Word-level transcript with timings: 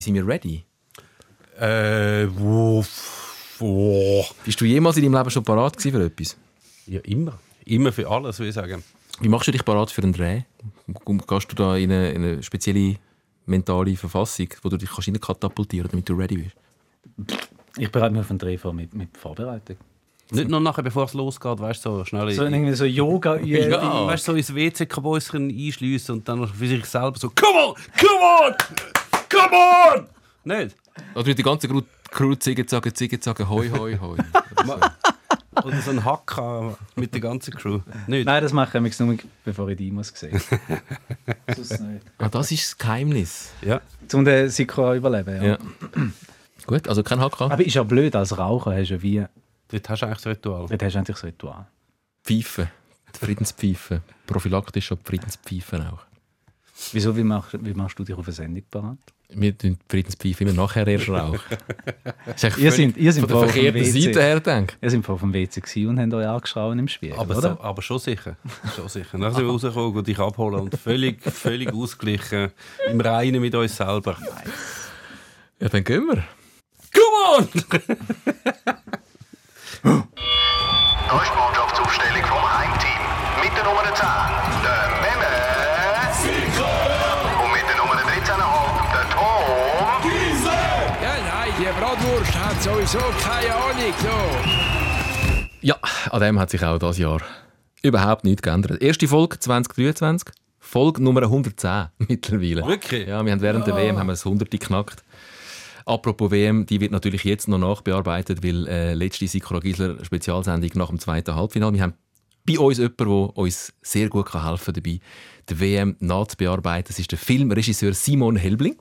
Sind 0.00 0.14
wir 0.14 0.26
ready? 0.26 0.64
Äh, 1.58 2.28
wo, 2.30 2.84
wo. 3.58 4.24
Bist 4.44 4.60
du 4.60 4.64
jemals 4.64 4.96
in 4.96 5.02
deinem 5.02 5.14
Leben 5.14 5.30
schon 5.30 5.42
parat 5.42 5.76
gewesen 5.76 5.92
für 5.92 6.04
etwas? 6.04 6.36
Ja, 6.86 7.00
immer. 7.00 7.38
Immer 7.64 7.90
für 7.90 8.08
alles, 8.08 8.38
würde 8.38 8.50
ich 8.50 8.54
sagen. 8.54 8.84
Wie 9.20 9.28
machst 9.28 9.48
du 9.48 9.52
dich 9.52 9.64
parat 9.64 9.90
für 9.90 10.02
einen 10.02 10.12
Dreh? 10.12 10.42
Gehst 11.04 11.50
du 11.50 11.56
da 11.56 11.76
in 11.76 11.90
eine, 11.90 12.12
in 12.12 12.24
eine 12.24 12.42
spezielle 12.44 12.94
mentale 13.46 13.96
Verfassung, 13.96 14.46
wo 14.62 14.68
du 14.68 14.76
dich 14.76 14.88
kannst 14.88 15.20
katapultieren 15.20 15.90
damit 15.90 16.08
du 16.08 16.14
ready 16.14 16.36
bist? 16.36 16.56
Ich 17.76 17.90
bereite 17.90 18.12
mich 18.12 18.20
auf 18.20 18.30
einen 18.30 18.38
Dreh 18.38 18.56
vor 18.56 18.72
mit, 18.72 18.94
mit 18.94 19.16
Vorbereitung. 19.16 19.78
Nicht 20.30 20.48
nur 20.48 20.60
nachher, 20.60 20.82
bevor 20.84 21.06
es 21.06 21.14
losgeht, 21.14 21.58
weißt 21.58 21.84
du, 21.84 21.96
so 21.96 22.04
schnell. 22.04 22.30
So 22.32 22.44
irgendwie 22.44 22.74
so 22.74 22.84
yoga 22.84 23.36
übungen 23.36 23.70
ja. 23.70 24.06
Weißt 24.06 24.28
du, 24.28 24.32
so 24.32 24.36
ins 24.36 24.54
WC-Kabäuschen 24.54 25.50
einschliessen 25.50 26.16
und 26.16 26.28
dann 26.28 26.46
für 26.46 26.68
sich 26.68 26.84
selber 26.84 27.18
so: 27.18 27.30
Come 27.30 27.58
on! 27.58 27.74
Come 27.98 28.20
on! 28.46 28.54
Come 29.28 29.56
on! 29.56 30.08
Nicht? 30.44 30.76
Oder 31.14 31.26
mit 31.26 31.38
der 31.38 31.44
ganzen 31.44 31.84
Crew 32.10 32.34
Ziege 32.36 32.64
sagen, 32.66 32.94
Ziege 32.94 33.18
sagen, 33.20 33.48
hoi, 33.48 33.68
hoi, 33.70 33.98
hoi. 33.98 34.18
Oder 35.64 35.82
so 35.82 35.90
ein 35.90 36.04
Hacker 36.04 36.78
mit 36.94 37.12
der 37.12 37.20
ganzen 37.20 37.52
Crew. 37.52 37.80
Nicht? 38.06 38.26
Nein, 38.26 38.42
das 38.42 38.52
mache 38.52 38.78
ich 38.78 39.00
nur, 39.00 39.16
bevor 39.44 39.68
ich 39.68 39.76
die 39.76 39.90
muss 39.90 40.08
sehen. 40.08 40.40
Sonst 41.56 41.80
nicht. 41.80 42.04
Ah, 42.18 42.28
das 42.28 42.52
ist 42.52 42.64
das 42.64 42.78
Geheimnis. 42.78 43.50
Ja. 43.62 43.80
Um 44.12 44.24
den 44.24 44.48
Sikora 44.50 44.94
überleben, 44.94 45.36
ja. 45.36 45.42
ja. 45.42 45.58
Gut, 46.66 46.88
also 46.88 47.02
kein 47.02 47.20
Hacker. 47.20 47.50
Aber 47.50 47.64
ist 47.64 47.74
ja 47.74 47.82
blöd, 47.82 48.14
als 48.14 48.38
Raucher 48.38 48.76
hast 48.76 48.90
du 48.90 48.94
ja 48.94 49.02
wie... 49.02 49.24
Dort 49.70 49.88
hast 49.88 50.02
du 50.02 50.06
eigentlich 50.06 50.22
das 50.22 50.26
Ritual. 50.26 50.66
Dort 50.68 50.82
hast 50.82 50.94
du 50.94 50.98
eigentlich 50.98 51.16
das 51.16 51.24
Ritual. 51.24 51.66
Pfeife. 52.24 52.70
Die 53.14 53.18
Friedenspfeife. 53.18 54.02
Prophylaktisch 54.26 54.86
schon 54.86 54.98
die 54.98 55.04
Friedenspfeife 55.04 55.92
auch. 55.92 56.00
Wieso, 56.92 57.16
wie 57.16 57.24
machst, 57.24 57.58
wie 57.60 57.74
machst 57.74 57.98
du 57.98 58.04
dich 58.04 58.14
auf 58.14 58.24
eine 58.24 58.32
Sendung 58.32 58.62
parat? 58.70 58.98
Wir 59.30 59.56
tun 59.56 59.78
Friedenspfeife 59.90 60.44
immer 60.44 60.54
nachher 60.54 60.86
erst 60.86 61.10
rauchen. 61.10 61.38
ihr 62.56 62.72
seid, 62.72 62.96
ihr 62.96 63.12
seid 63.12 63.28
von 63.28 63.28
der 63.28 63.38
verkehrten 63.48 63.84
Seite 63.84 64.22
her, 64.22 64.40
denke 64.40 64.74
Ihr 64.80 64.90
seid 64.90 65.06
auf 65.06 65.20
dem 65.20 65.34
WC 65.34 65.86
und 65.86 66.00
habt 66.00 66.14
euch 66.14 66.26
angeschaut 66.26 66.78
im 66.78 66.88
Spiel, 66.88 67.12
aber, 67.12 67.36
oder? 67.36 67.56
So, 67.56 67.60
aber 67.60 67.82
schon 67.82 67.98
sicher. 67.98 68.36
Schon 68.74 68.88
sicher. 68.88 69.18
Dann 69.18 69.34
sind 69.34 69.44
wir 69.44 69.50
rausgekommen 69.50 69.96
und 69.96 70.06
dich 70.06 70.18
abholen 70.18 70.60
und 70.60 70.74
völlig, 70.78 71.20
völlig 71.30 71.74
ausgeglichen, 71.74 72.52
im 72.88 73.00
Reinen 73.00 73.42
mit 73.42 73.54
uns 73.54 73.76
selber. 73.76 74.16
Ja, 75.60 75.68
dann 75.68 75.84
gehen 75.84 76.06
wir. 76.06 76.24
Come 76.94 77.36
on! 77.36 77.48
Da 81.08 81.22
ist 81.22 81.30
die 81.32 81.38
Mannschaftsaufstellung 81.38 82.22
vom 82.22 82.58
Heimteam. 82.58 83.00
Mit 83.42 83.56
der 83.56 83.64
Nummer 83.64 83.82
10, 83.94 84.06
hat 92.58 92.64
sowieso 92.64 92.98
keine 93.20 93.54
Ahnung. 93.54 93.94
So. 94.02 94.08
Ja, 95.60 95.76
an 96.10 96.20
dem 96.20 96.38
hat 96.38 96.50
sich 96.50 96.64
auch 96.64 96.78
das 96.78 96.98
Jahr 96.98 97.20
überhaupt 97.82 98.24
nichts 98.24 98.42
geändert. 98.42 98.82
Erste 98.82 99.06
Folge 99.06 99.38
2023. 99.38 100.32
Folge 100.58 101.02
Nummer 101.02 101.22
110 101.22 101.86
mittlerweile. 102.08 102.66
Wirklich? 102.66 103.08
Ja, 103.08 103.24
wir 103.24 103.32
haben 103.32 103.40
während 103.40 103.66
der 103.66 103.76
WM 103.76 103.98
haben 103.98 104.08
wir 104.08 104.12
das 104.12 104.26
100 104.26 104.50
geknackt. 104.50 105.04
Apropos 105.84 106.30
WM, 106.30 106.66
die 106.66 106.80
wird 106.80 106.92
natürlich 106.92 107.24
jetzt 107.24 107.48
noch 107.48 107.58
nachbearbeitet, 107.58 108.44
weil 108.44 108.66
äh, 108.66 108.94
letzte 108.94 109.26
Sikora 109.26 109.60
Gisler 109.60 110.04
Spezialsendung 110.04 110.70
nach 110.74 110.88
dem 110.88 110.98
zweiten 110.98 111.34
Halbfinale. 111.34 111.74
Wir 111.74 111.82
haben 111.82 111.94
bei 112.46 112.58
uns 112.58 112.78
jemanden, 112.78 112.96
der 112.98 113.38
uns 113.38 113.72
sehr 113.82 114.08
gut 114.08 114.34
helfen 114.34 114.74
kann 114.74 114.74
dabei, 114.74 115.00
die 115.48 115.60
WM 115.60 115.96
nachzubearbeiten. 116.00 116.88
Das 116.88 116.98
ist 116.98 117.10
der 117.10 117.18
Filmregisseur 117.18 117.94
Simon 117.94 118.36
Helbling, 118.36 118.76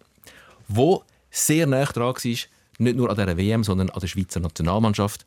der 0.67 0.99
sehr 1.29 1.67
nah 1.67 1.85
dran 1.85 2.15
war, 2.15 2.37
nicht 2.77 2.97
nur 2.97 3.09
an 3.09 3.15
dieser 3.15 3.37
WM, 3.37 3.63
sondern 3.63 3.89
an 3.89 3.99
der 3.99 4.07
Schweizer 4.07 4.39
Nationalmannschaft, 4.39 5.25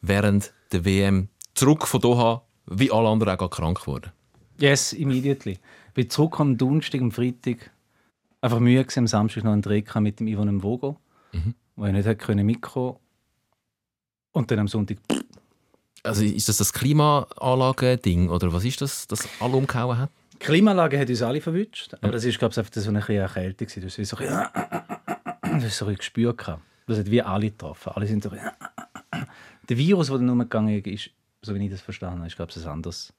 während 0.00 0.52
der 0.72 0.84
WM 0.84 1.28
zurück 1.54 1.86
von 1.86 2.00
Doha, 2.00 2.42
wie 2.66 2.90
alle 2.90 3.08
anderen 3.08 3.38
auch 3.38 3.50
krank 3.50 3.80
geworden. 3.80 4.12
Yes, 4.58 4.92
immediately. 4.92 5.58
Ich 5.88 5.94
bin 5.94 6.10
zurück 6.10 6.40
am 6.40 6.56
Donnerstag, 6.56 7.00
am 7.00 7.12
Freitag. 7.12 7.70
Einfach 8.40 8.60
Mühe 8.60 8.86
am 8.96 9.06
Samstag 9.06 9.44
noch 9.44 9.52
einen 9.52 9.62
Dreh 9.62 9.82
mit 10.00 10.20
dem 10.20 10.28
Ivan 10.28 10.62
Vogo 10.62 10.98
mhm. 11.32 11.54
wo 11.76 11.86
ich 11.86 11.92
nicht 11.92 12.06
hätte 12.06 12.34
mitkommen 12.34 12.96
Und 14.32 14.50
dann 14.50 14.60
am 14.60 14.68
Sonntag. 14.68 14.98
Also 16.02 16.22
ist 16.22 16.48
das 16.48 16.58
das 16.58 16.72
Klimaanlage-Ding 16.72 18.28
oder 18.28 18.52
was 18.52 18.64
ist 18.64 18.80
das, 18.80 19.06
das 19.06 19.28
alle 19.40 19.56
umgehauen 19.56 19.98
hat? 19.98 20.10
Die 20.34 20.38
Klimaanlage 20.38 20.98
hat 20.98 21.08
uns 21.08 21.22
alle 21.22 21.40
verwünscht, 21.40 21.94
aber 22.00 22.12
das 22.12 22.24
ist 22.24 22.38
glaube 22.38 22.52
ich 22.52 22.58
einfach 22.58 22.72
so 22.72 22.88
eine 22.88 23.00
Erkältung 23.00 23.66
gewesen. 23.66 23.82
Das 23.82 23.98
ist 23.98 24.08
so 24.08 24.16
ein, 24.16 24.28
das 25.60 25.64
ist 25.64 25.78
so 25.78 25.86
ein 25.86 25.96
Gespür 25.96 26.34
gehabt. 26.34 26.62
Das 26.88 26.98
hat 26.98 27.10
wie 27.10 27.22
alle 27.22 27.50
getroffen. 27.50 27.92
Alle 27.94 28.06
sind 28.06 28.22
so 28.22 28.30
der 29.68 29.76
Virus, 29.76 30.08
der 30.08 30.18
dann 30.18 30.30
umgegangen 30.30 30.82
ist, 30.84 31.10
so 31.42 31.54
wie 31.54 31.64
ich 31.64 31.70
das 31.70 31.80
verstanden 31.80 32.18
habe, 32.18 32.26
ist 32.26 32.36
glaube 32.36 32.50
ich 32.54 32.64
ein 32.64 32.68
anderes 32.68 33.12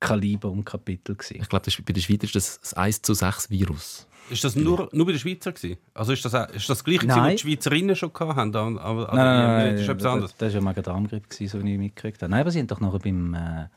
Kaliber 0.00 0.50
und 0.50 0.64
Kapitel 0.64 1.14
gewesen. 1.14 1.40
Ich 1.40 1.48
glaube, 1.48 1.70
bei 1.86 1.92
der 1.92 2.00
Schweiz 2.00 2.24
ist 2.24 2.34
das 2.34 2.60
das 2.60 2.74
1 2.74 3.02
zu 3.02 3.14
6 3.14 3.48
Virus. 3.50 4.06
Ist 4.30 4.42
das 4.42 4.56
nur, 4.56 4.88
nur 4.92 5.06
bei 5.06 5.12
den 5.12 5.18
Schweizer 5.18 5.52
gewesen? 5.52 5.78
Also 5.92 6.12
ist 6.12 6.24
das, 6.24 6.50
ist 6.52 6.68
das 6.68 6.82
gleiche, 6.82 7.06
was 7.08 7.32
die 7.32 7.38
Schweizerinnen 7.38 7.94
schon 7.94 8.12
hatten? 8.14 8.38
An, 8.38 8.54
an, 8.54 8.74
nein, 8.76 9.06
nein, 9.14 9.16
nein, 9.16 9.72
das 9.72 9.82
ist 9.82 9.88
etwas 9.88 10.06
anderes. 10.06 10.36
Das 10.36 10.52
war 10.52 10.60
ja 10.60 10.64
Magen-Darm-Grippe, 10.64 11.48
so 11.48 11.62
wie 11.62 11.72
ich 11.72 11.78
mitgekriegt 11.78 12.22
habe. 12.22 12.30
Nein, 12.30 12.40
aber 12.40 12.50
sie 12.50 12.58
haben 12.58 12.66
doch 12.66 12.80
noch 12.80 12.98
beim 12.98 13.34
äh, 13.34 13.68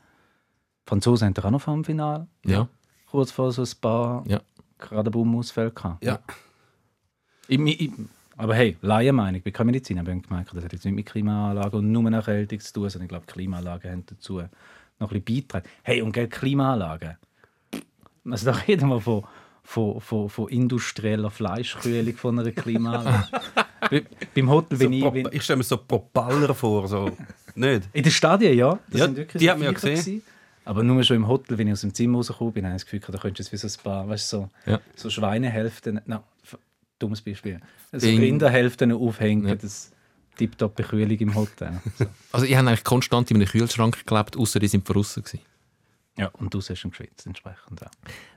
Franzosen 0.86 1.26
haben 1.26 1.34
doch 1.34 1.44
auch 1.44 1.50
noch 1.50 1.60
vor 1.60 1.74
dem 1.74 1.84
Finale. 1.84 2.26
Ja. 2.46 2.68
Kurz 3.10 3.30
vor 3.30 3.52
so 3.52 3.62
ein 3.62 3.68
paar 3.80 4.24
ja. 4.26 4.40
gerade 4.78 5.10
Bumausfälle 5.10 5.70
gehabt. 5.70 6.02
Ja. 6.02 6.18
Ich, 7.46 7.58
ich, 7.60 7.90
aber 8.38 8.54
hey, 8.54 8.76
Laienmeinung, 8.80 9.36
ich 9.36 9.44
bin 9.44 9.52
keine 9.52 9.66
Medizin, 9.66 9.98
aber 9.98 10.10
ich 10.10 10.16
habe 10.16 10.28
gemerkt, 10.28 10.50
das 10.54 10.64
hat 10.64 10.72
jetzt 10.72 10.84
nicht 10.84 10.94
mit 10.94 11.06
Klimaanlage 11.06 11.76
und 11.76 11.92
nur 11.92 12.10
Erkältung 12.10 12.60
zu 12.60 12.72
tun, 12.72 12.88
sondern 12.88 13.04
ich 13.04 13.08
glaube, 13.10 13.26
Klimaanlagen 13.26 13.90
haben 13.90 14.04
dazu 14.06 14.42
noch 14.98 15.12
ein 15.12 15.20
bisschen 15.20 15.42
beitragen. 15.42 15.68
Hey, 15.82 16.02
und 16.02 16.12
Geld 16.12 16.30
Klimaanlagen. 16.30 17.16
Also 18.24 18.46
da 18.46 18.58
reden 18.66 18.88
wir 18.88 19.00
von 19.00 19.24
von, 19.68 20.00
von, 20.00 20.30
von 20.30 20.48
industrieller 20.48 21.30
Fleischkühlung 21.30 22.16
von 22.16 22.38
einer 22.38 22.52
Klimaanlage. 22.52 23.26
beim 24.34 24.48
Hotel, 24.48 24.78
so 24.78 24.88
ich... 24.88 25.04
Wenn... 25.04 25.28
Ich 25.30 25.42
stelle 25.42 25.58
mir 25.58 25.62
so 25.62 25.76
Propeller 25.76 26.54
vor, 26.54 26.88
so... 26.88 27.10
Nicht? 27.54 27.86
In 27.92 28.02
den 28.02 28.10
Stadien, 28.10 28.56
ja. 28.56 28.78
Das 28.88 29.00
ja 29.00 29.06
sind 29.06 29.16
wirklich 29.18 29.40
die 29.40 29.50
haben 29.50 29.60
wir 29.60 29.66
ja 29.66 29.72
gesehen. 29.72 29.96
Gewesen. 29.96 30.22
Aber 30.64 30.82
nur 30.82 31.02
schon 31.02 31.16
im 31.16 31.28
Hotel, 31.28 31.58
wenn 31.58 31.66
ich 31.66 31.74
aus 31.74 31.82
dem 31.82 31.92
Zimmer 31.92 32.16
rausgekommen 32.16 32.54
bin, 32.54 32.64
habe 32.64 32.76
ich 32.76 32.82
das 32.82 32.90
Gefühl, 32.90 33.12
da 33.12 33.18
könntest 33.18 33.52
du 33.52 33.56
es 33.56 33.62
wie 33.62 33.68
so 33.68 33.78
ein 33.78 33.84
paar, 33.84 34.08
weißt 34.08 34.28
so, 34.28 34.48
ja. 34.64 34.80
so 34.96 35.10
Schweinehälften, 35.10 36.00
no, 36.06 36.22
dummes 36.98 37.20
Beispiel, 37.20 37.60
so 37.92 38.06
Rinderhälften 38.06 38.92
aufhängen, 38.92 39.46
ja. 39.46 39.54
das 39.54 39.92
tiptop 40.36 40.76
Bekühlung 40.76 41.18
im 41.18 41.34
Hotel. 41.34 41.80
So. 41.98 42.06
Also 42.32 42.46
ich 42.46 42.56
habe 42.56 42.68
eigentlich 42.68 42.84
konstant 42.84 43.30
in 43.30 43.36
einem 43.38 43.46
Kühlschrank 43.46 44.06
gelebt, 44.06 44.36
außer 44.36 44.60
die 44.60 44.68
sind 44.68 44.88
draußen 44.88 45.22
gewesen. 45.22 45.40
Ja, 46.16 46.28
und 46.34 46.52
du 46.52 46.58
hast 46.58 46.70
ihn 46.70 46.90
geschwitzt 46.90 47.26
entsprechend. 47.26 47.80
Ja. 47.80 47.90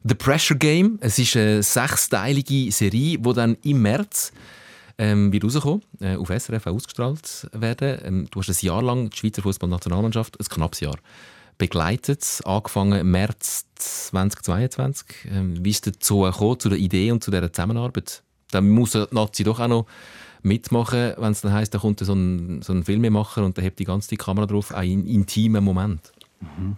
The 0.03 0.13
Pressure 0.13 0.57
Game, 0.57 0.99
es 1.01 1.17
ist 1.17 1.35
eine 1.35 1.63
sechsteilige 1.63 2.71
Serie, 2.71 3.17
die 3.17 3.33
dann 3.33 3.57
im 3.63 3.81
März 3.81 4.31
ähm, 4.99 5.33
wird 5.33 5.43
rauskommen, 5.43 5.81
äh, 5.99 6.15
auf 6.15 6.29
SRF 6.29 6.67
ausgestrahlt 6.67 7.49
werden. 7.53 7.99
Ähm, 8.03 8.27
du 8.29 8.39
hast 8.39 8.49
ein 8.49 8.65
Jahr 8.65 8.83
lang 8.83 9.09
die 9.09 9.17
Schweizer 9.17 9.41
Fußballnationalmannschaft, 9.41 10.39
ein 10.39 10.45
knappes 10.45 10.81
Jahr, 10.81 10.97
begleitet, 11.57 12.41
angefangen 12.45 12.99
im 12.99 13.11
März 13.11 13.65
2022. 13.75 15.05
Ähm, 15.31 15.65
wie 15.65 15.71
ist 15.71 15.87
es 15.87 15.93
dazu 15.93 16.21
gekommen, 16.21 16.59
zu 16.59 16.69
der 16.69 16.77
Idee 16.77 17.11
und 17.11 17.23
zu 17.23 17.31
dieser 17.31 17.51
Zusammenarbeit? 17.51 18.21
Dann 18.51 18.69
muss 18.69 18.91
die 18.91 19.05
Nazi 19.11 19.43
doch 19.43 19.59
auch 19.59 19.67
noch 19.67 19.85
mitmachen, 20.43 21.13
wenn 21.17 21.31
es 21.31 21.41
dann 21.41 21.53
heisst, 21.53 21.73
da 21.73 21.79
kommt 21.79 21.99
so 21.99 22.13
ein, 22.13 22.61
so 22.61 22.73
ein 22.73 22.83
Filmemacher 22.83 23.43
und 23.43 23.57
der 23.57 23.63
hebt 23.63 23.79
die 23.79 23.85
ganze 23.85 24.15
Kamera 24.17 24.45
drauf, 24.45 24.73
ein 24.73 25.05
intimer 25.05 25.61
Moment. 25.61 26.11
Mhm. 26.39 26.77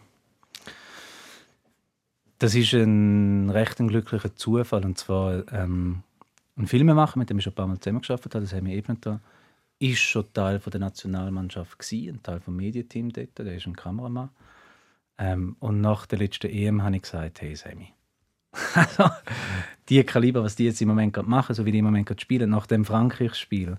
Das 2.40 2.56
ist 2.56 2.74
ein 2.74 3.50
recht 3.50 3.78
glücklicher 3.78 4.36
Zufall. 4.36 4.84
Und 4.84 4.98
zwar 4.98 5.44
ähm, 5.54 6.04
ein 6.58 6.68
Filmemacher, 6.68 7.18
mit 7.18 7.30
dem 7.30 7.38
ich 7.38 7.46
schon 7.46 7.54
ein 7.54 7.56
paar 7.56 7.68
Mal 7.68 7.80
zusammengearbeitet 7.80 8.36
habe, 8.36 8.44
das 8.44 8.54
haben 8.54 8.66
wir 8.66 8.76
eben 8.76 9.00
da, 9.00 9.22
ist 9.80 10.00
schon 10.00 10.26
Teil 10.34 10.60
von 10.60 10.72
der 10.72 10.82
Nationalmannschaft 10.82 11.80
gewesen, 11.80 12.16
ein 12.16 12.24
Teil 12.24 12.42
vom 12.42 12.56
Medienteam 12.56 13.12
dort. 13.12 13.38
Der 13.38 13.56
ist 13.56 13.66
ein 13.66 13.76
Kameramann. 13.76 14.30
Ähm, 15.18 15.56
und 15.60 15.80
nach 15.80 16.06
der 16.06 16.20
letzten 16.20 16.50
EM 16.50 16.84
habe 16.84 16.96
ich 16.96 17.04
gesagt, 17.04 17.42
hey 17.42 17.56
Sammy, 17.56 17.94
also, 18.74 19.10
die 19.90 20.04
Kaliber, 20.04 20.44
was 20.44 20.56
die 20.56 20.66
jetzt 20.66 20.82
im 20.82 20.88
Moment 20.88 21.14
gerade 21.14 21.30
machen, 21.30 21.56
so 21.56 21.66
wie 21.66 21.72
die 21.72 21.80
im 21.80 21.86
Moment 21.86 22.06
gerade 22.06 22.22
spielen, 22.22 22.50
nach 22.50 22.68
dem 22.68 22.86
Frankreich-Spiel 22.86 23.78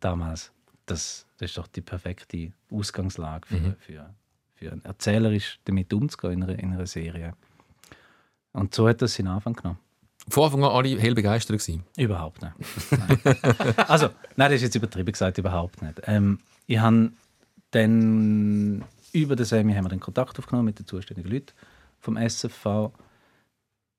damals, 0.00 0.52
das, 0.86 1.26
das 1.38 1.50
ist 1.50 1.58
doch 1.58 1.66
die 1.66 1.80
perfekte 1.80 2.52
Ausgangslage 2.70 3.46
für, 3.46 3.56
mhm. 3.56 3.76
für, 3.78 4.14
für 4.54 4.72
einen 4.72 4.84
erzählerisch 4.84 5.58
damit 5.64 5.92
umzugehen 5.92 6.34
in 6.34 6.42
einer, 6.44 6.58
in 6.58 6.72
einer 6.72 6.86
Serie. 6.86 7.34
Und 8.52 8.74
so 8.74 8.88
hat 8.88 9.02
das 9.02 9.14
seinen 9.14 9.28
Anfang 9.28 9.54
genommen. 9.54 9.78
Von 10.28 10.44
Anfang 10.44 10.64
an 10.64 10.70
alle 10.70 10.98
hell 10.98 11.14
begeistert 11.14 11.58
gewesen? 11.58 11.84
Überhaupt 11.96 12.40
nicht. 12.40 12.54
also, 13.88 14.08
nein, 14.36 14.50
das 14.50 14.54
ist 14.54 14.62
jetzt 14.62 14.74
übertrieben 14.76 15.12
gesagt, 15.12 15.36
überhaupt 15.36 15.82
nicht. 15.82 16.00
Ähm, 16.06 16.38
ich 16.66 16.78
habe 16.78 17.12
dann 17.72 18.84
über 19.12 19.36
den 19.36 19.44
Semi 19.44 19.74
haben 19.74 19.84
wir 19.84 19.90
den 19.90 20.00
Kontakt 20.00 20.38
aufgenommen 20.38 20.66
mit 20.66 20.78
den 20.78 20.86
zuständigen 20.86 21.30
Leuten 21.30 21.52
vom 22.00 22.16
SFV. 22.16 22.92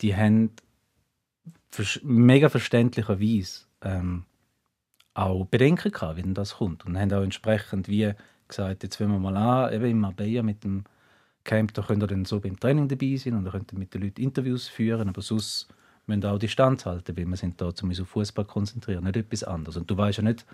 Die 0.02 0.16
haben 0.16 0.52
mega 2.04 2.50
verständlicherweise 2.50 3.66
ähm, 3.82 4.26
auch 5.14 5.46
Bedenken 5.46 5.92
gehabt, 5.92 6.18
wie 6.18 6.22
denn 6.22 6.34
das 6.34 6.56
kommt. 6.56 6.86
Und 6.86 6.98
haben 6.98 7.12
auch 7.14 7.24
entsprechend 7.24 7.88
wie 7.88 8.14
gesagt, 8.48 8.84
jetzt 8.84 8.98
fangen 8.98 9.12
wir 9.12 9.20
mal 9.20 9.38
an, 9.38 9.74
eben 9.74 9.86
in 9.86 10.00
Marbella 10.00 10.44
mit 10.44 10.64
dem 10.64 10.84
Camp, 11.44 11.74
da 11.74 11.82
könnt 11.84 12.04
ihr 12.04 12.08
dann 12.08 12.26
so 12.26 12.40
beim 12.40 12.60
Training 12.60 12.88
dabei 12.88 13.16
sein 13.16 13.36
und 13.36 13.50
könnt 13.50 13.72
ihr 13.72 13.80
mit 13.80 13.94
den 13.94 14.02
Leuten 14.02 14.22
Interviews 14.22 14.68
führen, 14.68 15.10
aber 15.10 15.22
sonst 15.22 15.68
müsst 16.08 16.24
ihr 16.24 16.32
auch 16.32 16.40
Distanz 16.40 16.86
halten, 16.86 17.16
weil 17.16 17.26
wir 17.26 17.38
sind 17.38 17.62
da 17.62 17.74
zum 17.74 17.92
auf 17.92 18.08
Fußball 18.08 18.46
konzentrieren, 18.46 19.04
nicht 19.04 19.16
etwas 19.16 19.44
anderes. 19.44 19.78
Und 19.78 19.90
du 19.90 19.98
weißt 19.98 20.18
ja 20.20 20.24
nicht, 20.24 20.46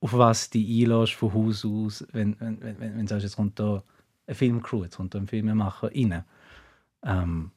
auf 0.00 0.12
was 0.12 0.50
dich 0.50 0.82
einlässt 0.82 1.14
von 1.14 1.32
Haus 1.32 1.64
aus, 1.64 2.06
wenn, 2.12 2.38
wenn, 2.40 2.60
wenn, 2.60 2.80
wenn, 2.80 2.96
wenn 2.96 3.06
du 3.06 3.08
sagst, 3.08 3.24
jetzt 3.24 3.36
kommt 3.36 3.58
da 3.58 3.82
eine 4.26 4.34
Filmcrew, 4.34 4.84
jetzt 4.84 4.96
kommt 4.96 5.14
da 5.14 5.18
ein 5.18 5.28
Filmemacher 5.28 5.90
rein. 5.94 6.24
Ähm, 7.04 7.50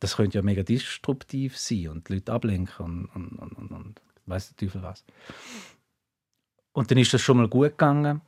das 0.00 0.16
könnte 0.16 0.38
ja 0.38 0.42
mega 0.42 0.62
disruptiv 0.62 1.56
sein 1.56 1.88
und 1.88 2.08
die 2.08 2.14
Leute 2.14 2.32
ablenken 2.32 3.06
und, 3.06 3.38
und, 3.38 3.52
und, 3.54 3.70
und, 3.70 4.00
weiss 4.26 4.54
der 4.54 4.56
Teufel 4.56 4.82
was. 4.82 5.04
Und 6.72 6.90
dann 6.90 6.98
ist 6.98 7.12
das 7.14 7.20
schon 7.20 7.38
mal 7.38 7.48
gut 7.48 7.70
gegangen 7.70 8.20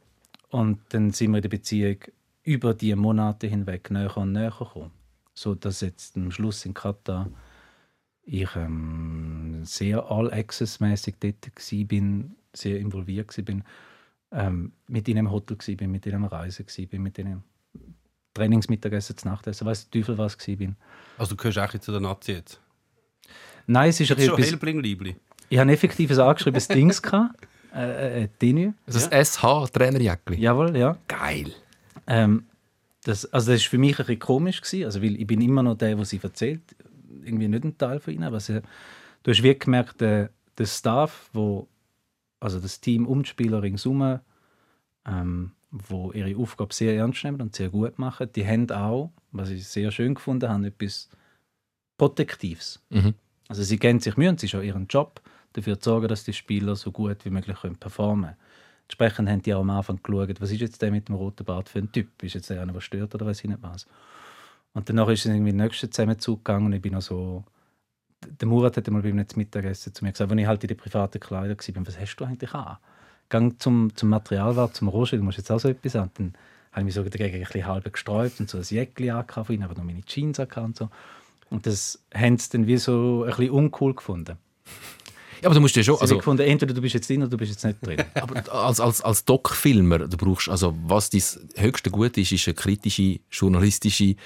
und 0.49 0.81
dann 0.91 1.11
sind 1.11 1.31
wir 1.31 1.39
in 1.39 1.43
der 1.43 1.49
Beziehung 1.49 1.99
über 2.43 2.75
die 2.75 2.95
Monate 2.95 3.47
hinweg 3.47 3.91
näher 3.91 4.17
und 4.17 4.33
näher 4.33 4.51
gekommen. 4.51 4.91
So 5.35 5.55
dass 5.55 5.81
jetzt 5.83 6.17
am 6.17 6.31
Schluss 6.31 6.65
in 6.65 6.75
Katar 6.75 7.31
ich 8.23 8.55
ähm, 8.57 9.65
sehr 9.65 10.11
all-access-mäßig 10.11 11.17
dort 11.21 11.47
war, 11.47 12.31
sehr 12.53 12.79
involviert 12.79 13.37
war, 13.37 13.63
ähm, 14.33 14.73
mit 14.87 15.09
ihnen 15.09 15.27
im 15.27 15.31
Hotel 15.31 15.59
war, 15.59 15.89
mit 15.89 16.07
ihnen 16.07 16.17
am 16.17 16.25
Reisen 16.25 16.67
war, 16.67 16.99
mit 16.99 17.19
ihnen 17.19 17.43
Trainingsmittagessen 18.35 19.17
zu 19.17 19.29
Nachtessen, 19.29 19.67
weiss 19.67 19.89
der 19.89 20.01
Teufel 20.01 20.19
was 20.19 20.37
war. 20.39 20.75
Also 21.19 21.35
du 21.35 21.37
gehörst 21.37 21.59
auch 21.59 21.79
zu 21.79 21.93
der 21.93 22.01
Nazi 22.01 22.33
jetzt? 22.33 22.61
Nein, 23.67 23.91
es 23.91 24.01
ist 24.01 24.09
Jetzt 24.09 24.25
schon 24.25 24.35
etwas... 24.35 24.51
Hellbling, 24.51 24.81
Liebli. 24.81 25.17
Ich 25.49 25.59
habe 25.59 25.69
ein 25.69 25.75
effektives 25.75 26.19
angeschriebenes 26.19 26.69
Dings 26.69 27.03
gehabt, 27.03 27.47
äh, 27.75 28.25
äh, 28.25 28.29
Tenue. 28.39 28.75
Das 28.87 29.09
SH-Trainerjäckli. 29.11 30.39
Jawohl, 30.39 30.77
ja. 30.77 30.97
Geil. 31.09 31.53
Ähm, 32.07 32.47
das, 33.05 33.27
also 33.33 33.53
das 33.53 33.63
war 33.63 33.71
für 33.71 33.79
mich 33.79 33.99
ein 33.99 34.07
bisschen 34.07 34.19
komisch, 34.19 34.61
gewesen, 34.61 34.85
also 34.85 35.03
weil 35.03 35.17
ich 35.17 35.27
bin 35.27 35.41
immer 35.41 35.63
noch 35.63 35.77
der, 35.77 35.97
der 35.97 36.05
sie 36.05 36.21
erzählt. 36.23 36.63
Irgendwie 37.25 37.49
nicht 37.49 37.65
ein 37.65 37.79
Teil 37.79 38.01
von 38.01 38.15
ihnen, 38.15 38.25
aber 38.25 38.41
sie, 38.41 38.61
du 39.23 39.31
hast 39.31 39.43
wirklich 39.43 39.65
gemerkt, 39.65 40.01
der, 40.01 40.31
der 40.59 40.67
Staff, 40.67 41.31
wo, 41.33 41.69
also 42.39 42.61
das 42.61 42.81
Team 42.81 43.07
um 43.07 43.23
die 43.23 43.29
Spieler 43.29 43.63
ringsherum, 43.63 44.21
ähm, 45.07 45.53
wo 45.71 46.13
ihre 46.13 46.37
Aufgabe 46.37 46.75
sehr 46.75 46.97
ernst 46.97 47.25
nehmen 47.25 47.41
und 47.41 47.55
sehr 47.55 47.69
gut 47.69 47.99
machen, 47.99 48.29
die 48.35 48.47
haben 48.47 48.71
auch, 48.71 49.13
was 49.33 49.51
ich 49.51 49.67
sehr 49.67 49.91
schön 49.91 50.15
gefunden 50.15 50.49
habe, 50.49 50.67
etwas 50.67 51.09
Protektives. 51.97 52.83
Mhm. 52.91 53.15
Also 53.49 53.63
sie 53.63 53.79
geben 53.79 54.01
sich 54.01 54.17
Mühe, 54.17 54.29
und 54.29 54.37
es 54.37 54.45
ist 54.45 54.55
auch 54.55 54.63
ihren 54.63 54.87
Job, 54.87 55.21
dafür 55.53 55.79
zu 55.79 55.91
sorgen, 55.91 56.09
dass 56.09 56.25
die 56.25 56.33
Spieler 56.33 56.77
so 56.77 56.93
gut 56.93 57.25
wie 57.25 57.31
möglich 57.31 57.61
können 57.61 57.77
performen 57.77 58.31
können. 58.31 58.37
Entsprechend 58.85 59.29
haben 59.29 59.43
die 59.43 59.55
auch 59.55 59.61
am 59.61 59.71
Anfang 59.71 60.01
geschaut, 60.03 60.41
was 60.41 60.51
ist 60.51 60.61
jetzt 60.61 60.83
der 60.83 60.91
mit 60.91 61.09
dem 61.09 61.15
roten 61.15 61.45
Bart 61.45 61.69
für 61.69 61.79
ein 61.79 61.93
Typ? 61.93 62.23
Ist 62.23 62.35
jetzt 62.35 62.51
der 62.51 62.63
einer, 62.63 62.73
der 62.73 62.81
stört 62.81 63.15
oder 63.15 63.27
weiß 63.27 63.45
ich 63.45 63.51
nicht 63.51 63.63
was? 63.63 63.87
Und 64.73 64.89
danach 64.89 65.09
ist 65.09 65.27
es 65.27 65.33
irgendwie 65.33 65.53
der 65.53 65.65
nächste 65.65 65.91
Zusammenzug 65.91 66.45
gegangen 66.45 66.67
und 66.67 66.73
ich 66.73 66.83
bin 66.83 66.93
noch 66.93 67.03
so... 67.03 67.45
Der 68.23 68.47
Murat 68.47 68.77
hat 68.77 68.89
mal 68.89 69.01
bei 69.01 69.13
mir 69.13 69.27
zum 69.27 69.39
Mittagessen 69.39 69.95
zu 69.95 70.05
mir 70.05 70.13
gesagt, 70.13 70.31
wenn 70.31 70.39
ich 70.39 70.47
halt 70.47 70.63
in 70.63 70.69
den 70.69 70.77
privaten 70.77 71.19
Kleidern 71.19 71.57
war, 71.57 71.87
was 71.87 71.99
hast 71.99 72.17
du 72.17 72.25
eigentlich 72.25 72.53
an? 72.53 72.77
Gang 73.31 73.61
zum, 73.61 73.95
zum 73.95 74.11
Materialwart, 74.11 74.75
zum 74.75 74.91
du 74.91 75.23
musst 75.23 75.39
jetzt 75.39 75.51
auch 75.51 75.61
so 75.61 75.69
etwas 75.69 75.97
an. 75.97 76.11
Dann 76.15 76.35
habe 76.73 76.83
ich 76.83 76.85
mich 76.87 76.95
so 76.95 77.03
dagegen 77.03 77.37
ein 77.37 77.41
bisschen 77.41 77.67
halb 77.67 77.91
gesträubt 77.93 78.39
und 78.41 78.51
so 78.51 78.59
ein 78.59 78.65
Jäckchen 78.65 79.11
angehabt 79.11 79.47
von 79.47 79.55
ihnen, 79.55 79.65
aber 79.65 79.75
noch 79.75 79.85
meine 79.85 80.03
Jeans 80.03 80.39
und 80.39 80.77
so. 80.77 80.89
Und 81.49 81.67
das 81.67 81.99
haben 82.15 82.39
sie 82.39 82.51
dann 82.51 82.67
wie 82.67 82.77
so 82.77 83.25
ein 83.25 83.31
bisschen 83.31 83.51
uncool 83.51 83.95
gefunden. 83.95 84.37
Ja, 85.41 85.47
aber 85.47 85.55
du 85.55 85.61
musst 85.61 85.75
ja 85.75 85.83
schon... 85.83 85.99
Also, 85.99 86.15
haben 86.15 86.19
gefunden, 86.19 86.43
entweder 86.43 86.75
du 86.75 86.83
bist 86.83 86.95
jetzt 86.95 87.09
drin 87.09 87.23
oder 87.23 87.31
du 87.31 87.39
bist 87.39 87.51
jetzt 87.51 87.65
nicht 87.65 87.85
drin. 87.85 88.05
aber 88.15 88.55
als, 88.55 88.79
als, 88.79 89.01
als 89.01 89.25
Doc-Filmer, 89.25 90.01
du 90.01 90.17
brauchst, 90.17 90.49
also 90.49 90.77
was 90.85 91.11
dein 91.11 91.23
höchste 91.57 91.91
Gut 91.91 92.19
ist, 92.19 92.33
ist 92.33 92.47
eine 92.47 92.55
kritische, 92.55 93.21
journalistische 93.31 94.17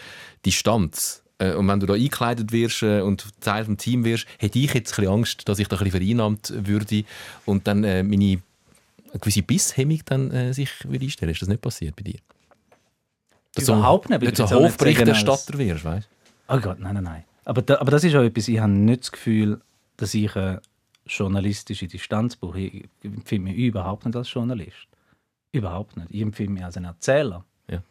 Distanz. 0.45 1.23
Äh, 1.39 1.55
Und 1.55 1.69
wenn 1.69 1.81
du 1.81 1.87
da 1.87 1.95
eingekleidet 1.95 2.53
wirst 2.53 2.83
äh, 2.83 3.01
und 3.01 3.27
Teil 3.41 3.65
des 3.65 3.77
Teams 3.77 4.05
wirst, 4.05 4.27
hätte 4.39 4.59
ich 4.59 4.75
jetzt 4.75 4.93
ein 4.93 4.97
bisschen 4.97 5.13
Angst, 5.13 5.49
dass 5.49 5.59
ich 5.59 5.69
da 5.69 5.77
ein 5.77 5.85
bisschen 5.85 6.01
vereinnahmt 6.01 6.53
würde 6.57 7.05
und 7.45 7.67
dann 7.67 7.85
äh, 7.85 8.03
meine 8.03 8.43
eine 9.15 9.21
gewisse 9.21 9.43
Bisshemmung 9.43 10.01
dann 10.05 10.31
äh, 10.33 10.53
sich 10.53 10.71
würde 10.85 11.05
einstellen. 11.05 11.33
Ist 11.33 11.41
das 11.41 11.49
nicht 11.49 11.63
passiert 11.63 11.95
bei 11.97 12.03
dir? 12.03 12.19
Dass 13.55 13.69
Überhaupt 13.69 14.11
nicht, 14.11 14.21
Du 14.21 14.27
aber 14.27 14.27
nicht 14.27 14.37
so 14.37 14.47
sagen, 14.47 14.65
Hofberichterstatter 14.65 15.59
wirst, 15.59 15.85
weißt 15.85 16.09
Oh 16.49 16.59
Gott, 16.59 16.81
nein, 16.81 16.95
nein, 16.95 17.05
nein. 17.05 17.25
Aber, 17.45 17.63
da, 17.63 17.79
aber 17.79 17.93
das 17.93 18.05
ist 18.05 18.15
auch 18.17 18.23
etwas, 18.23 18.49
ich 18.49 18.59
habe 18.59 18.73
nicht 18.73 19.03
das 19.03 19.13
Gefühl, 19.13 19.61
dass 19.97 20.13
ich 20.15 20.35
eine 20.37 20.61
journalistische 21.07 21.87
Distanz 21.87 22.37
brauche. 22.37 22.61
Ich 22.61 22.85
empfinde 23.03 23.51
mich 23.51 23.59
überhaupt 23.59 24.05
nicht 24.05 24.17
als 24.17 24.33
Journalist. 24.33 24.89
Überhaupt 25.53 25.97
nicht. 25.97 26.09
Ich 26.11 26.21
empfinde 26.21 26.53
mich 26.53 26.65
als 26.65 26.77
ein 26.77 26.85
Erzähler. 26.85 27.45
Ja. 27.71 27.83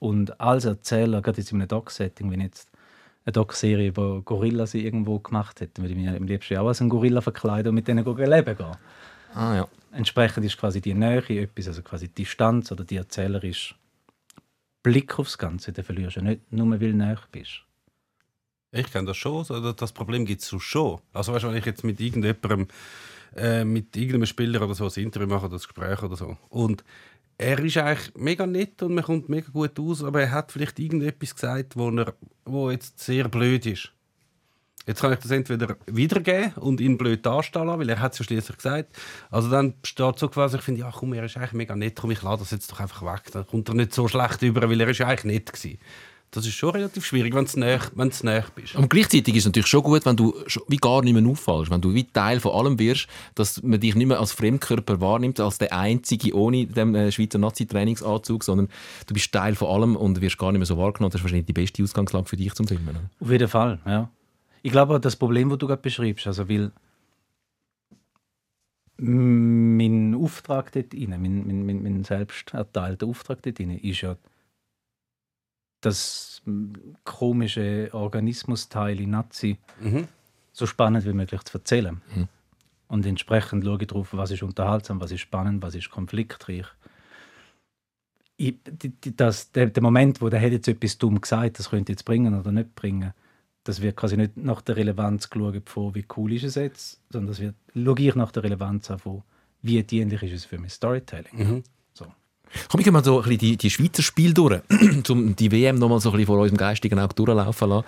Und 0.00 0.40
als 0.40 0.64
Erzähler, 0.64 1.22
gerade 1.22 1.38
jetzt 1.38 1.52
in 1.52 1.60
einem 1.60 1.68
Doc-Setting, 1.68 2.30
wenn 2.30 2.40
jetzt 2.40 2.68
eine 3.24 3.32
Doc-Serie 3.32 3.88
über 3.88 4.20
Gorillas 4.22 4.74
irgendwo 4.74 5.20
gemacht 5.20 5.60
hätte, 5.60 5.80
würde 5.80 5.94
ich 5.94 6.00
mich 6.00 6.08
am 6.08 6.24
liebsten 6.24 6.56
auch 6.56 6.66
als 6.66 6.80
ein 6.80 6.88
Gorilla 6.88 7.20
verkleiden 7.20 7.68
und 7.68 7.76
mit 7.76 7.86
denen 7.86 8.04
leben 8.04 8.56
gehen. 8.56 8.76
Ah 9.34 9.54
ja. 9.56 9.68
Entsprechend 9.92 10.44
ist 10.46 10.58
quasi 10.58 10.80
die 10.80 10.94
Nähe 10.94 11.22
etwas, 11.42 11.68
also 11.68 11.82
quasi 11.82 12.08
die 12.08 12.22
Distanz 12.22 12.72
oder 12.72 12.84
die 12.84 12.96
erzählerische 12.96 13.74
Blick 14.82 15.18
aufs 15.18 15.38
Ganze, 15.38 15.72
den 15.72 15.84
verlierst 15.84 16.16
du 16.16 16.22
nicht, 16.22 16.52
nur 16.52 16.70
weil 16.70 16.78
du 16.78 16.94
näher 16.94 17.18
bist. 17.30 17.62
Ich 18.72 18.90
kenne 18.90 19.06
das 19.06 19.18
schon. 19.18 19.44
Das 19.76 19.92
Problem 19.92 20.24
gibt 20.24 20.42
es 20.42 20.48
schon. 20.62 21.00
Also 21.12 21.32
weißt, 21.32 21.44
du, 21.44 21.48
wenn 21.48 21.56
ich 21.56 21.66
jetzt 21.66 21.84
mit 21.84 22.00
irgendjemandem, 22.00 22.68
äh, 23.36 23.64
mit 23.64 23.94
irgendeinem 23.96 24.26
Spieler 24.26 24.62
oder 24.62 24.74
so 24.74 24.86
ein 24.86 25.02
Interview 25.02 25.28
mache 25.28 25.46
oder 25.46 25.56
ein 25.56 25.60
Gespräch 25.60 26.02
oder 26.02 26.16
so 26.16 26.36
und 26.48 26.82
er 27.38 27.58
ist 27.58 27.76
eigentlich 27.76 28.14
mega 28.14 28.46
nett 28.46 28.82
und 28.82 28.94
man 28.94 29.04
kommt 29.04 29.28
mega 29.28 29.50
gut 29.50 29.78
aus, 29.78 30.04
aber 30.04 30.22
er 30.22 30.30
hat 30.30 30.52
vielleicht 30.52 30.78
irgendetwas 30.78 31.34
gesagt, 31.34 31.76
wo, 31.76 31.90
er, 31.90 32.14
wo 32.44 32.70
jetzt 32.70 33.00
sehr 33.00 33.28
blöd 33.28 33.66
ist. 33.66 33.92
Jetzt 34.86 35.00
kann 35.00 35.12
ich 35.12 35.18
das 35.20 35.30
entweder 35.30 35.76
wiedergeben 35.86 36.54
und 36.54 36.80
ihn 36.80 36.98
blöd 36.98 37.24
dastehen 37.24 37.66
lassen, 37.66 37.80
weil 37.80 37.88
er 37.88 38.00
hat 38.00 38.12
es 38.12 38.18
ja 38.18 38.24
schließlich 38.24 38.56
gesagt. 38.56 38.96
Also 39.30 39.48
dann 39.48 39.74
steht 39.84 40.18
so 40.18 40.28
quasi, 40.28 40.56
ich 40.56 40.62
finde, 40.62 40.80
ja 40.80 40.90
komm, 40.92 41.12
er 41.12 41.24
ist 41.24 41.36
eigentlich 41.36 41.52
mega 41.52 41.76
nett, 41.76 41.98
komm, 42.00 42.10
ich 42.10 42.22
lade 42.22 42.40
das 42.40 42.50
jetzt 42.50 42.70
doch 42.72 42.80
einfach 42.80 43.02
weg. 43.02 43.30
Dann 43.32 43.46
kommt 43.46 43.68
er 43.68 43.74
nicht 43.74 43.92
so 43.92 44.08
schlecht 44.08 44.42
über, 44.42 44.68
weil 44.68 44.80
er 44.80 44.88
ist 44.88 44.98
ja 44.98 45.06
eigentlich 45.06 45.24
nett 45.24 45.52
gewesen. 45.52 45.78
Das 46.32 46.46
ist 46.46 46.54
schon 46.54 46.70
relativ 46.70 47.04
schwierig, 47.04 47.34
wenn 47.34 47.44
du 47.44 47.60
näher, 47.60 47.80
näher 47.94 48.46
bist. 48.54 48.74
Und 48.74 48.88
gleichzeitig 48.88 49.34
ist 49.34 49.42
es 49.42 49.46
natürlich 49.46 49.66
schon 49.66 49.82
gut, 49.82 50.06
wenn 50.06 50.16
du 50.16 50.34
wie 50.66 50.78
gar 50.78 51.02
nicht 51.02 51.12
mehr 51.12 51.30
auffallst, 51.30 51.70
wenn 51.70 51.82
du 51.82 51.92
wie 51.92 52.04
Teil 52.04 52.40
von 52.40 52.52
allem 52.52 52.78
wirst, 52.78 53.06
dass 53.34 53.62
man 53.62 53.78
dich 53.78 53.94
nicht 53.94 54.06
mehr 54.06 54.18
als 54.18 54.32
Fremdkörper 54.32 54.98
wahrnimmt, 55.02 55.40
als 55.40 55.58
der 55.58 55.74
Einzige 55.74 56.34
ohne 56.34 56.66
den 56.66 56.94
äh, 56.94 57.12
Schweizer 57.12 57.38
Nazi-Trainingsanzug, 57.38 58.44
sondern 58.44 58.68
du 59.06 59.12
bist 59.12 59.30
Teil 59.30 59.54
von 59.54 59.68
allem 59.68 59.94
und 59.94 60.22
wirst 60.22 60.38
gar 60.38 60.52
nicht 60.52 60.58
mehr 60.58 60.66
so 60.66 60.78
wahrgenommen. 60.78 61.10
Das 61.10 61.20
ist 61.20 61.24
wahrscheinlich 61.24 61.46
die 61.46 61.52
beste 61.52 61.82
Ausgangslage 61.82 62.26
für 62.26 62.36
dich 62.38 62.54
zum 62.54 62.66
Filmen. 62.66 62.88
oder? 62.88 63.10
Auf 63.20 63.30
jeden 63.30 63.48
Fall, 63.48 63.78
ja. 63.84 64.08
Ich 64.62 64.70
glaube, 64.72 65.00
das 65.00 65.16
Problem, 65.16 65.48
das 65.48 65.58
du 65.58 65.66
gerade 65.66 65.82
beschreibst, 65.82 66.26
also 66.26 66.48
weil 66.48 66.70
mein 68.96 70.14
Auftrag 70.14 70.70
dort 70.72 70.94
rein, 70.94 71.10
mein, 71.20 71.46
mein, 71.46 71.66
mein, 71.66 71.82
mein 71.82 72.04
selbst 72.04 72.54
erteilter 72.54 73.06
Auftrag 73.06 73.42
dort 73.42 73.58
rein, 73.58 73.70
ist 73.70 74.00
ja 74.02 74.16
das 75.80 76.42
komische 77.04 77.90
Organismusteil 77.92 79.00
in 79.00 79.10
Nazi 79.10 79.58
Mhm. 79.80 80.06
so 80.52 80.66
spannend 80.66 81.04
wie 81.04 81.12
möglich 81.12 81.42
zu 81.42 81.58
erzählen. 81.58 82.00
Mhm. 82.14 82.28
Und 82.86 83.06
entsprechend 83.06 83.64
schaue 83.64 83.78
ich 83.80 83.88
darauf, 83.88 84.12
was 84.12 84.30
ist 84.30 84.42
unterhaltsam, 84.42 85.00
was 85.00 85.10
ist 85.10 85.20
spannend, 85.22 85.62
was 85.62 85.74
ist 85.74 85.90
konfliktreich. 85.90 86.66
Ich, 88.36 88.56
das, 89.16 89.50
der, 89.52 89.66
der 89.66 89.82
Moment, 89.82 90.20
wo 90.20 90.28
der 90.28 90.40
hätte 90.40 90.56
jetzt 90.56 90.68
etwas 90.68 90.98
dumm 90.98 91.20
gesagt, 91.20 91.58
das 91.58 91.70
könnte 91.70 91.92
jetzt 91.92 92.04
bringen 92.04 92.38
oder 92.38 92.52
nicht 92.52 92.74
bringen, 92.74 93.12
das 93.64 93.80
wird 93.80 93.96
quasi 93.96 94.16
nicht 94.16 94.36
nach 94.36 94.60
der 94.60 94.76
Relevanz 94.76 95.30
geschaut 95.30 95.68
von 95.68 95.94
wie 95.94 96.04
cool 96.16 96.32
ist 96.32 96.44
es 96.44 96.56
jetzt, 96.56 97.00
sondern 97.10 97.28
das 97.28 97.40
wird 97.40 97.54
ich 97.74 98.14
nach 98.14 98.32
der 98.32 98.42
Relevanz 98.42 98.90
an 98.90 98.98
von 98.98 99.22
wie 99.62 99.82
dienlich 99.82 100.22
ist 100.24 100.32
es 100.32 100.44
für 100.44 100.58
mein 100.58 100.70
Storytelling. 100.70 101.32
Mhm. 101.32 101.62
So. 101.94 102.06
Komm, 102.68 102.80
ich 102.80 102.90
mal 102.90 103.04
so 103.04 103.18
ein 103.18 103.22
bisschen 103.22 103.38
die, 103.38 103.56
die 103.56 103.70
Schweizer 103.70 104.02
Spiele 104.02 104.34
durch, 104.34 104.60
um 105.08 105.36
die 105.36 105.52
WM 105.52 105.76
noch 105.76 105.88
mal 105.88 106.00
so 106.00 106.10
ein 106.10 106.12
bisschen 106.12 106.26
vor 106.26 106.38
unserem 106.38 106.58
geistigen 106.58 106.98
Auge 106.98 107.14
durchlaufen 107.14 107.68
lassen. 107.68 107.86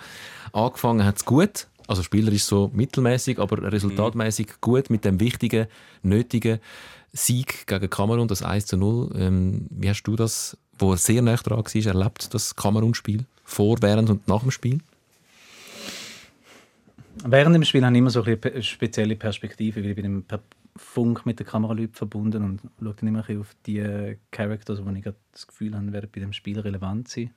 Angefangen 0.53 1.05
hat 1.05 1.17
es 1.17 1.25
gut, 1.25 1.67
also 1.87 2.01
spielerisch 2.01 2.43
so 2.43 2.71
mittelmäßig, 2.73 3.39
aber 3.39 3.71
resultatmäßig 3.71 4.61
gut 4.61 4.89
mit 4.89 5.03
dem 5.03 5.19
wichtigen, 5.19 5.67
nötigen 6.01 6.59
Sieg 7.11 7.67
gegen 7.67 7.89
Kamerun, 7.89 8.27
das 8.27 8.41
1 8.41 8.65
zu 8.67 8.77
0. 8.77 9.11
Ähm, 9.17 9.67
wie 9.69 9.89
hast 9.89 10.03
du 10.03 10.15
das, 10.15 10.57
wo 10.77 10.95
sehr 10.95 11.21
nah 11.21 11.35
dran 11.35 11.59
war, 11.59 11.85
erlebt, 11.85 12.33
das 12.33 12.55
Kamerun-Spiel? 12.55 13.25
Vor, 13.43 13.77
während 13.81 14.09
und 14.09 14.27
nach 14.27 14.41
dem 14.41 14.51
Spiel? 14.51 14.79
Während 17.23 17.55
dem 17.55 17.63
Spiel 17.63 17.83
habe 17.83 17.95
ich 17.95 17.99
immer 17.99 18.09
so 18.09 18.23
ein 18.23 18.39
eine 18.43 18.63
spezielle 18.63 19.15
Perspektive, 19.15 19.81
weil 19.83 19.91
ich 19.91 19.95
bin 19.95 20.23
per 20.23 20.41
Funk 20.77 21.25
mit 21.25 21.39
den 21.39 21.47
Kameraleuten 21.47 21.93
verbunden 21.93 22.43
und 22.43 22.61
schaue 22.81 22.95
dann 22.95 23.07
immer 23.07 23.27
ein 23.27 23.39
auf 23.39 23.55
die 23.65 24.17
Characters, 24.31 24.83
wo 24.83 24.89
ich 24.91 25.05
das 25.31 25.47
Gefühl 25.47 25.75
habe, 25.75 25.91
werden 25.93 26.09
bei 26.13 26.19
dem 26.19 26.33
Spiel 26.33 26.59
relevant 26.59 27.07
sein. 27.07 27.31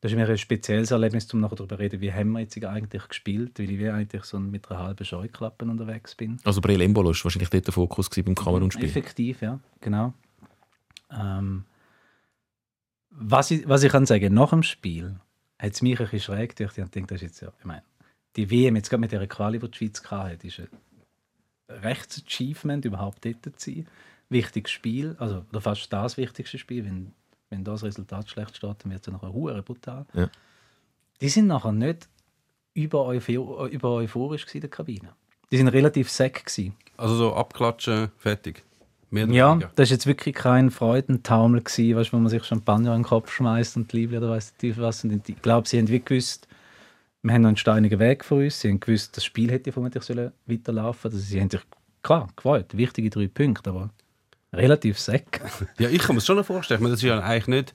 Das 0.00 0.10
ist 0.10 0.18
mir 0.18 0.28
ein 0.28 0.36
spezielles 0.36 0.90
Erlebnis, 0.90 1.32
um 1.32 1.40
nachher 1.40 1.54
darüber 1.54 1.76
zu 1.76 1.80
reden, 1.80 2.00
wie 2.00 2.12
haben 2.12 2.32
wir 2.32 2.40
jetzt 2.40 2.62
eigentlich 2.64 3.06
gespielt, 3.06 3.56
weil 3.60 3.70
ich 3.70 3.78
wie 3.78 3.88
eigentlich 3.88 4.24
so 4.24 4.40
mit 4.40 4.68
einer 4.68 4.80
halben 4.80 5.04
Scheuklappe 5.04 5.64
unterwegs 5.64 6.16
bin. 6.16 6.40
Also 6.42 6.60
Breel 6.60 6.80
Embolo 6.80 7.10
war 7.10 7.24
wahrscheinlich 7.24 7.50
dort 7.50 7.66
der 7.66 7.72
Fokus 7.72 8.10
beim 8.10 8.34
Kamerun-Spiel. 8.34 8.84
Effektiv, 8.84 9.42
ja, 9.42 9.60
genau. 9.80 10.12
Ähm, 11.08 11.66
was, 13.10 13.52
ich, 13.52 13.68
was 13.68 13.84
ich 13.84 13.92
kann 13.92 14.04
sagen, 14.04 14.34
nach 14.34 14.50
dem 14.50 14.64
Spiel 14.64 15.20
hat 15.56 15.72
es 15.72 15.82
mich 15.82 16.00
ein 16.00 16.06
bisschen 16.08 16.34
schräg 16.34 16.56
gedacht. 16.56 16.76
Ich 16.76 16.84
denke, 16.88 17.14
das 17.14 17.22
ist 17.22 17.28
jetzt 17.28 17.40
ja, 17.40 17.52
ich 17.60 17.64
meine, 17.64 17.82
die 18.36 18.50
WM 18.50 18.76
jetzt 18.76 18.88
gerade 18.90 19.00
mit 19.00 19.12
der 19.12 19.26
Quali, 19.26 19.58
die 19.58 19.70
die 19.70 19.78
Schweiz 19.78 20.02
hatte, 20.10 20.46
ist 20.46 20.60
ein 20.60 20.68
rechtes 21.82 22.24
Achievement, 22.26 22.84
überhaupt 22.84 23.24
dort 23.24 23.60
zu 23.60 23.70
sein. 23.70 23.86
Wichtiges 24.28 24.70
Spiel, 24.72 25.16
also 25.18 25.44
oder 25.50 25.60
fast 25.60 25.92
das 25.92 26.16
wichtigste 26.16 26.56
Spiel, 26.58 26.84
wenn, 26.84 27.12
wenn 27.50 27.64
das 27.64 27.82
Resultat 27.82 28.30
schlecht 28.30 28.56
steht, 28.56 28.76
dann 28.82 28.92
wird 28.92 29.06
es 29.06 29.12
nachher 29.12 29.32
hure 29.32 29.62
brutal. 29.62 30.06
Ja. 30.14 30.30
Die 31.20 31.28
sind 31.28 31.46
nachher 31.48 31.72
nicht 31.72 32.08
über, 32.74 33.04
euphor 33.04 33.66
über 33.66 33.90
euphorisch 33.90 34.42
gewesen 34.46 34.56
in 34.58 34.60
der 34.62 34.70
Kabine. 34.70 35.08
Die 35.50 35.58
sind 35.58 35.68
relativ 35.68 36.10
sack 36.10 36.46
gewesen. 36.46 36.74
Also 36.96 37.14
so 37.14 37.34
abklatschen, 37.34 38.10
fertig. 38.16 38.62
Mehr 39.10 39.26
Ja, 39.28 39.52
weniger. 39.52 39.70
das 39.74 39.90
war 39.90 39.94
jetzt 39.94 40.06
wirklich 40.06 40.34
kein 40.34 40.70
Freudentaumel, 40.70 41.60
gewesen, 41.60 41.96
weißt, 41.96 42.12
wo 42.14 42.16
man 42.16 42.30
sich 42.30 42.42
Champagner 42.44 42.94
in 42.94 43.02
den 43.02 43.06
Kopf 43.06 43.30
schmeißt 43.30 43.76
und 43.76 43.92
die 43.92 43.98
Liebe 43.98 44.16
oder 44.16 44.30
weiss 44.30 44.54
der 44.56 44.70
Teufel 44.70 44.84
was. 44.84 45.04
Und 45.04 45.28
ich 45.28 45.42
glaube, 45.42 45.68
sie 45.68 45.78
haben 45.78 45.88
wie 45.88 46.00
gewusst, 46.00 46.48
wir 47.22 47.34
haben 47.34 47.42
noch 47.42 47.48
einen 47.48 47.56
steinigen 47.56 47.98
Weg 47.98 48.24
vor 48.24 48.38
uns. 48.38 48.60
Sie 48.60 48.68
haben 48.68 48.80
gewusst, 48.80 49.16
das 49.16 49.24
Spiel 49.24 49.50
hätte 49.50 49.72
vermutlich 49.72 50.02
weiterlaufen 50.46 51.10
sollen. 51.10 51.14
Also 51.14 51.18
sie 51.18 51.40
haben 51.40 51.50
sich, 51.50 51.60
klar, 52.02 52.28
gefreut. 52.34 52.76
Wichtige 52.76 53.10
drei 53.10 53.28
Punkte, 53.28 53.70
aber 53.70 53.90
relativ 54.52 54.98
sack. 54.98 55.40
Ja, 55.78 55.88
ich 55.88 56.00
kann 56.02 56.14
mir 56.14 56.20
das 56.20 56.26
schon 56.26 56.42
vorstellen. 56.42 56.82
Das 56.82 56.94
ist 56.94 57.02
ja 57.02 57.20
eigentlich 57.20 57.46
nicht. 57.46 57.74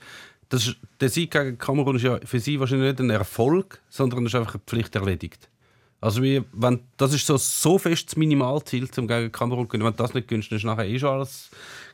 Das 0.50 0.68
ist, 0.68 0.78
der 1.02 1.10
Sieg 1.10 1.32
gegen 1.32 1.58
Kamerun 1.58 1.96
ist 1.98 2.04
ja 2.04 2.20
für 2.24 2.40
sie 2.40 2.60
wahrscheinlich 2.60 2.92
nicht 2.92 3.00
ein 3.00 3.10
Erfolg, 3.10 3.82
sondern 3.90 4.26
ist 4.26 4.36
einfach 4.36 4.56
eine 4.56 4.64
Pflicht 4.66 4.96
erledigt. 4.96 5.50
Also 6.00 6.22
wie, 6.22 6.44
wenn, 6.54 6.82
das 6.98 7.14
ist 7.14 7.26
so, 7.26 7.38
so 7.38 7.78
fest 7.78 8.08
das 8.08 8.16
Minimalziel, 8.18 8.88
um 8.98 9.08
gegen 9.08 9.32
Kamerun 9.32 9.66
zu 9.66 9.70
gewinnen. 9.70 9.86
Wenn 9.86 9.96
du 9.96 10.04
das 10.04 10.14
nicht 10.14 10.28
gönnst, 10.28 10.52
dann 10.52 10.58
ist 10.58 10.66
nachher 10.66 10.88
eh 10.88 11.00
schon 11.00 11.10
alles 11.10 11.50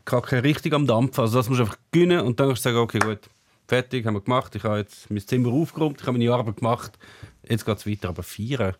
kacke 0.05 0.43
richtig 0.43 0.73
am 0.73 0.85
Dampf. 0.85 1.17
Also 1.19 1.37
das 1.37 1.49
musst 1.49 1.59
du 1.59 1.63
einfach 1.63 1.77
gewinnen 1.91 2.21
und 2.21 2.39
dann 2.39 2.47
kannst 2.47 2.65
du 2.65 2.69
sagen, 2.69 2.77
okay, 2.81 2.99
gut, 2.99 3.19
fertig, 3.67 4.05
haben 4.05 4.15
wir 4.15 4.21
gemacht. 4.21 4.55
Ich 4.55 4.63
habe 4.63 4.77
jetzt 4.77 5.09
mein 5.09 5.19
Zimmer 5.19 5.51
aufgeräumt, 5.51 6.01
ich 6.01 6.07
habe 6.07 6.17
meine 6.17 6.31
Arbeit 6.31 6.57
gemacht. 6.57 6.97
Jetzt 7.47 7.65
geht 7.65 7.77
es 7.77 7.87
weiter. 7.87 8.09
Aber 8.09 8.23
feiern, 8.23 8.75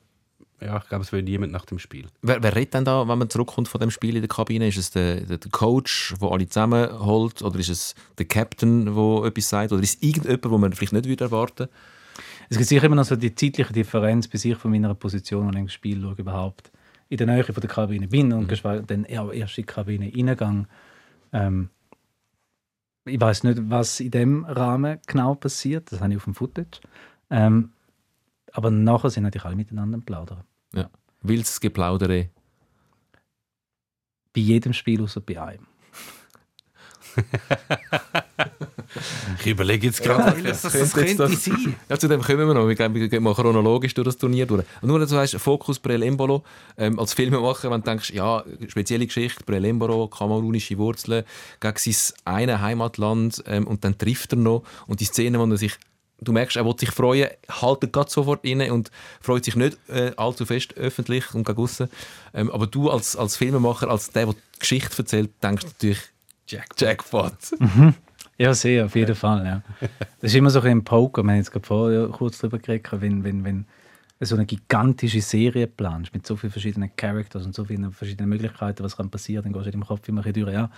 ja, 0.62 0.78
ich 0.78 0.88
glaube, 0.88 1.04
es 1.04 1.12
will 1.12 1.24
niemand 1.24 1.52
nach 1.52 1.66
dem 1.66 1.80
Spiel. 1.80 2.08
Wer, 2.22 2.42
wer 2.42 2.56
redet 2.56 2.74
denn 2.74 2.86
da, 2.86 3.08
wenn 3.08 3.18
man 3.18 3.30
zurückkommt 3.30 3.68
von 3.68 3.82
dem 3.82 3.92
Spiel 3.92 4.16
in 4.16 4.22
der 4.22 4.30
Kabine? 4.30 4.68
Ist 4.68 4.78
es 4.78 4.92
der, 4.92 5.22
der, 5.22 5.38
der 5.38 5.52
Coach, 5.52 6.16
der 6.22 6.32
alle 6.32 6.48
zusammenholt? 6.48 7.42
Oder 7.42 7.60
ist 7.60 7.70
es 7.70 7.96
der 8.18 8.26
Captain, 8.26 8.86
der 8.86 9.26
etwas 9.26 9.50
sagt? 9.50 9.72
Oder 9.72 9.84
ist 9.84 9.96
es 9.96 10.02
irgendjemand, 10.02 10.50
wo 10.50 10.58
man 10.58 10.74
vielleicht 10.74 10.94
nicht 10.94 11.08
würde 11.08 11.26
erwarten 11.26 11.68
Es 12.50 12.58
gibt 12.58 12.70
sicher 12.70 12.86
immer 12.86 12.96
noch 12.96 13.06
so 13.06 13.16
die 13.16 13.36
zeitliche 13.36 13.74
Differenz, 13.74 14.28
bis 14.28 14.46
ich 14.46 14.56
von 14.56 14.72
meiner 14.72 14.94
Position, 14.94 15.48
wenn 15.48 15.58
ich 15.58 15.66
das 15.66 15.74
Spiel 15.74 16.02
schaue, 16.02 16.16
überhaupt 16.18 16.72
in 17.10 17.18
der 17.18 17.28
Nähe 17.28 17.44
von 17.44 17.54
der 17.56 17.70
Kabine 17.70 18.08
bin 18.08 18.32
und 18.32 18.48
geschweige 18.48 18.84
dann 18.84 19.04
eher 19.04 19.30
erst 19.34 19.58
in 19.58 19.64
die 19.64 19.68
Kabine 19.68 20.06
reingegangen. 20.06 20.68
Ähm, 21.32 21.70
ich 23.06 23.20
weiß 23.20 23.44
nicht, 23.44 23.70
was 23.70 24.00
in 24.00 24.12
dem 24.12 24.46
Rahmen 24.46 25.00
genau 25.08 25.36
passiert, 25.36 25.92
das 25.92 26.00
habe 26.02 26.12
ich 26.12 26.18
auf 26.18 26.24
dem 26.24 26.36
Footage. 26.36 26.80
Ähm, 27.30 27.72
aber 28.52 28.72
nachher 28.72 29.10
sind 29.10 29.24
natürlich 29.24 29.46
alle 29.46 29.56
miteinander 29.56 29.96
am 29.96 30.04
Plaudern. 30.04 30.44
Ja. 30.74 30.90
Wildes 31.22 31.60
Geplaudere. 31.60 32.30
Bei 34.34 34.42
jedem 34.42 34.74
Spiel 34.74 35.02
außer 35.02 35.22
bei 35.22 35.42
einem. 35.42 35.68
Ich 39.40 39.48
überlege 39.48 39.88
jetzt 39.88 40.02
gerade, 40.02 40.38
Ja, 40.42 40.50
das, 40.50 40.62
könnte 40.62 40.64
das 40.64 40.74
jetzt 40.74 40.94
könnte 40.94 41.16
das- 41.16 41.44
sein. 41.46 41.76
Ja, 41.90 41.98
zu 42.00 42.08
dem 42.08 42.22
kommen 42.22 42.48
wir 42.48 42.54
noch. 42.54 42.68
Wir, 42.68 42.76
gehen- 42.76 42.94
wir 42.94 43.08
gehen 43.08 43.24
mal 43.24 43.34
chronologisch 43.34 43.94
durch 43.94 44.06
das 44.06 44.18
Turnier 44.18 44.46
durch. 44.46 44.64
Und 44.82 44.88
nur, 44.90 45.00
dass 45.00 45.10
du 45.10 45.16
weißt, 45.16 45.36
Fokus 45.36 45.80
Brel 45.80 46.04
Embolo, 46.04 46.44
ähm, 46.78 47.00
als 47.00 47.14
Filmemacher, 47.14 47.70
wenn 47.72 47.82
du 47.82 47.90
denkst, 47.90 48.12
ja, 48.12 48.44
spezielle 48.68 49.06
Geschichte, 49.06 49.44
Brel 49.44 49.66
Embolo, 49.66 50.08
kamerunische 50.08 50.78
Wurzeln, 50.78 51.24
gegen 51.60 51.78
sein 51.78 52.14
eine 52.26 52.62
Heimatland 52.62 53.44
ähm, 53.48 53.68
und 53.68 53.84
dann 53.84 53.98
trifft 53.98 54.34
er 54.34 54.38
noch. 54.38 54.64
Und 54.88 55.00
die 55.00 55.06
Szene, 55.06 55.40
wo 55.40 55.46
er 55.46 55.58
sich 55.58 55.74
Du 56.22 56.32
merkst, 56.32 56.56
er 56.56 56.64
will 56.66 56.76
sich 56.80 56.90
freuen, 56.92 57.28
haltet 57.50 57.92
gerade 57.92 58.10
sofort 58.10 58.46
rein 58.46 58.72
und 58.72 58.92
freut 59.20 59.44
sich 59.44 59.58
nicht 59.58 59.78
äh, 59.90 60.12
allzu 60.16 60.46
fest 60.46 60.74
öffentlich 60.78 61.34
und 61.34 61.46
gegen. 61.46 61.90
Ähm, 62.34 62.50
aber 62.50 62.66
du 62.66 62.90
als, 62.90 63.18
als 63.18 63.36
Filmemacher, 63.36 63.90
als 63.90 64.10
der, 64.12 64.28
der 64.28 64.36
die 64.36 64.60
Geschichte 64.60 65.00
erzählt, 65.00 65.32
denkst 65.44 65.66
natürlich 65.66 66.00
Jack. 66.48 66.68
Jackpot. 66.78 67.34
Ja, 68.44 68.54
sehr, 68.54 68.84
auf 68.84 68.96
jeden 68.98 69.16
Fall. 69.16 69.46
Ja. 69.46 69.62
Das 70.20 70.32
ist 70.32 70.36
immer 70.36 70.50
so 70.50 70.60
ein 70.60 70.64
bisschen 70.64 70.84
Poker. 70.84 71.24
Wir 71.24 71.32
haben 71.32 71.38
jetzt 71.38 71.52
gerade 71.52 71.66
vorher 71.66 72.08
kurz 72.10 72.40
darüber 72.40 72.60
geredet, 72.60 72.90
wenn, 72.92 73.24
wenn, 73.24 73.46
wenn 73.46 73.66
so 74.20 74.36
eine 74.36 74.46
gigantische 74.46 75.22
Serie 75.22 75.66
planst, 75.66 76.14
mit 76.14 76.28
so 76.28 76.36
vielen 76.36 76.52
verschiedenen 76.52 76.94
Characters 76.94 77.46
und 77.46 77.56
so 77.56 77.64
vielen 77.64 77.90
verschiedenen 77.94 78.28
Möglichkeiten, 78.30 78.84
was 78.84 78.98
kann 78.98 79.10
passieren, 79.10 79.44
dann 79.44 79.54
gehst 79.54 79.66
du 79.66 79.70
in 79.70 79.80
deinem 79.80 79.88
Kopf 79.88 80.10
immer 80.10 80.26
ein 80.26 80.34
durch. 80.34 80.52
Ja, 80.52 80.70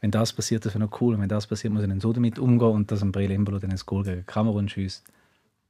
wenn 0.00 0.10
das 0.10 0.32
passiert, 0.32 0.64
das 0.64 0.72
wäre 0.72 0.84
noch 0.84 1.02
cool. 1.02 1.14
Und 1.14 1.20
wenn 1.20 1.28
das 1.28 1.46
passiert, 1.46 1.74
muss 1.74 1.82
ich 1.82 1.88
dann 1.90 2.00
so 2.00 2.14
damit 2.14 2.38
umgehen 2.38 2.70
und 2.70 2.90
dass 2.90 3.02
ein 3.02 3.12
Breel 3.12 3.30
Embolo 3.30 3.58
dann 3.58 3.72
ein 3.72 3.80
Goal 3.84 4.04
gegen 4.04 4.24
Kamerun 4.24 4.70
schießt. 4.70 5.04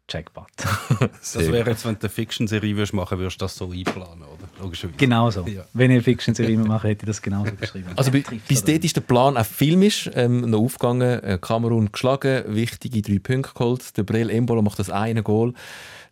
Jackpot. 0.09 0.47
Das 1.00 1.37
wäre 1.37 1.71
jetzt, 1.71 1.85
wenn 1.85 1.94
du 1.94 2.00
eine 2.00 2.09
Fiction-Serie 2.09 2.76
würdest 2.76 2.92
machen 2.92 3.18
würdest, 3.18 3.40
du 3.40 3.44
das 3.44 3.56
so 3.56 3.71
einplanen, 3.71 4.23
oder? 4.23 4.49
Logischerweise. 4.61 4.99
Genau 4.99 5.30
so. 5.30 5.47
Ja. 5.47 5.64
Wenn 5.73 5.90
ich 5.90 5.97
eine 5.97 6.02
Fiction-Serie 6.02 6.59
mache, 6.59 6.88
hätte 6.88 7.04
ich 7.04 7.06
das 7.09 7.23
genauso 7.23 7.52
geschrieben. 7.52 7.88
Also 7.97 8.11
bis 8.11 8.64
dort 8.64 8.85
ist 8.85 8.97
der 8.97 9.00
Plan 9.00 9.37
auch 9.37 9.47
filmisch 9.47 10.11
ähm, 10.14 10.50
noch 10.50 10.61
aufgegangen. 10.61 11.23
Äh, 11.23 11.38
Kamerun 11.40 11.90
geschlagen, 11.90 12.44
wichtige 12.49 13.02
drei 13.02 13.18
Punkte 13.18 13.54
geholt. 13.54 13.97
Der 13.97 14.02
Brel 14.02 14.30
Embolo 14.30 14.62
macht 14.62 14.78
das 14.78 14.90
eine 14.90 15.23
Goal. 15.23 15.54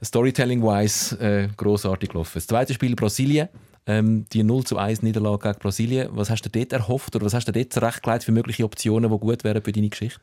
Storytelling-wise 0.02 1.20
äh, 1.20 1.49
grossartig 1.56 2.11
gelaufen. 2.11 2.32
Das 2.35 2.47
zweite 2.47 2.75
Spiel 2.75 2.97
Brasilien. 2.97 3.49
Ähm, 3.87 4.26
die 4.32 4.42
0 4.42 4.64
zu 4.64 4.76
1 4.76 5.02
Niederlage 5.02 5.49
gegen 5.49 5.59
Brasilien. 5.59 6.09
Was 6.12 6.30
hast 6.30 6.42
du 6.42 6.50
dort 6.50 6.73
erhofft 6.73 7.16
oder 7.16 7.25
was 7.25 7.35
hast 7.35 7.49
du 7.49 7.52
dir 7.52 7.64
dort 7.64 7.73
zurechtgelegt 7.73 8.25
für 8.25 8.32
mögliche 8.32 8.64
Optionen, 8.64 9.11
die 9.11 9.18
gut 9.18 9.42
wären 9.42 9.62
für 9.62 9.73
deine 9.73 9.88
Geschichte? 9.88 10.20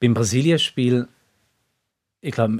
Beim 0.00 0.14
Brasilien-Spiel, 0.14 1.08
ich 2.20 2.32
glaube, 2.32 2.58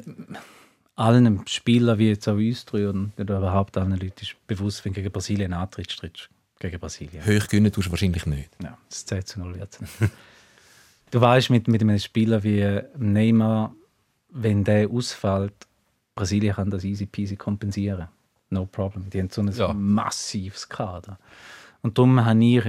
allen 0.96 1.46
Spielern, 1.46 1.98
wie 1.98 2.08
jetzt 2.08 2.28
auch 2.28 2.34
uns 2.34 2.64
drei 2.64 2.88
und 2.88 3.12
oder 3.18 3.38
überhaupt 3.38 3.76
allen 3.76 3.92
Leuten, 3.92 4.20
ist 4.22 4.34
bewusst, 4.46 4.84
wenn 4.84 4.92
gegen 4.92 5.10
Brasilien 5.12 5.52
antrittst, 5.52 5.98
trittst 5.98 6.28
du 6.60 6.68
gegen 6.68 6.80
Brasilien. 6.80 7.24
Hoch 7.24 7.46
gewinnen 7.46 7.72
tust 7.72 7.86
du 7.86 7.90
wahrscheinlich 7.92 8.26
nicht. 8.26 8.50
Ja, 8.62 8.76
das 8.88 9.06
10 9.06 9.24
zu 9.26 9.40
0 9.40 9.58
wird 9.58 9.78
du 11.10 11.20
weißt, 11.20 11.50
mit, 11.50 11.68
mit 11.68 11.80
einem 11.82 11.98
Spieler 11.98 12.42
wie 12.42 12.80
Neymar, 12.96 13.74
wenn 14.30 14.64
der 14.64 14.90
ausfällt, 14.90 15.54
Brasilien 16.14 16.54
kann 16.54 16.70
das 16.70 16.84
easy 16.84 17.06
peasy 17.06 17.36
kompensieren. 17.36 18.08
No 18.50 18.66
problem. 18.66 19.08
Die 19.10 19.20
haben 19.20 19.30
so 19.30 19.40
ein 19.42 19.52
Ja. 19.52 19.72
massives 19.72 20.68
Kader. 20.68 21.18
Und 21.82 21.96
darum 21.96 22.24
habe 22.24 22.44
ich 22.44 22.64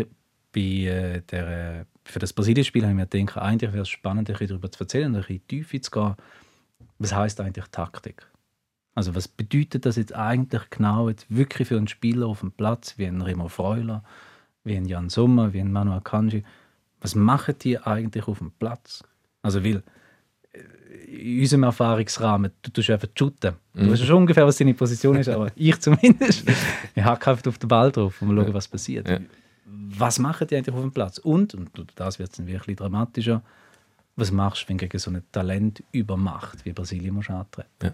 bei 0.54 0.60
äh, 0.60 1.22
der, 1.32 1.80
äh, 1.82 1.86
für 2.04 2.20
das 2.20 2.34
Brasilien-Spiel 2.34 2.82
gedacht, 2.84 3.38
eigentlich 3.38 3.72
wäre 3.72 3.82
es 3.84 3.90
spannend, 3.90 4.30
ein 4.30 4.34
bisschen 4.34 4.50
darüber 4.50 4.72
zu 4.72 4.82
erzählen, 4.84 5.08
ein 5.16 5.22
bisschen 5.22 5.36
in 5.38 5.42
die 5.50 5.58
Tiefe 5.58 5.82
zu 5.82 5.92
gehen. 5.92 6.16
Was 7.00 7.14
heißt 7.14 7.42
eigentlich 7.42 7.66
Taktik? 7.72 8.28
Also 8.94 9.16
was 9.16 9.28
bedeutet 9.28 9.86
das 9.86 9.96
jetzt 9.96 10.14
eigentlich 10.14 10.70
genau 10.70 11.10
jetzt 11.10 11.26
wirklich 11.30 11.70
für 11.70 11.78
einen 11.78 11.88
Spieler 11.88 12.28
auf 12.28 12.42
dem 12.42 12.52
Platz, 12.52 12.98
wie 12.98 13.06
ein 13.06 13.22
Remo 13.22 13.48
Freuler, 13.48 14.04
wie 14.64 14.76
ein 14.76 14.86
Jan 14.86 15.10
Sommer, 15.10 15.54
wie 15.54 15.62
ein 15.62 15.72
Manu 15.72 15.94
Akanji? 15.94 16.44
Was 17.00 17.16
machen 17.16 17.56
die 17.62 17.80
eigentlich 17.80 18.28
auf 18.28 18.40
dem 18.40 18.52
Platz? 18.52 19.04
Also 19.42 19.64
weil 19.64 19.84
äh, 20.52 20.60
in 21.06 21.40
unserem 21.40 21.64
Erfahrungsrahmen, 21.64 22.52
du 22.62 22.72
tust 22.72 22.90
einfach 22.90 23.08
shooten. 23.18 23.56
Du 23.74 23.90
weißt 23.90 24.04
schon 24.04 24.18
ungefähr, 24.18 24.46
was 24.46 24.58
deine 24.58 24.74
Position 24.74 25.16
ist, 25.16 25.30
aber 25.30 25.50
ich 25.56 25.80
zumindest. 25.80 26.44
Ich 26.94 27.04
hacke 27.04 27.32
einfach 27.32 27.48
auf 27.48 27.58
den 27.58 27.70
Ball 27.70 27.92
drauf 27.92 28.22
und 28.22 28.36
schaue, 28.36 28.54
was 28.54 28.68
passiert. 28.68 29.08
Ja. 29.08 29.20
Was 29.66 30.20
machen 30.20 30.48
die 30.48 30.58
eigentlich 30.58 30.76
auf 30.76 30.82
dem 30.82 30.92
Platz? 30.92 31.20
Und, 31.20 31.54
und 31.56 31.70
das 31.96 32.20
wird 32.20 32.38
dann 32.38 32.48
wirklich 32.48 32.76
dramatischer, 32.76 33.42
was 34.20 34.32
machst 34.32 34.64
du, 34.64 34.70
wenn 34.70 34.78
du 34.78 34.88
gegen 34.88 35.00
so 35.00 35.12
ein 35.12 35.24
Talent 35.32 35.84
übermacht, 35.92 36.66
wie 36.66 36.74
Brasilien 36.74 37.16
musst 37.16 37.30
antreten? 37.30 37.68
Ja. 37.84 37.94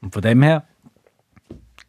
Und 0.00 0.12
von 0.12 0.22
dem 0.22 0.42
her, 0.42 0.66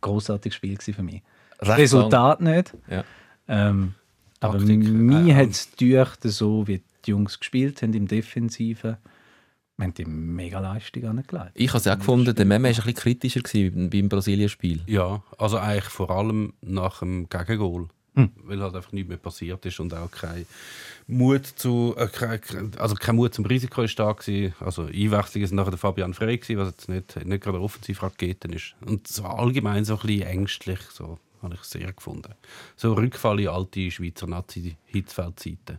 großartiges 0.01 0.55
Spiel 0.55 0.77
für 0.79 1.03
mich. 1.03 1.21
Recht 1.59 1.79
Resultat 1.79 2.41
nicht. 2.41 2.73
Ja. 2.89 3.03
Ähm, 3.47 3.95
aber 4.39 4.59
Taktik, 4.59 4.87
mir 4.87 5.33
äh, 5.33 5.35
hat 5.35 5.49
es 5.49 5.69
gedacht, 5.75 6.19
so 6.23 6.67
wie 6.67 6.81
die 7.05 7.11
Jungs 7.11 7.39
gespielt 7.39 7.81
haben 7.81 7.93
im 7.93 8.07
Defensiven, 8.07 8.97
wir 9.77 9.83
haben 9.83 9.93
die 9.93 10.05
mega 10.05 10.59
Leistung 10.59 11.05
angelegt. 11.05 11.51
Ich 11.53 11.69
habe 11.69 11.77
es 11.77 11.87
auch 11.87 11.97
gefunden, 11.97 12.33
der 12.33 12.45
Meme 12.45 12.63
war 12.63 12.69
ein 12.69 12.75
bisschen 12.75 12.95
kritischer 12.95 13.41
gewesen 13.41 13.89
beim 13.91 14.09
Brasilien-Spiel. 14.09 14.81
Ja, 14.87 15.21
also 15.37 15.59
eigentlich 15.59 15.85
vor 15.85 16.09
allem 16.09 16.53
nach 16.61 16.99
dem 16.99 17.29
Gegengol. 17.29 17.89
Hm. 18.17 18.31
Weil 18.45 18.59
halt 18.62 18.75
einfach 18.75 18.91
nichts 18.93 19.09
mehr 19.09 19.19
passiert 19.19 19.63
ist 19.63 19.79
und 19.79 19.93
auch 19.93 20.09
kein 20.09 20.47
Mut 21.05 21.45
zu, 21.45 21.93
äh, 21.97 22.07
kein, 22.07 22.41
also 22.79 22.95
kein 22.95 23.15
Mut 23.15 23.36
zum 23.36 23.45
Risiko 23.45 23.83
ist 23.83 24.00
da 24.00 24.12
gewesen. 24.12 24.55
Also 24.59 24.86
Einwechslungen 24.86 25.47
sind 25.47 25.55
nachher 25.55 25.69
der 25.69 25.77
Fabian 25.77 26.15
Frey 26.15 26.38
gewesen, 26.38 26.57
was 26.57 26.69
jetzt 26.69 26.89
nicht, 26.89 27.25
nicht 27.27 27.43
gerade 27.43 27.62
Offensivraketen 27.62 28.53
ist. 28.53 28.75
Und 28.83 29.07
so 29.07 29.24
allgemein 29.24 29.86
so 29.86 29.93
ein 29.93 30.00
bisschen 30.00 30.24
ängstlich, 30.24 30.79
so 30.91 31.19
habe 31.43 31.53
ich 31.53 31.62
sehr 31.62 31.93
gefunden. 31.93 32.33
So 32.75 32.93
Rückfall 32.93 33.39
in 33.39 33.50
alte 33.50 33.91
Schweizer 33.91 34.25
Nazi-Hitzfeldzeiten. 34.25 35.77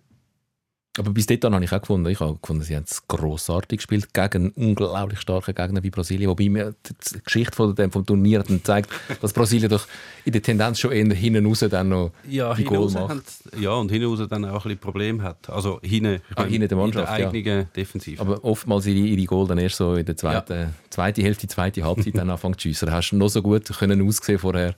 Aber 0.98 1.12
bis 1.12 1.26
dahin 1.26 1.54
habe 1.54 1.64
ich 1.64 1.72
auch 1.72 1.80
gefunden, 1.80 2.08
ich 2.10 2.18
habe 2.20 2.36
gefunden, 2.40 2.62
sie 2.64 2.74
haben 2.74 2.84
es 2.84 3.06
grossartig 3.06 3.78
gespielt 3.78 4.12
gegen 4.12 4.34
einen 4.34 4.50
unglaublich 4.50 5.20
starken 5.20 5.54
Gegner 5.54 5.82
wie 5.82 5.90
Brasilien. 5.90 6.28
Wobei 6.28 6.48
mir 6.48 6.74
die 6.86 7.20
Geschichte 7.22 7.54
von 7.54 7.74
dem, 7.74 7.90
vom 7.92 8.04
Turnier 8.04 8.42
dann 8.42 8.62
zeigt, 8.64 8.90
dass 9.22 9.32
Brasilien 9.32 9.70
doch 9.70 9.86
in 10.24 10.32
der 10.32 10.42
Tendenz 10.42 10.80
schon 10.80 10.90
eher 10.92 11.14
hinten 11.14 11.46
raus 11.46 11.64
dann 11.70 11.88
noch 11.90 12.10
Ja, 12.28 12.52
die 12.54 12.64
Goal 12.64 12.90
macht. 12.90 13.08
haben- 13.10 13.22
ja, 13.60 13.70
und 13.74 13.90
hinaus 13.90 14.18
dann 14.28 14.44
auch 14.44 14.48
ein 14.48 14.54
bisschen 14.62 14.78
Probleme 14.78 15.22
hat. 15.22 15.48
Also 15.48 15.78
hinten, 15.82 16.14
ich 16.16 16.20
Ah, 16.36 16.40
meine, 16.42 16.50
hinten 16.50 16.68
der 16.68 16.76
in 16.78 16.82
Mannschaft, 16.82 17.18
der 17.18 17.28
eigenen 17.30 17.72
Defensive. 17.76 18.20
Aber 18.20 18.44
oftmals 18.44 18.86
ihre, 18.86 18.98
ihre 18.98 19.24
Goal 19.26 19.46
dann 19.46 19.58
erst 19.58 19.76
so 19.76 19.94
in 19.94 20.04
der 20.04 20.16
zweiten, 20.16 20.74
zweiten 20.90 21.22
Hälfte, 21.22 21.46
zweite 21.46 21.84
Halbzeit 21.84 22.16
dann 22.18 22.28
anfangen 22.30 22.54
zu 22.58 22.62
schiessen. 22.62 22.90
Hast 22.90 23.10
du 23.10 23.16
noch 23.16 23.28
so 23.28 23.40
gut 23.40 23.66
können 23.78 24.06
aussehen 24.06 24.38
vorher. 24.38 24.70
Am 24.70 24.74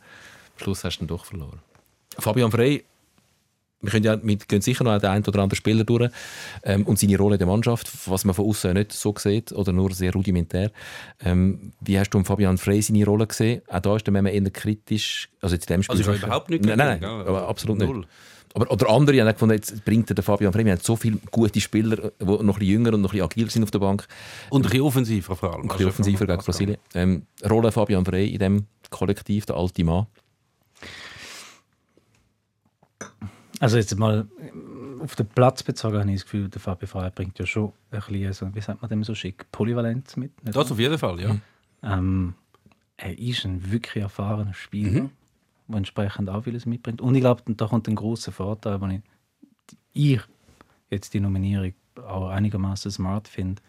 Schluss 0.65 0.85
hast 0.85 0.99
du 0.99 1.07
dann 1.07 1.09
doch 1.09 1.25
verloren. 1.25 1.61
Fabian 2.19 2.51
Frey, 2.51 2.85
wir 3.83 3.91
können 3.91 4.05
ja, 4.05 4.23
wir 4.23 4.37
gehen 4.37 4.61
sicher 4.61 4.85
noch 4.85 4.99
den 4.99 5.11
einen 5.11 5.25
oder 5.25 5.41
anderen 5.41 5.57
Spieler 5.57 5.85
durch 5.85 6.11
ähm, 6.65 6.85
und 6.87 6.99
seine 6.99 7.17
Rolle 7.17 7.37
in 7.37 7.39
der 7.39 7.49
Mannschaft, 7.49 7.89
was 8.07 8.25
man 8.25 8.35
von 8.35 8.47
außen 8.47 8.75
nicht 8.75 8.93
so 8.93 9.15
sieht 9.17 9.53
oder 9.53 9.73
nur 9.73 9.93
sehr 9.93 10.13
rudimentär. 10.13 10.71
Ähm, 11.25 11.73
wie 11.81 11.99
hast 11.99 12.11
du 12.11 12.19
um 12.19 12.25
Fabian 12.25 12.59
Frey 12.59 12.83
seine 12.83 13.05
Rolle 13.05 13.27
gesehen? 13.27 13.63
Auch 13.69 13.81
da 13.81 13.97
ist 13.97 14.07
der 14.07 14.13
Memme 14.13 14.31
eher 14.31 14.51
kritisch. 14.51 15.29
Also 15.41 15.55
jetzt 15.55 15.71
in 15.71 15.77
dem 15.77 15.83
Spiel 15.83 15.97
Also 15.99 16.13
ich 16.13 16.23
überhaupt 16.23 16.51
nicht 16.51 16.65
Nein, 16.65 16.77
nein, 16.77 16.99
nein, 17.01 17.11
aber 17.11 17.49
absolut 17.49 17.79
Null. 17.79 17.99
nicht. 17.99 18.09
Aber, 18.53 18.71
oder 18.71 18.91
andere 18.91 19.21
haben 19.21 19.33
gefunden, 19.33 19.55
jetzt 19.55 19.85
bringt 19.85 20.11
der 20.11 20.25
Fabian 20.25 20.53
Frey. 20.53 20.65
Wir 20.65 20.73
haben 20.73 20.81
so 20.83 20.97
viele 20.97 21.19
gute 21.31 21.61
Spieler, 21.61 22.11
die 22.21 22.25
noch 22.25 22.39
ein 22.41 22.47
bisschen 22.47 22.63
jünger 22.63 22.95
und 22.95 23.01
noch 23.01 23.11
ein 23.13 23.19
bisschen 23.19 23.25
agil 23.25 23.51
sind 23.51 23.63
auf 23.63 23.71
der 23.71 23.79
Bank. 23.79 24.07
und 24.51 24.63
ein 24.67 24.71
bisschen 24.71 24.85
offensiver 24.85 25.37
vor 25.37 25.55
allem. 25.55 25.63
Ein 25.63 25.69
bisschen 25.69 25.87
offensiver 25.89 26.27
gegen 26.27 26.39
Brasilien. 26.43 26.77
Ähm, 26.95 27.23
Rolle 27.49 27.71
Fabian 27.71 28.05
Frey 28.05 28.29
in 28.29 28.39
dem 28.41 28.67
Kollektiv, 28.91 29.47
der 29.47 29.57
alte 29.57 29.85
Mann. 29.85 30.07
Also 33.61 33.77
jetzt 33.77 33.97
mal 33.97 34.27
äh, 34.39 35.03
auf 35.03 35.15
den 35.15 35.27
Platz 35.27 35.63
bezogen 35.63 35.99
habe 35.99 36.11
ich 36.11 36.17
das 36.17 36.25
Gefühl, 36.25 36.49
der 36.49 36.61
Fabi 36.61 36.87
Frey 36.87 37.11
bringt 37.11 37.39
ja 37.39 37.47
schon 37.47 37.73
ein 37.91 38.01
bisschen, 38.01 38.33
so, 38.33 38.55
wie 38.55 38.61
sagt 38.61 38.83
man 38.83 38.89
dem 38.89 39.05
so 39.05 39.15
schick, 39.15 39.47
Polyvalenz 39.53 40.17
mit. 40.17 40.43
nicht 40.43 40.57
Das 40.57 40.73
auf 40.73 40.79
jeden 40.79 40.99
Fall, 40.99 41.21
ja. 41.21 41.37
Ähm, 41.83 42.35
er 42.97 43.19
ist 43.19 43.45
ein 43.45 43.71
wirklich 43.71 44.03
erfahrener 44.03 44.55
Spieler, 44.55 45.11
der 45.69 45.77
entsprechend 45.77 46.29
auch 46.31 46.43
vieles 46.43 46.67
mitbringt. 46.67 47.01
Und 47.01 47.15
ich 47.15 47.21
glaube, 47.21 47.43
da 47.47 47.67
kommt 47.67 47.87
ein 47.87 47.95
großer 47.95 48.33
Vorteil, 48.33 48.81
wenn 48.81 48.91
ich, 48.91 49.03
ich 49.93 50.21
jetzt 50.91 51.15
die 51.15 51.21
Nominierung 51.21 51.75
auch 51.97 52.29
einigermaßen 52.29 52.91
smart 52.91 53.29
finde. 53.29 53.63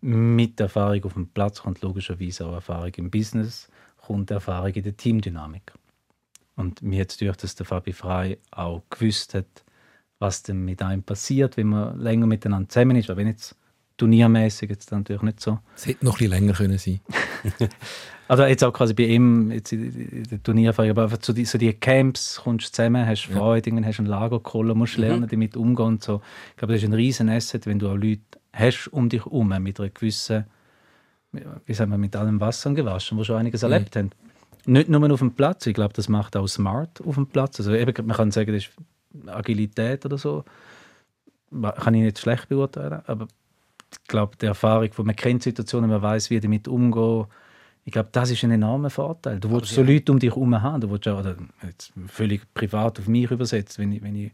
Mit 0.00 0.60
Erfahrung 0.60 1.04
auf 1.04 1.14
dem 1.14 1.28
Platz 1.28 1.62
kommt 1.62 1.80
logischerweise 1.80 2.46
auch 2.46 2.54
Erfahrung 2.54 2.92
im 2.96 3.10
Business, 3.10 3.68
kommt 3.96 4.30
Erfahrung 4.30 4.72
in 4.72 4.82
der 4.82 4.96
Teamdynamik. 4.96 5.72
Und 6.56 6.82
mir 6.82 6.98
jetzt 6.98 7.20
durch, 7.20 7.36
dass 7.36 7.54
der 7.54 7.66
Fabi 7.66 7.92
Frey 7.92 8.38
auch 8.50 8.82
gewusst 8.90 9.34
hat, 9.34 9.64
was 10.18 10.42
denn 10.42 10.64
mit 10.64 10.82
einem 10.82 11.02
passiert, 11.02 11.56
wenn 11.56 11.68
man 11.68 11.98
länger 11.98 12.26
miteinander 12.26 12.68
zusammen 12.68 12.96
ist. 12.96 13.10
Aber 13.10 13.18
wenn 13.18 13.26
jetzt 13.26 13.56
turniermäßig 13.96 14.70
jetzt 14.70 14.90
dann 14.90 15.00
natürlich 15.00 15.22
nicht 15.22 15.40
so. 15.40 15.58
Es 15.76 15.86
hätte 15.86 16.04
noch 16.04 16.14
ein 16.14 16.18
bisschen 16.18 16.30
länger 16.30 16.52
können 16.52 16.78
sein 16.78 17.00
Also 18.26 18.44
jetzt 18.44 18.64
auch 18.64 18.72
quasi 18.72 18.94
bei 18.94 19.04
ihm, 19.04 19.50
jetzt 19.50 19.72
in 19.72 20.24
der 20.30 20.42
Turniererfahrung, 20.42 20.92
aber 20.92 21.02
einfach 21.04 21.18
so 21.20 21.34
die, 21.34 21.44
so 21.44 21.58
die 21.58 21.72
Camps, 21.74 22.40
kommst 22.42 22.74
zusammen, 22.74 23.06
hast 23.06 23.26
Freude, 23.26 23.68
irgendwann 23.68 23.86
hast 23.86 23.98
du 23.98 24.02
ein 24.02 24.06
Lagerkoller, 24.06 24.74
musst 24.74 24.96
lernen, 24.96 25.28
damit 25.28 25.56
umgehen 25.58 25.86
und 25.86 26.02
so. 26.02 26.22
Ich 26.52 26.56
glaube, 26.56 26.72
das 26.72 26.82
ist 26.82 26.88
ein 26.88 26.94
riesen 26.94 27.28
Asset, 27.28 27.66
wenn 27.66 27.78
du 27.78 27.88
auch 27.90 27.96
Leute 27.96 28.22
hast 28.54 28.88
um 28.88 29.10
dich 29.10 29.26
herum 29.26 29.48
mit 29.60 29.78
einer 29.78 29.90
gewissen, 29.90 30.44
wie 31.32 31.74
sagen 31.74 31.90
wir, 31.90 31.98
mit 31.98 32.16
allem 32.16 32.40
Wasser 32.40 32.72
gewaschen, 32.72 33.18
die 33.18 33.24
schon 33.24 33.36
einiges 33.36 33.62
erlebt 33.62 33.94
haben. 33.94 34.10
Nicht 34.66 34.88
nur 34.88 35.10
auf 35.10 35.20
dem 35.20 35.32
Platz, 35.32 35.66
ich 35.66 35.74
glaube, 35.74 35.92
das 35.94 36.08
macht 36.08 36.36
auch 36.36 36.46
smart 36.46 37.00
auf 37.04 37.14
dem 37.16 37.26
Platz. 37.26 37.58
Also 37.60 37.74
eben, 37.74 38.06
man 38.06 38.16
kann 38.16 38.30
sagen, 38.30 38.52
das 38.52 38.64
ist 38.64 39.28
Agilität 39.28 40.04
oder 40.06 40.18
so. 40.18 40.44
Kann 41.50 41.94
ich 41.94 42.02
nicht 42.02 42.18
schlecht 42.18 42.48
beurteilen, 42.48 43.02
aber 43.06 43.28
ich 43.92 44.08
glaube, 44.08 44.36
die 44.40 44.46
Erfahrung, 44.46 44.88
wo 44.96 45.02
man 45.04 45.14
kennt 45.14 45.42
Situationen, 45.42 45.88
man 45.88 46.02
weiß, 46.02 46.30
wie 46.30 46.40
damit 46.40 46.66
umgehen. 46.66 47.26
Ich 47.84 47.92
glaube, 47.92 48.08
das 48.12 48.30
ist 48.30 48.42
ein 48.42 48.50
enormer 48.50 48.90
Vorteil. 48.90 49.38
Du 49.38 49.50
willst 49.50 49.72
so 49.72 49.82
Leute 49.82 50.10
um 50.10 50.18
dich 50.18 50.30
herum 50.30 50.60
haben. 50.60 50.80
Du 50.80 50.90
willst 50.90 51.06
auch, 51.06 51.20
oder 51.20 51.36
jetzt 51.62 51.92
völlig 52.08 52.42
privat 52.54 52.98
auf 52.98 53.06
mich 53.06 53.30
übersetzt, 53.30 53.78
wenn 53.78 53.92
ich, 53.92 54.02
wenn 54.02 54.16
ich, 54.16 54.32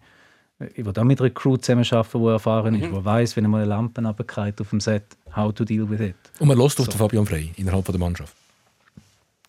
ich 0.75 0.85
will 0.85 0.93
auch 0.97 1.05
mit 1.05 1.21
einer 1.21 1.31
Crew 1.31 1.57
zusammenarbeiten, 1.57 2.21
die 2.21 2.27
erfahren 2.27 2.75
ist, 2.77 2.91
die 2.91 3.05
weiß, 3.05 3.37
wenn 3.37 3.45
einmal 3.45 3.63
eine 3.63 3.71
Lampe 3.71 4.01
runterfällt 4.01 4.61
auf 4.61 4.71
dem 4.71 4.81
Set, 4.81 5.05
how 5.35 5.53
to 5.53 5.65
deal 5.65 5.91
with 5.91 6.01
it. 6.01 6.15
Und 6.39 6.49
man 6.49 6.59
lässt 6.59 6.81
auf 6.81 6.89
den 6.89 6.99
Fabian 6.99 7.27
Frey 7.27 7.51
innerhalb 7.57 7.85
der 7.85 7.99
Mannschaft. 7.99 8.35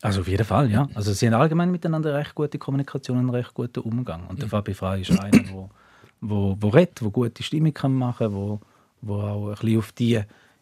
Also 0.01 0.21
auf 0.21 0.27
jeden 0.27 0.45
Fall, 0.45 0.71
ja. 0.71 0.87
Also 0.95 1.13
sie 1.13 1.27
haben 1.27 1.35
allgemein 1.35 1.71
miteinander 1.71 2.13
recht 2.15 2.33
gute 2.33 2.57
Kommunikation 2.57 3.17
und 3.17 3.23
einen 3.25 3.35
recht 3.35 3.53
guten 3.53 3.81
Umgang. 3.81 4.27
Und 4.27 4.41
der 4.41 4.49
Fabi 4.49 4.73
Frey 4.73 5.01
ist 5.01 5.19
einer, 5.19 5.43
wo, 5.51 5.69
wo, 6.21 6.57
wo 6.59 6.69
redet, 6.69 7.03
wo 7.03 7.11
gute 7.11 7.43
Stimmung 7.43 7.73
kann 7.73 7.93
machen, 7.93 8.33
wo, 8.33 8.59
wo 9.01 9.15
auch 9.15 9.47
ein 9.49 9.55
bisschen 9.55 9.79
auf 9.79 9.91
die 9.91 10.21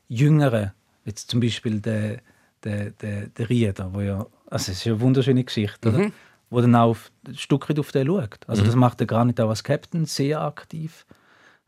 Jüngeren, 0.09 0.71
jetzt 1.05 1.29
zum 1.29 1.39
Beispiel 1.39 1.79
der, 1.79 2.17
der, 2.63 2.91
der, 2.91 3.27
der 3.27 3.49
Rieder, 3.49 3.93
wo 3.93 4.01
ja, 4.01 4.25
also 4.47 4.71
es 4.71 4.79
ist 4.79 4.83
ja 4.83 4.93
eine 4.93 5.01
wunderschöne 5.01 5.43
Geschichte, 5.43 5.89
oder? 5.89 6.11
wo 6.49 6.61
dann 6.61 6.75
auch 6.75 6.89
auf, 6.89 7.11
ein 7.27 7.35
Stück 7.35 7.69
weit 7.69 7.79
auf 7.79 7.91
den 7.91 8.07
schaut. 8.07 8.39
Also 8.47 8.63
das 8.63 8.75
macht 8.75 8.99
er 8.99 9.07
gar 9.07 9.23
nicht 9.23 9.39
auch 9.39 9.49
als 9.49 9.63
Captain 9.63 10.05
sehr 10.05 10.41
aktiv. 10.41 11.05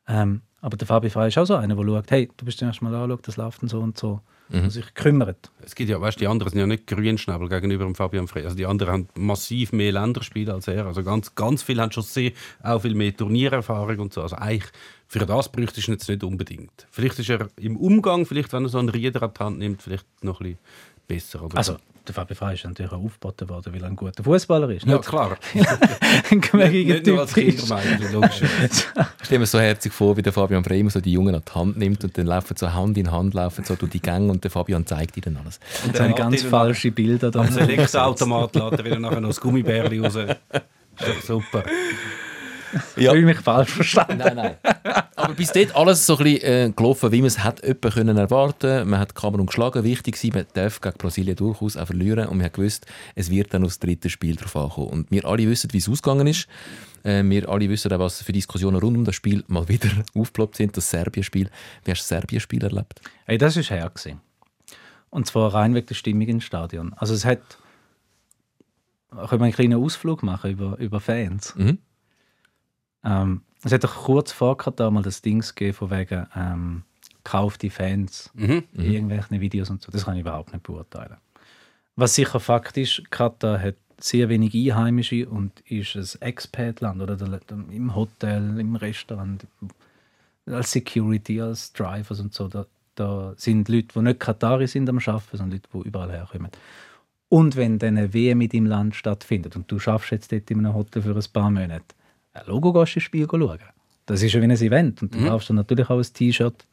Ähm, 0.07 0.41
aber 0.59 0.75
der 0.75 0.87
Fabi 0.87 1.09
Frey 1.09 1.29
ist 1.29 1.37
auch 1.37 1.45
so 1.45 1.55
einer, 1.55 1.75
der 1.75 1.83
schaut, 1.83 2.11
hey, 2.11 2.29
du 2.35 2.45
bist 2.45 2.59
zuerst 2.59 2.81
mal 2.81 2.93
anschaut, 2.93 3.27
das 3.27 3.37
läuft 3.37 3.61
und 3.61 3.69
so 3.69 3.79
und 3.79 3.97
so. 3.97 4.21
Und 4.51 4.69
sich 4.69 4.93
kümmert. 4.93 5.51
Es 5.61 5.75
gibt 5.75 5.89
ja, 5.89 6.01
weißt, 6.01 6.19
die 6.19 6.27
anderen 6.27 6.51
sind 6.51 6.59
ja 6.59 6.67
nicht 6.67 6.87
Grünschnabel 6.87 7.47
gegenüber 7.47 7.85
dem 7.85 7.95
Fabian 7.95 8.27
Frey. 8.27 8.43
Also 8.43 8.55
die 8.55 8.65
anderen 8.65 8.93
haben 8.93 9.09
massiv 9.15 9.71
mehr 9.71 9.91
Länderspiele 9.91 10.53
als 10.53 10.67
er. 10.67 10.85
Also 10.85 11.03
ganz, 11.03 11.35
ganz 11.35 11.63
viele 11.63 11.81
haben 11.81 11.91
schon 11.91 12.03
sehr, 12.03 12.31
auch 12.61 12.81
viel 12.81 12.95
mehr 12.95 13.15
Turniererfahrung 13.15 13.99
und 13.99 14.13
so. 14.13 14.21
Also 14.21 14.35
eigentlich 14.35 14.71
für 15.07 15.25
das 15.25 15.51
bräuchte 15.51 15.79
ich 15.79 15.87
ihn 15.87 15.93
jetzt 15.93 16.09
nicht 16.09 16.23
unbedingt. 16.23 16.87
Vielleicht 16.89 17.19
ist 17.19 17.29
er 17.29 17.49
im 17.57 17.77
Umgang, 17.77 18.25
vielleicht 18.25 18.53
wenn 18.53 18.63
er 18.63 18.69
so 18.69 18.79
einen 18.79 18.89
Rieder 18.89 19.23
an 19.23 19.31
die 19.37 19.43
Hand 19.43 19.59
nimmt, 19.59 19.81
vielleicht 19.81 20.05
noch 20.23 20.41
ein 20.41 20.43
bisschen 20.43 20.59
besser. 21.13 21.43
Oder 21.43 21.57
Also, 21.57 21.77
der 22.07 22.15
Fabi 22.15 22.33
Frey 22.33 22.55
ist 22.55 22.63
natürlich 22.65 22.91
auch 22.91 23.03
aufgeboten 23.03 23.47
worden, 23.49 23.73
weil 23.73 23.81
er 23.81 23.87
ein 23.87 23.95
guter 23.95 24.23
Fußballer 24.23 24.69
ist. 24.69 24.85
ja 24.85 24.93
Nicht 24.97 25.07
klar. 25.07 25.37
ein 26.31 26.41
gemägiger 26.41 26.95
nicht 26.95 27.05
nur 27.05 27.19
als 27.19 27.33
Typ 27.33 27.47
ist. 27.47 27.59
Kindermeidchen, 27.59 28.13
logisch. 28.13 28.41
Ich 28.41 29.25
stelle 29.25 29.39
mir 29.39 29.45
so 29.45 29.59
herzig 29.59 29.93
vor, 29.93 30.17
wie 30.17 30.21
der 30.21 30.33
Fabian 30.33 30.63
Frey 30.63 30.79
immer 30.79 30.89
so 30.89 30.99
die 30.99 31.11
Jungen 31.11 31.35
an 31.35 31.43
die 31.47 31.53
Hand 31.53 31.77
nimmt 31.77 32.03
und 32.03 32.17
dann 32.17 32.25
laufen 32.25 32.57
so 32.57 32.73
Hand 32.73 32.97
in 32.97 33.11
Hand 33.11 33.33
laufen 33.33 33.63
so 33.63 33.75
durch 33.75 33.91
die 33.91 34.01
Gänge 34.01 34.31
und 34.31 34.43
der 34.43 34.51
Fabian 34.51 34.85
zeigt 34.85 35.17
ihnen 35.17 35.37
alles. 35.37 35.59
Und 35.85 35.95
so 35.95 36.15
ganz 36.15 36.41
falsche 36.43 36.91
Bilder 36.91 37.29
da. 37.29 37.41
Als 37.41 37.55
Elektroautomat 37.55 38.55
lädt 38.55 38.71
er 38.79 38.85
wieder 38.85 38.99
nachher 38.99 39.21
noch 39.21 39.29
das 39.29 39.39
Gummibärli 39.39 39.99
raus. 39.99 40.15
Ist 40.15 41.31
super. 42.71 43.01
Ich 43.01 43.07
habe 43.07 43.21
mich 43.21 43.39
falsch 43.39 43.71
verstanden. 43.71 44.17
Nein, 44.17 44.35
nein. 44.35 44.55
Aber 45.15 45.33
bis 45.33 45.51
dort 45.51 45.75
alles 45.75 46.05
so 46.05 46.17
ein 46.17 46.23
bisschen 46.23 46.69
äh, 46.69 46.73
gelaufen, 46.75 47.11
wie 47.11 47.21
man 47.21 47.27
es 47.27 47.37
etwa 47.37 47.89
können 47.89 48.17
erwarten. 48.17 48.89
Man 48.89 48.99
hat 48.99 49.15
Kamerun 49.15 49.45
geschlagen, 49.45 49.83
wichtig 49.83 50.21
war, 50.23 50.39
man 50.39 50.45
darf 50.53 50.81
gegen 50.81 50.97
Brasilien 50.97 51.35
durchaus 51.35 51.77
auch 51.77 51.85
verlieren 51.85 52.27
und 52.27 52.37
man 52.37 52.45
hat 52.45 52.53
gewusst, 52.53 52.85
es 53.15 53.29
wird 53.29 53.53
dann 53.53 53.63
aufs 53.63 53.79
dritte 53.79 54.09
Spiel 54.09 54.35
drauf 54.35 54.55
ankommen. 54.55 54.87
Und 54.87 55.11
wir 55.11 55.25
alle 55.25 55.47
wissen, 55.47 55.71
wie 55.73 55.77
es 55.77 55.89
ausgegangen 55.89 56.27
ist. 56.27 56.47
Äh, 57.03 57.23
wir 57.23 57.49
alle 57.49 57.69
wissen 57.69 57.91
auch, 57.93 57.99
was 57.99 58.21
für 58.21 58.31
Diskussionen 58.31 58.77
rund 58.77 58.97
um 58.97 59.05
das 59.05 59.15
Spiel 59.15 59.43
mal 59.47 59.67
wieder 59.67 59.89
aufgeploppt 60.15 60.57
sind, 60.57 60.75
das 60.75 60.89
Serbien-Spiel. 60.89 61.49
Wie 61.83 61.91
hast 61.91 61.99
du 61.99 62.03
das 62.03 62.07
Serbien-Spiel 62.07 62.63
erlebt? 62.63 63.01
Hey, 63.25 63.37
das 63.37 63.55
war 63.55 63.63
her. 63.63 63.91
Gewesen. 63.93 64.21
Und 65.09 65.27
zwar 65.27 65.53
rein 65.53 65.75
wegen 65.75 65.87
der 65.87 65.95
Stimmung 65.95 66.27
im 66.27 66.41
Stadion. 66.41 66.93
Also 66.93 67.13
es 67.13 67.25
hat... 67.25 67.41
Können 69.11 69.41
wir 69.41 69.45
einen 69.45 69.53
kleinen 69.53 69.83
Ausflug 69.83 70.23
machen 70.23 70.51
über, 70.51 70.77
über 70.77 71.01
Fans? 71.01 71.53
Mhm. 71.57 71.79
Ähm, 73.03 73.41
es 73.63 73.71
hat 73.71 73.83
doch 73.83 73.95
kurz 74.03 74.31
vor 74.31 74.57
Katar 74.57 74.91
mal 74.91 75.03
das 75.03 75.21
Ding 75.21 75.41
gegeben 75.41 75.73
von 75.73 75.91
wegen 75.91 76.27
ähm, 76.35 76.83
«Kauf 77.23 77.57
die 77.57 77.69
Fans» 77.69 78.31
Mhm. 78.33 78.63
in 78.73 78.91
irgendwelchen 78.91 79.39
Videos 79.39 79.69
und 79.69 79.81
so. 79.81 79.91
Das 79.91 80.05
kann 80.05 80.15
ich 80.15 80.21
überhaupt 80.21 80.51
nicht 80.51 80.63
beurteilen. 80.63 81.17
Was 81.95 82.15
sicher 82.15 82.39
Fakt 82.39 82.77
ist, 82.77 83.09
Katar 83.11 83.59
hat 83.59 83.75
sehr 83.99 84.29
wenig 84.29 84.55
Einheimische 84.55 85.27
und 85.27 85.59
ist 85.61 85.95
ein 85.95 86.21
Expat-Land 86.21 87.01
oder 87.01 87.17
im 87.69 87.95
Hotel, 87.95 88.59
im 88.59 88.75
Restaurant, 88.75 89.45
als 90.47 90.71
Security, 90.71 91.41
als 91.41 91.71
Drivers 91.73 92.19
und 92.19 92.33
so. 92.33 92.47
Da, 92.47 92.65
da 92.95 93.33
sind 93.37 93.69
Leute, 93.69 93.87
die 93.95 94.01
nicht 94.01 94.19
Katari 94.19 94.67
sind 94.67 94.89
am 94.89 94.97
Arbeiten, 94.97 95.37
sondern 95.37 95.51
Leute, 95.51 95.69
die 95.73 95.87
überall 95.87 96.11
herkommen. 96.11 96.51
Und 97.29 97.55
wenn 97.55 97.79
dann 97.79 97.97
eine 97.97 98.13
WM 98.13 98.39
mit 98.39 98.53
im 98.53 98.65
Land 98.65 98.95
stattfindet 98.95 99.55
und 99.55 99.71
du 99.71 99.79
schaffst 99.79 100.11
jetzt 100.11 100.31
dort 100.31 100.51
in 100.51 100.59
einem 100.59 100.73
Hotel 100.73 101.01
für 101.01 101.15
ein 101.15 101.25
paar 101.31 101.49
Monate, 101.49 101.95
ein 102.33 102.45
Logo 102.45 102.73
gehst 102.73 102.95
du 102.95 102.99
ins 102.99 103.03
Spiel 103.03 103.27
schauen. 103.29 103.59
Das 104.05 104.21
ist 104.21 104.33
ja 104.33 104.41
wie 104.41 104.45
ein 104.45 104.51
Event. 104.51 105.01
Und 105.01 105.13
dann 105.15 105.25
kaufst 105.25 105.49
du 105.49 105.53
natürlich 105.53 105.89
auch 105.89 105.97
ein 105.97 106.13
T-Shirt 106.13 106.65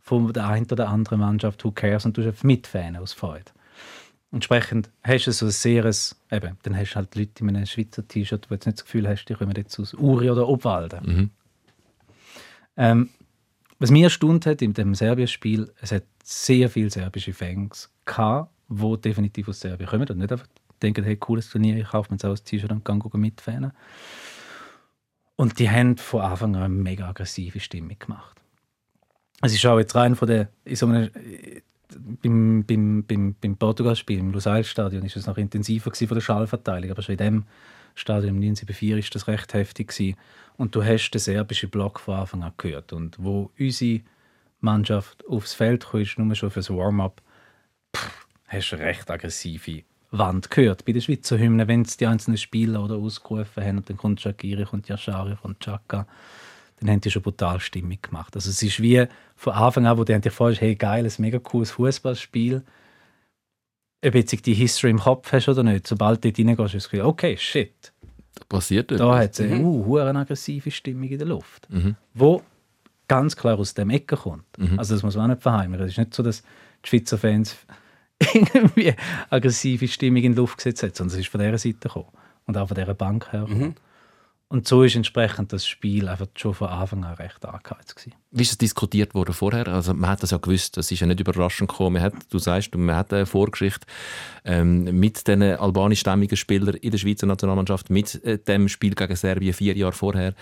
von 0.00 0.32
der 0.32 0.46
einen 0.46 0.66
oder 0.70 0.88
anderen 0.88 1.20
Mannschaft, 1.20 1.64
who 1.64 1.70
cares, 1.70 2.04
und 2.06 2.16
du 2.16 2.22
einfach 2.22 2.44
mitfahren 2.44 2.96
aus 2.96 3.12
Freude. 3.12 3.52
Entsprechend 4.32 4.90
hast 5.02 5.26
du 5.26 5.32
so 5.32 5.46
ein 5.46 5.50
sehr, 5.50 5.84
eben, 5.84 6.56
dann 6.62 6.76
hast 6.76 6.92
du 6.92 6.96
halt 6.96 7.14
Leute 7.16 7.42
in 7.42 7.48
einem 7.48 7.66
Schweizer 7.66 8.06
T-Shirt, 8.06 8.46
wo 8.46 8.48
du 8.50 8.54
jetzt 8.54 8.66
nicht 8.66 8.78
das 8.78 8.84
Gefühl 8.84 9.08
hast, 9.08 9.24
die 9.24 9.34
kommen 9.34 9.54
jetzt 9.56 9.78
aus 9.78 9.92
Uri 9.94 10.30
oder 10.30 10.48
Obwalden. 10.48 11.00
Ähm, 12.76 13.10
was 13.78 13.90
mich 13.90 14.02
erstaunt 14.02 14.46
hat 14.46 14.62
in 14.62 14.72
dem 14.72 14.94
Serbien-Spiel, 14.94 15.72
es 15.80 15.90
hat 15.90 16.04
sehr 16.22 16.70
viele 16.70 16.90
serbische 16.90 17.32
Fans 17.32 17.90
gehabt, 18.04 18.50
die 18.68 19.00
definitiv 19.00 19.48
aus 19.48 19.60
Serbien 19.60 19.88
kommen 19.88 20.08
und 20.08 20.18
nicht 20.18 20.30
einfach 20.30 20.46
denken, 20.80 21.04
hey, 21.04 21.16
cooles 21.16 21.50
Turnier, 21.50 21.76
ich 21.76 21.88
kaufe 21.88 22.10
mir 22.10 22.14
jetzt 22.14 22.24
auch 22.24 22.30
ein 22.30 22.44
T-Shirt 22.44 22.70
und 22.70 22.84
kann 22.84 23.02
mitfahren. 23.14 23.72
Und 25.40 25.58
die 25.58 25.70
haben 25.70 25.96
von 25.96 26.20
Anfang 26.20 26.54
an 26.54 26.64
eine 26.64 26.74
mega 26.74 27.08
aggressive 27.08 27.60
Stimmung 27.60 27.98
gemacht. 27.98 28.42
Es 29.40 29.54
ist 29.54 29.64
auch 29.64 29.78
jetzt 29.78 29.94
rein 29.94 30.14
von 30.14 30.28
der, 30.28 30.50
in 30.66 30.76
so 30.76 30.84
einem, 30.84 31.08
beim, 32.20 32.62
beim, 32.66 33.04
beim, 33.06 33.34
beim 33.40 33.56
Portugal-Spiel 33.56 34.18
im 34.18 34.32
Lusail-Stadion 34.32 35.02
ist 35.02 35.16
es 35.16 35.26
noch 35.26 35.38
intensiver 35.38 35.90
von 35.94 36.08
der 36.14 36.20
Schallverteilung, 36.20 36.90
aber 36.90 37.00
schon 37.00 37.14
in 37.14 37.24
dem 37.24 37.44
Stadion 37.94 38.36
im 38.36 38.42
1974 38.42 38.98
ist 38.98 39.14
das 39.14 39.28
recht 39.28 39.54
heftig 39.54 39.88
gewesen. 39.88 40.18
und 40.58 40.74
du 40.74 40.84
hast 40.84 41.10
den 41.10 41.20
serbischen 41.20 41.70
Block 41.70 42.00
von 42.00 42.16
Anfang 42.16 42.42
an 42.42 42.52
gehört 42.58 42.92
und 42.92 43.16
wo 43.18 43.50
unsere 43.58 44.02
Mannschaft 44.60 45.26
aufs 45.26 45.54
Feld 45.54 45.86
kam, 45.90 46.04
nur 46.18 46.34
schon 46.34 46.50
fürs 46.50 46.68
Warm-up, 46.68 47.22
hast 48.46 48.72
du 48.72 48.76
recht 48.76 49.10
aggressive 49.10 49.84
Wand 50.10 50.50
gehört. 50.50 50.84
Bei 50.84 50.92
den 50.92 51.02
Schweizer 51.02 51.38
Hymnen, 51.38 51.68
wenn 51.68 51.82
es 51.82 51.96
die 51.96 52.06
einzelnen 52.06 52.36
Spieler 52.36 52.82
oder 52.84 52.96
ausgerufen 52.96 53.62
haben, 53.64 53.78
und 53.78 53.88
dann 53.88 53.96
kommt 53.96 54.20
Shakiri, 54.20 54.64
kommt 54.64 54.88
Yashari, 54.88 55.36
kommt 55.40 55.60
Chaka, 55.60 56.06
dann 56.80 56.90
haben 56.90 57.00
die 57.00 57.10
schon 57.10 57.22
brutal 57.22 57.60
Stimmung 57.60 57.98
gemacht. 58.00 58.34
Also 58.34 58.50
es 58.50 58.62
ist 58.62 58.80
wie 58.80 59.06
von 59.36 59.52
Anfang 59.52 59.86
an, 59.86 59.98
wo 59.98 60.04
du 60.04 60.18
dir 60.18 60.30
vorstellst, 60.30 60.62
hey 60.62 60.74
geil, 60.74 61.04
ein 61.04 61.12
mega 61.18 61.38
cooles 61.38 61.70
Fußballspiel, 61.72 62.62
ob 64.04 64.14
jetzt 64.14 64.46
die 64.46 64.54
History 64.54 64.90
im 64.90 64.98
Kopf 64.98 65.30
hast 65.32 65.48
oder 65.48 65.62
nicht, 65.62 65.86
sobald 65.86 66.24
du 66.24 66.32
dort 66.32 66.38
reingehst, 66.38 66.74
hast 66.74 66.86
du 66.86 66.90
Gefühl, 66.90 67.06
okay, 67.06 67.36
shit, 67.36 67.92
Da 68.34 68.44
passiert 68.48 68.90
da 68.90 68.94
etwas. 68.94 69.16
hat 69.20 69.32
es 69.34 69.40
eine 69.40 69.60
uh, 69.62 69.84
hure 69.86 70.08
aggressive 70.14 70.70
Stimmung 70.70 71.08
in 71.08 71.18
der 71.18 71.26
Luft, 71.28 71.68
Mhm. 71.70 71.96
wo 72.14 72.42
ganz 73.08 73.36
klar 73.36 73.58
aus 73.58 73.74
dem 73.74 73.90
Ecken 73.90 74.16
kommt. 74.18 74.44
Also 74.78 74.94
das 74.94 75.02
muss 75.02 75.16
man 75.16 75.24
auch 75.26 75.34
nicht 75.34 75.42
verheimlichen. 75.42 75.84
Es 75.86 75.92
ist 75.92 75.98
nicht 75.98 76.14
so, 76.14 76.22
dass 76.22 76.42
die 76.84 76.88
Schweizer 76.88 77.18
Fans 77.18 77.56
irgendwie 78.34 78.94
aggressive 79.30 79.88
Stimmung 79.88 80.22
in 80.22 80.32
die 80.32 80.38
Luft 80.38 80.58
gesetzt 80.58 80.82
haben, 80.82 80.94
sondern 80.94 81.14
es 81.14 81.20
ist 81.20 81.30
von 81.30 81.40
dieser 81.40 81.58
Seite 81.58 81.78
gekommen 81.78 82.08
und 82.46 82.56
auch 82.56 82.68
von 82.68 82.76
dieser 82.76 82.94
Bank 82.94 83.32
her. 83.32 83.40
gekommen. 83.40 83.74
Und 84.52 84.66
so 84.66 84.82
ist 84.82 84.96
entsprechend 84.96 85.52
das 85.52 85.64
Spiel 85.64 86.08
einfach 86.08 86.26
schon 86.34 86.54
von 86.54 86.70
Anfang 86.70 87.04
an 87.04 87.14
recht 87.14 87.44
angeheizt 87.46 87.94
gewesen. 87.94 88.16
Wie 88.32 88.42
ist 88.42 88.50
es 88.50 88.58
diskutiert 88.58 89.14
worden 89.14 89.32
vorher? 89.32 89.68
Also 89.68 89.94
man 89.94 90.10
hat 90.10 90.24
das 90.24 90.32
ja 90.32 90.38
gewusst, 90.38 90.76
das 90.76 90.90
ist 90.90 90.98
ja 90.98 91.06
nicht 91.06 91.20
überraschend 91.20 91.70
gekommen. 91.70 91.94
Man 91.94 92.02
hat, 92.02 92.14
du 92.30 92.38
sagst, 92.40 92.74
man 92.74 92.96
hat 92.96 93.12
eine 93.12 93.26
Vorgeschichte 93.26 93.86
ähm, 94.44 94.98
mit 94.98 95.28
den 95.28 95.44
albanischstämmigen 95.44 96.36
Spielern 96.36 96.74
in 96.74 96.90
der 96.90 96.98
Schweizer 96.98 97.28
Nationalmannschaft, 97.28 97.90
mit 97.90 98.24
äh, 98.24 98.38
dem 98.38 98.66
Spiel 98.68 98.96
gegen 98.96 99.14
Serbien 99.14 99.54
vier 99.54 99.76
Jahre 99.76 99.92
vorher. 99.92 100.34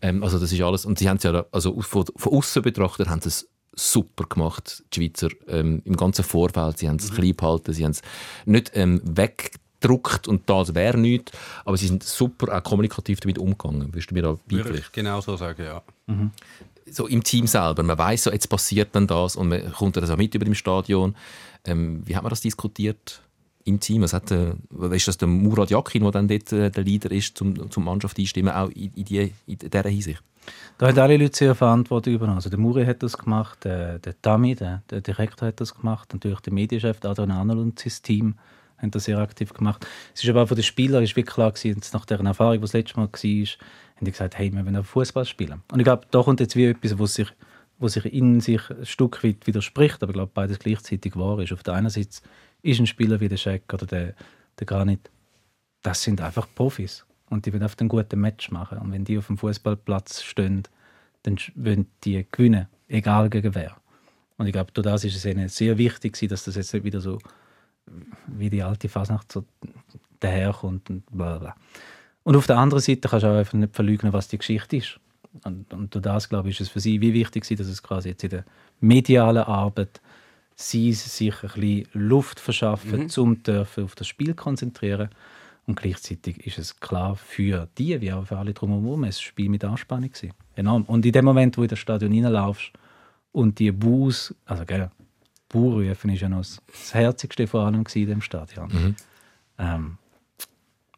Ähm, 0.00 0.22
also 0.22 0.38
das 0.38 0.52
ist 0.52 0.62
alles. 0.62 0.84
Und 0.84 1.00
sie 1.00 1.08
haben 1.08 1.16
es 1.16 1.24
ja, 1.24 1.44
also 1.50 1.82
von, 1.82 2.04
von 2.14 2.32
außen 2.34 2.62
betrachtet, 2.62 3.08
haben 3.08 3.20
sie 3.20 3.30
es 3.30 3.48
super 3.76 4.24
gemacht, 4.24 4.82
die 4.92 5.00
Schweizer, 5.00 5.28
ähm, 5.48 5.82
im 5.84 5.96
ganzen 5.96 6.24
Vorfeld. 6.24 6.78
Sie 6.78 6.88
haben 6.88 6.96
es 6.96 7.12
klein 7.12 7.36
behalten, 7.36 7.72
sie 7.72 7.84
haben 7.84 7.92
es 7.92 8.02
nicht 8.46 8.72
ähm, 8.74 9.00
weggedruckt 9.04 10.26
und 10.26 10.48
das 10.48 10.74
wäre 10.74 10.98
nichts, 10.98 11.32
aber 11.64 11.76
sie 11.76 11.86
sind 11.86 12.02
super 12.02 12.56
auch 12.56 12.62
kommunikativ 12.62 13.20
damit 13.20 13.38
umgegangen. 13.38 13.92
Würdest 13.92 14.10
du 14.10 14.14
mir 14.14 14.22
da 14.22 14.28
Würde 14.28 14.42
beipflichten? 14.48 14.86
ich 14.86 14.92
genau 14.92 15.20
so 15.20 15.36
sagen, 15.36 15.62
ja. 15.62 15.82
so 16.90 17.06
im 17.06 17.22
Team 17.22 17.46
selber. 17.46 17.82
Man 17.82 17.98
weiß 17.98 18.24
so, 18.24 18.32
jetzt 18.32 18.48
passiert 18.48 18.94
dann 18.94 19.06
das 19.06 19.36
und 19.36 19.48
man 19.48 19.72
kommt 19.72 19.96
das 19.96 20.10
auch 20.10 20.16
mit 20.16 20.34
über 20.34 20.44
dem 20.44 20.54
Stadion. 20.54 21.14
Ähm, 21.64 22.02
wie 22.06 22.16
hat 22.16 22.22
man 22.22 22.30
das 22.30 22.40
diskutiert 22.40 23.22
im 23.64 23.80
Team? 23.80 24.02
Was 24.02 24.12
hat, 24.12 24.30
äh, 24.30 24.54
ist 24.92 25.08
das 25.08 25.18
der 25.18 25.28
Murat 25.28 25.70
Yakin, 25.70 26.02
der 26.02 26.12
dann 26.12 26.28
dort 26.28 26.52
äh, 26.52 26.70
der 26.70 26.84
Leader 26.84 27.10
ist, 27.10 27.36
zum, 27.36 27.70
zum 27.70 27.84
Mannschaft 27.84 28.18
einstimmen, 28.18 28.54
auch 28.54 28.70
in, 28.70 28.92
in, 28.94 29.04
die, 29.04 29.32
in 29.46 29.58
dieser 29.58 29.88
Hinsicht? 29.88 30.22
Da 30.78 30.88
haben 30.88 30.98
alle 30.98 31.16
Leute 31.16 31.36
sehr 31.36 31.54
Verantwortung 31.54 32.14
übernommen. 32.14 32.36
Also 32.36 32.50
der 32.50 32.58
Muri 32.58 32.84
hat 32.84 33.02
das 33.02 33.16
gemacht, 33.16 33.64
der, 33.64 33.98
der 33.98 34.20
Tami, 34.20 34.54
der, 34.54 34.82
der 34.90 35.00
Direktor 35.00 35.48
hat 35.48 35.60
das 35.60 35.74
gemacht, 35.74 36.12
natürlich 36.12 36.40
der 36.40 36.52
Medienchef 36.52 37.04
Adrian 37.04 37.30
Arnold 37.30 37.58
und 37.58 37.78
sein 37.78 37.92
Team 38.02 38.34
haben 38.78 38.90
das 38.90 39.04
sehr 39.04 39.18
aktiv 39.18 39.52
gemacht. 39.54 39.86
Es 40.14 40.22
ist 40.22 40.28
aber 40.28 40.42
auch 40.42 40.48
von 40.48 40.56
den 40.56 40.64
Spielern 40.64 41.02
ist 41.02 41.16
wirklich 41.16 41.34
klar 41.34 41.52
gewesen, 41.52 41.80
nach 41.92 42.04
der 42.04 42.20
Erfahrung, 42.20 42.56
die 42.56 42.60
das 42.60 42.72
letzte 42.74 42.98
Mal 42.98 43.06
war, 43.06 43.10
haben 43.12 44.04
die 44.04 44.10
gesagt, 44.10 44.38
hey, 44.38 44.52
wir 44.52 44.66
wollen 44.66 44.84
Fußball 44.84 45.24
spielen. 45.24 45.62
Und 45.72 45.80
ich 45.80 45.84
glaube, 45.84 46.06
da 46.10 46.22
kommt 46.22 46.40
jetzt 46.40 46.56
wie 46.56 46.66
etwas, 46.66 46.98
was 46.98 47.14
sich, 47.14 47.28
was 47.78 47.94
sich 47.94 48.04
in 48.04 48.40
sich 48.40 48.68
ein 48.70 48.84
Stück 48.84 49.24
weit 49.24 49.46
widerspricht, 49.46 50.02
aber 50.02 50.10
ich 50.10 50.16
glaube, 50.16 50.32
beides 50.34 50.58
gleichzeitig 50.58 51.16
wahr 51.16 51.38
ist. 51.38 51.52
Auf 51.52 51.62
der 51.62 51.74
einen 51.74 51.88
Seite 51.88 52.18
ist 52.62 52.80
ein 52.80 52.86
Spieler 52.86 53.20
wie 53.20 53.28
der 53.28 53.38
Scheck 53.38 53.72
oder 53.72 53.86
der, 53.86 54.14
der 54.58 54.66
Granit, 54.66 55.10
das 55.82 56.02
sind 56.02 56.20
einfach 56.20 56.46
Profis. 56.54 57.05
Und 57.30 57.46
die 57.46 57.52
wollen 57.52 57.62
einfach 57.62 57.78
einen 57.80 57.88
guten 57.88 58.20
Match 58.20 58.50
machen. 58.50 58.78
Und 58.78 58.92
wenn 58.92 59.04
die 59.04 59.18
auf 59.18 59.26
dem 59.26 59.38
Fußballplatz 59.38 60.22
stehen, 60.22 60.62
dann 61.22 61.36
wollen 61.56 61.86
die 62.04 62.24
gewinnen, 62.30 62.66
egal 62.88 63.28
gegen 63.30 63.54
wer. 63.54 63.76
Und 64.38 64.46
ich 64.46 64.52
glaube, 64.52 64.70
durch 64.72 64.84
das 64.84 65.04
ist 65.04 65.16
es 65.16 65.24
ihnen 65.24 65.48
sehr 65.48 65.78
wichtig, 65.78 66.16
dass 66.28 66.44
das 66.44 66.56
jetzt 66.56 66.72
nicht 66.72 66.84
wieder 66.84 67.00
so 67.00 67.18
wie 68.26 68.50
die 68.50 68.62
alte 68.62 68.88
Fasnacht 68.88 69.32
so 69.32 69.44
daherkommt 70.20 70.90
und 70.90 71.04
bla 71.10 71.38
bla. 71.38 71.56
Und 72.22 72.36
auf 72.36 72.46
der 72.46 72.58
anderen 72.58 72.82
Seite 72.82 73.08
kannst 73.08 73.24
du 73.24 73.28
auch 73.28 73.36
einfach 73.36 73.54
nicht 73.54 73.74
verleugnen, 73.74 74.12
was 74.12 74.28
die 74.28 74.38
Geschichte 74.38 74.76
ist. 74.76 74.98
Und, 75.44 75.72
und 75.72 75.94
durch 75.94 76.02
das, 76.02 76.28
glaube 76.28 76.48
ich, 76.48 76.60
ist 76.60 76.68
es 76.68 76.72
für 76.72 76.80
sie 76.80 77.00
wie 77.00 77.12
wichtig, 77.12 77.46
dass 77.46 77.66
es 77.66 77.82
quasi 77.82 78.10
jetzt 78.10 78.24
in 78.24 78.30
der 78.30 78.44
medialen 78.80 79.44
Arbeit 79.44 80.00
sie 80.54 80.92
sich 80.92 81.34
ein 81.42 81.50
bisschen 81.60 81.86
Luft 81.92 82.40
verschaffen, 82.40 83.10
um 83.16 83.42
dürfen 83.42 83.84
auf 83.84 83.94
das 83.94 84.06
Spiel 84.06 84.34
konzentrieren. 84.34 85.10
Und 85.66 85.74
gleichzeitig 85.74 86.46
ist 86.46 86.58
es 86.58 86.78
klar 86.78 87.16
für 87.16 87.68
die, 87.76 88.00
wie 88.00 88.12
auch 88.12 88.24
für 88.24 88.38
alle 88.38 88.54
drumherum, 88.54 89.02
ein 89.04 89.12
Spiel 89.12 89.48
mit 89.48 89.64
Anspannung 89.64 90.10
gewesen. 90.10 90.32
Enorm. 90.54 90.84
Und 90.84 91.04
in 91.04 91.12
dem 91.12 91.24
Moment, 91.24 91.56
wo 91.56 91.62
du 91.62 91.64
in 91.64 91.68
das 91.70 91.80
Stadion 91.80 92.12
reinlaufst 92.12 92.72
und 93.32 93.58
die 93.58 93.72
Buß, 93.72 94.34
also 94.44 94.64
gell, 94.64 94.90
Buhrufen 95.48 96.10
ist 96.10 96.20
ja 96.20 96.28
noch 96.28 96.38
das 96.38 96.94
Herzigste 96.94 97.46
vor 97.46 97.62
allem 97.66 97.84
in 97.94 98.06
dem 98.06 98.20
Stadion. 98.20 98.94
Ähm, 99.58 99.98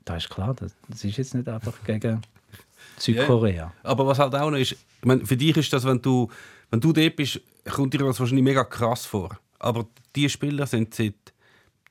da 0.05 0.17
ist 0.17 0.29
klar, 0.29 0.55
das, 0.55 0.75
das 0.89 1.05
ist 1.05 1.17
jetzt 1.17 1.35
nicht 1.35 1.49
einfach 1.49 1.75
gegen 1.85 2.21
Südkorea. 2.99 3.73
Aber 3.83 4.07
was 4.07 4.19
halt 4.19 4.35
auch 4.35 4.51
noch 4.51 4.59
ist, 4.59 4.73
ich 4.73 5.05
meine, 5.05 5.25
für 5.25 5.37
dich 5.37 5.57
ist 5.57 5.73
das, 5.73 5.85
wenn 5.85 6.03
du, 6.03 6.29
wenn 6.71 6.81
du 6.81 6.93
dort 6.93 7.17
bist, 7.17 7.41
kommt 7.65 7.95
dir 7.95 7.99
das 7.99 8.19
wahrscheinlich 8.19 8.45
mega 8.45 8.65
krass 8.65 9.07
vor. 9.07 9.39
Aber 9.59 9.87
die 10.15 10.29
Spieler 10.29 10.67
sind 10.67 10.95
seit 10.95 11.15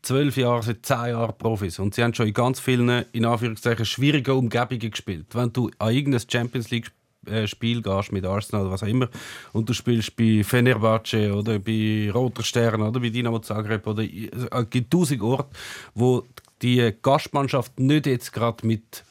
zwölf 0.07 0.37
Jahren, 0.37 0.61
seit 0.61 0.85
zehn 0.85 1.09
Jahren 1.09 1.37
Profis 1.37 1.79
und 1.79 1.93
sie 1.93 2.03
haben 2.03 2.13
schon 2.13 2.27
in 2.27 2.33
ganz 2.33 2.59
vielen, 2.59 3.05
in 3.11 3.25
Anführungszeichen, 3.25 3.85
schwierigen 3.85 4.31
Umgebungen 4.37 4.91
gespielt. 4.91 5.27
Wenn 5.33 5.51
du 5.53 5.69
an 5.79 5.93
irgendein 5.93 6.21
Champions 6.29 6.69
League 6.71 6.91
äh, 7.25 7.45
Spiel 7.47 7.81
gehst 7.81 8.11
mit 8.11 8.25
Arsenal 8.25 8.61
oder 8.63 8.71
was 8.71 8.83
auch 8.83 8.87
immer 8.87 9.09
und 9.53 9.67
du 9.67 9.73
spielst 9.73 10.15
bei 10.15 10.43
Fenerbahce 10.43 11.33
oder 11.33 11.59
bei 11.59 12.09
Roter 12.13 12.43
Stern 12.43 12.81
oder 12.81 12.99
bei 12.99 13.09
Dinamo 13.09 13.39
Zagreb 13.39 13.85
oder 13.85 14.03
i- 14.03 14.31
es 14.33 14.69
gibt 14.69 14.91
tausend 14.91 15.21
Orte, 15.21 15.49
wo 15.93 16.23
die 16.61 16.93
Gastmannschaft 17.01 17.79
nicht 17.79 18.05
jetzt 18.07 18.31
gerade 18.31 18.65
mit 18.65 19.03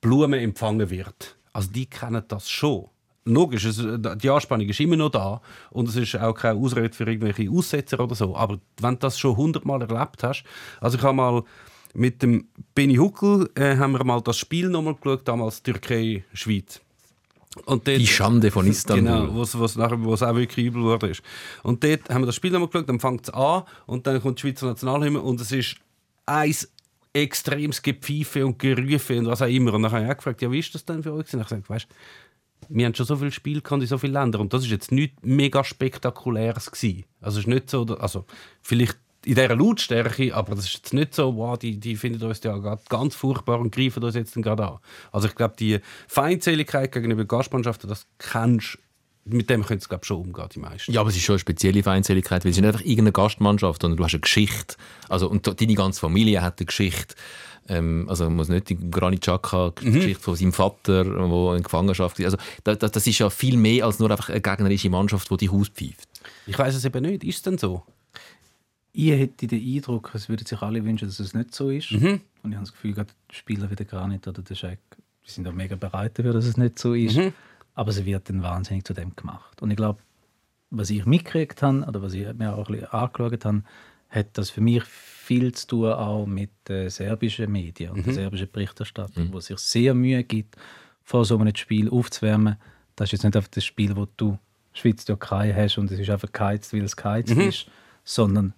Blumen 0.00 0.40
empfangen 0.40 0.88
wird. 0.90 1.36
Also 1.52 1.70
die 1.72 1.86
kennen 1.86 2.22
das 2.28 2.48
schon. 2.48 2.86
Logisch, 3.24 3.64
es, 3.66 3.82
die 4.16 4.30
Anspannung 4.30 4.68
ist 4.68 4.80
immer 4.80 4.96
noch 4.96 5.10
da 5.10 5.42
und 5.70 5.88
es 5.88 5.96
ist 5.96 6.16
auch 6.16 6.32
keine 6.32 6.58
Ausrede 6.58 6.94
für 6.94 7.04
irgendwelche 7.04 7.50
Aussetzer 7.50 8.00
oder 8.00 8.14
so. 8.14 8.34
Aber 8.34 8.58
wenn 8.80 8.94
du 8.94 9.00
das 9.00 9.18
schon 9.18 9.36
hundertmal 9.36 9.82
erlebt 9.82 10.22
hast, 10.22 10.44
also 10.80 10.96
ich 10.96 11.02
habe 11.02 11.14
mal 11.14 11.42
mit 11.92 12.22
dem 12.22 12.48
Benny 12.74 12.96
Huckel 12.96 13.50
äh, 13.54 13.76
haben 13.76 13.92
wir 13.92 14.04
mal 14.04 14.22
das 14.22 14.38
Spiel 14.38 14.68
nochmal 14.68 14.94
geschaut, 14.94 15.26
damals 15.26 15.62
Türkei-Schweiz. 15.62 16.80
Und 17.66 17.86
dort, 17.88 17.98
Die 17.98 18.06
Schande 18.06 18.50
von 18.50 18.66
Istanbul. 18.66 19.04
Genau, 19.04 19.40
was, 19.40 19.58
was 19.58 19.76
nachher 19.76 19.98
was 20.04 20.22
auch 20.22 20.36
wirklich 20.36 20.66
übel 20.66 20.82
wurde. 20.82 21.08
Ist. 21.08 21.22
Und 21.62 21.82
dort 21.82 22.08
haben 22.08 22.22
wir 22.22 22.26
das 22.26 22.36
Spiel 22.36 22.52
nochmal 22.52 22.68
geschaut, 22.68 22.88
dann 22.88 23.00
fängt 23.00 23.22
es 23.24 23.34
an 23.34 23.64
und 23.86 24.06
dann 24.06 24.22
kommt 24.22 24.38
die 24.38 24.42
Schweizer 24.42 24.66
Nationalhymne 24.66 25.20
und 25.20 25.40
es 25.40 25.50
ist 25.50 25.76
eins 26.26 26.70
extremes 27.12 27.82
Gepfeife 27.82 28.46
und 28.46 28.58
Gerufe 28.58 29.18
und 29.18 29.26
was 29.26 29.42
auch 29.42 29.48
immer. 29.48 29.74
Und 29.74 29.82
dann 29.82 29.92
habe 29.92 30.04
ich 30.04 30.10
auch 30.10 30.16
gefragt, 30.16 30.42
ja, 30.42 30.50
wie 30.52 30.60
ist 30.60 30.74
das 30.74 30.84
denn 30.84 31.02
für 31.02 31.12
euch? 31.12 31.18
Und 31.18 31.26
ich 31.26 31.32
habe 31.34 31.44
gesagt, 31.44 31.70
weißt 31.70 31.88
wir 32.68 32.86
haben 32.86 32.94
schon 32.94 33.06
so 33.06 33.16
viele 33.16 33.32
Spiele 33.32 33.60
gehabt 33.60 33.82
in 33.82 33.88
so 33.88 33.98
vielen 33.98 34.12
Ländern 34.12 34.42
und 34.42 34.52
das 34.52 34.64
ist 34.64 34.70
jetzt 34.70 34.92
nichts 34.92 35.18
mega 35.22 35.64
spektakuläres 35.64 36.70
gewesen. 36.70 37.04
Also 37.20 37.40
ist 37.40 37.46
nicht 37.46 37.70
so, 37.70 37.84
also 37.98 38.26
vielleicht 38.62 38.98
in 39.24 39.34
dieser 39.34 39.54
Lautstärke, 39.54 40.34
aber 40.34 40.54
das 40.54 40.64
ist 40.64 40.74
jetzt 40.74 40.94
nicht 40.94 41.14
so, 41.14 41.36
wow, 41.36 41.58
die, 41.58 41.78
die 41.78 41.96
finden 41.96 42.22
uns 42.22 42.42
ja 42.42 42.56
gerade 42.56 42.82
ganz 42.88 43.14
furchtbar 43.14 43.60
und 43.60 43.74
greifen 43.74 44.02
uns 44.02 44.14
jetzt 44.14 44.34
gerade 44.34 44.66
an. 44.66 44.78
Also 45.12 45.28
ich 45.28 45.34
glaube, 45.34 45.54
die 45.58 45.80
Feindseligkeit 46.08 46.92
gegenüber 46.92 47.24
Gastmannschaften, 47.24 47.88
das 47.88 48.06
kennst 48.18 48.78
mit 49.24 49.50
dem 49.50 49.64
können 49.64 49.80
sie 49.80 49.88
glaube 49.88 50.04
schon 50.04 50.18
umgehen, 50.18 50.48
die 50.54 50.58
meisten. 50.58 50.92
Ja, 50.92 51.00
aber 51.00 51.10
es 51.10 51.16
ist 51.16 51.22
schon 51.22 51.34
eine 51.34 51.40
spezielle 51.40 51.82
Feindseligkeit, 51.82 52.44
weil 52.44 52.50
es 52.50 52.56
ist 52.56 52.62
nicht 52.62 52.68
einfach 52.68 52.84
irgendeine 52.84 53.12
Gastmannschaft, 53.12 53.82
sondern 53.82 53.98
du 53.98 54.04
hast 54.04 54.14
eine 54.14 54.20
Geschichte. 54.20 54.76
Also, 55.08 55.28
und 55.28 55.60
deine 55.60 55.74
ganze 55.74 56.00
Familie 56.00 56.42
hat 56.42 56.58
eine 56.58 56.66
Geschichte. 56.66 57.14
Ähm, 57.70 58.06
also 58.08 58.24
man 58.24 58.34
muss 58.34 58.48
nicht 58.48 58.68
die 58.68 58.90
Granit 58.90 59.20
Xhaka, 59.20 59.72
die 59.80 59.92
Geschichte 59.92 60.22
von 60.22 60.34
seinem 60.34 60.52
Vater, 60.52 61.04
der 61.04 61.56
in 61.56 61.62
Gefangenschaft 61.62 62.18
war. 62.18 62.24
Also 62.24 62.36
das, 62.64 62.78
das, 62.78 62.90
das 62.90 63.06
ist 63.06 63.18
ja 63.20 63.30
viel 63.30 63.56
mehr 63.56 63.86
als 63.86 64.00
nur 64.00 64.10
einfach 64.10 64.28
eine 64.28 64.40
gegnerische 64.40 64.90
Mannschaft, 64.90 65.30
die 65.30 65.36
die 65.36 65.48
Haus 65.50 65.68
pfeift. 65.68 66.08
Ich 66.46 66.58
weiß 66.58 66.74
es 66.74 66.84
eben 66.84 67.02
nicht, 67.02 67.22
ist 67.22 67.36
es 67.36 67.42
denn 67.42 67.58
so? 67.58 67.84
Ich 68.92 69.12
hätte 69.12 69.46
den 69.46 69.76
Eindruck, 69.76 70.10
es 70.14 70.28
würden 70.28 70.44
sich 70.44 70.60
alle 70.60 70.84
wünschen, 70.84 71.06
dass 71.06 71.20
es 71.20 71.32
nicht 71.32 71.54
so 71.54 71.70
ist. 71.70 71.92
Und 71.92 72.50
ich 72.50 72.56
habe 72.56 72.66
das 72.66 72.72
Gefühl, 72.72 72.92
gerade 72.92 73.12
die 73.30 73.36
Spieler 73.36 73.70
wie 73.70 73.76
der 73.76 73.86
Granit 73.86 74.26
oder 74.26 74.42
der 74.42 74.54
Scheck, 74.56 74.80
die 75.24 75.30
sind 75.30 75.46
auch 75.46 75.52
mega 75.52 75.76
bereit 75.76 76.18
dafür, 76.18 76.32
dass 76.32 76.46
es 76.46 76.56
nicht 76.56 76.76
so 76.76 76.94
ist. 76.94 77.16
Aber 77.76 77.90
es 77.90 78.04
wird 78.04 78.28
dann 78.28 78.42
wahnsinnig 78.42 78.84
zu 78.84 78.94
dem 78.94 79.14
gemacht. 79.14 79.62
Und 79.62 79.70
ich 79.70 79.76
glaube, 79.76 80.00
was 80.70 80.90
ich 80.90 81.06
mitgekriegt 81.06 81.62
habe, 81.62 81.82
oder 81.82 82.02
was 82.02 82.14
ich 82.14 82.26
mir 82.34 82.52
auch 82.52 82.68
ein 82.68 82.74
bisschen 82.74 82.88
angeschaut 82.88 83.44
habe, 83.44 83.62
hat 84.08 84.26
das 84.32 84.50
für 84.50 84.60
mich 84.60 84.82
viel 85.30 85.52
zu 85.52 85.66
tun 85.68 85.92
auch 85.92 86.26
mit 86.26 86.50
den 86.68 86.90
serbischen 86.90 87.52
Medien 87.52 87.92
und 87.92 88.04
der 88.04 88.14
serbischen 88.14 88.48
Berichterstattung, 88.50 89.32
wo 89.32 89.38
sich 89.38 89.56
sehr 89.60 89.94
Mühe 89.94 90.24
gibt, 90.24 90.56
vor 91.04 91.24
so 91.24 91.38
einem 91.38 91.54
Spiel 91.54 91.88
aufzuwärmen, 91.88 92.56
das 92.96 93.06
ist 93.08 93.12
jetzt 93.12 93.22
nicht 93.24 93.36
einfach 93.36 93.48
das 93.50 93.64
Spiel, 93.64 93.94
wo 93.96 94.08
du 94.16 94.36
Schweiz-Türkei 94.72 95.54
hast 95.54 95.78
und 95.78 95.88
es 95.92 96.00
ist 96.00 96.10
einfach 96.10 96.32
geheizt, 96.32 96.72
weil 96.72 96.82
es 96.82 96.96
geheizt 96.96 97.36
Mhm. 97.36 97.42
ist, 97.42 97.66
sondern 98.02 98.54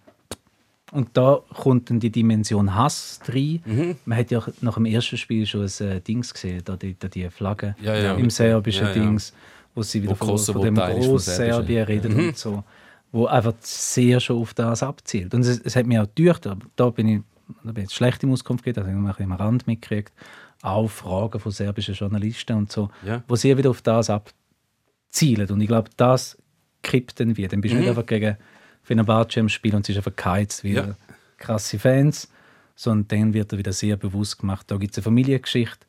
und 0.92 1.08
da 1.12 1.40
kommt 1.62 1.90
dann 1.90 2.00
die 2.00 2.10
Dimension 2.10 2.74
Hass 2.74 3.20
rein. 3.28 3.60
Mhm. 3.66 3.96
Man 4.06 4.16
hat 4.18 4.30
ja 4.30 4.42
nach 4.62 4.74
dem 4.74 4.86
ersten 4.86 5.16
Spiel 5.18 5.44
schon 5.46 5.62
ein 5.66 5.86
äh, 5.88 6.00
Dings 6.00 6.32
gesehen, 6.32 6.62
da 6.64 6.76
die, 6.76 6.96
da 6.98 7.08
die 7.08 7.28
Flagge 7.28 7.74
Ja, 7.82 7.94
ja. 7.96 8.14
im 8.14 8.30
serbischen 8.30 8.86
Ja. 8.86 8.92
Dings, 8.94 9.34
wo 9.74 9.82
sie 9.82 10.02
wieder 10.02 10.18
Wo 10.18 10.36
von, 10.36 10.54
von 10.54 10.62
dem 10.62 10.74
Groß-Serbien 10.76 11.84
reden 11.84 12.12
Mhm. 12.14 12.28
und 12.28 12.38
so, 12.38 12.64
wo 13.12 13.26
einfach 13.26 13.54
sehr 13.60 14.20
schon 14.20 14.38
auf 14.38 14.54
das 14.54 14.82
abzielt. 14.82 15.34
Und 15.34 15.42
es, 15.42 15.60
es 15.60 15.76
hat 15.76 15.86
mich 15.86 15.98
auch 15.98 16.08
gedacht, 16.14 16.46
aber 16.46 16.66
da 16.76 16.90
bin 16.90 17.08
ich, 17.08 17.20
da 17.62 17.72
bin 17.72 17.84
ich 17.84 17.90
jetzt 17.90 17.94
schlecht 17.94 18.22
im 18.24 18.32
Auskunft 18.32 18.64
gegeben, 18.64 18.84
also 18.86 18.90
ich 18.90 18.96
habe 19.02 19.08
bisschen 19.16 19.32
am 19.32 19.38
Rand 19.38 19.66
mitgekriegt, 19.66 20.12
auch 20.62 20.88
Fragen 20.88 21.38
von 21.38 21.52
serbischen 21.52 21.94
Journalisten 21.94 22.56
und 22.56 22.72
so, 22.72 22.90
Ja. 23.04 23.22
wo 23.28 23.36
sehr 23.36 23.56
wieder 23.58 23.70
auf 23.70 23.82
das 23.82 24.08
abzielen. 24.10 25.48
Und 25.50 25.60
ich 25.60 25.68
glaube, 25.68 25.90
das 25.96 26.38
kippt 26.82 27.20
dann 27.20 27.36
wieder. 27.36 27.48
Dann 27.48 27.60
bist 27.60 27.74
du 27.74 27.78
nicht 27.78 27.88
einfach 27.88 28.06
gegen 28.06 28.36
Fenerbahce 28.82 29.40
im 29.40 29.48
Spiel 29.48 29.74
und 29.74 29.82
es 29.82 29.90
ist 29.90 29.96
einfach 29.98 30.16
geheizt, 30.16 30.64
weil 30.64 30.72
Ja. 30.74 30.96
krasse 31.36 31.78
Fans, 31.78 32.28
sondern 32.74 33.08
dann 33.08 33.34
wird 33.34 33.52
er 33.52 33.58
wieder 33.58 33.72
sehr 33.72 33.96
bewusst 33.96 34.38
gemacht, 34.38 34.70
da 34.70 34.76
gibt 34.76 34.92
es 34.94 34.98
eine 34.98 35.04
Familiengeschichte, 35.04 35.86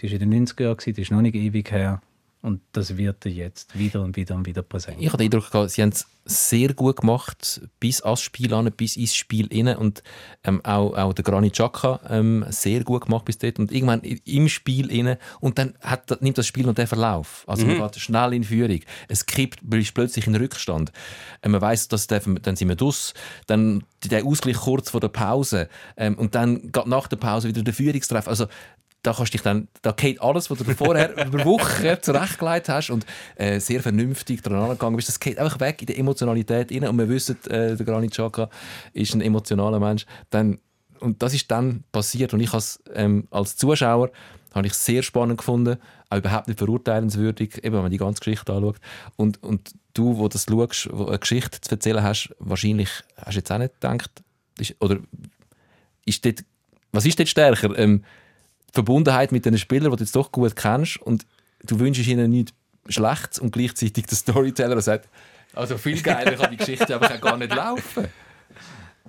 die 0.00 0.06
ist 0.06 0.12
in 0.12 0.18
den 0.18 0.30
90er 0.46 0.64
Jahren, 0.64 0.78
die 0.94 1.00
ist 1.00 1.10
noch 1.10 1.22
nicht 1.22 1.34
ewig 1.36 1.70
her 1.70 2.02
und 2.44 2.60
das 2.72 2.98
wird 2.98 3.24
jetzt 3.24 3.76
wieder 3.78 4.02
und 4.02 4.16
wieder 4.16 4.34
und 4.34 4.44
wieder 4.44 4.62
präsent. 4.62 4.98
Ich 5.00 5.06
hatte 5.06 5.16
den 5.16 5.32
Eindruck, 5.32 5.50
gehabt, 5.50 5.70
sie 5.70 5.80
haben 5.80 5.88
es 5.88 6.06
sehr 6.26 6.74
gut 6.74 7.00
gemacht, 7.00 7.62
bis 7.80 8.02
ans 8.02 8.20
Spiel 8.20 8.52
an, 8.52 8.70
bis 8.72 8.96
ins 8.96 9.14
Spiel 9.14 9.48
rein. 9.52 9.76
Und 9.76 10.02
ähm, 10.44 10.62
auch, 10.64 10.94
auch 10.94 11.12
der 11.14 11.24
Granit 11.24 11.54
Xhaka 11.54 12.00
ähm, 12.08 12.44
sehr 12.50 12.84
gut 12.84 13.06
gemacht 13.06 13.24
bis 13.24 13.38
dort. 13.38 13.58
Und 13.58 13.72
irgendwann 13.72 14.00
im 14.00 14.48
Spiel 14.48 14.90
rein. 14.90 15.16
Und 15.40 15.58
dann 15.58 15.74
hat, 15.80 16.20
nimmt 16.22 16.36
das 16.36 16.46
Spiel 16.46 16.66
noch 16.66 16.74
den 16.74 16.86
Verlauf. 16.86 17.44
Also 17.46 17.66
man 17.66 17.78
geht 17.78 17.96
schnell 17.96 18.34
in 18.34 18.44
Führung. 18.44 18.80
Es 19.08 19.24
kippt, 19.24 19.62
man 19.62 19.80
ist 19.80 19.94
plötzlich 19.94 20.26
in 20.26 20.36
Rückstand. 20.36 20.92
Äh, 21.42 21.48
man 21.48 21.60
weiß, 21.62 21.88
dass 21.88 22.06
der, 22.06 22.20
dann 22.20 22.56
sind 22.56 22.68
wir 22.68 22.76
dus. 22.76 23.14
Dann 23.46 23.84
der 24.04 24.24
Ausgleich 24.24 24.56
kurz 24.56 24.90
vor 24.90 25.00
der 25.00 25.08
Pause. 25.08 25.68
Ähm, 25.96 26.16
und 26.16 26.34
dann 26.34 26.72
geht 26.72 26.86
nach 26.86 27.08
der 27.08 27.16
Pause 27.16 27.48
wieder 27.48 27.62
der 27.62 27.74
Führungstreff. 27.74 28.28
Also 28.28 28.46
da 29.04 29.12
kannst 29.12 29.34
dich 29.34 29.42
dann, 29.42 29.68
da 29.82 29.92
geht 29.92 30.20
alles, 30.20 30.50
was 30.50 30.58
du 30.58 30.64
vorher 30.74 31.12
über 31.26 31.44
Wochen 31.44 31.96
zurechtgelegt 32.00 32.68
hast 32.68 32.90
und 32.90 33.04
äh, 33.36 33.60
sehr 33.60 33.80
vernünftig 33.80 34.42
daran 34.42 34.70
gegangen 34.70 34.96
bist, 34.96 35.08
das 35.08 35.20
geht 35.20 35.38
einfach 35.38 35.60
weg 35.60 35.80
in 35.82 35.86
die 35.86 35.98
Emotionalität 35.98 36.72
rein 36.72 36.88
und 36.88 36.98
wir 36.98 37.08
wissen, 37.08 37.36
äh, 37.46 37.76
der 37.76 37.86
Granit 37.86 38.12
Xhaka 38.12 38.48
ist 38.94 39.14
ein 39.14 39.20
emotionaler 39.20 39.78
Mensch. 39.78 40.06
Dann, 40.30 40.58
und 41.00 41.22
das 41.22 41.34
ist 41.34 41.50
dann 41.50 41.84
passiert 41.92 42.32
und 42.32 42.40
ich 42.40 42.52
has, 42.52 42.82
ähm, 42.94 43.28
als 43.30 43.56
Zuschauer 43.56 44.10
habe 44.54 44.66
ich 44.66 44.74
sehr 44.74 45.02
spannend 45.02 45.38
gefunden, 45.38 45.76
auch 46.08 46.16
überhaupt 46.16 46.48
nicht 46.48 46.58
verurteilenswürdig, 46.58 47.58
eben 47.58 47.74
wenn 47.74 47.82
man 47.82 47.90
die 47.90 47.98
ganze 47.98 48.20
Geschichte 48.20 48.52
anschaut. 48.52 48.76
Und, 49.16 49.42
und 49.42 49.72
du, 49.92 50.16
wo 50.16 50.28
das 50.28 50.46
schaust, 50.48 50.88
wo 50.92 51.06
eine 51.06 51.18
Geschichte 51.18 51.60
zu 51.60 51.72
erzählen 51.72 52.02
hast, 52.02 52.34
wahrscheinlich 52.38 52.88
hast 53.16 53.34
du 53.34 53.38
jetzt 53.38 53.52
auch 53.52 53.58
nicht 53.58 53.74
gedacht, 53.80 54.10
ist, 54.58 54.76
oder 54.80 54.98
ist 56.06 56.24
dort, 56.24 56.44
was 56.92 57.04
ist 57.04 57.18
dort 57.18 57.28
stärker? 57.28 57.76
Ähm, 57.76 58.04
Verbundenheit 58.74 59.32
mit 59.32 59.46
den 59.46 59.56
Spielern, 59.56 59.90
die 59.90 59.96
du 59.96 60.02
jetzt 60.02 60.16
doch 60.16 60.32
gut 60.32 60.56
kennst 60.56 61.00
und 61.00 61.26
du 61.62 61.78
wünschst 61.78 62.06
ihnen 62.06 62.30
nichts 62.30 62.52
Schlechtes 62.88 63.38
und 63.38 63.52
gleichzeitig 63.52 64.06
der 64.06 64.16
Storyteller 64.16 64.80
sagt, 64.80 65.08
also 65.54 65.78
viel 65.78 66.02
geiler 66.02 66.32
kann 66.32 66.50
die 66.50 66.56
Geschichte 66.56 66.94
aber 66.94 67.08
gar 67.18 67.36
nicht 67.36 67.54
laufen. 67.54 68.08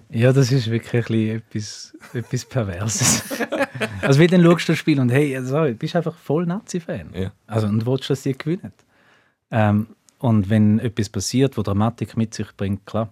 Ja, 0.10 0.32
das 0.32 0.52
ist 0.52 0.70
wirklich 0.70 0.94
ein 0.94 1.42
bisschen 1.52 1.94
etwas, 1.94 1.98
etwas 2.14 2.46
Perverses. 2.46 3.24
also, 4.02 4.20
wie 4.20 4.28
dann 4.28 4.44
schaust 4.44 4.70
du 4.70 4.72
das 4.74 4.80
Spiel 4.80 5.00
und 5.00 5.10
hey, 5.10 5.34
du 5.34 5.74
bist 5.74 5.96
einfach 5.96 6.16
voll 6.16 6.46
Nazi-Fan. 6.46 7.10
Ja. 7.14 7.32
Also, 7.48 7.68
und 7.68 7.86
willst, 7.86 8.10
dass 8.10 8.22
die 8.22 8.38
gewinnen. 8.38 8.72
Ähm, 9.52 9.88
und 10.20 10.50
wenn 10.50 10.80
etwas 10.80 11.10
passiert, 11.10 11.58
wo 11.58 11.64
Dramatik 11.64 12.16
mit 12.16 12.34
sich 12.34 12.48
bringt, 12.56 12.86
klar, 12.86 13.10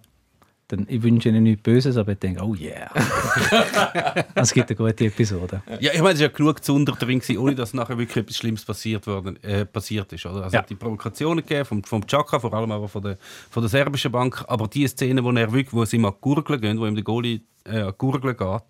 dann 0.76 0.86
ich 0.88 1.02
wünsche 1.02 1.28
ihnen 1.28 1.42
nichts 1.44 1.62
Böses, 1.62 1.96
aber 1.96 2.12
ich 2.12 2.18
denke, 2.18 2.42
oh 2.42 2.54
yeah. 2.54 2.90
es 4.34 4.52
gibt 4.52 4.70
eine 4.70 4.76
gute 4.76 5.06
Episode. 5.06 5.62
Ja, 5.80 5.92
ich 5.92 6.00
meine, 6.00 6.14
es 6.14 6.20
war 6.20 6.26
ja 6.26 6.28
genug 6.28 6.62
Zunder 6.64 6.92
drin, 6.92 7.20
ohne 7.38 7.54
dass 7.54 7.74
nachher 7.74 7.98
wirklich 7.98 8.16
etwas 8.24 8.36
Schlimmes 8.36 8.64
passiert, 8.64 9.06
worden, 9.06 9.42
äh, 9.42 9.64
passiert 9.64 10.12
ist. 10.12 10.26
Oder? 10.26 10.44
Also 10.44 10.54
Ja. 10.54 10.60
hat 10.62 10.70
die 10.70 10.74
Provokationen 10.74 11.44
gegeben 11.44 11.64
vom, 11.64 11.84
vom 11.84 12.06
Chaka, 12.06 12.38
vor 12.38 12.52
allem 12.54 12.72
aber 12.72 12.88
von 12.88 13.02
der, 13.02 13.18
von 13.50 13.62
der 13.62 13.70
serbischen 13.70 14.12
Bank. 14.12 14.44
Aber 14.48 14.68
die 14.68 14.86
Szene, 14.86 15.22
wo 15.24 15.30
er 15.30 15.52
wirklich, 15.52 15.72
wo 15.72 15.82
es 15.82 15.92
ihm 15.92 16.04
an 16.04 16.12
die 16.16 16.20
Gurgel 16.20 16.58
gehen, 16.60 16.78
wo 16.78 16.86
ihm 16.86 16.94
der 16.94 17.04
Goalie 17.04 17.40
äh, 17.64 17.80
an 17.80 17.86
die 17.92 17.98
Gurgel 17.98 18.34
geht 18.34 18.62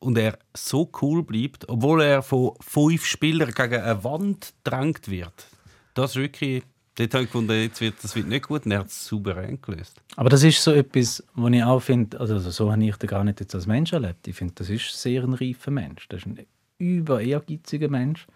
und 0.00 0.16
er 0.16 0.38
so 0.56 0.90
cool 1.02 1.22
bleibt, 1.22 1.68
obwohl 1.68 2.02
er 2.02 2.22
von 2.22 2.52
fünf 2.60 3.04
Spielern 3.04 3.50
gegen 3.52 3.82
eine 3.82 4.04
Wand 4.04 4.54
gedrängt 4.64 5.08
wird. 5.10 5.46
Das 5.94 6.10
ist 6.10 6.16
wirklich... 6.16 6.62
Dort 6.98 7.14
habe 7.14 7.24
ich 7.24 7.30
gefunden, 7.30 7.52
jetzt 7.52 7.80
wird, 7.80 7.94
das 8.02 8.16
wird 8.16 8.26
nicht 8.26 8.48
gut 8.48 8.66
und 8.66 8.72
er 8.72 8.80
hat 8.80 8.88
es 8.88 9.06
souverän 9.06 9.60
gelöst. 9.62 10.00
Aber 10.16 10.28
das 10.28 10.42
ist 10.42 10.60
so 10.62 10.72
etwas, 10.72 11.22
was 11.34 11.52
ich 11.52 11.62
auch 11.62 11.78
finde, 11.80 12.18
also 12.18 12.38
so 12.40 12.72
habe 12.72 12.84
ich 12.84 12.96
den 12.96 13.06
gar 13.06 13.22
nicht 13.22 13.38
jetzt 13.38 13.54
als 13.54 13.68
Mensch 13.68 13.92
erlebt. 13.92 14.26
Ich 14.26 14.34
finde, 14.34 14.54
das 14.56 14.68
ist 14.68 15.00
sehr 15.00 15.22
ein 15.22 15.32
reifer 15.34 15.70
Mensch. 15.70 16.08
Das 16.08 16.20
ist 16.22 16.26
ein 16.26 16.40
über 16.78 17.20
ehrgeiziger 17.20 17.88
Mensch. 17.88 18.26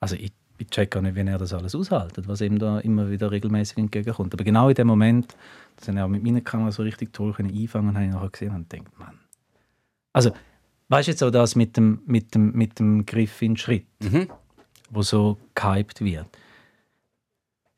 Also 0.00 0.16
ich, 0.16 0.32
ich 0.56 0.68
check 0.68 0.92
gar 0.92 1.02
nicht, 1.02 1.14
wie 1.14 1.20
er 1.20 1.36
das 1.36 1.52
alles 1.52 1.74
aushaltet, 1.74 2.26
was 2.26 2.40
ihm 2.40 2.58
da 2.58 2.78
immer 2.80 3.10
wieder 3.10 3.30
regelmäßig 3.30 3.76
entgegenkommt. 3.76 4.32
Aber 4.32 4.44
genau 4.44 4.70
in 4.70 4.74
dem 4.74 4.86
Moment, 4.86 5.36
das 5.76 5.88
habe 5.88 5.98
ich 5.98 6.04
auch 6.04 6.08
mit 6.08 6.22
meiner 6.22 6.40
Kamera 6.40 6.72
so 6.72 6.82
richtig 6.82 7.12
toll 7.12 7.34
einfangen, 7.38 7.94
habe 7.94 8.06
ich 8.06 8.12
nachher 8.12 8.30
gesehen 8.30 8.54
und 8.54 8.70
gedacht, 8.70 8.98
Mann. 8.98 9.18
Also, 10.14 10.30
weißt 10.88 11.08
du 11.08 11.10
jetzt 11.12 11.22
auch 11.22 11.30
das 11.30 11.54
mit 11.54 11.76
dem, 11.76 12.00
mit 12.06 12.34
dem, 12.34 12.52
mit 12.52 12.78
dem 12.78 13.04
Griff 13.04 13.42
in 13.42 13.52
den 13.52 13.56
Schritt, 13.58 13.86
Mhm. 14.02 14.28
wo 14.90 15.02
so 15.02 15.36
gehypt 15.54 16.00
wird. 16.02 16.26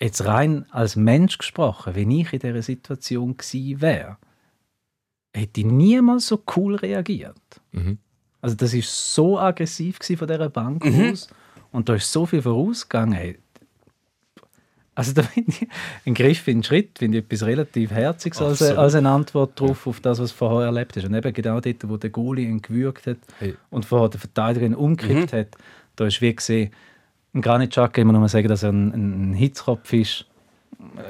Jetzt 0.00 0.24
rein 0.26 0.66
als 0.70 0.96
Mensch 0.96 1.38
gesprochen, 1.38 1.94
wenn 1.94 2.10
ich 2.10 2.32
in 2.32 2.40
dieser 2.40 2.62
Situation 2.62 3.36
gewesen 3.36 3.80
wäre, 3.80 4.18
hätte 5.34 5.60
ich 5.60 5.66
niemals 5.66 6.26
so 6.26 6.42
cool 6.56 6.74
reagiert. 6.74 7.36
Mhm. 7.72 7.98
Also 8.40 8.56
das 8.56 8.74
ist 8.74 9.14
so 9.14 9.38
aggressiv 9.38 9.98
von 10.00 10.28
dieser 10.28 10.50
Bank 10.50 10.84
aus 10.86 11.28
und 11.72 11.88
da 11.88 11.94
ist 11.94 12.12
so 12.12 12.26
viel 12.26 12.42
vorausgegangen. 12.42 13.14
Hey. 13.14 13.38
Also 14.94 15.12
da 15.12 15.22
finde 15.22 15.50
ich, 15.50 15.68
ein 16.06 16.14
Griff 16.14 16.46
in 16.48 16.58
den 16.58 16.62
Schritt 16.64 16.98
finde 16.98 17.18
ich 17.18 17.24
etwas 17.24 17.42
relativ 17.44 17.90
Herziges 17.90 18.40
als, 18.40 18.62
als 18.62 18.94
eine 18.94 19.10
Antwort 19.10 19.60
darauf, 19.60 19.86
auf 19.86 20.00
das, 20.00 20.18
was 20.18 20.32
vorher 20.32 20.66
erlebt 20.66 20.96
hast. 20.96 21.04
Und 21.04 21.14
eben 21.14 21.32
genau 21.32 21.60
dort, 21.60 21.88
wo 21.88 21.96
der 21.96 22.10
Goalie 22.10 22.46
ihn 22.46 22.62
gewürgt 22.62 23.06
hat 23.06 23.18
Hey. 23.38 23.56
und 23.70 23.84
vorher 23.84 24.08
der 24.08 24.20
Verteidiger 24.20 24.64
ihn 24.64 24.74
umgekippt 24.74 25.32
hat, 25.32 25.48
da 25.96 26.06
ist 26.06 26.20
wie 26.22 26.34
gesehen, 26.34 26.70
Granit 27.42 27.70
Xhaka 27.70 28.00
immer 28.00 28.18
mal 28.18 28.28
sagen, 28.28 28.48
dass 28.48 28.62
er 28.62 28.70
ein, 28.70 29.30
ein 29.30 29.34
Hitzkopf 29.34 29.92
ist. 29.92 30.26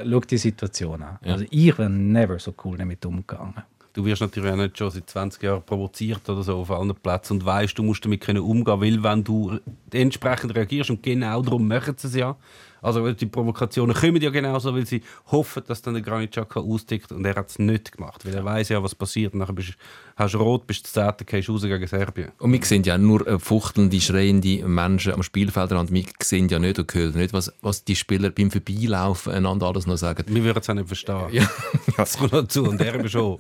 Schau 0.08 0.20
die 0.20 0.38
Situation 0.38 1.02
an. 1.02 1.18
Ja. 1.24 1.34
Also 1.34 1.44
ich 1.50 1.76
wäre 1.76 1.90
never 1.90 2.38
so 2.38 2.54
cool 2.64 2.78
damit 2.78 3.04
umgegangen. 3.04 3.54
Du 3.92 4.04
wirst 4.04 4.20
natürlich 4.20 4.52
auch 4.52 4.56
nicht 4.56 4.76
schon 4.76 4.90
seit 4.90 5.08
20 5.08 5.42
Jahren 5.42 5.62
provoziert 5.62 6.28
oder 6.28 6.42
so 6.42 6.58
auf 6.58 6.70
allen 6.70 6.94
Plätzen 6.94 7.34
und 7.34 7.46
weißt, 7.46 7.78
du 7.78 7.82
musst 7.82 8.04
damit 8.04 8.20
können 8.20 8.42
umgehen, 8.42 8.78
weil 8.78 9.02
wenn 9.02 9.24
du 9.24 9.58
entsprechend 9.90 10.54
reagierst 10.54 10.90
und 10.90 11.02
genau 11.02 11.40
darum 11.40 11.66
machen 11.66 11.94
sie 11.96 12.08
es 12.08 12.14
ja. 12.14 12.36
Also 12.82 13.12
die 13.12 13.26
Provokationen 13.26 13.94
kommen 13.96 14.20
ja 14.20 14.30
genauso, 14.30 14.74
weil 14.74 14.86
sie 14.86 15.02
hoffen, 15.26 15.62
dass 15.66 15.82
dann 15.82 15.94
der 15.94 16.02
Granit 16.02 16.32
Xhaka 16.32 16.60
austickt 16.60 17.12
und 17.12 17.24
er 17.24 17.34
hat 17.34 17.50
es 17.50 17.58
nicht 17.58 17.92
gemacht, 17.92 18.24
weil 18.24 18.34
er 18.34 18.44
weiß 18.44 18.68
ja, 18.68 18.82
was 18.82 18.94
passiert. 18.94 19.34
Nachher 19.34 19.52
bist, 19.52 19.74
hast 20.16 20.34
du 20.34 20.38
rot, 20.38 20.66
bist 20.66 20.86
du 20.86 21.00
10. 21.00 21.26
gehst 21.26 21.48
raus 21.48 21.62
gegen 21.62 21.86
Serbien. 21.86 22.32
Und 22.38 22.52
wir 22.52 22.64
sehen 22.64 22.82
ja 22.84 22.98
nur 22.98 23.26
äh, 23.26 23.38
fuchtelnde, 23.38 24.00
schreiende 24.00 24.66
Menschen 24.68 25.12
am 25.12 25.22
Spielfeldrand. 25.22 25.92
Wir 25.92 26.04
sehen 26.22 26.48
ja 26.48 26.58
nicht 26.58 26.78
und 26.78 26.92
hören 26.94 27.16
nicht, 27.16 27.32
was, 27.32 27.52
was 27.62 27.84
die 27.84 27.96
Spieler 27.96 28.30
beim 28.30 28.50
Vorbeilaufen 28.50 29.32
einander 29.32 29.66
alles 29.66 29.86
noch 29.86 29.96
sagen. 29.96 30.24
Wir 30.28 30.44
würden 30.44 30.58
es 30.60 30.70
auch 30.70 30.74
nicht 30.74 30.88
verstehen. 30.88 31.16
Ja. 31.32 31.48
Das 31.96 32.18
kommt 32.18 32.32
noch 32.32 32.46
zu 32.46 32.64
und 32.64 32.80
er 32.80 33.08
schon. 33.08 33.36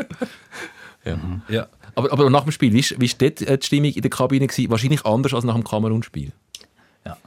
Ja. 1.04 1.18
Ja. 1.48 1.68
Aber, 1.94 2.12
aber 2.12 2.28
nach 2.28 2.42
dem 2.42 2.52
Spiel, 2.52 2.72
wie 2.72 2.82
war 2.82 3.08
dort 3.18 3.42
äh, 3.42 3.58
die 3.58 3.66
Stimmung 3.66 3.90
in 3.90 4.02
der 4.02 4.10
Kabine? 4.10 4.46
Gewesen? 4.46 4.70
Wahrscheinlich 4.70 5.04
anders 5.06 5.32
als 5.32 5.44
nach 5.44 5.54
dem 5.54 5.64
Kamerun-Spiel. 5.64 6.32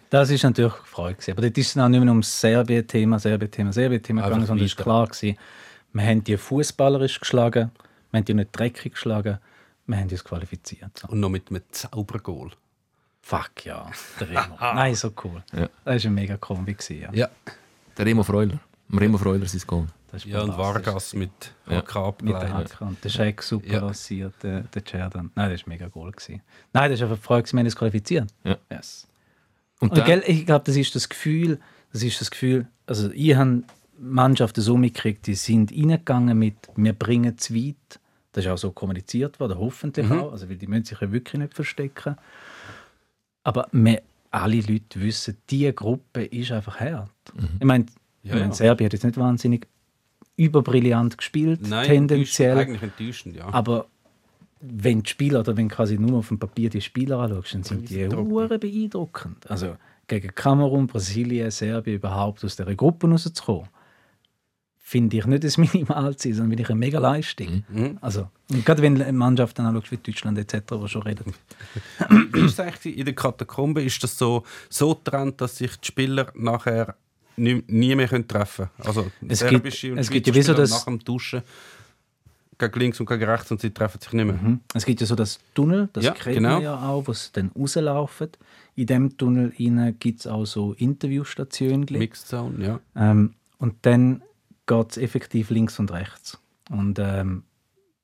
Das 0.10 0.30
ist 0.32 0.43
natürlich 0.43 0.74
Freude. 0.86 1.15
gewesen. 1.15 1.32
Aber 1.34 1.41
dort 1.43 1.58
ist 1.58 1.69
es 1.76 1.78
auch 1.78 1.88
nicht 1.88 2.02
mehr 2.02 2.12
um 2.12 2.22
das 2.22 2.41
Serbien-Thema, 2.41 3.19
Serbien-Thema, 3.19 3.72
Serbien-Thema 3.74 4.24
gegangen, 4.24 4.45
sondern 4.45 4.65
es 4.65 4.78
war 4.78 4.84
klar, 4.84 5.08
gewesen, 5.08 5.38
wir 5.93 6.04
haben 6.06 6.24
die 6.24 6.38
fußballerisch 6.38 7.19
geschlagen, 7.19 7.72
wir 8.12 8.17
haben 8.17 8.26
die 8.26 8.34
nicht 8.34 8.50
dreckig 8.52 8.93
geschlagen, 8.93 9.38
wir 9.86 9.98
haben 9.98 10.10
uns 10.10 10.24
qualifiziert. 10.24 10.98
So. 11.00 11.08
Und 11.10 11.19
noch 11.19 11.30
mit 11.30 11.50
einem 11.50 11.62
Zaubergoal. 11.72 12.52
Fuck 13.22 13.65
ja, 13.65 13.89
der 14.19 14.30
Remo. 14.30 14.56
Nein, 14.60 14.95
so 14.95 15.12
cool. 15.24 15.43
Ja. 15.54 15.69
Das 15.86 16.04
war 16.04 16.12
ein 16.12 16.15
mega 16.15 16.38
Kombi. 16.38 16.74
gewesen, 16.74 17.02
Ja. 17.02 17.10
Ja. 17.13 17.30
Der 17.98 18.06
Remo 18.06 18.24
Freuler. 18.24 18.60
Remo 18.91 19.17
Freuler 19.17 19.45
sein 19.48 19.62
Goal. 19.67 19.88
Ja, 20.26 20.41
und. 20.41 20.58
Vargas 20.58 21.13
mit 21.13 21.30
Ja. 21.67 21.80
AK 21.80 21.86
Mit 22.24 22.34
der 22.34 22.41
abgeleitet. 22.41 22.54
Hacke 22.74 22.84
und 22.86 23.04
der 23.04 23.10
Scheck 23.10 23.43
super 23.43 23.67
Ja. 23.74 23.80
rasiert, 23.86 24.34
der, 24.41 24.62
der 24.62 24.84
Cerdan. 24.84 25.30
Nein, 25.36 25.52
das 25.52 25.62
war 25.62 25.69
mega 25.69 25.88
cool. 25.93 26.12
Gewesen. 26.12 26.41
Nein, 26.74 26.89
das 26.89 27.00
ist 27.00 27.04
einfach 27.04 27.22
Freude, 27.24 27.52
wir 27.52 27.60
haben 27.60 27.65
uns 27.67 27.76
qualifiziert. 27.76 28.34
Ja. 28.43 28.58
Yes. 28.72 29.06
Und, 29.80 29.92
Und 29.92 30.06
gell, 30.06 30.24
ich 30.26 30.46
glaube, 30.46 30.65
das 30.65 30.76
ist 30.76 30.94
das 30.96 31.10
Gefühl, 31.10 31.60
das 31.92 32.04
ist 32.04 32.20
das 32.22 32.32
Gefühl, 32.32 32.68
also 32.86 33.10
ich 33.12 33.36
habe 33.36 33.63
Mannschaften 33.98 34.62
so 34.62 34.78
mitgekriegt, 34.78 35.28
die 35.28 35.36
sind 35.36 35.72
reingegangen 35.72 36.38
mit 36.38 36.56
«wir 36.76 36.94
bringen 36.94 37.36
es 37.38 37.54
weit». 37.54 38.00
Das 38.32 38.46
ist 38.46 38.52
auch 38.52 38.58
so 38.58 38.72
kommuniziert 38.72 39.39
worden, 39.39 39.58
hoffentlich 39.58 40.10
auch, 40.12 40.32
also 40.32 40.48
weil 40.50 40.58
die 40.58 40.68
müssen 40.68 40.86
sich 40.86 41.02
ja 41.02 41.12
wirklich 41.12 41.39
nicht 41.39 41.56
verstecken. 41.56 42.15
Aber 43.44 43.68
man, 43.72 43.98
alle 44.32 44.62
Leute 44.62 45.02
wissen, 45.02 45.38
diese 45.50 45.74
Gruppe 45.74 46.26
ist 46.26 46.52
einfach 46.52 46.80
hart. 46.80 47.10
Ich 47.60 47.65
meine, 47.65 47.86
Ja, 48.22 48.34
ich 48.36 48.39
meine, 48.39 48.46
ja. 48.46 48.54
Serbien 48.54 48.86
hat 48.86 48.94
jetzt 48.94 49.04
nicht 49.04 49.18
wahnsinnig 49.18 49.68
überbrillant 50.36 51.18
gespielt, 51.18 51.62
Nein, 51.68 51.88
tendenziell. 51.88 52.58
Eigentlich 52.58 52.84
enttäuschend, 52.84 53.36
ja. 53.36 53.50
Aber 53.52 53.88
wenn 54.62 55.04
die 55.04 55.10
Spieler, 55.10 55.39
oder 55.41 55.56
wenn 55.56 55.69
quasi 55.69 55.98
nur 55.98 56.19
auf 56.19 56.28
dem 56.28 56.39
Papier 56.39 56.69
die 56.69 56.82
Spieler 56.82 57.19
anschaust, 57.19 57.54
dann 57.54 57.63
sind 57.63 57.89
die 57.89 58.08
hure 58.08 58.60
beeindruckend. 58.60 59.50
Also 59.50 59.76
gegen 60.08 60.34
Kamerun, 60.36 60.88
Brasilien, 60.88 61.50
Serbien 61.52 61.95
überhaupt 61.98 62.43
aus 62.43 62.56
dieser 62.56 62.76
Gruppe 62.76 63.08
rauszukommen, 63.10 63.69
finde 64.78 65.17
ich 65.17 65.26
nicht 65.28 65.45
ein 65.45 65.67
Minimalziel, 65.74 66.34
sondern 66.34 66.50
finde 66.52 66.63
ich 66.63 66.69
eine 66.69 66.80
mega 66.80 67.00
Leistung. 67.00 67.63
Mhm. 67.69 67.98
Also, 68.02 68.28
und 68.52 68.65
gerade 68.65 68.82
wenn 68.82 68.95
du 68.95 69.04
eine 69.06 69.17
Mannschaft 69.17 69.60
dann 69.60 69.67
anschaust 69.67 69.91
wie 69.91 69.98
Deutschland 69.98 70.38
etc., 70.39 70.63
wo 70.72 70.88
schon 70.88 71.04
redet. 71.04 71.28
Wie 72.34 72.45
ist 72.45 72.60
eigentlich 72.60 72.98
in 72.98 73.06
den 73.06 73.15
Katakomben? 73.15 73.86
Ist 73.86 74.04
das 74.04 74.17
so, 74.17 74.43
so 74.69 74.95
getrennt, 74.95 75.39
dass 75.41 75.58
sich 75.58 75.76
die 75.78 75.86
Spieler 75.88 76.32
nachher 76.36 76.95
nie, 77.38 77.63
nie 77.67 77.93
mehr 77.95 78.08
können 78.08 78.28
treffen 78.28 78.69
können? 78.78 78.88
Also 78.88 79.12
Es 79.28 79.45
gibt- 79.45 79.84
und 79.84 79.98
es 80.00 80.10
gibt 80.10 80.26
ja 80.28 80.34
wie 80.34 80.41
so 80.41 80.54
Spieler 80.54 80.58
das- 80.63 80.72
nach 80.72 80.86
dem 80.86 81.00
Duschen 81.00 81.43
gegen 82.60 82.80
links 82.80 83.00
und 83.00 83.08
gegen 83.08 83.24
rechts 83.24 83.52
und 83.52 83.62
sie 83.62 83.72
treffen 83.72 84.00
sich 84.02 84.12
nicht 84.13 84.26
mehr. 84.26 84.36
Mhm. 84.36 84.60
Es 84.74 84.86
gibt 84.86 85.02
ja 85.02 85.08
so 85.08 85.15
das 85.15 85.39
Tunnel, 85.54 85.89
das 85.93 86.04
Ja, 86.04 86.12
kennt 86.12 86.36
genau. 86.36 86.56
man 86.56 86.62
ja 86.62 86.78
auch, 86.89 87.08
wo 87.08 87.13
sie 87.13 87.30
dann 87.34 87.52
rauslaufen. 87.58 88.30
In 88.76 88.86
dem 88.86 89.17
Tunnel 89.17 89.52
gibt 90.00 90.19
es 90.19 90.28
auch 90.28 90.45
so 90.45 90.74
Interviewstationen. 90.74 91.88
Mixed 91.89 92.28
Zone, 92.28 92.63
ja. 92.63 92.80
Ähm, 92.95 93.34
und 93.58 93.76
dann 93.84 94.22
geht 94.67 94.91
es 94.91 94.98
effektiv 94.98 95.50
links 95.50 95.80
und 95.80 95.91
rechts. 95.91 96.38
Und 96.69 97.00
ähm, 97.00 97.43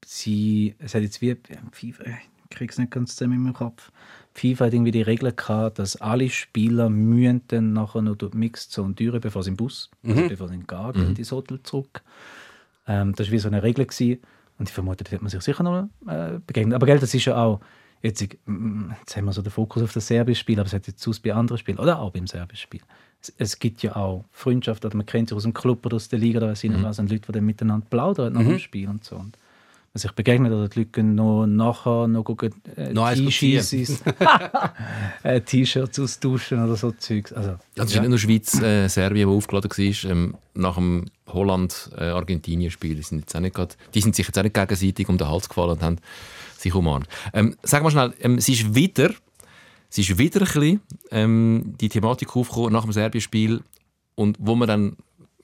sie, 0.04 0.76
es 0.80 0.96
hat 0.96 1.04
jetzt 1.04 1.22
wie, 1.22 1.38
FIFA, 1.72 2.04
ich 2.06 2.50
kriege 2.58 2.72
es 2.72 2.78
nicht 2.78 2.92
ganz 2.92 3.16
zusammen 3.16 3.36
in 3.36 3.44
meinem 3.44 3.54
Kopf, 3.54 3.92
FIFA 4.34 4.66
hat 4.66 4.74
irgendwie 4.74 4.92
die 4.92 5.02
Regel 5.02 5.32
gehabt, 5.32 5.80
dass 5.80 5.96
alle 5.96 6.30
Spieler 6.30 6.90
müssen 6.90 7.42
dann 7.48 7.72
nachher 7.74 8.02
noch 8.02 8.16
durch 8.16 8.32
die 8.32 8.38
Mixed 8.38 8.72
Zone 8.72 8.94
durch, 8.94 9.22
bevor 9.22 9.44
sie 9.44 9.52
im 9.52 9.56
Bus, 9.56 9.90
also 10.06 10.28
bevor 10.28 10.50
sie 10.50 10.56
in 10.56 10.62
den 10.62 10.68
Garten, 10.68 11.08
in 11.08 11.16
das 11.16 11.32
Hotel 11.32 11.62
zurück. 11.64 12.02
Ähm, 12.88 13.14
das 13.16 13.28
war 13.28 13.32
wie 13.32 13.40
so 13.40 13.48
eine 13.48 13.64
Regel. 13.64 13.86
Gewesen. 13.86 14.20
Und 14.58 14.70
ich 14.70 14.74
vermute, 14.74 15.04
da 15.04 15.12
wird 15.12 15.22
man 15.22 15.30
sich 15.30 15.42
sicher 15.42 15.64
noch 15.64 15.90
äh, 16.08 16.40
begegnen. 16.46 16.74
Aber 16.74 16.86
gell, 16.86 17.00
das 17.00 17.14
ist 17.14 17.26
ja 17.26 17.36
auch, 17.36 17.60
jetzt, 18.02 18.22
ich- 18.22 18.38
mm, 18.46 18.92
jetzt 19.00 19.18
haben 19.18 19.26
wir 19.26 19.34
so 19.34 19.42
den 19.42 19.52
Fokus 19.52 19.84
auf 19.84 19.94
das 19.94 20.08
serbische 20.08 20.40
Spiel, 20.42 20.60
aber 20.60 20.68
es 20.68 20.74
hat 20.74 20.88
jetzt 20.88 21.06
aus 21.08 21.20
bei 21.20 21.34
anderen 21.34 21.58
Spielen, 21.58 21.78
oder 21.80 22.00
auch 22.00 22.12
beim 22.12 22.28
serbischen 22.28 22.64
Spiel. 22.64 22.82
Es, 23.22 23.34
es 23.38 23.60
gibt 23.60 23.84
ja 23.84 23.96
auch 23.96 24.24
Freundschaft, 24.32 24.86
oder 24.86 24.96
man 24.96 25.06
kennt 25.06 25.30
sich 25.30 25.36
aus 25.36 25.44
dem 25.44 25.54
Club 25.54 25.86
oder 25.86 25.98
aus 25.98 26.08
der 26.08 26.20
Liga, 26.20 26.38
oder 26.38 26.52
was 26.52 26.64
mhm. 26.64 26.84
was, 26.84 27.00
und 27.00 27.10
Leute, 27.10 27.26
die 27.28 27.32
dann 27.34 27.46
miteinander 27.46 27.86
plaudern 27.90 28.34
nach 28.34 28.42
dem 28.42 28.60
Spiel 28.60 28.88
und 28.88 29.04
so. 29.04 29.18
Und 29.18 29.38
man 29.96 30.02
sich 30.02 30.12
begegnet, 30.12 30.52
oder 30.52 30.68
die 30.68 30.80
Leute 30.80 30.92
gehen 30.92 31.16
noch 31.16 31.46
nachher 31.48 32.08
noch 32.08 32.24
gucken, 32.24 32.54
äh, 32.76 32.92
Noch 32.94 33.12
T-Shirts 33.14 33.74
äh, 35.24 35.42
T-Shirts 35.42 36.00
austauschen 36.00 36.64
oder 36.64 36.76
so 36.76 36.92
Zeugs. 36.92 37.32
Also, 37.34 37.52
Also 37.52 37.60
es 37.78 37.94
ist 37.94 38.00
nicht 38.02 38.10
nur 38.10 38.20
Schweiz, 38.20 38.62
äh, 38.62 38.88
Serbien, 38.90 39.30
die 39.30 39.36
aufgeladen 39.36 39.72
war. 39.72 40.12
Ähm, 40.12 40.36
nach 40.54 40.76
dem 40.76 41.06
Holland-Argentinien-Spiel. 41.28 42.96
Die, 42.96 43.02
sind 43.02 43.20
jetzt 43.20 43.36
auch 43.36 43.40
nicht 43.40 43.56
grad- 43.56 43.78
die 43.94 44.02
sind 44.02 44.16
sich 44.16 44.28
jetzt 44.28 44.38
auch 44.38 44.44
nicht 44.44 44.54
gegenseitig 44.54 45.10
um 45.10 45.18
den 45.18 45.28
Hals 45.28 45.50
gefallen 45.50 45.72
und 45.72 45.82
haben 45.82 45.98
sich 46.58 46.74
umarmt. 46.74 47.08
Ähm, 47.34 47.56
sag 47.64 47.84
mal 47.84 47.92
schnell, 47.92 48.14
ähm, 48.22 48.36
es 48.38 48.48
ist 48.50 48.76
wieder, 48.76 49.12
es 49.90 49.98
ist 49.98 50.18
wieder 50.18 50.42
ein 50.42 50.46
bisschen, 50.46 50.82
ähm, 51.12 51.74
die 51.80 51.90
Thematik 51.90 52.36
aufgekommen 52.36 52.74
nach 52.74 52.84
dem 52.84 52.92
Serbien-Spiel 52.92 53.62
und 54.16 54.38
wo 54.40 54.56
man 54.56 54.68
dann 54.68 54.96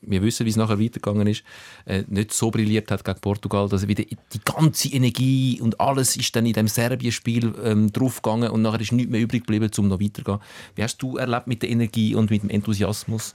wir 0.02 0.22
wissen, 0.22 0.46
wie 0.46 0.50
es 0.50 0.56
nachher 0.56 0.80
weitergegangen 0.80 1.28
ist, 1.28 1.44
äh, 1.86 2.04
nicht 2.08 2.34
so 2.34 2.52
brilliert 2.52 2.90
hat 2.92 3.04
gegen 3.04 3.20
Portugal, 3.20 3.70
dass 3.70 3.84
er 3.84 3.88
wieder 3.88 4.04
die 4.04 4.42
ganze 4.44 4.90
Energie 4.90 5.62
und 5.62 5.80
alles 5.80 6.18
ist 6.18 6.36
dann 6.36 6.46
in 6.46 6.54
dem 6.54 6.68
Serbien-Spiel 6.68 7.54
ähm, 7.64 7.92
draufgegangen 7.92 8.50
und 8.50 8.62
nachher 8.62 8.82
ist 8.82 8.92
nichts 8.92 9.12
mehr 9.12 9.22
übrig 9.22 9.42
geblieben, 9.46 9.70
um 9.78 9.88
noch 9.88 10.00
weiterzugehen. 10.00 10.40
Wie 10.76 10.84
hast 10.84 10.98
du 10.98 11.18
erlebt 11.18 11.48
mit 11.48 11.62
der 11.62 11.70
Energie 11.70 12.16
und 12.16 12.30
mit 12.30 12.44
dem 12.44 12.50
Enthusiasmus? 12.50 13.34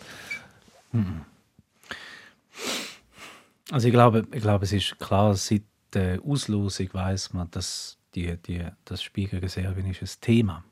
Also 3.70 3.88
ich 3.88 3.92
glaube, 3.92 4.26
ich 4.32 4.42
glaube, 4.42 4.64
es 4.64 4.72
ist 4.72 4.98
klar, 4.98 5.34
seit 5.34 5.62
der 5.92 6.20
Auslosung 6.22 6.88
weiß 6.92 7.32
man, 7.32 7.50
dass 7.50 7.96
die, 8.14 8.36
die, 8.36 8.64
das 8.84 9.02
Spiel 9.02 9.28
gegen 9.28 9.48
Serbien 9.48 9.86
ist 9.86 10.02
ein 10.02 10.20
Thema. 10.20 10.64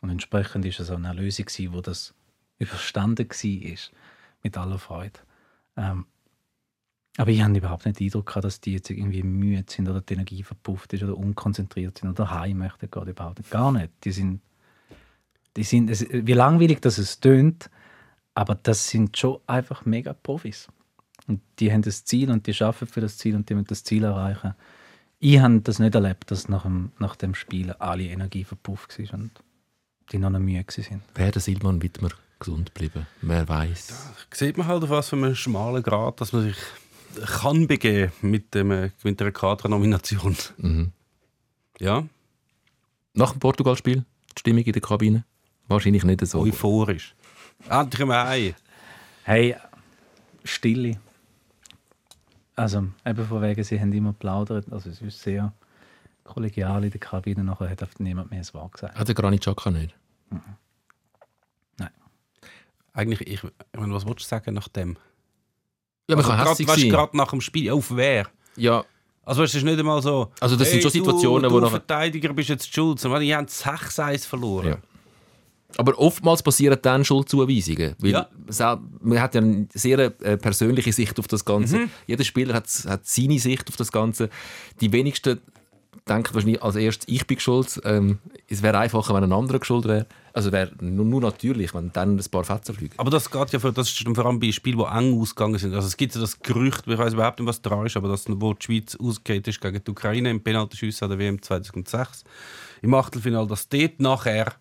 Und 0.00 0.10
entsprechend 0.10 0.64
ist 0.64 0.80
es 0.80 0.90
auch 0.90 0.96
eine 0.96 1.12
Lösung 1.12 1.46
wo 1.72 1.80
das 1.80 2.14
überstanden 2.58 3.28
war, 3.28 3.78
mit 4.42 4.56
aller 4.56 4.78
Freude. 4.78 5.20
Ähm, 5.76 6.06
aber 7.16 7.30
ich 7.30 7.42
habe 7.42 7.56
überhaupt 7.56 7.86
nicht 7.86 7.98
den 7.98 8.06
Eindruck 8.06 8.26
gehabt, 8.26 8.44
dass 8.44 8.60
die 8.60 8.72
jetzt 8.72 8.88
irgendwie 8.88 9.22
müde 9.22 9.64
sind 9.66 9.88
oder 9.88 10.00
die 10.00 10.14
Energie 10.14 10.42
verpufft 10.42 10.92
ist 10.92 11.02
oder 11.02 11.16
unkonzentriert 11.16 11.98
sind 11.98 12.10
oder 12.10 12.30
heim 12.30 12.58
möchten 12.58 12.90
gehen. 12.90 13.08
Überhaupt 13.08 13.38
nicht. 13.38 13.50
Gar 13.50 13.72
nicht. 13.72 13.90
Die 14.04 14.12
sind, 14.12 14.40
die 15.56 15.64
sind 15.64 15.90
es, 15.90 16.06
wie 16.08 16.32
langweilig 16.32 16.80
das 16.80 16.98
es 16.98 17.20
tönt, 17.20 17.68
aber 18.34 18.54
das 18.54 18.88
sind 18.88 19.18
schon 19.18 19.40
einfach 19.46 19.84
mega 19.84 20.12
Profis. 20.12 20.68
Und 21.26 21.42
die 21.58 21.72
haben 21.72 21.82
das 21.82 22.04
Ziel 22.04 22.30
und 22.30 22.46
die 22.46 22.62
arbeiten 22.62 22.86
für 22.86 23.00
das 23.00 23.18
Ziel 23.18 23.34
und 23.36 23.48
die 23.50 23.54
müssen 23.54 23.66
das 23.66 23.84
Ziel 23.84 24.04
erreichen. 24.04 24.54
Ich 25.18 25.38
habe 25.38 25.60
das 25.60 25.78
nicht 25.78 25.94
erlebt, 25.94 26.30
dass 26.30 26.48
nach 26.48 26.62
dem, 26.62 26.92
nach 26.98 27.16
dem 27.16 27.34
Spiel 27.34 27.72
alle 27.72 28.04
Energie 28.04 28.44
verpufft 28.44 28.98
war 28.98 29.18
und 29.18 29.30
die 30.12 30.18
noch 30.18 30.30
nicht 30.30 30.40
müde 30.40 30.90
waren. 30.90 31.02
Wäre 31.14 31.32
der 31.32 31.42
Silvan 31.42 31.82
Wittmer 31.82 32.10
gesund 32.40 32.74
geblieben? 32.74 33.06
Wer 33.22 33.48
weiß. 33.48 33.94
Sieht 34.32 34.56
man 34.58 34.66
halt 34.66 34.82
auf 34.82 34.90
was 34.90 35.08
für 35.10 35.16
einem 35.16 35.34
schmalen 35.34 35.82
Grad, 35.82 36.20
dass 36.20 36.32
man 36.32 36.42
sich 36.42 36.56
kann 37.40 37.66
begeben 37.66 38.12
mit, 38.22 38.54
dem, 38.54 38.70
äh, 38.70 38.90
mit 39.02 39.20
einer 39.20 39.32
Kader-Nomination. 39.32 40.36
Mhm. 40.58 40.92
Ja, 41.78 42.04
Nach 43.14 43.32
dem 43.32 43.40
Portugal-Spiel, 43.40 44.04
die 44.36 44.40
Stimmung 44.40 44.62
in 44.64 44.72
der 44.72 44.82
Kabine? 44.82 45.24
Wahrscheinlich 45.68 46.04
nicht 46.04 46.26
so. 46.26 46.40
euphorisch. 46.40 47.14
Endlich 47.68 48.06
mal 48.06 48.26
heim. 48.26 48.54
Hey, 49.24 49.56
Stille. 50.44 50.98
Also, 52.56 52.88
eben 53.06 53.26
von 53.26 53.42
wegen, 53.42 53.62
sie 53.64 53.80
haben 53.80 53.92
immer 53.92 54.12
plaudert. 54.12 54.70
Also, 54.72 54.90
es 54.90 55.00
ist 55.00 55.20
sehr 55.20 55.52
kollegial 56.24 56.84
in 56.84 56.90
der 56.90 57.00
Kabine. 57.00 57.42
Nachher 57.44 57.70
hat 57.70 57.80
niemand 57.98 58.30
mehr 58.30 58.40
ein 58.40 58.54
Wort 58.54 58.72
gesagt. 58.72 58.96
Hat 58.98 59.08
der 59.08 59.14
Granit 59.14 59.40
Xhaka 59.42 59.70
nicht? 59.70 59.94
Nein. 60.30 60.42
Eigentlich, 62.92 63.20
ich, 63.22 63.42
ich 63.44 63.50
meine, 63.80 63.94
was 63.94 64.04
wolltest 64.06 64.30
du 64.30 64.36
sagen 64.36 64.54
nach 64.54 64.68
dem? 64.68 64.96
Ja, 66.08 66.16
man 66.16 66.24
kann 66.24 66.38
also, 66.40 66.50
hässlich 66.50 66.66
gerade, 66.66 66.76
weißt, 66.76 66.80
sein. 66.82 66.90
gerade 66.90 67.16
nach 67.16 67.30
dem 67.30 67.40
Spiel, 67.40 67.70
auf 67.70 67.94
wer? 67.94 68.26
Ja, 68.56 68.84
Also 69.22 69.42
weißt, 69.42 69.54
es 69.54 69.58
ist 69.58 69.64
nicht 69.64 69.78
einmal 69.78 70.02
so. 70.02 70.32
Also, 70.40 70.56
das 70.56 70.70
sind 70.70 70.82
schon 70.82 70.90
Situationen, 70.90 71.44
du, 71.44 71.50
wo 71.50 71.60
du 71.60 71.66
nachher- 71.66 71.70
Verteidiger 71.72 72.32
bist 72.32 72.48
jetzt 72.48 72.72
schuld. 72.74 72.98
sondern 72.98 73.20
Die 73.22 73.34
haben 73.34 73.46
6-1 73.46 74.26
verloren. 74.26 74.68
Ja. 74.68 74.78
Aber 75.76 75.96
oftmals 76.00 76.42
passieren 76.42 76.76
dann 76.82 77.04
Schuldzuweisungen. 77.04 77.94
Weil 78.00 78.10
Ja. 78.10 78.80
Man 79.00 79.20
hat 79.20 79.36
ja 79.36 79.40
eine 79.40 79.68
sehr 79.72 80.00
äh, 80.00 80.36
persönliche 80.36 80.92
Sicht 80.92 81.16
auf 81.20 81.28
das 81.28 81.44
Ganze. 81.44 81.78
Mhm. 81.78 81.90
Jeder 82.08 82.24
Spieler 82.24 82.54
hat, 82.54 82.66
hat 82.88 83.06
seine 83.06 83.38
Sicht 83.38 83.68
auf 83.68 83.76
das 83.76 83.92
Ganze. 83.92 84.30
Die 84.80 84.92
wenigsten 84.92 85.40
denken 86.08 86.34
wahrscheinlich 86.34 86.62
als 86.62 86.76
erstes, 86.76 87.08
ich 87.08 87.26
bin 87.26 87.38
schuld. 87.38 87.80
Ähm, 87.84 88.18
es 88.48 88.62
wäre 88.62 88.78
einfacher, 88.78 89.14
wenn 89.14 89.24
ein 89.24 89.32
anderer 89.32 89.64
schuld 89.64 89.86
wäre. 89.86 90.06
Also 90.32 90.52
wäre 90.52 90.70
nur, 90.80 91.04
nur 91.04 91.20
natürlich, 91.20 91.74
wenn 91.74 91.92
dann 91.92 92.16
ein 92.16 92.30
paar 92.30 92.44
Fetzen 92.44 92.74
fliegen. 92.74 92.94
Aber 92.96 93.10
das 93.10 93.30
geht 93.30 93.50
ja 93.50 93.58
für, 93.58 93.72
das 93.72 93.88
ist 93.88 94.08
vor 94.14 94.26
allem 94.26 94.38
bei 94.38 94.52
Spielen, 94.52 94.78
die 94.78 94.84
eng 94.84 95.20
ausgegangen 95.20 95.58
sind. 95.58 95.74
Also 95.74 95.88
es 95.88 95.96
gibt 95.96 96.14
ja 96.14 96.20
das 96.20 96.40
Gerücht, 96.40 96.86
ich 96.86 96.98
weiß 96.98 97.14
überhaupt 97.14 97.40
nicht, 97.40 97.48
was 97.48 97.62
dran 97.62 97.86
ist, 97.86 97.96
aber 97.96 98.08
dass, 98.08 98.26
wo 98.28 98.54
die 98.54 98.64
Schweiz 98.64 98.96
ausgeht 98.96 99.48
ist 99.48 99.60
gegen 99.60 99.82
die 99.82 99.90
Ukraine 99.90 100.30
im 100.30 100.42
Penaltyschüsse 100.42 101.04
an 101.04 101.10
der 101.10 101.18
WM 101.18 101.42
2006 101.42 102.24
im 102.82 102.94
Achtelfinale, 102.94 103.46
dass 103.46 103.68
dort 103.68 104.00
nachher 104.00 104.52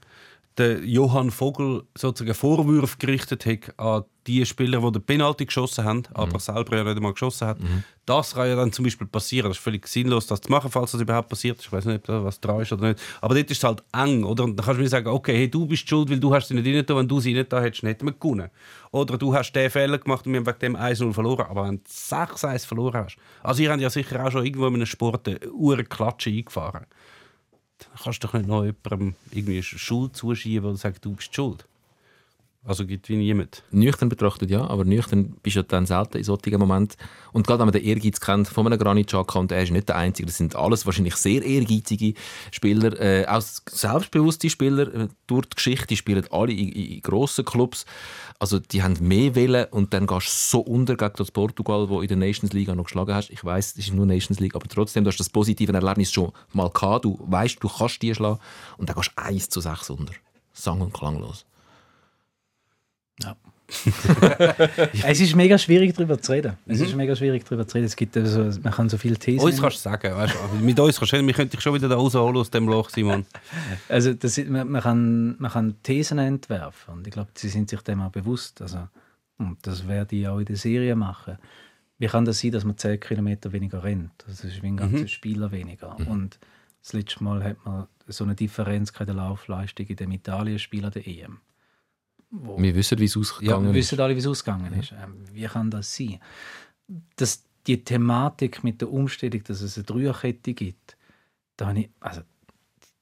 der 0.59 0.83
Johann 0.83 1.31
Vogel 1.31 1.83
sozusagen 1.97 2.35
Vorwürfe 2.35 2.97
gerichtet 2.97 3.45
hat 3.45 3.79
an 3.79 4.03
die 4.27 4.45
Spieler, 4.45 4.79
die 4.81 4.91
den 4.91 5.01
Penalty 5.01 5.45
geschossen 5.45 5.85
haben, 5.85 6.03
aber 6.13 6.39
selber 6.39 6.77
ja 6.77 6.83
nicht 6.83 6.97
einmal 6.97 7.13
geschossen 7.13 7.47
hat. 7.47 7.57
Das 8.05 8.35
kann 8.35 8.47
ja 8.47 8.55
dann 8.55 8.71
zum 8.71 8.85
Beispiel 8.85 9.07
passieren. 9.07 9.49
Das 9.49 9.57
ist 9.57 9.63
völlig 9.63 9.87
sinnlos, 9.87 10.27
das 10.27 10.41
zu 10.41 10.51
machen, 10.51 10.69
falls 10.69 10.91
das 10.91 11.01
überhaupt 11.01 11.29
passiert. 11.29 11.59
Ich 11.61 11.71
weiß 11.71 11.85
nicht, 11.85 11.97
ob 11.97 12.03
da 12.05 12.23
was 12.23 12.39
dran 12.39 12.61
ist 12.61 12.71
oder 12.71 12.89
nicht. 12.89 13.01
Aber 13.21 13.33
dort 13.33 13.49
ist 13.49 13.57
es 13.57 13.63
halt 13.63 13.83
eng. 13.93 14.23
Oder? 14.23 14.43
Und 14.43 14.57
dann 14.57 14.65
kannst 14.65 14.79
du 14.79 14.83
mir 14.83 14.89
sagen, 14.89 15.07
okay, 15.07 15.35
hey, 15.35 15.49
du 15.49 15.65
bist 15.65 15.87
schuld, 15.87 16.09
weil 16.09 16.19
du 16.19 16.33
hast 16.33 16.47
sie 16.47 16.55
nicht 16.55 16.89
rein 16.89 16.97
Wenn 16.97 17.07
du 17.07 17.19
sie 17.19 17.33
nicht 17.33 17.51
da 17.51 17.61
hättest, 17.61 17.83
hätten 17.83 18.05
wir 18.05 18.13
gewonnen. 18.13 18.49
Oder 18.91 19.17
du 19.17 19.33
hast 19.33 19.53
den 19.53 19.69
Fehler 19.69 19.97
gemacht 19.97 20.25
und 20.25 20.33
wir 20.33 20.39
haben 20.39 20.47
wegen 20.47 20.59
dem 20.59 20.75
1-0 20.75 21.13
verloren. 21.13 21.45
Aber 21.49 21.65
wenn 21.65 21.77
du 21.77 21.83
6-1 21.89 22.65
verloren 22.67 23.05
hast. 23.05 23.17
Also, 23.41 23.63
ihr 23.63 23.71
habt 23.71 23.81
ja 23.81 23.89
sicher 23.89 24.25
auch 24.25 24.31
schon 24.31 24.45
irgendwo 24.45 24.67
in 24.67 24.75
einem 24.75 24.85
Sport 24.85 25.27
eine 25.27 25.39
Uhrenklatsche 25.51 26.29
eingefahren. 26.29 26.85
Kannst 28.03 28.23
du 28.23 28.27
doch 28.27 28.33
nicht 28.33 28.47
noch 28.47 28.63
jemandem 28.63 29.15
irgendwie 29.31 29.63
Schuld 29.63 30.15
zuschieben 30.15 30.69
oder 30.69 30.77
sagen, 30.77 30.97
du 31.01 31.15
bist 31.15 31.33
schuld. 31.33 31.65
Also 32.65 32.85
gibt 32.85 33.07
wie 33.07 33.15
niemand. 33.15 33.63
Nüchtern 33.71 34.09
betrachtet 34.09 34.49
ja, 34.49 34.67
aber 34.67 34.83
nüchtern 34.83 35.37
bist 35.41 35.55
du 35.55 35.61
ja 35.61 35.63
dann 35.63 35.85
selten 35.85 36.17
in 36.17 36.25
solchen 36.25 36.59
Momenten. 36.59 36.97
Und 37.31 37.47
gerade 37.47 37.59
wenn 37.59 37.67
man 37.67 37.73
den 37.73 37.85
Ehrgeiz 37.85 38.19
kennt 38.19 38.49
von 38.49 38.65
einem 38.65 38.77
Granit 38.77 39.07
Xhaka, 39.07 39.39
und 39.39 39.51
er 39.53 39.63
ist 39.63 39.71
nicht 39.71 39.87
der 39.87 39.95
Einzige, 39.95 40.25
das 40.25 40.37
sind 40.37 40.57
alles 40.57 40.85
wahrscheinlich 40.85 41.15
sehr 41.15 41.41
ehrgeizige 41.41 42.15
Spieler, 42.51 42.99
äh, 42.99 43.25
auch 43.27 43.41
selbstbewusste 43.41 44.49
Spieler 44.49 44.93
äh, 44.93 45.07
durch 45.25 45.45
die 45.45 45.55
Geschichte, 45.55 45.87
die 45.87 45.95
spielen 45.95 46.25
alle 46.31 46.51
in, 46.51 46.69
in, 46.69 47.01
grossen 47.01 47.45
Clubs. 47.45 47.85
Also 48.39 48.59
die 48.59 48.83
haben 48.83 48.97
mehr 48.99 49.35
Willen 49.35 49.65
und 49.71 49.93
dann 49.93 50.05
gehst 50.05 50.27
du 50.27 50.57
so 50.57 50.59
unter 50.59 50.97
gegen 50.97 51.13
das 51.15 51.31
Portugal, 51.31 51.87
wo 51.87 52.01
in 52.01 52.09
der 52.09 52.17
Nations 52.17 52.51
League 52.51 52.67
noch 52.67 52.83
geschlagen 52.83 53.13
hast. 53.13 53.29
Ich 53.29 53.43
weiß, 53.43 53.71
es 53.71 53.77
ist 53.77 53.93
nur 53.93 54.05
Nations 54.05 54.41
League, 54.41 54.55
aber 54.55 54.67
trotzdem, 54.67 55.05
du 55.05 55.09
hast 55.09 55.19
das 55.19 55.29
positive 55.29 55.71
Erlebnis 55.71 56.11
schon 56.11 56.33
mal 56.51 56.69
gehabt. 56.69 57.05
Du 57.05 57.17
weißt, 57.21 57.63
du 57.63 57.69
kannst 57.69 58.01
die 58.01 58.13
schlagen 58.13 58.39
und 58.77 58.89
dann 58.89 58.97
gehst 58.97 59.11
du 59.15 59.21
1 59.23 59.49
zu 59.49 59.61
6 59.61 59.91
unter. 59.91 60.13
sang- 60.53 60.81
und 60.81 60.93
klanglos. 60.93 61.45
Es 65.03 65.19
ist 65.19 65.35
mega 65.35 65.57
schwierig 65.57 65.93
darüber 65.95 66.19
zu 66.19 66.31
reden. 66.31 66.57
Es 66.65 66.79
ist 66.79 66.95
mega 66.95 67.15
schwierig 67.15 67.45
darüber 67.45 67.67
zu 67.67 67.77
reden. 67.77 67.85
Es 67.85 67.95
gibt 67.95 68.17
also, 68.17 68.59
man 68.61 68.73
kann 68.73 68.89
so 68.89 68.97
viele 68.97 69.17
Thesen. 69.17 69.45
Uns 69.45 69.61
kannst 69.61 69.77
du 69.77 69.81
sagen, 69.81 70.15
weißt 70.15 70.35
du, 70.35 70.65
mit 70.65 70.79
uns 70.79 70.97
kannst 70.97 71.13
du, 71.13 71.25
wir 71.25 71.33
könnten 71.33 71.51
dich 71.51 71.61
schon 71.61 71.73
wieder 71.73 71.87
da 71.87 71.95
rausholen 71.95 72.37
aus 72.37 72.49
dem 72.49 72.67
Loch, 72.67 72.89
Simon. 72.89 73.25
Also 73.89 74.13
das, 74.13 74.37
man, 74.45 74.69
man, 74.69 74.81
kann, 74.81 75.35
man 75.39 75.51
kann 75.51 75.75
Thesen 75.83 76.19
entwerfen 76.19 76.95
und 76.95 77.07
ich 77.07 77.13
glaube, 77.13 77.29
sie 77.35 77.49
sind 77.49 77.69
sich 77.69 77.81
dem 77.81 78.01
auch 78.01 78.11
bewusst. 78.11 78.61
Also, 78.61 78.87
und 79.37 79.57
das 79.61 79.87
werde 79.87 80.15
ich 80.15 80.27
auch 80.27 80.39
in 80.39 80.45
der 80.45 80.57
Serie 80.57 80.95
machen. 80.95 81.37
Wie 81.97 82.07
kann 82.07 82.25
das 82.25 82.39
sein, 82.39 82.51
dass 82.51 82.63
man 82.63 82.77
10 82.77 82.99
Kilometer 82.99 83.51
weniger 83.51 83.83
rennt? 83.83 84.11
Das 84.25 84.43
ist 84.43 84.61
wie 84.63 84.67
ein 84.67 84.77
ganzer 84.77 85.07
Spieler 85.07 85.51
weniger. 85.51 85.97
Und 86.07 86.39
das 86.81 86.93
letzte 86.93 87.23
Mal 87.23 87.43
hat 87.43 87.57
man 87.65 87.87
so 88.07 88.23
eine 88.23 88.35
Differenz 88.35 88.93
in 88.97 89.05
der 89.05 89.15
Laufleistung 89.15 89.85
in 89.85 89.95
dem 89.97 90.11
Italien-Spiel 90.11 90.85
an 90.85 90.91
der 90.91 91.05
EM. 91.05 91.39
Wo 92.31 92.61
Wir 92.61 92.75
wissen, 92.75 92.99
wie 92.99 93.05
es 93.05 93.15
ja, 93.15 93.21
ausgegangen 93.21 93.65
wir 93.65 93.71
ist. 93.71 93.91
wissen 93.91 93.99
alle, 93.99 94.15
wie 94.15 94.19
es 94.19 94.27
ausgegangen 94.27 94.73
ist. 94.73 94.93
Wie 95.33 95.45
kann 95.45 95.71
das 95.71 95.95
sein? 95.95 96.19
Dass 97.15 97.43
die 97.65 97.83
Thematik 97.83 98.63
mit 98.63 98.81
der 98.81 98.91
Umstellung, 98.91 99.43
dass 99.43 99.61
es 99.61 99.77
eine 99.77 99.85
Dreierkette 99.85 100.53
gibt, 100.53 100.97
da 101.57 101.67
habe 101.67 101.81
ich, 101.81 101.89
also, 101.99 102.21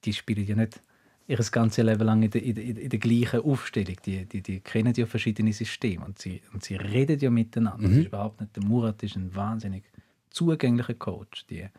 die 0.04 0.12
spielen 0.12 0.46
ja 0.46 0.56
nicht 0.56 0.80
ihr 1.26 1.36
ganzes 1.36 1.84
Leben 1.84 2.04
lang 2.04 2.22
in 2.22 2.30
der, 2.30 2.42
in 2.42 2.54
der, 2.54 2.64
in 2.64 2.88
der 2.88 2.98
gleichen 2.98 3.40
Aufstellung. 3.40 3.96
Die, 4.04 4.24
die, 4.24 4.42
die 4.42 4.60
kennen 4.60 4.94
ja 4.96 5.04
verschiedene 5.04 5.52
Systeme 5.52 6.04
und 6.04 6.18
sie, 6.18 6.40
und 6.54 6.64
sie 6.64 6.76
reden 6.76 7.20
ja 7.20 7.30
miteinander. 7.30 7.86
Das 7.86 7.98
ist 7.98 8.06
überhaupt 8.06 8.40
nicht. 8.40 8.56
Der 8.56 8.64
Murat 8.64 9.02
ist 9.02 9.16
ein 9.16 9.34
wahnsinnig 9.34 9.84
zugänglicher 10.30 10.94
Coach. 10.94 11.46
Die 11.48 11.64
haben 11.64 11.70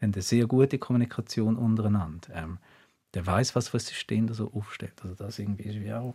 eine 0.00 0.22
sehr 0.22 0.46
gute 0.46 0.78
Kommunikation 0.78 1.56
untereinander. 1.56 2.28
Ähm, 2.34 2.58
der 3.14 3.26
weiß, 3.26 3.56
was 3.56 3.68
für 3.68 3.78
ein 3.78 3.80
System 3.80 4.26
da 4.26 4.34
so 4.34 4.52
aufstellt. 4.52 5.00
Also 5.02 5.14
das 5.14 5.38
irgendwie 5.38 5.64
ist 5.64 5.80
wie 5.80 5.92
auch 5.92 6.14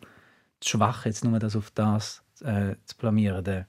schwach, 0.69 1.05
jetzt 1.05 1.23
nur 1.23 1.39
das 1.39 1.55
auf 1.55 1.71
das 1.71 2.23
äh, 2.41 2.75
zu 2.85 2.97
blamieren. 2.97 3.43
Der, 3.43 3.67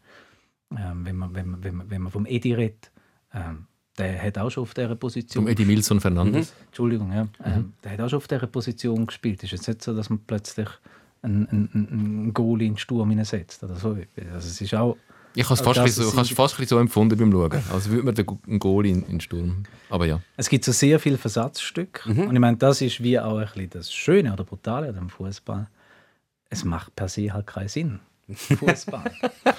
ähm, 0.76 1.04
wenn, 1.04 1.16
man, 1.16 1.34
wenn, 1.34 1.48
man, 1.48 1.64
wenn, 1.64 1.74
man, 1.74 1.90
wenn 1.90 2.02
man 2.02 2.12
vom 2.12 2.26
Edi 2.26 2.54
redet, 2.54 2.90
ähm, 3.32 3.66
der 3.98 4.20
hat 4.20 4.38
auch 4.38 4.50
schon 4.50 4.62
auf 4.62 4.74
dieser 4.74 4.96
Position 4.96 5.44
Vom 5.44 5.50
Eddie 5.50 5.64
Milson 5.64 6.00
Fernandes. 6.00 6.52
Entschuldigung, 6.66 7.12
ja. 7.12 7.28
Ähm, 7.44 7.74
der 7.84 7.92
hat 7.92 8.00
auch 8.00 8.08
schon 8.08 8.16
auf 8.16 8.26
dieser 8.26 8.46
Position 8.46 9.06
gespielt. 9.06 9.44
Es 9.44 9.52
ist 9.52 9.52
jetzt 9.52 9.68
nicht 9.68 9.82
so, 9.82 9.94
dass 9.94 10.10
man 10.10 10.18
plötzlich 10.26 10.68
einen, 11.22 11.48
einen, 11.48 11.88
einen 11.90 12.34
Goalie 12.34 12.66
in 12.66 12.72
den 12.72 12.78
Sturm 12.78 13.10
hineinsetzt 13.10 13.62
oder 13.62 13.76
so. 13.76 13.90
Also 14.32 14.48
es 14.48 14.60
ist 14.60 14.74
auch... 14.74 14.96
Ich 15.36 15.44
habe 15.44 15.54
es 15.54 15.60
Also 15.60 15.72
fast, 15.72 15.84
bisschen 15.84 16.04
so, 16.26 16.34
fast 16.34 16.68
so 16.68 16.78
empfunden 16.78 17.18
beim 17.18 17.32
Schauen. 17.32 17.62
Als 17.72 17.88
würde 17.88 18.04
man 18.04 18.14
den 18.14 18.26
einen 18.46 18.58
Goal 18.60 18.86
in, 18.86 19.02
in 19.02 19.08
den 19.08 19.20
Sturm. 19.20 19.64
Aber 19.90 20.06
ja. 20.06 20.20
Es 20.36 20.48
gibt 20.48 20.64
so 20.64 20.70
sehr 20.70 21.00
viele 21.00 21.18
Versatzstücke. 21.18 22.08
Und 22.08 22.34
ich 22.34 22.40
meine, 22.40 22.56
das 22.56 22.80
ist 22.80 23.02
wie 23.02 23.18
auch 23.18 23.38
ein 23.38 23.46
bisschen 23.46 23.70
das 23.70 23.92
Schöne 23.92 24.32
oder 24.32 24.44
Brutale 24.44 24.88
an 24.88 24.94
dem 24.94 25.08
Fußball. 25.08 25.68
Es 26.50 26.64
macht 26.64 26.94
per 26.94 27.08
se 27.08 27.32
halt 27.32 27.46
keinen 27.46 27.68
Sinn. 27.68 28.00
Fußball. 28.34 29.12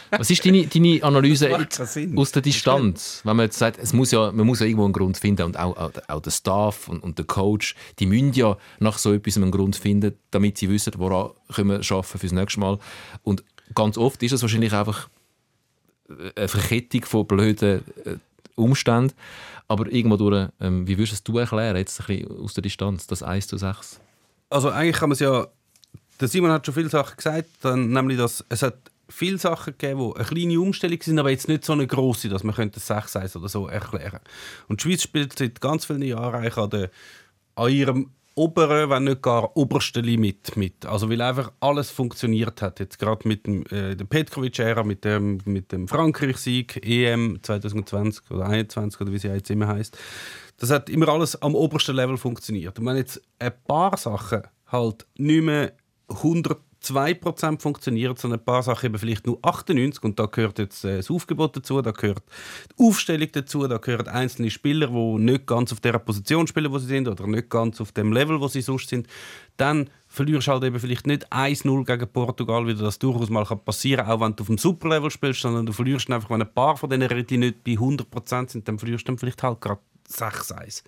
Was 0.09 0.29
ist 0.31 0.43
deine, 0.43 0.65
deine 0.65 1.03
Analyse 1.03 1.55
aus 2.15 2.31
der 2.31 2.41
Distanz? 2.41 3.21
Wenn 3.23 3.35
man 3.35 3.45
jetzt 3.45 3.59
sagt, 3.59 3.77
es 3.77 3.93
muss 3.93 4.11
ja, 4.11 4.31
man 4.31 4.45
muss 4.45 4.59
ja 4.59 4.65
irgendwo 4.65 4.85
einen 4.85 4.93
Grund 4.93 5.17
finden 5.17 5.43
und 5.43 5.59
auch, 5.59 5.77
auch, 5.77 5.91
auch 6.07 6.21
der 6.21 6.31
Staff 6.31 6.87
und, 6.87 7.03
und 7.03 7.19
der 7.19 7.25
Coach, 7.25 7.75
die 7.99 8.07
müssen 8.07 8.33
ja 8.33 8.57
nach 8.79 8.97
so 8.97 9.13
etwas 9.13 9.37
einen 9.37 9.51
Grund 9.51 9.75
finden, 9.75 10.17
damit 10.31 10.57
sie 10.57 10.69
wissen, 10.69 10.93
woran 10.97 11.31
können 11.53 11.69
wir 11.69 11.95
arbeiten 11.95 12.17
fürs 12.17 12.31
nächste 12.31 12.59
Mal. 12.59 12.79
Und 13.21 13.43
ganz 13.75 13.97
oft 13.97 14.23
ist 14.23 14.31
es 14.31 14.41
wahrscheinlich 14.41 14.73
einfach 14.73 15.09
eine 16.35 16.47
Verkettung 16.47 17.05
von 17.05 17.27
blöden 17.27 17.83
äh, 18.05 18.17
Umständen. 18.55 19.13
Aber 19.67 19.91
irgendwo 19.91 20.17
durch, 20.17 20.49
ähm, 20.59 20.87
wie 20.87 20.97
würdest 20.97 21.27
du 21.27 21.39
es 21.39 21.51
erklären, 21.51 21.75
jetzt 21.75 21.99
ein 21.99 22.05
bisschen 22.05 22.43
aus 22.43 22.53
der 22.53 22.61
Distanz, 22.61 23.07
das 23.07 23.23
1 23.23 23.47
zu 23.47 23.57
6? 23.57 23.99
Also 24.49 24.69
eigentlich 24.69 24.95
kann 24.95 25.09
man 25.09 25.13
es 25.13 25.19
ja, 25.19 25.47
der 26.19 26.27
Simon 26.27 26.51
hat 26.51 26.65
schon 26.65 26.75
viele 26.75 26.89
Sachen 26.89 27.17
gesagt, 27.17 27.49
dann, 27.61 27.89
nämlich, 27.89 28.17
dass 28.17 28.43
es 28.49 28.61
hat 28.61 28.77
viele 29.09 29.37
Sachen 29.37 29.75
gegeben, 29.77 29.99
die 29.99 30.15
eine 30.15 30.25
kleine 30.25 30.59
Umstellung 30.59 30.99
sind, 31.01 31.19
aber 31.19 31.29
jetzt 31.29 31.47
nicht 31.47 31.65
so 31.65 31.73
eine 31.73 31.87
große, 31.87 32.29
dass 32.29 32.43
man 32.43 32.55
könnte 32.55 32.79
6 32.79 33.15
1 33.15 33.35
oder 33.35 33.49
so 33.49 33.67
erklären. 33.67 34.19
Und 34.67 34.83
die 34.83 34.89
Schweiz 34.89 35.03
spielt 35.03 35.37
seit 35.37 35.61
ganz 35.61 35.85
vielen 35.85 36.01
Jahren 36.01 36.35
eigentlich 36.35 36.57
an, 36.57 36.69
der, 36.69 36.89
an 37.55 37.71
ihrem 37.71 38.11
oberen, 38.35 38.89
wenn 38.89 39.05
nicht 39.05 39.21
gar 39.21 39.55
obersten 39.55 40.03
Limit 40.03 40.57
mit. 40.57 40.85
Also 40.85 41.09
weil 41.09 41.21
einfach 41.21 41.53
alles 41.61 41.89
funktioniert 41.89 42.61
hat. 42.61 42.79
Jetzt 42.79 42.99
gerade 42.99 43.25
mit 43.27 43.47
dem, 43.47 43.65
äh, 43.67 43.95
der 43.95 44.05
Petkovic-Ära, 44.05 44.83
mit 44.83 45.05
dem, 45.05 45.39
mit 45.45 45.71
dem 45.71 45.87
Frankreich-Sieg, 45.87 46.85
EM 46.85 47.39
2020 47.41 48.31
oder 48.31 48.45
2021 48.45 49.01
oder 49.01 49.11
wie 49.13 49.19
sie 49.19 49.29
jetzt 49.29 49.49
immer 49.49 49.67
heißt. 49.67 49.97
Das 50.57 50.69
hat 50.69 50.89
immer 50.89 51.07
alles 51.09 51.41
am 51.41 51.55
obersten 51.55 51.95
Level 51.95 52.17
funktioniert. 52.17 52.77
Und 52.77 52.85
wenn 52.85 52.97
jetzt 52.97 53.21
ein 53.39 53.53
paar 53.65 53.95
Sachen 53.97 54.43
halt 54.67 55.05
nicht 55.17 55.43
mehr 55.43 55.73
102% 56.09 57.61
funktionieren, 57.61 58.15
sondern 58.15 58.39
ein 58.39 58.45
paar 58.45 58.61
Sachen 58.63 58.87
eben 58.87 58.99
vielleicht 58.99 59.25
nur 59.25 59.39
98 59.41 60.03
und 60.03 60.19
da 60.19 60.27
gehört 60.27 60.59
jetzt 60.59 60.85
äh, 60.85 60.97
das 60.97 61.09
Aufgebot 61.09 61.55
dazu, 61.55 61.81
da 61.81 61.91
gehört 61.91 62.21
die 62.71 62.83
Aufstellung 62.83 63.27
dazu, 63.31 63.67
da 63.67 63.77
gehören 63.77 64.07
einzelne 64.07 64.51
Spieler, 64.51 64.87
die 64.87 65.23
nicht 65.23 65.47
ganz 65.47 65.71
auf 65.71 65.79
der 65.79 65.97
Position 65.99 66.45
spielen, 66.47 66.71
wo 66.71 66.77
sie 66.77 66.87
sind 66.87 67.07
oder 67.07 67.25
nicht 67.27 67.49
ganz 67.49 67.81
auf 67.81 67.91
dem 67.91 68.13
Level, 68.13 68.39
wo 68.39 68.47
sie 68.47 68.61
sonst 68.61 68.89
sind, 68.89 69.07
dann 69.57 69.89
verlierst 70.07 70.47
du 70.47 70.51
halt 70.51 70.63
eben 70.63 70.79
vielleicht 70.79 71.07
nicht 71.07 71.31
1-0 71.31 71.85
gegen 71.85 72.07
Portugal, 72.07 72.67
wie 72.67 72.75
das 72.75 72.99
durchaus 72.99 73.29
mal 73.29 73.45
kann 73.45 73.63
passieren 73.63 74.05
auch 74.05 74.21
wenn 74.21 74.35
du 74.35 74.41
auf 74.41 74.47
dem 74.47 74.57
Superlevel 74.57 75.09
spielst, 75.09 75.41
sondern 75.41 75.65
du 75.65 75.73
verlierst 75.73 76.09
einfach, 76.11 76.29
wenn 76.29 76.41
ein 76.41 76.53
paar 76.53 76.77
von 76.77 76.89
diesen 76.89 77.03
Reden 77.03 77.39
nicht 77.39 77.63
bei 77.63 77.71
100% 77.71 78.51
sind, 78.51 78.67
dann 78.67 78.77
verlierst 78.77 79.07
du 79.07 79.11
dann 79.11 79.17
vielleicht 79.17 79.41
halt 79.41 79.59
gerade 79.59 79.81
6-1. 80.09 80.83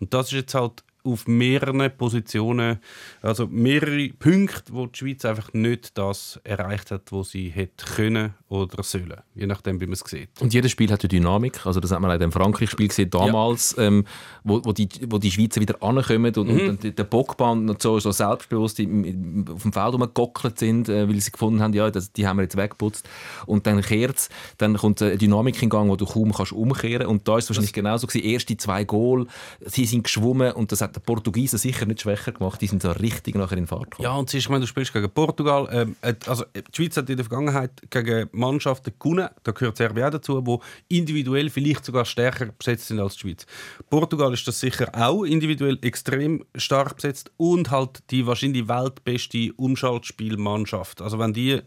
Und 0.00 0.12
das 0.12 0.26
ist 0.26 0.32
jetzt 0.32 0.54
halt 0.54 0.84
auf 1.06 1.26
mehreren 1.26 1.90
Positionen, 1.96 2.78
also 3.22 3.46
mehrere 3.46 4.08
Punkte, 4.18 4.72
wo 4.72 4.86
die 4.86 4.98
Schweiz 4.98 5.24
einfach 5.24 5.52
nicht 5.52 5.96
das 5.96 6.40
erreicht 6.44 6.90
hat, 6.90 7.12
was 7.12 7.30
sie 7.30 7.48
hätte 7.48 7.84
können 7.84 8.34
oder 8.48 8.82
sollen, 8.82 9.14
je 9.34 9.46
nachdem, 9.46 9.80
wie 9.80 9.86
man 9.86 9.94
es 9.94 10.00
sieht. 10.00 10.28
Und 10.40 10.52
jedes 10.54 10.70
Spiel 10.70 10.90
hat 10.90 11.00
eine 11.02 11.08
Dynamik. 11.08 11.66
Also 11.66 11.80
das 11.80 11.90
hat 11.90 12.00
man 12.00 12.10
auch 12.10 12.14
in 12.14 12.20
dem 12.20 12.32
Frankreich-Spiel 12.32 12.88
gesehen 12.88 13.10
damals, 13.10 13.74
ähm, 13.78 14.04
wo, 14.44 14.60
wo, 14.64 14.72
die, 14.72 14.88
wo 15.08 15.18
die 15.18 15.30
Schweizer 15.30 15.60
wieder 15.60 15.82
ankommen 15.82 16.34
und, 16.36 16.48
Mhm. 16.48 16.68
und 16.70 16.98
der- 16.98 17.04
Bockband 17.04 17.70
und 17.70 17.80
so, 17.80 17.98
so 18.00 18.10
selbstbewusst 18.10 18.80
im- 18.80 19.04
im- 19.04 19.44
auf 19.52 19.62
dem 19.62 19.72
Feld 19.72 19.92
rumgegockelt 19.94 20.58
sind, 20.58 20.88
äh, 20.88 21.08
weil 21.08 21.20
sie 21.20 21.30
gefunden 21.30 21.60
haben, 21.62 21.72
ja, 21.72 21.90
das, 21.90 22.12
die 22.12 22.26
haben 22.26 22.36
wir 22.38 22.42
jetzt 22.42 22.56
weggeputzt. 22.56 23.08
Und 23.46 23.66
dann 23.66 23.80
kehrt 23.80 24.28
dann 24.58 24.76
kommt 24.76 25.00
eine 25.02 25.16
Dynamik 25.16 25.62
in 25.62 25.68
Gang, 25.68 25.88
wo 25.88 25.96
du 25.96 26.04
kaum 26.06 26.32
kannst 26.32 26.52
umkehren 26.52 27.06
Und 27.06 27.26
da 27.28 27.38
ist 27.38 27.44
es 27.44 27.50
wahrscheinlich 27.50 27.72
genauso 27.72 28.06
gewesen. 28.06 28.24
Erste 28.24 28.56
zwei 28.56 28.84
Goal, 28.84 29.26
sie 29.64 29.84
sind 29.84 30.04
geschwommen 30.04 30.52
und 30.52 30.72
das 30.72 30.80
hat 30.80 30.95
der 30.96 31.00
Portugiesen 31.00 31.58
sicher 31.58 31.86
nicht 31.86 32.00
schwächer 32.00 32.32
gemacht. 32.32 32.60
Die 32.60 32.66
sind 32.66 32.82
so 32.82 32.90
richtig 32.90 33.36
nachher 33.36 33.58
in 33.58 33.66
Fahrt 33.66 33.90
gekommen. 33.90 34.04
Ja, 34.04 34.14
und 34.14 34.28
es 34.28 34.34
ist, 34.34 34.44
ich 34.44 34.48
meine, 34.48 34.62
du 34.62 34.66
spielst 34.66 34.92
gegen 34.92 35.10
Portugal. 35.10 35.68
Ähm, 35.70 35.96
äh, 36.00 36.14
also, 36.26 36.44
äh, 36.54 36.62
die 36.62 36.74
Schweiz 36.74 36.96
hat 36.96 37.10
in 37.10 37.16
der 37.16 37.24
Vergangenheit 37.24 37.70
gegen 37.90 38.28
Mannschaften 38.32 38.92
gewonnen, 38.98 39.28
da 39.44 39.52
gehört 39.52 39.76
Serbien 39.76 40.06
auch 40.06 40.10
dazu, 40.10 40.60
die 40.90 40.98
individuell 40.98 41.50
vielleicht 41.50 41.84
sogar 41.84 42.04
stärker 42.04 42.46
besetzt 42.46 42.88
sind 42.88 42.98
als 42.98 43.14
die 43.14 43.20
Schweiz. 43.20 43.46
Portugal 43.90 44.32
ist 44.32 44.48
das 44.48 44.58
sicher 44.58 44.90
auch 44.94 45.24
individuell 45.24 45.78
extrem 45.82 46.44
stark 46.56 46.96
besetzt 46.96 47.30
und 47.36 47.70
halt 47.70 48.02
die 48.10 48.26
wahrscheinlich 48.26 48.66
weltbeste 48.66 49.52
Umschaltspielmannschaft. 49.54 51.02
Also 51.02 51.18
wenn 51.18 51.32
die 51.32 51.60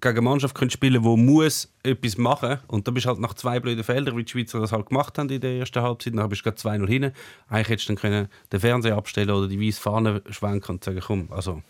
gegen 0.00 0.18
eine 0.18 0.20
Mannschaft 0.22 0.54
können 0.54 0.70
spielen 0.70 1.02
die 1.02 1.08
muss 1.08 1.71
etwas 1.82 2.16
machen 2.16 2.58
und 2.68 2.86
da 2.86 2.92
bist 2.92 3.06
du 3.06 3.10
halt 3.10 3.18
nach 3.18 3.34
zwei 3.34 3.58
blöden 3.58 3.82
Feldern, 3.82 4.16
wie 4.16 4.24
die 4.24 4.30
Schweizer 4.30 4.60
das 4.60 4.72
halt 4.72 4.86
gemacht 4.86 5.18
haben 5.18 5.28
in 5.28 5.40
der 5.40 5.58
ersten 5.58 5.82
Halbzeit, 5.82 6.14
dann 6.16 6.28
bist 6.28 6.46
du 6.46 6.50
gerade 6.50 6.60
2-0 6.60 6.86
hin. 6.86 7.12
Eigentlich 7.48 7.68
hättest 7.68 7.88
du 7.88 7.94
dann 7.94 8.00
können 8.00 8.28
den 8.52 8.60
Fernseher 8.60 8.96
abstellen 8.96 9.30
oder 9.30 9.48
die 9.48 9.60
weiße 9.60 9.80
Fahne 9.80 10.22
schwenken 10.30 10.72
und 10.72 10.84
sagen, 10.84 11.00
komm, 11.04 11.28
also 11.30 11.62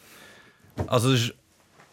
also 0.86 1.12
es 1.12 1.24
ist 1.24 1.34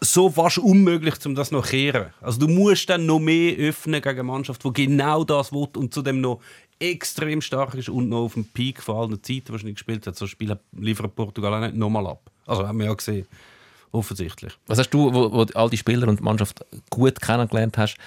so 0.02 0.30
fast 0.30 0.58
unmöglich, 0.60 1.14
um 1.26 1.36
das 1.36 1.52
noch 1.52 1.66
zu 1.66 1.72
kehren. 1.72 2.14
Also 2.22 2.40
du 2.40 2.48
musst 2.48 2.90
dann 2.90 3.06
noch 3.06 3.20
mehr 3.20 3.56
öffnen 3.58 4.02
gegen 4.02 4.20
eine 4.20 4.24
Mannschaft, 4.24 4.64
die 4.64 4.74
genau 4.74 5.24
das 5.24 5.52
will 5.52 5.68
und 5.76 5.94
zudem 5.94 6.22
noch 6.22 6.40
extrem 6.80 7.42
stark 7.42 7.74
ist 7.74 7.90
und 7.90 8.08
noch 8.10 8.26
auf 8.26 8.34
dem 8.34 8.46
Peak 8.46 8.82
von 8.82 8.96
allen 8.96 9.24
Zeiten 9.24 9.50
wahrscheinlich 9.50 9.76
gespielt 9.76 10.08
hat. 10.08 10.16
So 10.16 10.28
Spiele 10.28 10.60
liefert 10.72 11.16
Portugal 11.16 11.54
auch 11.54 11.60
nicht 11.60 11.76
nochmal 11.76 12.08
ab. 12.08 12.32
Also 12.46 12.66
haben 12.66 12.80
wir 12.80 12.86
ja 12.86 12.94
gesehen. 12.94 13.28
Offensichtlich. 13.92 14.54
Was 14.68 14.78
hast 14.78 14.92
du, 14.92 15.14
wo, 15.14 15.32
wo 15.32 15.46
all 15.56 15.70
die 15.70 15.78
Spieler 15.78 16.08
und 16.08 16.20
die 16.20 16.24
Mannschaft 16.24 16.64
gut 16.90 17.20
kennengelernt 17.20 17.78
hast, 17.78 17.98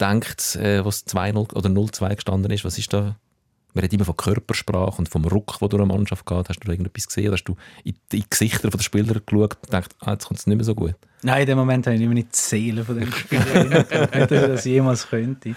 denkt, 0.00 0.56
äh, 0.56 0.84
was 0.84 1.06
2-0 1.06 1.54
oder 1.54 1.68
0-2 1.68 2.14
gestanden 2.14 2.50
ist? 2.50 2.64
Was 2.64 2.78
ist 2.78 2.92
da? 2.92 3.16
Man 3.74 3.82
redet 3.82 3.92
immer 3.92 4.06
von 4.06 4.16
Körpersprache 4.16 4.96
und 4.96 5.10
vom 5.10 5.26
Ruck, 5.26 5.60
wo 5.60 5.68
durch 5.68 5.82
eine 5.82 5.92
Mannschaft 5.92 6.24
geht. 6.24 6.48
Hast 6.48 6.60
du 6.60 6.64
da 6.64 6.72
irgendetwas 6.72 7.08
gesehen? 7.08 7.30
Hast 7.30 7.44
du 7.44 7.56
in 7.84 7.94
die 8.10 8.24
Gesichter 8.28 8.70
der 8.70 8.78
Spieler 8.78 9.20
geschaut 9.20 9.56
und 9.56 9.62
gedacht, 9.64 9.94
ah, 10.00 10.12
jetzt 10.12 10.24
kommt 10.24 10.40
es 10.40 10.46
nicht 10.46 10.56
mehr 10.56 10.64
so 10.64 10.74
gut? 10.74 10.94
Nein, 11.22 11.42
in 11.42 11.46
dem 11.46 11.58
Moment 11.58 11.86
habe 11.86 11.96
ich 11.96 12.02
immer 12.02 12.14
nicht 12.14 12.32
die 12.32 12.38
Seele 12.38 12.84
von 12.86 12.98
dem 12.98 13.12
Spiel 13.12 13.38
erinnert, 13.54 13.92
dass 13.92 14.30
ich 14.30 14.48
das 14.48 14.64
jemals 14.64 15.06
könnte. 15.06 15.54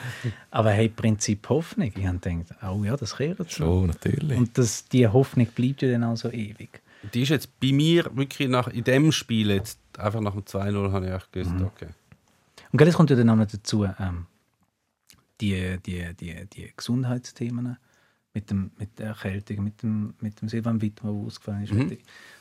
Aber 0.51 0.71
hey, 0.71 0.89
Prinzip 0.89 1.47
Hoffnung. 1.47 1.93
Ich 1.95 2.05
habe 2.05 2.19
gedacht, 2.19 2.55
oh 2.69 2.83
ja, 2.83 2.97
das 2.97 3.15
kehrt 3.15 3.37
so. 3.37 3.45
Schon, 3.63 3.87
natürlich. 3.87 4.37
Und 4.37 4.57
das, 4.57 4.85
die 4.89 5.07
Hoffnung 5.07 5.47
bleibt 5.55 5.81
ja 5.81 5.89
dann 5.89 6.03
auch 6.03 6.17
so 6.17 6.29
ewig. 6.29 6.81
Die 7.13 7.21
ist 7.21 7.29
jetzt 7.29 7.59
bei 7.59 7.71
mir 7.71 8.09
wirklich 8.13 8.49
nach, 8.49 8.67
in 8.67 8.83
dem 8.83 9.11
Spiel, 9.11 9.51
jetzt 9.51 9.79
einfach 9.97 10.21
nach 10.21 10.33
dem 10.33 10.43
2-0, 10.43 10.91
habe 10.91 11.07
ich 11.07 11.13
echt 11.13 11.31
gewusst, 11.31 11.53
okay. 11.61 11.87
Und 12.71 12.77
gell, 12.77 12.87
es 12.87 12.95
kommt 12.95 13.09
ja 13.09 13.15
dann 13.15 13.29
auch 13.29 13.35
noch 13.35 13.47
dazu, 13.47 13.85
ähm, 13.85 14.25
die, 15.41 15.77
die, 15.85 16.13
die, 16.19 16.45
die 16.45 16.73
Gesundheitsthemen. 16.75 17.77
mit, 18.33 18.49
dem, 18.51 18.71
mit 18.77 18.99
der 18.99 19.07
Erkältung, 19.07 19.63
mit 19.63 19.81
dem, 19.81 20.13
mit 20.19 20.41
dem 20.41 20.49
Silvan 20.49 20.81
Wittmer, 20.81 21.11
der 21.11 21.19
ausgefallen 21.19 21.63
ist. 21.63 21.73
Mhm. 21.73 21.97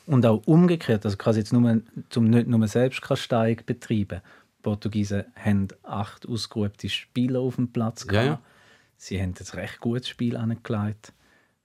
Und 0.06 0.26
auch 0.26 0.46
umgekehrt, 0.46 1.04
also 1.04 1.16
quasi 1.16 1.40
jetzt 1.40 1.52
nur, 1.52 1.80
zum 2.10 2.24
nicht 2.30 2.46
nur 2.46 2.66
Selbstkasteiung 2.66 3.60
betreiben. 3.64 4.20
Die 4.20 4.62
Portugiesen 4.62 5.24
haben 5.34 5.68
acht 5.82 6.28
ausgeruhte 6.28 6.88
Spieler 6.88 7.40
auf 7.40 7.56
dem 7.56 7.72
Platz 7.72 8.06
Ja, 8.10 8.22
ja. 8.22 8.42
Sie 8.96 9.20
haben 9.20 9.34
ein 9.38 9.58
recht 9.58 9.80
gutes 9.80 10.08
Spiel 10.08 10.36
angelegt. 10.36 11.12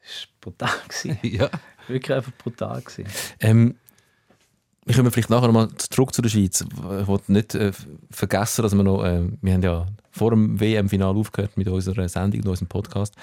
Es 0.04 0.28
war 0.42 0.52
brutal. 0.54 1.18
Ja. 1.24 1.50
Wirklich 1.88 2.16
einfach 2.16 2.32
brutal. 2.38 2.82
Ähm, 3.40 3.76
wir 4.86 4.96
kommen 4.96 5.12
vielleicht 5.12 5.30
nachher 5.30 5.48
nochmal 5.48 5.70
zurück 5.78 6.14
zu 6.14 6.22
der 6.22 6.30
Schweiz. 6.30 6.62
Ich 6.62 7.08
wollte 7.08 7.32
nicht 7.32 7.56
äh, 7.56 7.72
vergessen, 8.12 8.64
dass 8.64 8.76
wir 8.76 8.84
noch, 8.84 9.04
äh, 9.04 9.22
wir 9.42 9.54
haben 9.54 9.62
ja 9.62 9.86
vor 10.12 10.32
dem 10.32 10.60
WM-Final 10.60 11.16
aufgehört 11.16 11.58
mit 11.58 11.68
unserer 11.68 12.08
Sendung, 12.08 12.40
mit 12.40 12.48
unserem 12.48 12.68
Podcast. 12.68 13.16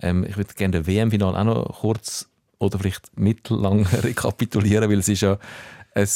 Ähm, 0.00 0.24
ich 0.24 0.36
würde 0.36 0.54
gerne 0.54 0.82
den 0.82 0.86
WM-Final 0.86 1.36
auch 1.36 1.44
noch 1.44 1.80
kurz 1.80 2.28
oder 2.58 2.78
vielleicht 2.78 3.18
mittellang 3.18 3.86
rekapitulieren, 4.02 4.88
weil 4.90 4.98
es 4.98 5.08
ist 5.08 5.22
ja 5.22 5.38
ein 5.94 6.08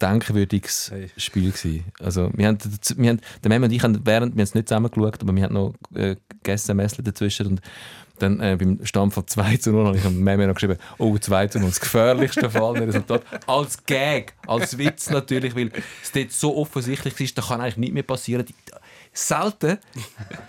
denkwürdiges 0.00 0.90
Hey. 0.90 1.10
Spiel 1.16 1.50
gewesen. 1.50 1.84
Also 2.00 2.30
wir 2.34 2.46
haben, 2.46 2.58
wir 2.96 3.10
haben, 3.10 3.20
der 3.42 3.48
Mem 3.48 3.64
und 3.64 3.72
ich 3.72 3.82
haben 3.82 4.06
während, 4.06 4.34
wir 4.34 4.40
haben 4.40 4.44
es 4.44 4.54
nicht 4.54 4.68
zusammen 4.68 4.90
geschaut, 4.90 5.20
aber 5.20 5.34
wir 5.34 5.42
haben 5.42 5.54
noch 5.54 5.74
äh, 5.94 6.16
gegessen, 6.42 6.78
dazwischen 6.78 7.46
und 7.46 7.60
dann 8.18 8.40
äh, 8.40 8.56
beim 8.58 8.84
Stand 8.84 9.14
von 9.14 9.26
2 9.26 9.56
zu 9.58 9.72
0 9.72 9.86
habe 9.86 9.96
ich 9.96 10.02
dem 10.02 10.22
Mem 10.22 10.46
noch 10.46 10.54
geschrieben, 10.54 10.78
oh 10.98 11.16
2 11.16 11.48
zu 11.48 11.58
0, 11.58 11.68
das 11.68 11.80
gefährlichste 11.80 12.52
Resultat. 12.52 13.22
Als 13.46 13.84
Gag, 13.84 14.34
als 14.46 14.76
Witz 14.78 15.10
natürlich, 15.10 15.54
weil 15.56 15.70
es 16.02 16.12
dort 16.12 16.32
so 16.32 16.56
offensichtlich 16.56 17.18
ist, 17.20 17.38
da 17.38 17.42
kann 17.42 17.60
eigentlich 17.60 17.76
nichts 17.76 17.94
mehr 17.94 18.02
passieren. 18.02 18.44
Die, 18.46 18.54
selten, 19.12 19.78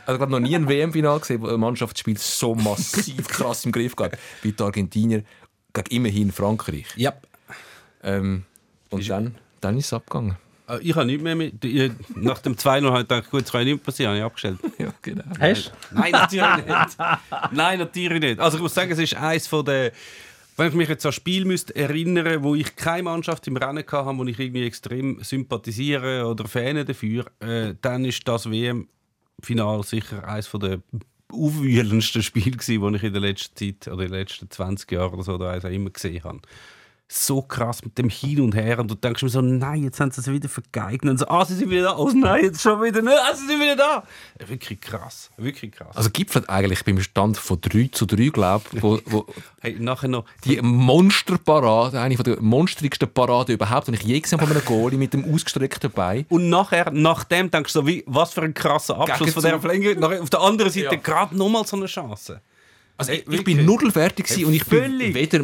also 0.05 0.13
ich 0.13 0.17
glaube 0.17 0.31
noch 0.31 0.39
nie 0.39 0.55
ein 0.55 0.67
WM-Final 0.67 1.19
gesehen, 1.19 1.41
wo 1.41 1.47
eine 1.47 1.57
Mannschaft 1.57 1.95
das 1.95 1.99
Spiel 1.99 2.17
so 2.17 2.55
massiv 2.55 3.27
krass 3.27 3.65
im 3.65 3.71
Griff 3.71 3.95
hat, 3.99 4.17
wie 4.41 4.51
die 4.51 4.63
Argentinier 4.63 5.23
gegen 5.73 5.87
immerhin 5.89 6.31
Frankreich. 6.31 6.85
Ja. 6.95 7.13
Ähm, 8.03 8.45
und 8.89 9.07
dann, 9.09 9.35
dann 9.61 9.77
ist 9.77 9.87
es 9.87 9.93
abgegangen. 9.93 10.37
Äh, 10.69 10.79
Ich 10.81 10.95
habe 10.95 11.05
nicht 11.05 11.21
mehr 11.21 11.35
mit. 11.35 11.63
Nach 12.15 12.39
dem 12.39 12.55
2-0 12.55 12.85
habe 12.85 13.01
ich 13.01 13.07
gedacht, 13.07 13.29
gut, 13.29 13.43
es 13.43 13.51
kann 13.51 13.65
nicht 13.65 13.83
passieren, 13.83 14.09
habe 14.11 14.19
ich 14.19 14.23
abgestellt. 14.25 14.59
Ja, 14.77 14.93
genau. 15.01 15.23
Hast 15.39 15.71
Nein, 15.91 16.11
natürlich 16.11 16.55
nicht. 16.57 16.97
Nein, 17.51 17.79
natürlich 17.79 18.19
nicht. 18.21 18.39
Also 18.39 18.57
ich 18.57 18.63
muss 18.63 18.73
sagen, 18.73 18.91
es 18.91 18.99
ist 18.99 19.15
eines 19.15 19.47
von 19.47 19.65
der. 19.65 19.91
Wenn 20.57 20.67
ich 20.67 20.73
mich 20.73 20.89
jetzt 20.89 21.05
an 21.05 21.13
Spiel 21.13 21.45
müsste 21.45 21.73
erinnern, 21.73 22.43
wo 22.43 22.53
ich 22.53 22.75
keine 22.75 23.03
Mannschaft 23.03 23.47
im 23.47 23.55
Rennen 23.55 23.77
hatte, 23.77 24.17
wo 24.17 24.25
ich 24.25 24.37
irgendwie 24.37 24.65
extrem 24.65 25.23
sympathisiere 25.23 26.25
oder 26.25 26.49
Fan 26.49 26.85
dafür, 26.85 27.27
äh, 27.39 27.75
dann 27.81 28.03
ist 28.03 28.27
das 28.27 28.51
WM-Final 28.51 29.83
sicher 29.83 30.27
eines 30.27 30.47
von 30.47 30.59
der 30.59 30.81
aufwühlendsten 31.31 32.23
Spiele 32.23 32.57
die 32.57 32.75
ich 32.95 33.03
in 33.03 33.13
der 33.13 33.21
letzten 33.21 33.55
Zeit 33.55 33.87
oder 33.87 34.03
in 34.03 34.11
den 34.11 34.19
letzten 34.19 34.49
20 34.49 34.91
Jahren 34.91 35.13
oder 35.13 35.23
so 35.23 35.35
oder 35.35 35.49
also 35.51 35.67
immer 35.69 35.91
gesehen 35.91 36.23
habe. 36.23 36.39
So 37.11 37.41
krass 37.41 37.83
mit 37.83 37.97
dem 37.97 38.07
Hin 38.07 38.39
und 38.39 38.53
Her 38.53 38.77
und 38.77 38.91
du 38.91 38.93
denkst 38.93 39.23
mir 39.23 39.29
so, 39.29 39.41
nein, 39.41 39.81
jetzt 39.83 39.99
haben 39.99 40.11
sie 40.11 40.21
es 40.21 40.27
wieder 40.31 40.47
vergeigt 40.47 41.03
und 41.05 41.17
so, 41.17 41.27
ah, 41.27 41.43
sie 41.43 41.55
sind 41.55 41.71
wieder 41.71 41.81
da, 41.81 41.97
oh 41.97 42.11
nein, 42.13 42.43
jetzt 42.43 42.61
schon 42.61 42.79
wieder, 42.83 43.01
nicht, 43.01 43.17
ah, 43.19 43.33
sie 43.33 43.47
sind 43.47 43.59
wieder 43.59 43.75
da. 43.75 44.03
Wirklich 44.45 44.79
krass, 44.79 45.31
wirklich 45.35 45.71
krass. 45.71 45.97
Also 45.97 46.11
gipfelt 46.11 46.47
eigentlich 46.49 46.85
beim 46.85 47.01
Stand 47.01 47.37
von 47.37 47.59
3 47.59 47.89
zu 47.91 48.05
3, 48.05 48.27
glaube 48.29 48.63
ich, 48.73 48.83
wo, 48.83 48.99
wo 49.05 49.25
Hey, 49.61 49.75
nachher 49.79 50.07
noch. 50.07 50.25
die 50.45 50.61
Monsterparade, 50.61 51.99
eine 51.99 52.15
von 52.15 52.23
der 52.25 52.39
monstrigsten 52.41 53.11
Paraden 53.11 53.55
überhaupt, 53.55 53.87
die 53.87 53.93
ich 53.95 54.03
je 54.03 54.19
gesehen 54.19 54.39
habe 54.39 54.47
von 54.47 54.55
einem 54.55 54.65
Goalie 54.65 54.97
mit 54.99 55.11
dem 55.13 55.33
ausgestreckten 55.33 55.89
Bein. 55.91 56.25
Und 56.29 56.49
nachher, 56.49 56.91
nachdem 56.91 57.49
denkst 57.49 57.73
du 57.73 57.79
so, 57.79 57.87
wie, 57.87 58.03
was 58.05 58.33
für 58.33 58.43
ein 58.43 58.53
krasser 58.53 58.97
Abschluss 58.97 59.33
von 59.33 59.43
dieser 59.43 59.59
Verlängerung. 59.59 59.99
Nachher 59.99 60.21
Auf 60.21 60.29
der 60.29 60.41
anderen 60.41 60.71
Seite 60.71 60.85
Ja. 60.85 60.95
gerade 60.95 61.35
nochmal 61.35 61.65
so 61.65 61.75
eine 61.75 61.87
Chance. 61.87 62.39
Also 62.99 63.13
ich, 63.13 63.25
ich 63.27 63.43
bin 63.43 63.65
nudelfertig 63.65 64.25
Hey, 64.29 64.45
und 64.45 64.53
ich 64.53 64.65
bin 64.65 64.79
völlig. 64.81 65.15
weder 65.15 65.39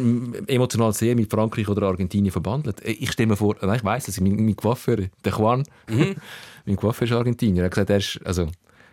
emotional 0.46 0.92
sehr 0.92 1.14
mit 1.16 1.30
Frankreich 1.30 1.66
oder 1.68 1.86
Argentinien 1.86 2.30
verbandelt. 2.30 2.80
Ich 2.84 3.10
stelle 3.12 3.28
mir 3.28 3.36
vor, 3.36 3.56
nein, 3.62 3.76
ich 3.76 3.84
weiß 3.84 4.08
es, 4.08 4.20
mein, 4.20 4.36
mein 4.36 4.54
Coiffeur, 4.56 4.98
der 5.24 5.32
Juan, 5.32 5.64
Mhm. 5.88 6.16
mein 6.66 6.76
Coiffeur 6.76 7.06
ist 7.08 7.12
Argentinier. 7.14 7.62
Er 7.62 7.66
hat 7.66 7.72
gesagt, 7.72 7.90
er 7.90 7.96
ist, 7.96 8.20
also 8.24 8.48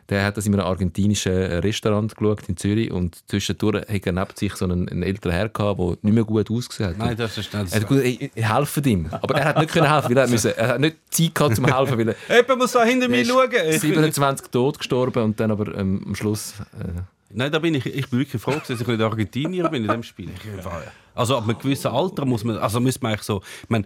der 0.09 0.25
hat 0.25 0.35
das 0.37 0.45
in 0.45 0.53
einem 0.53 0.65
argentinischen 0.65 1.31
Restaurant 1.33 2.13
geschaut 2.15 2.41
in 2.49 2.57
Zürich 2.57 2.91
und 2.91 3.17
zwischendurch 3.29 3.85
hat 3.87 4.05
er 4.05 4.11
neben 4.11 4.35
sich 4.35 4.53
so 4.53 4.65
einen, 4.65 4.87
einen 4.89 5.01
älteren 5.03 5.31
Herr 5.33 5.47
gehabt, 5.49 5.79
der 5.79 5.97
nicht 6.01 6.13
mehr 6.13 6.23
gut 6.25 6.51
ausgesehen 6.51 6.89
hat. 6.91 6.97
Nein, 6.97 7.15
das 7.17 7.37
ist 7.37 7.53
nicht 7.53 7.73
Er 7.73 7.79
hat 7.81 7.87
gut, 7.87 7.99
ich, 8.03 8.31
ich 8.35 8.49
helfe 8.49 8.81
ihm. 8.89 9.07
Aber 9.11 9.35
er 9.35 9.45
hat 9.45 9.59
nicht 9.59 9.71
können 9.71 9.89
helfen, 9.91 10.09
weil 10.09 10.17
er, 10.17 10.27
müssen, 10.29 10.51
er 10.55 10.67
hat 10.67 10.79
nicht 10.81 10.97
Zeit 11.09 11.33
gehabt 11.35 11.55
zum 11.55 11.65
helfen, 11.65 11.97
weil 11.97 12.09
er 12.27 12.35
Jemand 12.37 12.59
muss 12.59 12.71
da 12.73 12.83
hinter 12.83 13.07
mir 13.09 13.23
schauen. 13.25 13.49
Ich 13.69 13.81
bin- 13.81 13.91
27 13.93 14.47
tot 14.49 14.77
gestorben 14.77 15.23
und 15.23 15.39
dann 15.39 15.51
aber 15.51 15.73
ähm, 15.77 16.01
am 16.05 16.15
Schluss. 16.15 16.53
Äh, 16.79 17.01
Nein, 17.35 17.51
da 17.51 17.59
bin 17.59 17.73
ich, 17.75 17.85
ich 17.85 18.09
bin 18.09 18.19
wirklich 18.19 18.41
froh, 18.41 18.51
dass 18.53 18.69
ich 18.69 18.87
nicht 18.87 19.01
Argentinier 19.01 19.67
bin 19.69 19.83
in 19.83 19.89
dem 19.89 20.03
Spiel. 20.03 20.29
Also 21.15 21.37
ab 21.37 21.43
einem 21.47 21.57
gewissen 21.59 21.89
Alter 21.91 22.25
muss 22.25 22.43
man, 22.43 22.57
also 22.57 22.79
müsste 22.79 23.01
man 23.03 23.11
eigentlich 23.11 23.21
so, 23.23 23.41
ich 23.63 23.69
meine, 23.69 23.85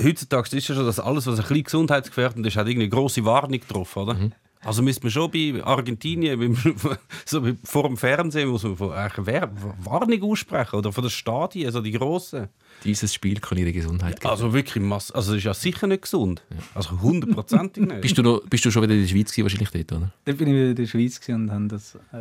heutzutage 0.00 0.56
ist 0.56 0.68
ja 0.68 0.74
schon, 0.76 0.86
dass 0.86 1.00
alles, 1.00 1.26
was 1.26 1.38
ein 1.40 1.42
bisschen 1.46 1.64
gesundheitsgefährdend 1.64 2.46
ist, 2.46 2.56
hat 2.56 2.68
irgendwie 2.68 2.84
eine 2.84 2.90
grosse 2.90 3.24
Warnung 3.24 3.60
drauf, 3.66 3.96
oder? 3.96 4.16
Also 4.62 4.82
müsste 4.82 5.04
man 5.04 5.10
schon 5.10 5.30
bei 5.30 5.64
Argentinien, 5.64 6.38
beim- 6.38 6.76
so 7.24 7.44
wie 7.46 7.56
vor 7.64 7.84
dem 7.88 7.96
Fernsehen, 7.96 8.50
muss 8.50 8.62
man 8.62 8.92
eine 8.92 9.50
Warnung 9.82 10.22
aussprechen, 10.22 10.76
oder 10.76 10.92
von 10.92 11.02
den 11.02 11.10
Stadien, 11.10 11.66
also 11.66 11.80
die 11.80 11.92
grossen. 11.92 12.48
dieses 12.84 13.12
Spiel 13.14 13.40
kann 13.40 13.56
ihre 13.58 13.72
Gesundheit 13.72 14.20
geben. 14.20 14.30
Also 14.30 14.52
wirklich, 14.52 14.84
mass 14.84 15.10
also 15.10 15.32
das 15.32 15.38
ist 15.38 15.44
ja 15.44 15.54
sicher 15.54 15.86
nicht 15.86 16.02
gesund. 16.02 16.42
Also 16.74 17.00
hundertprozentig 17.00 17.82
nicht. 17.88 18.00
Bist 18.02 18.18
du, 18.18 18.22
noch, 18.22 18.42
bist 18.48 18.64
du 18.64 18.70
schon 18.70 18.82
wieder 18.82 18.94
in 18.94 19.00
der 19.00 19.08
Schweiz 19.08 19.32
gewesen, 19.32 19.44
wahrscheinlich 19.44 19.70
dort, 19.86 19.92
oder? 20.02 20.12
Dann 20.26 20.36
bin 20.36 20.48
ich 20.48 20.54
wieder 20.54 20.68
in 20.70 20.76
der 20.76 20.86
Schweiz 20.86 21.20
und 21.30 21.50
haben 21.50 21.68
das 21.68 21.94
äh, 22.12 22.18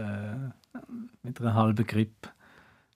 mit 1.23 1.39
einer 1.41 1.53
halben 1.53 1.85
Grippe 1.85 2.29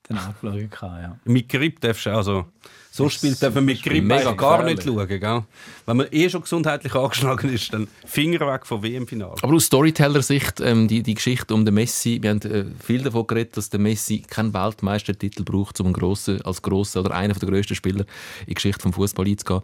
dann 0.08 0.18
angeschaut. 0.18 0.72
gehabt, 0.72 1.02
Ja. 1.02 1.18
Mit 1.26 1.50
Grip 1.50 1.80
darfst 1.80 2.06
du 2.06 2.12
also 2.12 2.46
so 2.92 3.10
spielt 3.10 3.42
darf 3.42 3.56
man 3.56 3.66
mit 3.66 3.82
Grip 3.82 4.04
mega 4.04 4.34
gar 4.34 4.64
nicht 4.64 4.84
schauen, 4.84 5.08
gell? 5.08 5.44
Wenn 5.88 5.98
man 5.98 6.08
eh 6.12 6.30
schon 6.30 6.42
gesundheitlich 6.42 6.94
angeschlagen 6.94 7.52
ist, 7.52 7.74
dann 7.74 7.88
Finger 8.06 8.42
weg 8.42 8.68
vom 8.68 8.84
WM-Final. 8.84 9.34
Aber 9.42 9.54
aus 9.54 9.66
Storyteller-Sicht, 9.66 10.60
ähm, 10.62 10.88
die, 10.88 11.02
die 11.02 11.16
Geschichte 11.16 11.56
um 11.56 11.66
den 11.66 11.74
Messi, 11.74 12.20
wir 12.22 12.30
haben 12.30 12.42
äh, 12.42 12.66
viel 12.80 13.02
davon 13.02 13.26
geredet, 13.26 13.58
dass 13.58 13.72
der 13.72 13.80
Messi 13.80 14.20
keinen 14.20 14.54
Weltmeistertitel 14.54 15.44
braucht, 15.44 15.80
um 15.80 15.88
einen 15.88 15.94
grossen, 15.94 16.42
als 16.44 16.62
grosser 16.62 17.00
oder 17.00 17.16
einer 17.16 17.34
der 17.34 17.50
grössten 17.50 17.74
Spieler 17.74 18.02
in 18.42 18.48
die 18.50 18.54
Geschichte 18.54 18.84
des 18.84 18.96
Fußball 18.96 19.26
einzugehen. 19.26 19.62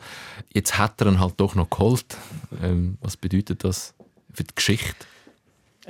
Jetzt 0.54 0.80
hat 0.80 1.00
er 1.02 1.08
ihn 1.08 1.20
halt 1.20 1.36
doch 1.38 1.54
noch 1.54 1.70
geholt. 1.70 2.18
Ähm, 2.64 2.98
was 3.02 3.16
bedeutet 3.16 3.64
das 3.64 3.94
für 4.34 4.44
die 4.44 4.56
Geschichte? 4.56 5.06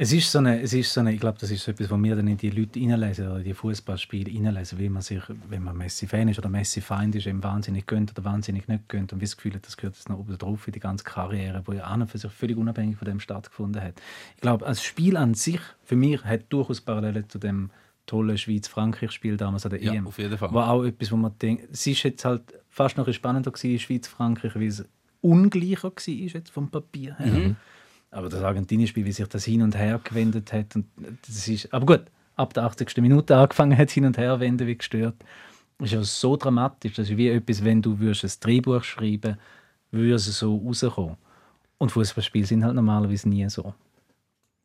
Es 0.01 0.13
ist 0.13 0.31
so 0.31 0.39
eine, 0.39 0.61
es 0.61 0.71
ist 0.71 0.93
so 0.93 1.01
eine, 1.01 1.11
ich 1.13 1.19
glaube, 1.19 1.37
das 1.41 1.51
ist 1.51 1.61
so 1.61 1.71
etwas, 1.71 1.89
was 1.89 2.01
wir 2.01 2.15
dann 2.15 2.27
in 2.29 2.37
die 2.37 2.51
Leute 2.51 2.79
reinlesen 2.79 3.27
oder 3.27 3.39
in 3.39 3.43
die 3.43 3.53
Fußballspiele 3.53 4.33
reinlesen, 4.33 4.79
wie 4.79 4.87
man 4.87 5.01
sich, 5.01 5.21
wenn 5.49 5.61
man 5.61 5.75
Messi-Fan 5.75 6.29
ist 6.29 6.39
oder 6.39 6.47
Messi-Feind 6.47 7.15
ist, 7.15 7.25
ihm 7.25 7.43
wahnsinnig 7.43 7.85
gönnt 7.85 8.11
oder 8.11 8.23
wahnsinnig 8.23 8.69
nicht 8.69 8.87
gönnt 8.87 9.11
und 9.11 9.19
wie 9.19 9.25
das 9.25 9.35
Gefühl 9.35 9.55
hat, 9.55 9.65
das 9.67 9.75
gehört 9.75 9.97
jetzt 9.97 10.07
noch 10.07 10.17
oben 10.19 10.37
drauf 10.37 10.65
in 10.67 10.71
die 10.71 10.79
ganze 10.79 11.03
Karriere, 11.03 11.61
die 11.69 11.75
ja 11.75 11.83
an 11.83 12.03
und 12.03 12.07
für 12.07 12.17
sich 12.17 12.31
völlig 12.31 12.55
unabhängig 12.55 12.95
von 12.95 13.07
dem 13.07 13.19
stattgefunden 13.19 13.83
hat. 13.83 13.95
Ich 14.35 14.41
glaube, 14.41 14.65
als 14.65 14.81
Spiel 14.81 15.17
an 15.17 15.33
sich, 15.33 15.59
für 15.83 15.97
mich, 15.97 16.23
hat 16.23 16.43
durchaus 16.47 16.79
Parallelen 16.79 17.27
zu 17.27 17.37
dem 17.37 17.69
tollen 18.05 18.37
Schweiz-Frankreich-Spiel 18.37 19.35
damals 19.35 19.65
an 19.65 19.71
der 19.71 19.83
Ja, 19.83 19.95
EM. 19.95 20.07
auf 20.07 20.17
jeden 20.17 20.37
Fall. 20.37 20.53
War 20.53 20.69
auch 20.69 20.85
etwas, 20.85 21.11
wo 21.11 21.17
man 21.17 21.37
denkt, 21.41 21.67
es 21.73 21.85
ist 21.85 22.03
jetzt 22.03 22.23
halt 22.23 22.43
fast 22.69 22.95
noch 22.95 23.11
spannender 23.11 23.51
gewesen, 23.51 23.77
Schweiz-Frankreich, 23.77 24.55
weil 24.55 24.67
es 24.67 24.85
ungleicher 25.19 25.91
war 25.91 26.13
jetzt 26.13 26.51
vom 26.51 26.71
Papier 26.71 27.17
her. 27.17 27.27
Mhm. 27.27 27.55
Aber 28.11 28.29
das 28.29 28.41
Argentinien-Spiel, 28.43 29.05
wie 29.05 29.11
sich 29.11 29.27
das 29.27 29.45
hin 29.45 29.61
und 29.61 29.77
her 29.77 29.99
gewendet 30.03 30.51
hat, 30.51 30.75
und 30.75 30.85
das 31.27 31.47
ist, 31.47 31.71
aber 31.73 31.85
gut, 31.85 32.05
ab 32.35 32.53
der 32.53 32.63
80. 32.63 32.97
Minute 32.97 33.35
angefangen 33.37 33.77
hat, 33.77 33.91
hin 33.91 34.05
und 34.05 34.17
her 34.17 34.39
wenden 34.39 34.65
wie 34.67 34.77
gestört, 34.77 35.15
ist 35.79 35.93
ja 35.93 36.01
so 36.03 36.35
dramatisch. 36.35 36.93
Das 36.95 37.09
ist 37.09 37.17
wie 37.17 37.29
etwas, 37.29 37.63
wenn 37.63 37.81
du 37.81 37.99
würdest 37.99 38.23
ein 38.23 38.31
Drehbuch 38.41 38.83
schreiben 38.83 39.37
würde 39.91 40.13
es 40.15 40.25
so 40.25 40.55
rauskommen. 40.57 41.17
Und 41.77 41.91
Fußballspiele 41.91 42.45
sind 42.45 42.63
halt 42.63 42.75
normalerweise 42.75 43.29
nie 43.29 43.47
so. 43.49 43.73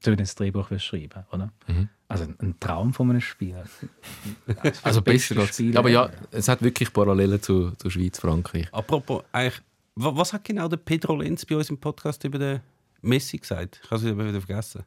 So, 0.02 0.10
wenn 0.10 0.16
du 0.16 0.22
ein 0.24 0.30
Drehbuch 0.36 0.68
schreiben 0.78 1.24
oder? 1.32 1.50
Mhm. 1.66 1.88
Also 2.08 2.24
ein 2.24 2.54
Traum 2.60 2.92
von 2.92 3.10
einem 3.10 3.20
Spiel. 3.20 3.56
Also 4.82 5.00
beste 5.02 5.34
besser 5.34 5.46
geht's. 5.46 5.54
Spiel 5.56 5.76
Aber 5.78 5.88
ja, 5.88 6.10
es 6.30 6.48
hat 6.48 6.62
wirklich 6.62 6.92
Parallelen 6.92 7.40
zu, 7.40 7.70
zu 7.72 7.88
Schweiz-Frankreich. 7.90 8.68
Apropos, 8.72 9.22
eigentlich, 9.32 9.62
wa- 9.94 10.12
was 10.14 10.32
hat 10.32 10.44
genau 10.44 10.68
der 10.68 10.76
Pedro 10.78 11.16
Lenz 11.16 11.44
bei 11.46 11.56
uns 11.56 11.70
im 11.70 11.78
Podcast 11.78 12.22
über 12.24 12.38
den 12.38 12.60
Messi 13.04 13.38
gesagt? 13.38 13.80
Ich 13.84 13.90
habe 13.90 14.08
es 14.08 14.16
wieder 14.16 14.40
vergessen. 14.40 14.82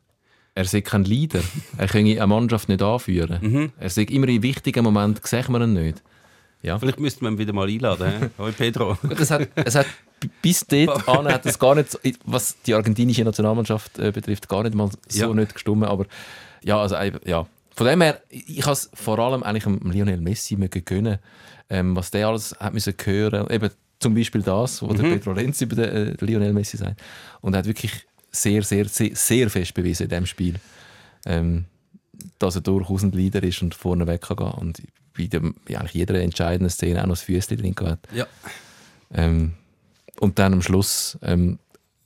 Er 0.55 0.65
sei 0.65 0.81
kein 0.81 1.03
Leader. 1.03 1.41
Er 1.77 1.87
könne 1.87 2.11
eine 2.11 2.27
Mannschaft 2.27 2.67
nicht 2.67 2.81
anführen. 2.81 3.71
Er 3.79 3.89
sei 3.89 4.03
immer 4.03 4.27
in 4.27 4.41
wichtigen 4.41 4.83
Momenten, 4.83 5.21
sehen 5.23 5.51
wir 5.51 5.61
ihn 5.61 5.73
nicht. 5.73 6.01
Ja. 6.63 6.79
Vielleicht 6.79 6.99
müssten 6.99 7.21
wir 7.23 7.29
ihn 7.29 7.37
wieder 7.37 7.53
mal 7.53 7.67
einladen. 7.67 8.31
Hoi 8.39 8.51
Pedro. 8.51 8.97
Es 9.09 9.29
hat, 9.29 9.47
es 9.53 9.75
hat 9.75 9.85
bis 10.41 10.65
dort 10.65 11.07
an 11.07 11.27
hat 11.31 11.45
es 11.45 11.59
gar 11.59 11.75
nicht, 11.75 11.99
was 12.25 12.59
die 12.63 12.73
argentinische 12.73 13.23
Nationalmannschaft 13.23 13.99
äh, 13.99 14.11
betrifft, 14.11 14.49
gar 14.49 14.63
nicht 14.63 14.73
mal 14.73 14.89
so 15.07 15.19
Ja. 15.27 15.33
nicht 15.33 15.53
gestimmt. 15.53 15.83
Aber 15.85 16.07
ja, 16.63 16.81
also 16.81 16.95
ja. 17.25 17.45
Von 17.75 17.85
dem 17.85 18.01
her, 18.01 18.21
ich 18.29 18.63
habe 18.63 18.71
es 18.73 18.89
vor 18.95 19.19
allem 19.19 19.43
eigentlich 19.43 19.65
Lionel 19.93 20.19
Messi 20.19 20.55
mögen 20.55 20.83
gönnen, 20.83 21.19
ähm, 21.69 21.95
was 21.95 22.09
der 22.09 22.27
alles 22.27 22.55
hat 22.59 22.73
müssen 22.73 22.95
hören. 23.03 23.47
Eben 23.51 23.69
zum 23.99 24.13
Beispiel 24.13 24.41
das, 24.41 24.81
was 24.81 24.97
der 24.97 25.03
Pedro 25.03 25.33
Lenz 25.33 25.61
über 25.61 25.75
den, 25.75 25.85
äh, 25.85 26.25
Lionel 26.25 26.53
Messi 26.53 26.77
sagt. 26.77 27.01
Und 27.41 27.53
er 27.53 27.59
hat 27.59 27.65
wirklich 27.65 28.05
sehr, 28.31 28.61
sehr, 28.63 28.85
sehr, 28.85 29.15
sehr 29.15 29.49
fest 29.49 29.73
bewiesen 29.73 30.03
in 30.03 30.09
diesem 30.09 30.25
Spiel. 30.25 30.55
Ähm, 31.25 31.65
dass 32.39 32.55
er 32.55 32.61
durchaus 32.61 33.03
ein 33.03 33.11
Leader 33.11 33.43
ist 33.43 33.61
und 33.61 33.75
vorne 33.75 34.07
weg 34.07 34.21
kann 34.21 34.37
gehen. 34.37 34.51
Und 34.51 34.81
bei 35.15 35.25
dem, 35.25 35.55
bei 35.67 35.77
eigentlich 35.77 35.93
jeder 35.93 36.21
entscheidenden 36.21 36.69
Szene 36.69 37.01
auch 37.01 37.07
noch 37.07 37.15
das 37.15 37.21
Füßchen 37.21 37.57
drin 37.57 37.75
hat. 37.83 37.99
Ja. 38.13 38.27
Ähm, 39.13 39.53
und 40.19 40.39
dann 40.39 40.53
am 40.53 40.61
Schluss 40.61 41.17
ähm, 41.21 41.59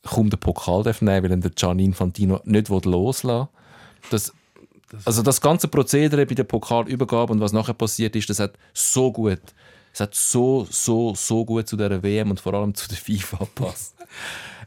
kommt 0.03 0.33
der 0.33 0.37
Pokal 0.37 0.83
darf 0.83 1.01
nehmen, 1.01 1.29
weil 1.29 1.39
der 1.39 1.51
Gianni 1.51 1.85
Infantino 1.85 2.41
nicht 2.45 2.69
loslassen 2.69 3.29
will. 3.29 3.47
Das, 4.09 4.33
also 5.05 5.21
das 5.21 5.39
ganze 5.39 5.67
Prozedere 5.67 6.25
bei 6.25 6.35
der 6.35 6.43
Pokalübergabe 6.43 7.31
und 7.31 7.39
was 7.39 7.53
nachher 7.53 7.73
passiert 7.73 8.15
ist, 8.15 8.29
das 8.29 8.39
hat 8.39 8.53
so 8.73 9.11
gut, 9.11 9.39
es 9.93 9.99
hat 9.99 10.15
so, 10.15 10.67
so, 10.69 11.13
so 11.15 11.45
gut 11.45 11.67
zu 11.67 11.75
der 11.75 12.01
WM 12.01 12.29
und 12.29 12.39
vor 12.39 12.53
allem 12.53 12.73
zu 12.73 12.87
der 12.87 12.97
FIFA 12.97 13.37
gepasst. 13.39 13.95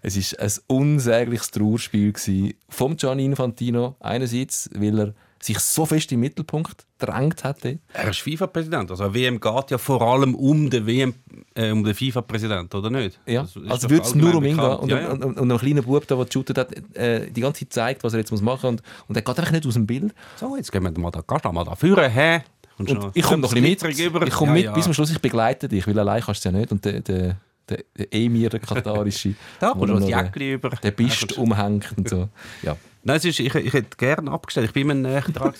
es 0.03 0.17
ist 0.17 0.39
ein 0.39 0.53
unsägliches 0.67 1.51
Trauerspiel 1.51 2.13
gewesen 2.13 2.55
vom 2.69 2.97
Gianni 2.97 3.25
Infantino. 3.25 3.97
Einerseits, 4.01 4.69
weil 4.75 4.99
er 4.99 5.15
sich 5.45 5.59
so 5.59 5.85
fest 5.85 6.11
im 6.13 6.21
Mittelpunkt 6.21 6.87
drängt 6.99 7.45
hat. 7.45 7.59
Er 7.65 8.09
ist 8.09 8.21
FIFA-Präsident. 8.21 8.91
Also 8.91 9.05
eine 9.05 9.15
WM 9.15 9.41
geht 9.41 9.71
ja 9.71 9.79
vor 9.79 10.01
allem 10.01 10.35
um 10.35 10.71
den, 10.71 10.87
WM, 10.87 11.15
äh, 11.55 11.71
um 11.71 11.85
den 11.85 11.95
FIFA-Präsident, 11.95 12.75
oder 12.75 12.89
nicht? 12.89 13.21
Ja, 13.27 13.43
also 13.69 13.91
würde 13.91 14.03
es 14.03 14.15
nur 14.15 14.35
um 14.35 14.45
ihn 14.45 14.57
gehen. 14.57 14.65
Und, 14.65 14.91
ja, 14.91 15.01
ja. 15.01 15.11
und, 15.11 15.25
und, 15.25 15.39
und 15.39 15.53
ein 15.53 15.59
kleiner 15.59 15.83
Bub, 15.83 16.07
der 16.07 16.17
geshootet 16.17 16.57
hat, 16.59 16.97
äh, 16.97 17.31
die 17.31 17.43
ganze 17.43 17.61
Zeit 17.61 17.73
zeigt, 17.73 18.05
was 18.05 18.15
er 18.15 18.21
jetzt 18.21 18.31
muss 18.31 18.41
machen 18.41 18.73
muss. 18.73 18.81
Und, 18.81 18.83
und 19.09 19.17
er 19.17 19.23
geht 19.23 19.39
einfach 19.39 19.53
nicht 19.53 19.67
aus 19.67 19.75
dem 19.75 19.87
Bild. 19.87 20.15
So, 20.37 20.57
jetzt 20.57 20.73
gehen 20.73 20.83
wir 20.83 20.99
mal 20.99 21.11
da, 21.11 21.21
gehst 21.21 21.45
mal 21.45 21.65
da 21.65 21.75
führen, 21.77 22.11
hä? 22.11 22.43
Und 22.79 22.93
noch- 22.93 23.11
ich 23.15 23.23
komme 23.23 23.47
Glitterig 23.49 23.97
mit. 23.99 24.07
über. 24.07 24.27
Ich 24.27 24.33
komme 24.33 24.51
Ja, 24.53 24.55
mit 24.55 24.65
ja. 24.65 24.73
bis 24.73 24.85
zum 24.85 24.95
Schluss. 24.95 25.11
Ich 25.11 25.21
begleite 25.21 25.69
dich, 25.69 25.87
weil 25.87 25.99
allein 25.99 26.23
kannst 26.23 26.45
du 26.45 26.49
es 26.49 26.53
ja 26.55 26.59
nicht. 26.59 26.73
Und 26.73 26.85
der, 26.85 27.01
der, 27.01 27.37
der, 27.69 27.85
Emir, 28.13 28.51
der 28.51 28.61
katarische, 28.61 29.35
Da 29.61 29.73
du 29.73 29.87
noch 29.87 30.01
Jäckchen 30.07 30.43
über. 30.55 30.71
der 30.71 30.91
Bist 30.91 31.37
umhängt 31.39 31.89
und 31.97 32.09
so. 32.09 32.29
Ja. 32.63 32.77
Nein, 33.07 33.17
es 33.19 33.25
ist, 33.27 33.39
ich, 33.39 33.55
ich 33.55 33.73
hätte 33.73 33.97
gerne 33.99 34.31
abgestellt. 34.31 34.67
Ich 34.69 34.73
bin 34.73 34.87
mir 34.87 34.95
näher 34.95 35.21
dran. 35.21 35.53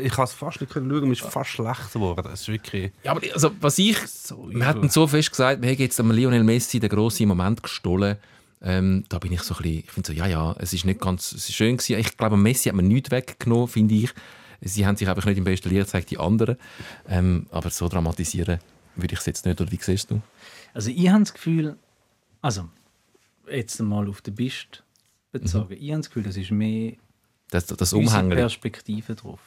ich 0.00 0.12
kann 0.12 0.24
es 0.24 0.32
fast 0.32 0.60
nicht 0.60 0.72
schauen, 0.72 0.86
mir 1.00 1.10
ist 1.12 1.22
fast 1.22 1.50
schlecht 1.50 1.92
geworden. 1.92 2.28
Es 2.32 2.42
ist 2.42 2.48
wirklich... 2.48 2.92
Ja, 3.02 3.10
aber 3.10 3.20
also, 3.32 3.50
was 3.60 3.78
ich, 3.78 3.98
So 4.06 4.48
wir 4.52 4.64
hatten 4.64 4.88
so 4.88 5.06
fest 5.08 5.30
gesagt, 5.30 5.60
wir 5.60 5.70
haben 5.70 5.78
jetzt 5.78 5.98
dem 5.98 6.12
Lionel 6.12 6.44
Messi 6.44 6.78
den 6.78 6.88
grossen 6.90 7.26
Moment 7.26 7.62
gestohlen. 7.64 8.16
Ähm, 8.62 9.04
da 9.08 9.18
bin 9.18 9.32
ich 9.32 9.42
so 9.42 9.54
ein 9.56 9.62
bisschen, 9.62 9.78
ich 9.80 9.90
finde 9.90 10.06
so, 10.06 10.12
ja, 10.12 10.26
ja, 10.26 10.54
es 10.60 10.72
ist 10.72 10.84
nicht 10.86 11.00
ganz 11.00 11.32
es 11.32 11.48
ist 11.48 11.54
schön 11.56 11.76
gewesen. 11.76 11.98
Ich 11.98 12.16
glaube, 12.16 12.36
Messi 12.36 12.68
hat 12.68 12.76
man 12.76 12.86
nichts 12.86 13.10
weggenommen, 13.10 13.66
finde 13.68 13.94
ich. 13.96 14.10
Sie 14.64 14.86
haben 14.86 14.96
sich 14.96 15.08
einfach 15.08 15.26
nicht 15.26 15.38
im 15.38 15.44
besten 15.44 15.68
Licht 15.68 15.82
gezeigt, 15.82 16.10
die 16.10 16.18
anderen. 16.18 16.56
Ähm, 17.08 17.46
aber 17.50 17.70
so 17.70 17.88
dramatisieren 17.88 18.58
würde 18.96 19.14
ich 19.14 19.20
es 19.20 19.26
jetzt 19.26 19.46
nicht. 19.46 19.60
Oder 19.60 19.70
wie 19.70 19.78
siehst 19.80 20.10
du? 20.10 20.20
Also 20.72 20.90
ich 20.90 21.08
habe 21.08 21.20
das 21.20 21.32
Gefühl, 21.32 21.76
also 22.42 22.68
jetzt 23.50 23.80
mal 23.80 24.08
auf 24.08 24.22
den 24.22 24.34
Bist 24.34 24.82
bezogen, 25.32 25.76
ich 25.78 25.90
habe 25.90 26.00
das 26.00 26.10
Gefühl, 26.10 26.22
das 26.24 26.36
ist 26.36 26.50
mehr 26.50 26.94
Das, 27.50 27.66
das 27.66 27.92
unsere 27.92 28.20
Umhängen. 28.20 28.36
Perspektive 28.36 29.14
drauf. 29.14 29.40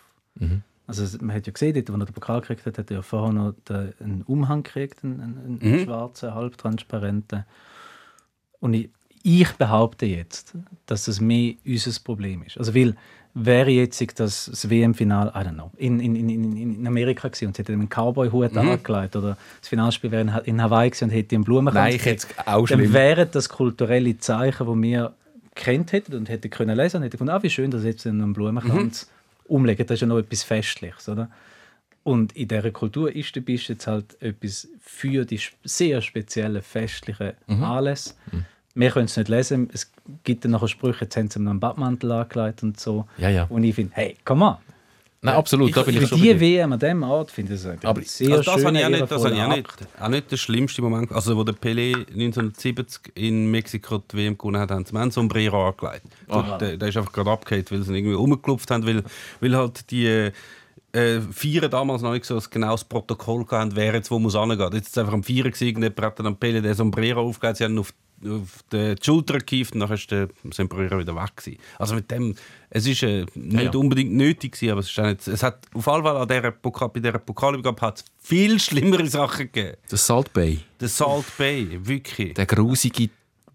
Also 0.86 1.18
man 1.20 1.36
hat 1.36 1.48
ja 1.48 1.54
gesehen, 1.54 1.74
dort, 1.74 1.90
wo 1.90 1.94
er 2.02 2.06
den 2.06 2.14
Pokal 2.14 2.42
gekriegt 2.42 2.66
hat, 2.66 2.78
hat 2.78 2.92
er 2.92 2.98
ja 2.98 3.02
vorher 3.02 3.34
noch 3.34 3.54
den, 3.68 3.94
einen 4.00 4.22
Umhang 4.24 4.64
gekriegt, 4.64 5.04
einen, 5.04 5.20
einen, 5.20 5.62
einen 5.62 5.84
schwarzen, 5.84 6.34
halbtransparenten. 6.34 7.44
Und 8.60 8.74
ich, 8.74 8.90
ich 9.24 9.52
behaupte 9.54 10.06
jetzt, 10.06 10.54
dass 10.86 11.06
das 11.06 11.20
mehr 11.20 11.56
unser 11.66 12.00
Problem 12.02 12.44
ist. 12.44 12.58
Also 12.58 12.74
weil 12.74 12.96
wäre 13.46 13.70
jetzt 13.70 14.02
das, 14.20 14.46
das 14.50 14.70
WM-Final, 14.70 15.28
I 15.30 15.40
don't 15.48 15.54
know, 15.54 15.72
in, 15.78 16.00
in, 16.00 16.16
in, 16.16 16.58
in- 16.58 16.88
Amerika 16.88 17.28
gewesen 17.28 17.48
und 17.48 17.56
sie 17.56 17.62
hätte 17.62 17.74
einen 17.74 17.88
Cowboy-Hut 17.90 18.54
Mhm. 18.54 18.58
angelegt 18.70 19.16
oder 19.16 19.38
das 19.60 19.70
Finalspiel 19.70 20.12
wäre 20.12 20.22
in 20.24 20.34
Ha- 20.34 20.40
in 20.40 20.62
Hawaii 20.62 20.90
gewesen 20.90 21.06
und 21.06 21.10
hätte 21.12 21.36
einen 21.36 21.44
Blumenkranz 21.44 21.86
Nein, 21.86 21.96
ich 21.96 22.06
hätte 22.06 22.28
auch 22.46 22.68
dann 22.68 22.80
schlimm. 22.80 22.94
wären 22.94 23.28
das 23.32 23.50
kulturelle 23.50 24.18
Zeichen, 24.18 24.66
die 24.82 24.88
wir 24.88 25.14
kennt 25.56 25.92
hätten 25.92 26.16
und 26.16 26.30
hätten 26.30 26.50
können 26.50 26.76
lesen 26.76 26.98
und 26.98 27.04
hätten 27.04 27.12
gefunden, 27.14 27.32
ah, 27.34 27.42
wie 27.44 27.50
schön, 27.50 27.72
dass 27.72 27.84
jetzt 27.84 28.06
einen 28.08 28.34
Blumenkranz 28.34 29.10
umlegen. 29.48 29.86
Das 29.88 29.96
ist 29.96 30.02
ja 30.02 30.08
noch 30.08 30.20
etwas 30.20 30.44
Festliches, 30.44 31.08
oder? 31.10 31.30
Und 32.04 32.36
in 32.38 32.48
dieser 32.48 32.72
Kultur 32.72 33.14
ist 33.14 33.36
der 33.36 33.42
Bisch 33.42 33.68
jetzt 33.70 33.86
halt 33.88 34.22
etwas 34.22 34.68
für 34.80 35.26
die 35.26 35.40
sehr 35.64 36.02
speziellen 36.02 36.62
festlichen 36.62 37.34
Mhm. 37.48 37.64
Anlässe. 37.64 38.14
Wir 38.80 38.92
können 38.92 39.06
es 39.06 39.18
nicht 39.18 39.28
lesen. 39.30 39.70
Es 39.74 39.92
gibt 40.24 40.44
dann 40.46 40.52
nachher 40.52 40.68
Sprüche, 40.68 41.06
jetzt 41.06 41.18
haben 41.18 41.30
sie 41.30 41.40
noch 41.40 41.52
einen 41.52 41.60
Badmantel 41.60 42.12
angelegt 42.12 42.62
und 42.64 42.80
so. 42.80 43.06
Ja, 43.18 43.30
ja. 43.30 43.46
Und 43.50 43.64
ich 43.64 43.74
finde, 43.76 43.92
hey, 43.96 44.16
come 44.24 44.46
on. 44.46 44.56
Nein, 45.20 45.34
absolut, 45.34 45.76
da 45.76 45.82
bin 45.82 45.96
ich 45.96 46.02
Für 46.02 46.08
schon 46.10 46.22
die. 46.22 46.40
WM 46.40 46.74
an 46.74 46.80
diesem 46.80 47.02
Ort 47.02 47.32
finde 47.32 47.56
ich 47.56 47.60
es 47.66 47.84
Aber- 47.84 48.02
sehr 48.04 48.30
Also 48.38 48.44
das 48.44 48.54
habe 48.54 48.62
schöner, 48.62 48.80
ich, 48.80 48.86
auch 48.86 48.90
nicht, 48.90 49.12
das 49.12 49.24
habe 49.26 49.34
ich 49.36 49.42
auch, 49.42 49.56
nicht, 49.56 49.68
auch 50.00 50.08
nicht 50.10 50.32
der 50.32 50.38
schlimmste 50.38 50.82
Moment. 50.84 51.12
Also, 51.12 51.36
wo 51.36 51.44
der 51.44 51.56
Pelé 51.56 51.96
1970 52.12 53.14
in 53.16 53.50
Mexiko 53.50 53.98
die 53.98 54.16
WM 54.18 54.38
gewonnen 54.38 54.62
hat, 54.62 54.70
haben 54.70 54.86
sie 54.86 54.94
ihm 54.94 54.98
ein 54.98 55.10
Sombrero 55.10 55.70
angelegt. 55.70 56.06
Der, 56.62 56.78
der 56.78 56.88
ist 56.88 56.98
einfach 56.98 57.12
gerade 57.12 57.32
abgehakt, 57.32 57.72
weil 57.72 57.82
sie 57.82 57.90
ihn 57.92 57.96
irgendwie 57.96 58.16
umgeklopft 58.16 58.70
haben, 58.70 58.86
weil, 58.86 59.04
weil 59.42 59.56
halt 59.58 59.90
die 59.90 60.06
äh, 60.94 61.22
Vieren 61.32 61.72
damals 61.72 62.04
noch 62.04 62.14
nicht 62.14 62.26
so 62.26 62.36
ein 62.38 62.44
genaues 62.52 62.84
Protokoll 62.84 63.44
hatten, 63.50 63.76
wer 63.76 63.96
jetzt 63.96 64.12
wo 64.12 64.20
muss 64.20 64.36
angehen. 64.36 64.60
Jetzt 64.74 64.86
ist 64.88 64.92
es 64.92 64.98
einfach 65.00 65.14
am 65.14 65.24
Vieren 65.24 65.52
gewesen, 65.52 65.68
irgendjemand 65.68 66.02
hat 66.02 66.20
dann 66.20 66.28
am 66.28 66.36
Pelé 66.36 66.62
den 66.62 66.74
Sombrero 66.76 67.22
aufgelegt, 67.22 67.58
sie 67.58 67.64
haben 67.64 67.78
auf 67.80 67.92
auf 68.26 68.64
die 68.72 68.96
Schulter 69.02 69.38
gekieft 69.40 69.74
und 69.74 69.82
dann 69.82 69.92
ist 69.92 70.10
der 70.10 70.28
Sombrero 70.52 71.00
wieder 71.00 71.16
weg 71.16 71.36
gewesen. 71.36 71.60
Also 71.78 71.96
mit 71.96 72.10
dem, 72.10 72.36
es 72.70 72.88
ist 72.88 73.04
äh, 73.04 73.26
nicht 73.36 73.74
ja. 73.74 73.80
unbedingt 73.80 74.14
nötig 74.14 74.54
gewesen, 74.54 74.72
aber 74.72 74.80
es, 74.82 74.90
ist 74.90 75.00
auch 75.00 75.06
nicht, 75.06 75.28
es 75.28 75.44
hat 75.44 75.66
auf 75.74 75.86
jeden 75.86 76.04
Fall 76.04 76.18
an 76.18 76.28
dieser 76.28 76.52
Pokal, 76.52 76.90
bei 76.90 77.00
dieser 77.00 77.20
Pokalübergabe 77.20 77.82
hat 77.82 77.98
es 77.98 78.06
viel 78.20 78.60
schlimmere 78.60 79.08
Sachen 79.08 79.52
gegeben. 79.52 79.78
Der 79.90 79.98
Salt 79.98 80.34
Bay. 80.34 80.60
Der 80.80 80.88
Salt 80.88 81.26
Bay, 81.38 81.80
wirklich. 81.82 82.34
Der 82.34 82.46
grusige, 82.46 83.10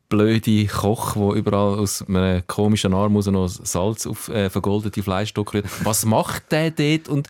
blöde 0.08 0.66
Koch, 0.66 1.14
der 1.14 1.36
überall 1.38 1.78
aus 1.78 2.06
einem 2.06 2.46
komischen 2.46 2.94
Arm 2.94 3.16
raus 3.16 3.26
noch 3.26 3.48
Salz 3.48 4.06
auf 4.06 4.28
äh, 4.28 4.50
vergoldete 4.50 5.02
Fleischstücke 5.02 5.54
rührt. 5.54 5.66
Was 5.84 6.04
macht 6.04 6.52
der 6.52 6.70
dort 6.70 7.08
und 7.08 7.28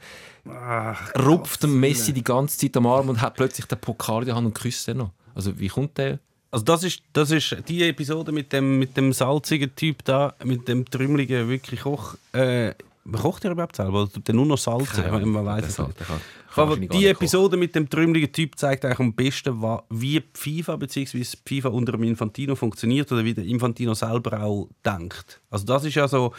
rupft 1.16 1.62
dem 1.62 1.78
Messi 1.78 2.12
die 2.12 2.24
ganze 2.24 2.58
Zeit 2.58 2.76
am 2.76 2.86
Arm 2.86 3.08
und 3.08 3.20
hat 3.20 3.34
plötzlich 3.34 3.66
den 3.66 3.78
Pokal 3.78 4.22
in 4.22 4.26
der 4.26 4.34
Hand 4.34 4.46
und 4.46 4.54
küsst 4.54 4.88
ihn 4.88 4.96
noch? 4.98 5.12
Also 5.34 5.58
wie 5.58 5.68
kommt 5.68 5.96
der? 5.96 6.18
Also 6.52 6.64
das 6.66 6.84
ist, 6.84 7.02
das 7.14 7.30
ist 7.30 7.56
die 7.66 7.82
Episode 7.82 8.30
mit 8.30 8.52
dem, 8.52 8.78
mit 8.78 8.94
dem 8.96 9.12
salzigen 9.12 9.74
Typ 9.74 10.04
da, 10.04 10.34
mit 10.44 10.68
dem 10.68 10.84
trümmeligen 10.84 11.48
wirklich 11.48 11.80
Koch. 11.80 12.14
Äh, 12.32 12.74
kocht 13.10 13.44
er 13.46 13.52
überhaupt 13.52 13.74
selber? 13.76 14.02
Oder 14.02 14.10
er 14.28 14.34
nur 14.34 14.46
noch 14.46 14.58
Salz? 14.58 14.96
Ahnung. 14.98 15.32
Man 15.32 15.46
weiß 15.46 15.64
es 15.66 15.78
nicht. 15.78 15.96
kann- 15.98 16.06
kann 16.54 16.64
Aber 16.68 16.76
die 16.76 17.06
Episode 17.06 17.56
mit 17.56 17.74
dem 17.74 17.88
trümmeligen 17.88 18.30
Typ 18.30 18.58
zeigt 18.58 18.84
eigentlich 18.84 19.00
am 19.00 19.14
besten, 19.14 19.62
wie 19.88 20.22
FIFA 20.34 20.76
bzw. 20.76 21.24
FIFA 21.46 21.70
unter 21.70 21.92
dem 21.92 22.02
Infantino 22.04 22.54
funktioniert 22.54 23.10
oder 23.10 23.24
wie 23.24 23.32
der 23.32 23.44
Infantino 23.44 23.94
selber 23.94 24.42
auch 24.42 24.68
denkt. 24.84 25.40
Also 25.50 25.64
das 25.64 25.84
ist 25.84 25.94
ja 25.94 26.06
so, 26.06 26.34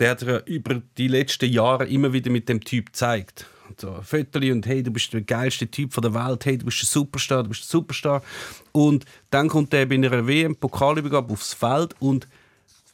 der 0.00 0.10
hat 0.10 0.22
ja 0.22 0.38
über 0.46 0.82
die 0.98 1.06
letzten 1.06 1.48
Jahre 1.50 1.86
immer 1.86 2.12
wieder 2.12 2.30
mit 2.32 2.48
dem 2.48 2.60
Typ 2.60 2.86
gezeigt. 2.86 3.46
So, 3.78 3.98
Fötterli 4.02 4.52
und 4.52 4.66
hey, 4.66 4.82
du 4.82 4.90
bist 4.90 5.12
der 5.12 5.22
geilste 5.22 5.66
Typ 5.66 5.92
von 5.92 6.02
der 6.02 6.14
Welt, 6.14 6.44
hey, 6.44 6.58
du 6.58 6.66
bist 6.66 6.82
ein 6.82 6.86
Superstar, 6.86 7.42
du 7.42 7.48
bist 7.48 7.62
ein 7.62 7.68
Superstar. 7.68 8.22
Und 8.72 9.04
dann 9.30 9.48
kommt 9.48 9.72
er 9.74 9.86
bei 9.86 9.94
einer 9.94 10.26
WM-Pokalübergabe 10.26 11.32
aufs 11.32 11.54
Feld 11.54 11.94
und 12.00 12.28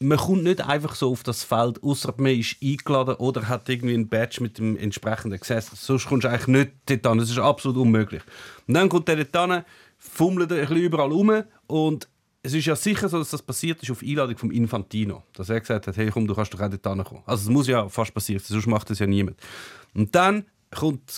man 0.02 0.16
kommt 0.16 0.44
nicht 0.44 0.66
einfach 0.66 0.94
so 0.94 1.10
auf 1.10 1.22
das 1.22 1.44
Feld, 1.44 1.82
außer 1.82 2.14
man 2.16 2.32
ist 2.32 2.56
eingeladen 2.62 3.16
oder 3.16 3.48
hat 3.48 3.68
irgendwie 3.68 3.94
ein 3.94 4.08
Badge 4.08 4.42
mit 4.42 4.56
dem 4.56 4.76
entsprechenden 4.78 5.38
Gesetz. 5.38 5.70
Sonst 5.74 6.06
kommst 6.06 6.24
du 6.24 6.28
eigentlich 6.28 6.46
nicht 6.46 6.70
dort 6.86 7.06
hin. 7.06 7.18
Das 7.18 7.30
ist 7.30 7.38
absolut 7.38 7.76
unmöglich. 7.76 8.22
Und 8.66 8.74
dann 8.74 8.88
kommt 8.88 9.08
er 9.10 9.22
dort 9.22 9.52
hin, 9.52 9.64
fummelt 9.98 10.50
ein 10.52 10.60
bisschen 10.60 10.76
überall 10.78 11.12
rum 11.12 11.42
und 11.66 12.08
es 12.42 12.54
ist 12.54 12.64
ja 12.64 12.74
sicher 12.74 13.10
so, 13.10 13.18
dass 13.18 13.30
das 13.30 13.42
passiert 13.42 13.82
ist 13.82 13.90
auf 13.90 14.02
Einladung 14.02 14.38
vom 14.38 14.50
Infantino. 14.50 15.22
Dass 15.34 15.50
er 15.50 15.60
gesagt 15.60 15.86
hat, 15.86 15.96
hey 15.96 16.10
komm, 16.10 16.26
du 16.26 16.34
kannst 16.34 16.54
doch 16.54 16.60
auch 16.60 16.70
dort 16.70 16.86
hinkommen. 16.86 17.22
Also 17.26 17.42
es 17.42 17.48
muss 17.50 17.68
ja 17.68 17.86
fast 17.90 18.14
passieren, 18.14 18.42
sonst 18.42 18.66
macht 18.66 18.88
das 18.88 18.98
ja 18.98 19.06
niemand. 19.06 19.36
Und 19.92 20.14
dann 20.14 20.46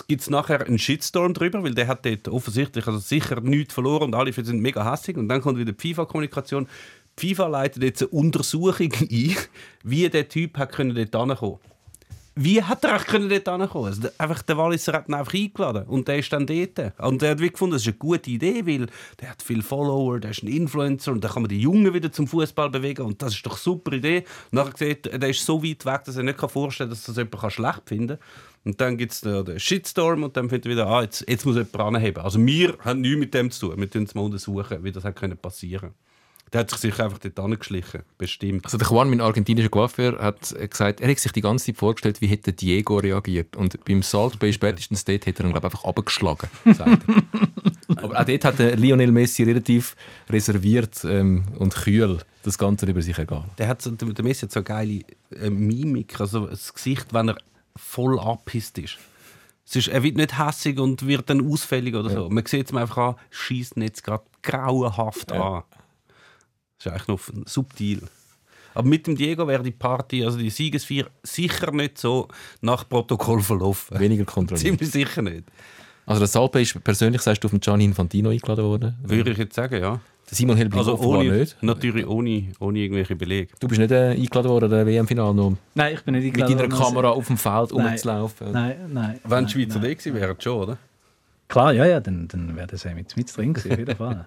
gibt 0.07 0.21
es 0.21 0.29
nachher 0.29 0.65
einen 0.65 0.79
Shitstorm 0.79 1.33
drüber, 1.33 1.63
weil 1.63 1.75
der 1.75 1.87
hat 1.87 2.05
dort 2.05 2.27
offensichtlich 2.27 2.87
also 2.87 2.99
sicher 2.99 3.39
nichts 3.41 3.73
verloren 3.73 4.03
und 4.05 4.15
alle 4.15 4.33
sind 4.33 4.59
mega 4.61 4.89
hässlich. 4.89 5.17
Und 5.17 5.29
dann 5.29 5.41
kommt 5.41 5.59
wieder 5.59 5.73
die 5.73 5.93
FIFA-Kommunikation. 5.93 6.67
Die 7.19 7.35
FIFA 7.35 7.47
leitet 7.47 7.83
jetzt 7.83 8.01
eine 8.01 8.09
Untersuchung 8.09 8.91
ein, 8.99 9.35
wie 9.83 10.09
der 10.09 10.27
Typ 10.27 10.57
hat 10.57 10.71
können 10.71 10.95
dort 10.95 11.29
hinkommen 11.29 11.59
wie 12.35 12.63
hat 12.63 12.83
er 12.83 12.93
eigentlich 12.93 13.07
können 13.07 13.29
dort 13.29 13.47
hinkommen? 13.47 13.87
Also, 13.87 14.01
der- 14.01 14.13
einfach, 14.17 14.41
der 14.41 14.57
Walliser 14.57 14.93
hat 14.93 15.07
ihn 15.07 15.13
einfach 15.13 15.33
eingeladen 15.35 15.83
und 15.85 16.07
der 16.07 16.17
ist 16.17 16.33
dann 16.33 16.47
dort. 16.47 16.99
Und 16.99 17.21
er 17.21 17.31
hat 17.31 17.39
wie 17.39 17.49
gefunden, 17.49 17.73
das 17.73 17.83
ist 17.83 17.89
eine 17.89 17.97
gute 17.97 18.31
Idee, 18.31 18.65
weil 18.65 18.87
der 19.21 19.29
hat 19.29 19.43
viele 19.43 19.61
Follower, 19.61 20.19
der 20.19 20.31
ist 20.31 20.41
ein 20.41 20.47
Influencer 20.47 21.11
und 21.11 21.23
dann 21.23 21.31
kann 21.31 21.43
man 21.43 21.49
die 21.49 21.59
Jungen 21.59 21.93
wieder 21.93 22.11
zum 22.11 22.25
Fußball 22.27 22.71
bewegen 22.71 23.03
und 23.03 23.21
das 23.21 23.35
ist 23.35 23.45
doch 23.45 23.51
eine 23.51 23.59
super 23.59 23.93
Idee. 23.93 24.25
Und 24.51 24.53
nachher 24.53 24.77
sieht, 24.77 25.05
er 25.05 25.29
ist 25.29 25.45
so 25.45 25.63
weit 25.63 25.85
weg, 25.85 26.01
dass 26.05 26.15
er 26.15 26.23
nicht 26.23 26.39
vorstellen 26.39 26.89
kann, 26.89 26.97
dass 26.97 27.03
das 27.03 27.17
jemand 27.17 27.53
schlecht 27.53 27.81
finden 27.85 28.17
kann. 28.17 28.27
Und 28.65 28.79
dann 28.79 28.97
gibt 28.97 29.11
es 29.11 29.21
den, 29.21 29.43
den 29.43 29.59
Shitstorm 29.59 30.23
und 30.23 30.37
dann 30.37 30.49
findet 30.49 30.67
er 30.67 30.71
wieder, 30.71 30.87
ah, 30.87 31.01
jetzt, 31.01 31.25
jetzt 31.27 31.45
muss 31.45 31.55
jemand 31.55 31.75
anheben. 31.79 32.23
Also 32.23 32.43
wir 32.43 32.77
haben 32.79 33.01
nichts 33.01 33.19
mit 33.19 33.33
dem 33.33 33.51
zu 33.51 33.69
tun. 33.69 33.79
Wir 33.79 33.89
tun 33.89 34.03
es 34.03 34.15
mal 34.15 34.21
untersuchen, 34.21 34.83
wie 34.83 34.91
das 34.91 35.03
hat 35.03 35.17
können 35.17 35.37
passieren 35.37 35.91
Der 36.53 36.61
hat 36.61 36.69
sich 36.69 36.79
sicher 36.79 37.03
einfach 37.03 37.17
dort 37.17 37.37
angeschlichen, 37.39 38.03
bestimmt. 38.17 38.63
Also 38.63 38.77
der 38.77 38.87
Juan, 38.87 39.09
mein 39.09 39.19
argentinischer 39.19 39.67
Coiffeur, 39.67 40.17
hat 40.17 40.55
gesagt, 40.69 41.01
er 41.01 41.09
hat 41.09 41.19
sich 41.19 41.33
die 41.33 41.41
ganze 41.41 41.65
Zeit 41.65 41.77
vorgestellt, 41.77 42.21
wie 42.21 42.27
hätte 42.27 42.53
Diego 42.53 42.99
reagiert. 42.99 43.57
Und 43.57 43.83
beim 43.83 44.01
Salt 44.01 44.39
Bay 44.39 44.53
spätestens 44.53 45.03
dort 45.03 45.25
hätte 45.25 45.43
er 45.43 45.49
ihn 45.49 45.51
glaub, 45.51 45.63
ich, 45.63 45.65
einfach 45.65 45.83
abgeschlagen. 45.83 46.47
er. 46.63 46.99
Aber 47.97 48.19
auch 48.21 48.23
dort 48.23 48.45
hat 48.45 48.59
der 48.59 48.77
Lionel 48.77 49.11
Messi 49.11 49.43
relativ 49.43 49.97
reserviert 50.29 51.03
ähm, 51.03 51.43
und 51.59 51.75
kühl 51.75 52.19
das 52.43 52.57
Ganze 52.57 52.85
über 52.85 53.01
sich 53.01 53.17
ergehen. 53.17 53.43
Der, 53.57 53.67
hat 53.67 53.81
so, 53.81 53.91
der 53.91 54.07
der 54.13 54.23
Messi 54.23 54.45
hat 54.45 54.53
so 54.53 54.59
eine 54.59 54.65
geile 54.65 55.01
äh, 55.37 55.49
Mimik, 55.49 56.19
also 56.21 56.47
das 56.47 56.73
Gesicht, 56.73 57.13
wenn 57.13 57.29
er 57.29 57.37
voll 57.75 58.19
abpisst 58.19 58.77
ist. 58.77 58.97
Es 59.65 59.75
ist. 59.75 59.87
Er 59.87 60.03
wird 60.03 60.17
nicht 60.17 60.37
hässig 60.37 60.79
und 60.79 61.07
wird 61.07 61.29
dann 61.29 61.49
ausfällig 61.49 61.95
oder 61.95 62.09
so. 62.09 62.29
Man 62.29 62.45
sieht 62.45 62.67
es 62.69 62.75
einfach 62.75 62.97
an, 62.97 63.15
schießt 63.31 63.77
ihn 63.77 63.83
jetzt 63.83 64.03
gerade 64.03 64.23
grauenhaft 64.41 65.31
an. 65.31 65.63
Das 66.77 66.85
ist 66.85 66.91
eigentlich 66.91 67.07
noch 67.07 67.19
subtil. 67.45 68.01
Aber 68.73 68.87
mit 68.87 69.07
dem 69.07 69.15
Diego 69.15 69.47
wäre 69.47 69.63
die 69.63 69.71
Party, 69.71 70.25
also 70.25 70.37
die 70.37 70.49
Siegesfeier, 70.49 71.05
sicher 71.21 71.71
nicht 71.71 71.97
so 71.97 72.27
nach 72.61 72.87
Protokoll 72.89 73.41
verlaufen. 73.41 73.99
Weniger 73.99 74.25
kontrolliert. 74.25 74.65
Ziemlich 74.65 74.91
sicher 74.91 75.21
nicht. 75.21 75.43
Also 76.05 76.19
der 76.19 76.27
Salpe 76.27 76.61
ist 76.61 76.83
persönlich, 76.83 77.21
sagst 77.21 77.43
du, 77.43 77.47
auf 77.47 77.51
den 77.51 77.59
Gianni 77.61 77.85
Infantino 77.85 78.29
eingeladen 78.29 78.65
worden. 78.65 78.97
Würde 79.03 79.31
ich 79.31 79.37
jetzt 79.37 79.55
sagen, 79.55 79.79
ja. 79.81 80.01
Simon 80.33 80.57
Helbig 80.57 80.77
Also 80.77 80.93
offenbar 80.93 81.19
ohne, 81.19 81.31
nicht. 81.31 81.61
natürlich 81.61 82.07
ohne, 82.07 82.51
ohne 82.59 82.79
irgendwelche 82.79 83.15
Belege. 83.15 83.53
Du 83.59 83.67
bist 83.67 83.79
nicht 83.79 83.91
äh, 83.91 84.11
eingeladen 84.11 84.49
worden, 84.49 84.69
der 84.69 84.85
WM-Final, 84.85 85.33
noch 85.33 85.57
Nein, 85.75 85.93
ich 85.93 86.03
bin 86.03 86.15
nicht 86.15 86.23
mit 86.23 86.33
eingeladen 86.33 86.57
deiner 86.57 86.71
worden. 86.71 86.93
Kamera 86.95 87.09
auf 87.09 87.27
dem 87.27 87.37
Feld 87.37 87.71
Nein. 87.73 87.87
rumzulaufen. 87.87 88.51
Nein, 88.51 88.75
nein. 88.91 89.19
Wenn 89.23 89.45
die 89.45 89.51
Schweizer 89.51 89.79
da 89.79 89.87
gewesen 89.87 90.13
wären, 90.13 90.35
schon, 90.39 90.61
oder? 90.61 90.77
Klar, 91.47 91.73
ja, 91.73 91.85
ja, 91.85 91.99
dann, 91.99 92.27
dann 92.27 92.55
wäre 92.55 92.67
das 92.67 92.85
mit, 92.85 93.15
mit 93.15 93.37
drin 93.37 93.53
gewesen, 93.53 93.71
auf 93.71 93.79
jeden 93.79 93.95
Fall. 93.95 94.25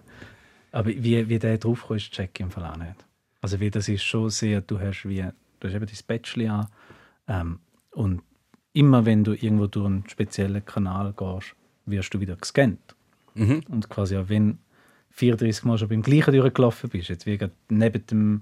Aber 0.72 0.88
wie, 0.88 1.28
wie 1.28 1.38
der 1.38 1.59
draufkommt, 1.59 2.00
ist 2.00 2.12
check 2.12 2.30
ich 2.34 2.40
im 2.40 2.50
Fall 2.50 2.64
auch 2.64 2.76
nicht. 2.76 3.04
Also 3.40 3.61
wie, 3.61 3.70
das 3.70 3.88
ist 3.88 4.02
schon 4.02 4.30
sehr, 4.30 4.61
du 4.61 4.78
hast 4.78 5.04
wie, 5.09 5.24
du 5.61 5.68
hast 5.68 5.74
eben 5.74 5.86
dein 5.86 5.98
Bachelor 6.07 6.52
an 6.52 6.66
ähm, 7.28 7.59
und 7.92 8.22
immer 8.72 9.07
wenn 9.07 9.24
du 9.24 9.32
irgendwo 9.32 9.66
durch 9.66 9.86
einen 9.86 10.04
speziellen 10.09 10.64
Kanal 10.64 11.14
gehst, 11.16 11.54
wirst 11.86 12.12
du 12.12 12.20
wieder 12.20 12.36
gescannt. 12.36 12.94
Mhm. 13.34 13.62
Und 13.68 13.88
quasi 13.88 14.16
auch 14.16 14.28
wenn 14.28 14.59
34 15.16 15.64
Mal 15.64 15.78
schon 15.78 15.88
beim 15.88 16.02
gleichen 16.02 16.34
durchgelaufen 16.34 16.90
bist, 16.90 17.08
jetzt 17.08 17.26
wie 17.26 17.38
gerade 17.38 17.52
neben 17.68 18.06
dem, 18.06 18.40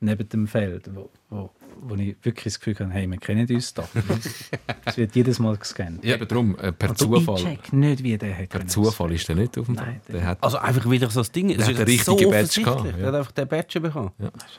neben 0.00 0.28
dem 0.28 0.46
Feld, 0.46 0.88
wo, 0.94 1.10
wo, 1.28 1.50
wo 1.80 1.94
ich 1.96 2.16
wirklich 2.22 2.54
das 2.54 2.60
Gefühl 2.60 2.78
habe, 2.78 2.92
hey, 2.92 3.10
wir 3.10 3.18
kennen 3.18 3.48
uns 3.48 3.74
doch. 3.74 3.88
es 4.84 4.96
wird 4.96 5.14
jedes 5.16 5.40
Mal 5.40 5.56
gescannt. 5.56 6.04
Ja, 6.04 6.14
aber 6.14 6.26
darum, 6.26 6.56
äh, 6.58 6.72
per 6.72 6.90
Aber 6.90 6.98
Zufall. 6.98 7.36
Ich 7.36 7.42
check 7.42 7.72
nicht, 7.72 8.02
wie 8.02 8.16
der 8.16 8.38
hat 8.38 8.48
Per 8.48 8.66
Zufall 8.66 9.12
ist 9.12 9.28
der 9.28 9.36
nicht 9.36 9.58
auf 9.58 9.66
dem 9.66 9.74
Nein, 9.74 10.00
Feld. 10.04 10.20
Der 10.20 10.26
hat, 10.28 10.42
Also 10.42 10.58
einfach 10.58 10.88
wieder 10.88 11.10
so 11.10 11.20
das 11.20 11.32
Ding. 11.32 11.50
Es 11.50 11.64
hat 11.64 11.70
ist 11.70 11.78
den 11.78 11.86
richtigen 11.86 12.18
so 12.18 12.30
Badge 12.30 12.62
gehabt, 12.62 12.84
ja. 12.84 12.96
Er 12.98 13.06
hat 13.08 13.14
einfach 13.14 13.32
den 13.32 13.48
Badge 13.48 13.80
bekommen. 13.80 14.12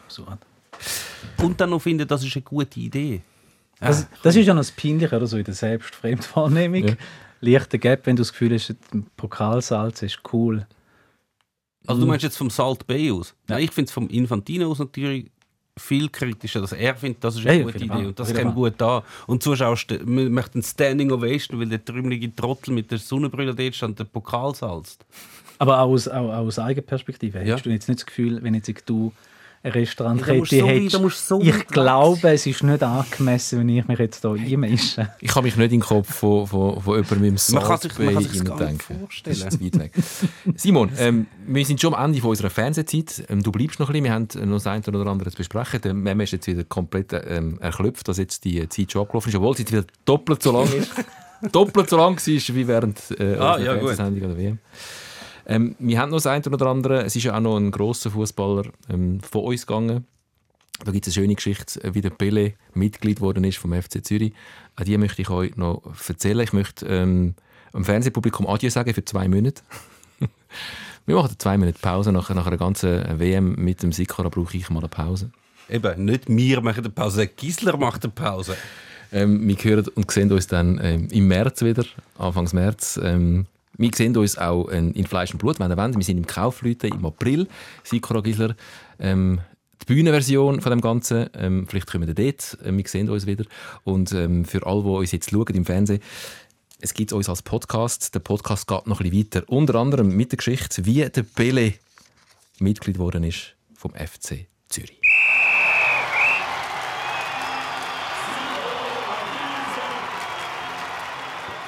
absurd. 0.04 0.40
Und 1.42 1.60
dann 1.60 1.70
noch 1.70 1.82
finden, 1.82 2.06
das 2.08 2.24
ist 2.24 2.36
eine 2.36 2.44
gute 2.44 2.80
Idee. 2.80 3.22
Das, 3.80 4.08
das 4.24 4.36
ist 4.36 4.46
ja 4.46 4.54
noch 4.54 4.62
das 4.62 4.72
Peinliche 4.72 5.16
oder 5.16 5.28
so 5.28 5.38
in 5.38 5.44
der 5.44 5.54
Selbstfremdwahrnehmung. 5.54 6.88
Ja. 6.88 6.96
Leichter 7.42 7.78
Gap, 7.78 8.06
wenn 8.06 8.16
du 8.16 8.22
das 8.22 8.32
Gefühl 8.32 8.54
hast, 8.54 8.70
der 8.70 8.76
Pokalsalz 9.18 10.02
ist 10.02 10.22
cool. 10.34 10.66
Also 11.88 12.02
du 12.02 12.08
meinst 12.08 12.24
jetzt 12.24 12.38
vom 12.38 12.50
Salt 12.50 12.86
Bay 12.88 13.12
aus? 13.12 13.34
Nein, 13.48 13.64
ich 13.64 13.72
finde 13.72 13.88
es 13.90 13.94
vom 13.94 14.08
Infantino 14.10 14.70
aus 14.72 14.80
natürlich 14.80 15.32
viel 15.78 16.08
kritischer, 16.10 16.62
dass 16.62 16.72
er 16.72 16.96
findet, 16.96 17.24
das 17.24 17.36
ist 17.36 17.46
eine 17.46 17.60
ja, 17.60 17.64
gute 17.66 17.78
Idee 17.78 17.88
Fall, 17.88 18.06
und 18.08 18.20
das 18.20 18.34
kommt 18.34 18.56
gut 18.56 18.82
an. 18.82 19.04
Und 19.28 19.44
Zuschauer 19.44 19.76
st- 19.76 20.06
man 20.06 20.32
möchte 20.32 20.54
einen 20.54 20.64
Standing 20.64 21.12
Ovation, 21.12 21.60
weil 21.60 21.68
der 21.68 21.84
trümmelige 21.84 22.34
Trottel 22.34 22.74
mit 22.74 22.92
der 22.92 22.98
Sonnenbrille 22.98 23.54
dort 23.54 23.76
stand, 23.76 24.00
den 24.00 24.08
Pokal 24.08 24.56
salzt. 24.56 25.06
Aber 25.58 25.82
auch 25.82 25.90
aus, 25.90 26.08
auch, 26.08 26.30
auch 26.30 26.46
aus 26.46 26.60
Eigenperspektive. 26.60 27.44
Ja. 27.44 27.56
Hast 27.56 27.66
du 27.66 27.72
jetzt 27.72 27.90
nicht 27.90 28.00
das 28.00 28.06
Gefühl, 28.06 28.42
wenn 28.42 28.54
jetzt 28.56 28.72
du 28.86 29.12
Restaurantkette 29.74 30.56
Ja, 30.56 30.62
da 30.64 30.68
so 30.68 30.68
hättest, 30.68 30.96
du 30.96 31.10
so 31.10 31.42
ich 31.42 31.48
weg. 31.56 31.68
glaube, 31.70 32.30
es 32.30 32.46
ist 32.46 32.62
nicht 32.64 32.84
angemessen, 32.84 33.60
wenn 33.60 33.70
ich 33.70 33.88
mich 33.88 34.00
jetzt 34.00 34.22
hier 34.22 34.32
einmische. 34.32 35.10
ich 35.20 35.32
kann 35.32 35.44
mich 35.44 35.56
nicht 35.58 35.66
in 35.74 35.80
den 35.80 35.82
Kopf 35.82 36.14
von, 36.14 36.46
von, 36.46 36.82
von 36.82 36.96
jemandem 36.96 37.24
im 37.26 37.54
Man 37.54 37.64
kann 37.64 37.78
sich- 37.80 37.98
man 38.00 38.14
kann 38.14 38.24
sich 38.24 38.32
das 38.44 38.44
gar 38.58 38.72
nicht 38.72 38.84
vorstellen. 38.84 39.90
Simon, 40.56 40.90
ähm, 40.98 41.28
wir 41.48 41.66
sind 41.66 41.82
schon 41.82 41.94
am 41.94 42.06
Ende 42.06 42.22
von 42.22 42.30
unserer 42.32 42.50
Fernsehzeit. 42.50 43.24
Ähm, 43.30 43.42
du 43.44 43.52
bleibst 43.52 43.80
noch 43.80 43.90
ein 43.90 43.94
bisschen. 43.94 44.04
Wir 44.06 44.14
haben 44.14 44.28
noch 44.50 44.58
das 44.58 44.68
eine 44.68 44.84
oder 44.88 45.10
andere 45.10 45.32
zu 45.32 45.38
besprechen. 45.38 45.82
Der 45.82 45.94
Mem 45.94 46.20
ist 46.22 46.32
jetzt 46.32 46.48
wieder 46.48 46.64
komplett 46.64 47.14
ähm, 47.14 47.60
erklüpft, 47.60 48.08
dass 48.08 48.18
jetzt 48.18 48.44
die 48.46 48.68
Zeit 48.70 48.92
schon 48.92 49.02
abgelaufen 49.02 49.30
ist, 49.30 49.36
obwohl 49.36 49.56
sie 49.56 49.64
jetzt 49.64 49.72
wieder 49.72 49.86
doppelt 50.06 50.42
so 50.44 50.52
lang 50.52 50.72
ist. 50.74 50.92
doppelt 51.52 51.90
so 51.90 51.98
lang 51.98 52.16
war 52.18 52.56
wie 52.56 52.68
während 52.68 53.00
äh, 53.20 53.36
Ah, 53.36 53.56
unserer 53.56 53.60
ja. 53.60 53.74
Fernsehsendung 53.80 54.24
an 54.24 54.30
der 54.30 54.38
WM. 54.38 54.60
Ähm, 55.48 55.76
wir 55.80 56.00
haben 56.00 56.10
noch 56.10 56.18
das 56.18 56.28
eine 56.28 56.44
oder 56.46 56.68
andere. 56.68 57.04
Es 57.04 57.16
ist 57.16 57.24
ja 57.24 57.36
auch 57.36 57.42
noch 57.42 57.58
ein 57.58 57.72
grosser 57.72 58.12
Fußballer 58.12 58.66
ähm, 58.90 59.20
von 59.22 59.44
uns 59.44 59.66
gegangen. 59.66 60.06
Da 60.84 60.92
gibt 60.92 61.08
es 61.08 61.16
eine 61.16 61.24
schöne 61.24 61.36
Geschichte, 61.36 61.84
äh, 61.84 61.94
wie 61.94 62.02
der 62.02 62.10
Pele 62.10 62.54
Mitglied 62.74 63.18
geworden 63.18 63.44
ist 63.44 63.58
vom 63.58 63.74
FC 63.74 64.04
Zürich. 64.04 64.34
An 64.76 64.86
die 64.86 64.98
möchte 64.98 65.22
ich 65.22 65.30
euch 65.30 65.56
noch 65.56 65.82
erzählen. 66.08 66.42
Ich 66.42 66.54
möchte 66.54 66.86
ähm, 66.88 67.36
dem 67.74 67.86
Fernsehpublikum 67.86 68.48
Adieu 68.48 68.70
sagen 68.70 68.94
für 68.94 69.06
zwei 69.06 69.28
Monate. 69.28 69.62
Wir 71.06 71.16
machen 71.16 71.36
zwei 71.38 71.58
Monate 71.58 71.78
Pause. 71.80 72.12
Nach, 72.12 72.30
nach 72.30 72.48
einer 72.48 72.58
ganzen 72.58 73.20
WM 73.20 73.56
mit 73.56 73.84
dem 73.84 73.92
Sikora 73.92 74.30
brauche 74.30 74.58
ich 74.58 74.70
mal 74.70 74.80
eine 74.80 74.88
Pause. 74.88 75.32
Eben, 75.70 76.06
nicht 76.06 76.28
wir 76.28 76.62
machen 76.62 76.80
eine 76.80 76.90
Pause, 76.90 77.28
Gisler 77.28 77.78
macht 77.78 78.04
eine 78.04 78.14
Pause. 78.14 78.56
Ähm, 79.12 79.48
wir 79.48 79.56
hören 79.56 79.88
und 79.96 80.12
sehen 80.12 80.32
uns 80.32 80.48
dann 80.48 80.80
ähm, 80.82 81.08
im 81.12 81.28
März 81.28 81.62
wieder, 81.62 81.86
Anfangs 82.18 82.54
März. 82.54 83.00
Ähm, 83.02 83.46
wir 83.78 83.92
sehen 83.94 84.16
uns 84.18 84.38
auch 84.38 84.70
ähm, 84.72 84.94
in 84.94 85.06
Fleisch 85.06 85.32
und 85.32 85.40
Blut, 85.40 85.60
wenn 85.60 85.72
ihr 85.72 85.78
wollt. 85.78 85.96
Wir 85.96 86.04
sind 86.04 86.18
im 86.18 86.28
Kaufleuten 86.28 86.92
im 86.92 87.06
April. 87.06 87.48
Sikora 87.84 88.22
Gisler. 88.22 88.56
Ähm, 89.00 89.42
die 89.82 89.86
Bühnenversion 89.86 90.62
von 90.62 90.72
dem 90.72 90.82
Ganzen. 90.82 91.30
Ähm, 91.38 91.68
vielleicht 91.68 91.92
kommen 91.92 92.08
wir 92.08 92.14
dort. 92.14 92.58
Ähm, 92.64 92.78
wir 92.78 92.88
sehen 92.88 93.10
uns 93.10 93.26
wieder. 93.26 93.46
Und 93.84 94.12
ähm, 94.14 94.46
für 94.46 94.66
alle, 94.66 94.84
die 94.84 94.90
uns 94.90 95.12
jetzt 95.12 95.30
schauen 95.30 95.54
im 95.54 95.66
Fernsehen, 95.66 96.02
es 96.80 96.94
gibt 96.94 97.14
uns 97.14 97.30
als 97.30 97.42
Podcast. 97.42 98.14
Der 98.14 98.20
Podcast 98.20 98.68
geht 98.68 98.88
noch 98.88 99.00
ein 99.00 99.10
bisschen 99.10 99.26
weiter. 99.26 99.50
Unter 99.50 99.76
anderem 99.76 100.16
mit 100.16 100.32
der 100.32 100.38
Geschichte, 100.38 100.86
wie 100.86 101.08
der 101.10 101.24
Pele 101.24 101.74
Mitglied 102.60 102.96
geworden 102.96 103.24
ist 103.24 103.56
vom 103.76 103.92
FC 103.92 104.48
Zürich. 104.70 105.05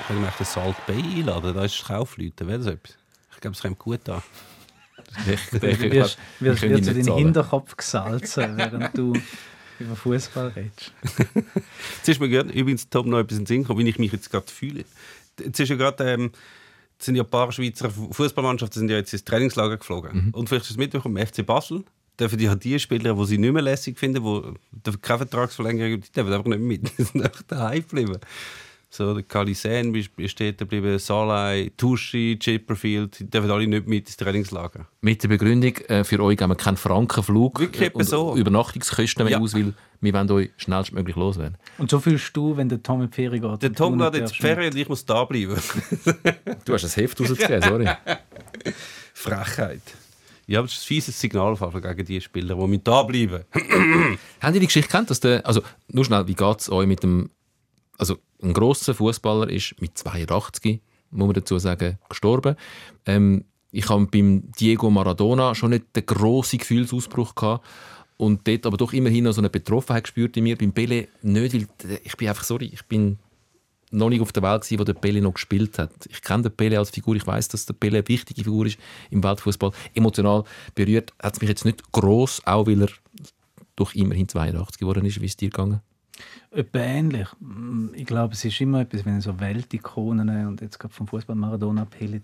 Können 0.08 0.22
wir 0.22 0.32
den 0.32 0.45
Salt 0.45 0.86
Bay 0.86 1.01
einladen? 1.01 1.53
Da 1.53 1.66
ist 1.66 1.86
Kaufleute. 1.86 2.47
Wäre 2.47 2.60
das 2.60 2.68
etwas? 2.68 2.97
Ich 3.34 3.41
glaube, 3.41 3.55
es 3.55 3.62
kommt 3.62 3.78
gut 3.78 4.08
an. 4.08 4.24
Ich, 5.26 5.53
ich, 5.53 5.62
wirst, 5.62 6.18
du 6.39 6.80
den 6.80 7.03
zahlen. 7.03 7.18
Hinterkopf 7.18 7.76
gesalzen, 7.76 8.58
während 8.58 8.97
du 8.97 9.14
über 9.80 9.95
Fußball 9.95 10.47
redest. 10.49 10.93
Jetzt 11.97 12.10
ist 12.10 12.20
mir 12.22 12.30
gerade 12.30 12.49
übrigens 12.51 12.89
Tom 12.89 13.10
noch 13.10 13.20
etwas 13.20 13.38
in 13.38 13.43
den 13.43 13.47
Sinn 13.47 13.62
gekommen, 13.64 13.86
wie 13.86 13.89
ich 13.89 13.99
mich 13.99 14.12
jetzt 14.12 14.30
gerade 14.32 14.47
fühle. 14.47 14.86
Jetzt 15.39 15.60
ist 15.60 15.70
ja 15.70 15.76
gerade, 15.76 16.03
ähm, 16.05 16.32
sind 16.99 17.16
ja 17.16 17.24
ein 17.24 17.30
paar 17.30 17.51
Schweizer 17.51 17.89
Fußballmannschaften 17.89 18.80
sind 18.80 18.89
ja 18.89 18.97
jetzt 18.97 19.14
ins 19.14 19.24
Trainingslager 19.24 19.78
geflogen. 19.78 20.32
Und 20.32 20.49
vielleicht 20.49 20.66
ist 20.66 20.72
es 20.72 20.78
mitbekommen, 20.78 21.26
FC 21.26 21.45
Basel 21.45 21.84
dürfen 22.20 22.39
ja 22.39 22.55
die 22.55 22.80
Spieler, 22.80 23.14
die 23.14 23.26
sie 23.26 23.38
nicht 23.38 23.53
mehr 23.53 23.62
lässig 23.62 23.99
finden, 23.99 24.24
die 24.72 24.91
keine 24.97 25.20
Vertragsverlängerung 25.20 25.91
haben, 25.93 26.01
die 26.01 26.12
dürfen 26.12 26.34
einfach 26.34 26.47
nicht 26.47 26.62
mit. 26.62 26.91
Die 26.97 27.03
sind 27.03 27.24
einfach 27.24 27.43
daheim 27.43 27.82
geblieben. 27.82 28.20
So, 28.98 29.14
der 29.14 29.22
Kalisen 29.22 29.93
ist 29.93 30.10
steht 30.32 30.58
geblieben, 30.58 30.98
Salai, 30.98 31.72
Tuschi, 31.78 32.36
Chipperfield, 32.39 33.20
die 33.20 33.30
dürfen 33.30 33.52
alle 33.52 33.68
nicht 33.68 33.86
mit 33.86 34.08
ins 34.08 34.18
Trainingslager. 34.18 34.88
Mit 35.02 35.22
der 35.22 35.28
Begründung, 35.28 35.76
äh, 35.88 36.04
für 36.04 36.20
euch 36.24 36.36
geben 36.36 36.50
wir 36.50 36.56
keinen 36.56 36.78
Frankenflug 36.78 37.60
Wirklich 37.60 37.93
und 37.93 38.06
so. 38.06 38.36
Übernachtungskosten 38.36 39.24
mehr 39.26 39.34
Ja. 39.34 39.39
aus, 39.39 39.54
weil 39.54 39.76
wir 40.02 40.14
wollen 40.16 40.32
euch 40.32 40.50
schnellstmöglich 40.58 41.16
loswerden. 41.16 41.58
Und 41.78 41.91
so 41.91 42.00
fühlst 42.00 42.36
du, 42.36 42.58
wenn 42.58 42.70
der 42.70 42.82
Tom 42.82 43.04
in 43.04 43.12
die 43.12 43.14
Ferien 43.16 43.43
geht. 43.43 43.62
Der 43.62 43.74
Tom 43.74 44.00
geht 44.00 44.16
jetzt 44.16 44.32
in 44.32 44.36
die 44.38 44.41
Ferien 44.41 44.74
und 44.74 44.80
ich 44.80 44.89
muss 44.89 45.06
da 45.06 45.24
bleiben. 45.26 45.56
Du 46.66 46.74
hast 46.74 46.84
ein 46.86 46.89
Heft 47.04 47.20
rausgegeben, 47.22 47.62
sorry. 47.62 47.88
Frechheit. 49.14 49.82
Ja, 50.48 50.60
aber 50.60 50.68
das 50.68 50.78
ist 50.78 50.84
ein 50.86 50.88
fieses 50.88 51.20
Signal 51.20 51.56
gegen 51.56 52.06
die 52.06 52.22
Spieler, 52.22 52.56
die 52.56 52.68
mit 52.68 52.88
da 52.88 53.04
bleiben. 53.04 53.43
Habt 54.41 54.56
ihr 54.56 54.60
die 54.62 54.66
Geschichte 54.66 54.89
kennt, 54.89 55.10
dass 55.12 55.20
der, 55.20 55.45
also 55.45 55.62
nur 55.89 56.04
schnell, 56.06 56.26
wie 56.28 56.34
geht 56.36 56.60
es 56.62 56.70
euch 56.72 56.88
mit 56.88 57.04
dem, 57.04 57.30
also 57.98 58.18
ein 58.41 58.54
grosser 58.54 58.93
Fußballer 58.93 59.50
ist 59.50 59.76
mit 59.80 59.98
82, 59.98 60.82
muss 61.12 61.28
man 61.28 61.34
dazu 61.34 61.58
sagen, 61.60 61.98
gestorben. 62.10 62.56
Ähm, 63.06 63.45
ich 63.72 63.89
habe 63.89 64.06
beim 64.08 64.52
Diego 64.60 64.89
Maradona 64.89 65.56
schon 65.56 65.72
nicht 65.72 65.95
den 65.95 66.06
grossen 66.06 66.60
Gefühlsausbruch 66.60 67.36
gehabt 67.36 67.66
und 68.18 68.48
dort 68.48 68.66
aber 68.66 68.78
doch 68.78 68.93
immerhin 68.93 69.26
noch 69.26 69.34
so 69.34 69.41
eine 69.41 69.50
Betroffenheit 69.50 70.06
gespürt 70.06 70.38
in 70.38 70.43
mir. 70.43 70.58
Beim 70.58 70.72
Pele 70.72 71.08
nicht, 71.22 71.54
weil 71.54 71.68
ich 72.04 72.18
bin 72.18 72.28
einfach, 72.28 72.43
sorry, 72.43 72.70
ich 72.74 72.84
bin 72.86 73.20
noch 73.91 74.10
nicht 74.10 74.22
auf 74.22 74.32
der 74.32 74.43
Welt 74.43 74.64
gewesen, 74.64 74.80
wo 74.80 74.84
der 74.84 74.93
Pele 74.93 75.22
noch 75.22 75.34
gespielt 75.34 75.80
hat. 75.80 75.91
Ich 76.10 76.22
kenne 76.22 76.43
den 76.43 76.56
Pele 76.56 76.78
als 76.78 76.89
Figur, 76.89 77.16
ich 77.16 77.26
weiß, 77.26 77.48
dass 77.50 77.66
der 77.66 77.74
Pele 77.74 78.00
eine 78.00 78.08
wichtige 78.08 78.43
Figur 78.43 78.66
ist 78.66 78.78
im 79.12 79.24
Weltfußball. 79.24 79.72
Emotional 79.93 80.43
berührt 80.76 81.14
hat 81.22 81.36
es 81.36 81.41
mich 81.41 81.50
jetzt 81.50 81.66
nicht 81.66 81.91
gross, 81.91 82.41
auch 82.45 82.68
weil 82.68 82.82
er 82.82 82.89
doch 83.76 83.93
immerhin 83.93 84.28
82 84.28 84.80
geworden 84.80 85.06
ist. 85.06 85.22
Wie 85.22 85.26
ist 85.26 85.34
es 85.34 85.38
dir 85.38 85.50
gegangen? 85.50 85.82
Etwa 86.58 86.80
ähnlich. 86.80 87.28
Ich 87.93 88.05
glaube, 88.08 88.34
es 88.34 88.43
ist 88.43 88.60
immer 88.62 88.82
etwas, 88.82 89.05
wenn 89.05 89.22
so 89.22 89.39
Weltikonen 89.39 90.47
und 90.47 90.60
jetzt 90.62 90.80
gerade 90.80 90.91
vom 90.91 91.08
Fußball 91.08 91.36
Maradona 91.36 91.84
abhält, 91.84 92.24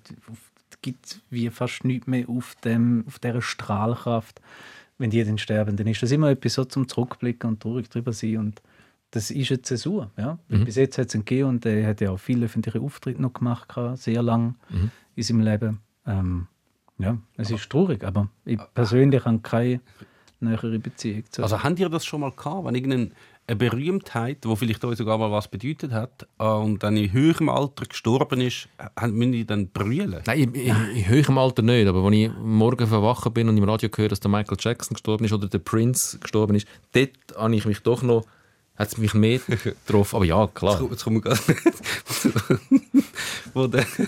gibt 0.82 1.22
wie 1.30 1.52
fast 1.52 1.86
nichts 1.86 2.08
mehr 2.08 2.28
auf, 2.28 2.56
dem, 2.64 3.04
auf 3.06 3.20
dieser 3.20 3.44
Strahlkraft, 3.44 4.42
wenn 4.98 5.12
die 5.12 5.24
dann 5.24 5.38
sterben. 5.38 5.78
Dann 5.78 5.86
ist 5.86 6.02
das 6.02 6.12
immer 6.12 6.32
etwas 6.32 6.56
so 6.56 6.66
zum 6.66 6.88
Zurückblicken 6.88 7.48
und 7.48 7.62
traurig 7.62 7.92
drüber 7.92 8.12
sein. 8.12 8.38
Und 8.38 8.64
das 9.12 9.30
ist 9.30 9.52
eine 9.52 9.62
Zäsur. 9.62 10.10
Ja? 10.18 10.40
Bis 10.48 10.78
jetzt 10.78 10.98
hat 10.98 11.10
es 11.10 11.14
ihn 11.14 11.26
gegeben 11.26 11.50
und 11.50 11.66
er 11.68 11.88
hat 11.88 12.02
ja 12.02 12.10
auch 12.10 12.20
viele 12.20 12.48
öffentliche 12.48 12.82
Auftritte 12.82 13.22
noch 13.22 13.34
gemacht, 13.34 13.72
sehr 13.94 14.24
lang 14.24 14.56
in 15.16 15.24
seinem 15.24 15.42
Leben. 15.42 15.80
Ähm, 16.08 16.48
ja, 16.98 17.20
es 17.38 17.52
ist 17.52 17.70
traurig, 17.70 18.04
aber 18.04 18.30
ich 18.46 18.60
persönlich 18.74 19.26
habe 19.26 19.40
keine 19.40 19.80
nähere 20.44 20.80
Beziehung 20.80 21.24
zu. 21.30 21.44
Also 21.44 21.64
habt 21.64 21.80
ihr 21.80 21.90
das 21.90 22.06
schon 22.06 22.22
mal 22.22 22.32
gehabt, 22.32 22.66
wenn 22.66 22.76
irgendeine 22.76 23.12
eine 23.46 23.58
Berühmtheit, 23.58 24.46
die 24.46 24.56
vielleicht 24.56 24.86
euch 24.86 24.98
sogar 24.98 25.18
mal 25.18 25.32
was 25.32 25.50
bedeutet 25.50 25.92
hat 25.92 26.28
äh, 26.40 26.46
und 26.46 26.82
dann 26.82 26.96
in 26.96 27.12
höherem 27.12 27.50
Alter 27.50 27.86
gestorben 27.86 28.40
ist, 28.40 28.70
äh, 28.78 29.08
müssen 29.08 29.34
die 29.34 29.46
dann 29.46 29.68
brüllen? 29.68 30.22
Nein, 30.26 30.40
in, 30.40 30.56
in, 30.56 30.76
in 30.96 31.08
höherem 31.08 31.38
Alter 31.38 31.62
nicht, 31.62 31.88
aber 31.88 32.04
als 32.04 32.16
ich 32.16 32.32
morgen 32.42 32.88
verwachen 32.88 33.34
bin 33.34 33.50
und 33.50 33.58
im 33.58 33.64
Radio 33.66 33.90
höre, 33.94 34.08
dass 34.08 34.22
der 34.22 34.32
Michael 34.32 34.58
Jackson 34.60 34.96
gestorben 34.96 35.26
ist 35.26 35.34
oder 35.34 35.48
der 35.48 35.60
Prince 35.60 36.20
gestorben 36.20 36.56
ist, 36.56 36.68
dort 36.94 37.10
habe 37.36 37.56
ich 37.56 37.66
mich 37.66 37.80
doch 37.80 38.02
noch 38.02 38.26
hat 38.76 38.88
es 38.88 38.98
mich 38.98 39.14
mehr 39.14 39.40
getroffen. 39.64 40.16
Aber 40.16 40.26
ja, 40.26 40.48
klar. 40.48 40.82
Jetzt 40.90 41.04
kommen 41.04 41.18
wir 41.18 41.22
gerade. 41.22 41.40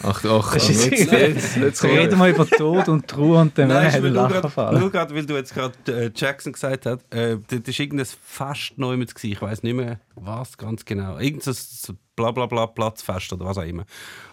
Ach, 0.03 0.25
ach, 0.25 0.55
ist 0.55 0.69
jetzt, 0.69 1.11
jetzt, 1.11 1.57
jetzt, 1.57 1.83
Reden 1.83 2.17
wir 2.17 2.29
über 2.29 2.47
Tod 2.47 2.89
und 2.89 3.07
Trauer 3.07 3.41
und 3.41 3.57
dann 3.57 3.67
Nein, 3.67 3.91
hat 3.91 3.99
nur 3.99 4.09
ein 4.09 4.13
Lachen 4.13 4.33
gerade, 4.33 4.49
fallen. 4.49 4.79
nur 4.79 4.91
gerade, 4.91 5.13
weil 5.13 5.25
du 5.25 5.35
jetzt 5.35 5.53
gerade 5.53 5.75
äh, 5.87 6.11
Jackson 6.15 6.53
gesagt 6.53 6.87
hast, 6.87 7.13
äh, 7.13 7.37
das 7.47 7.67
war 7.67 7.79
irgendein 7.79 8.05
Fest 8.05 8.73
neu 8.77 8.97
mit 8.97 9.13
Ich 9.23 9.41
weiß 9.41 9.61
nicht 9.61 9.75
mehr, 9.75 9.99
was 10.15 10.57
ganz 10.57 10.83
genau. 10.83 11.19
Irgendein 11.19 11.53
so 11.53 11.93
Blablabla 12.15 12.67
Platzfest 12.67 13.33
oder 13.33 13.45
was 13.45 13.57
auch 13.57 13.63
immer. 13.63 13.85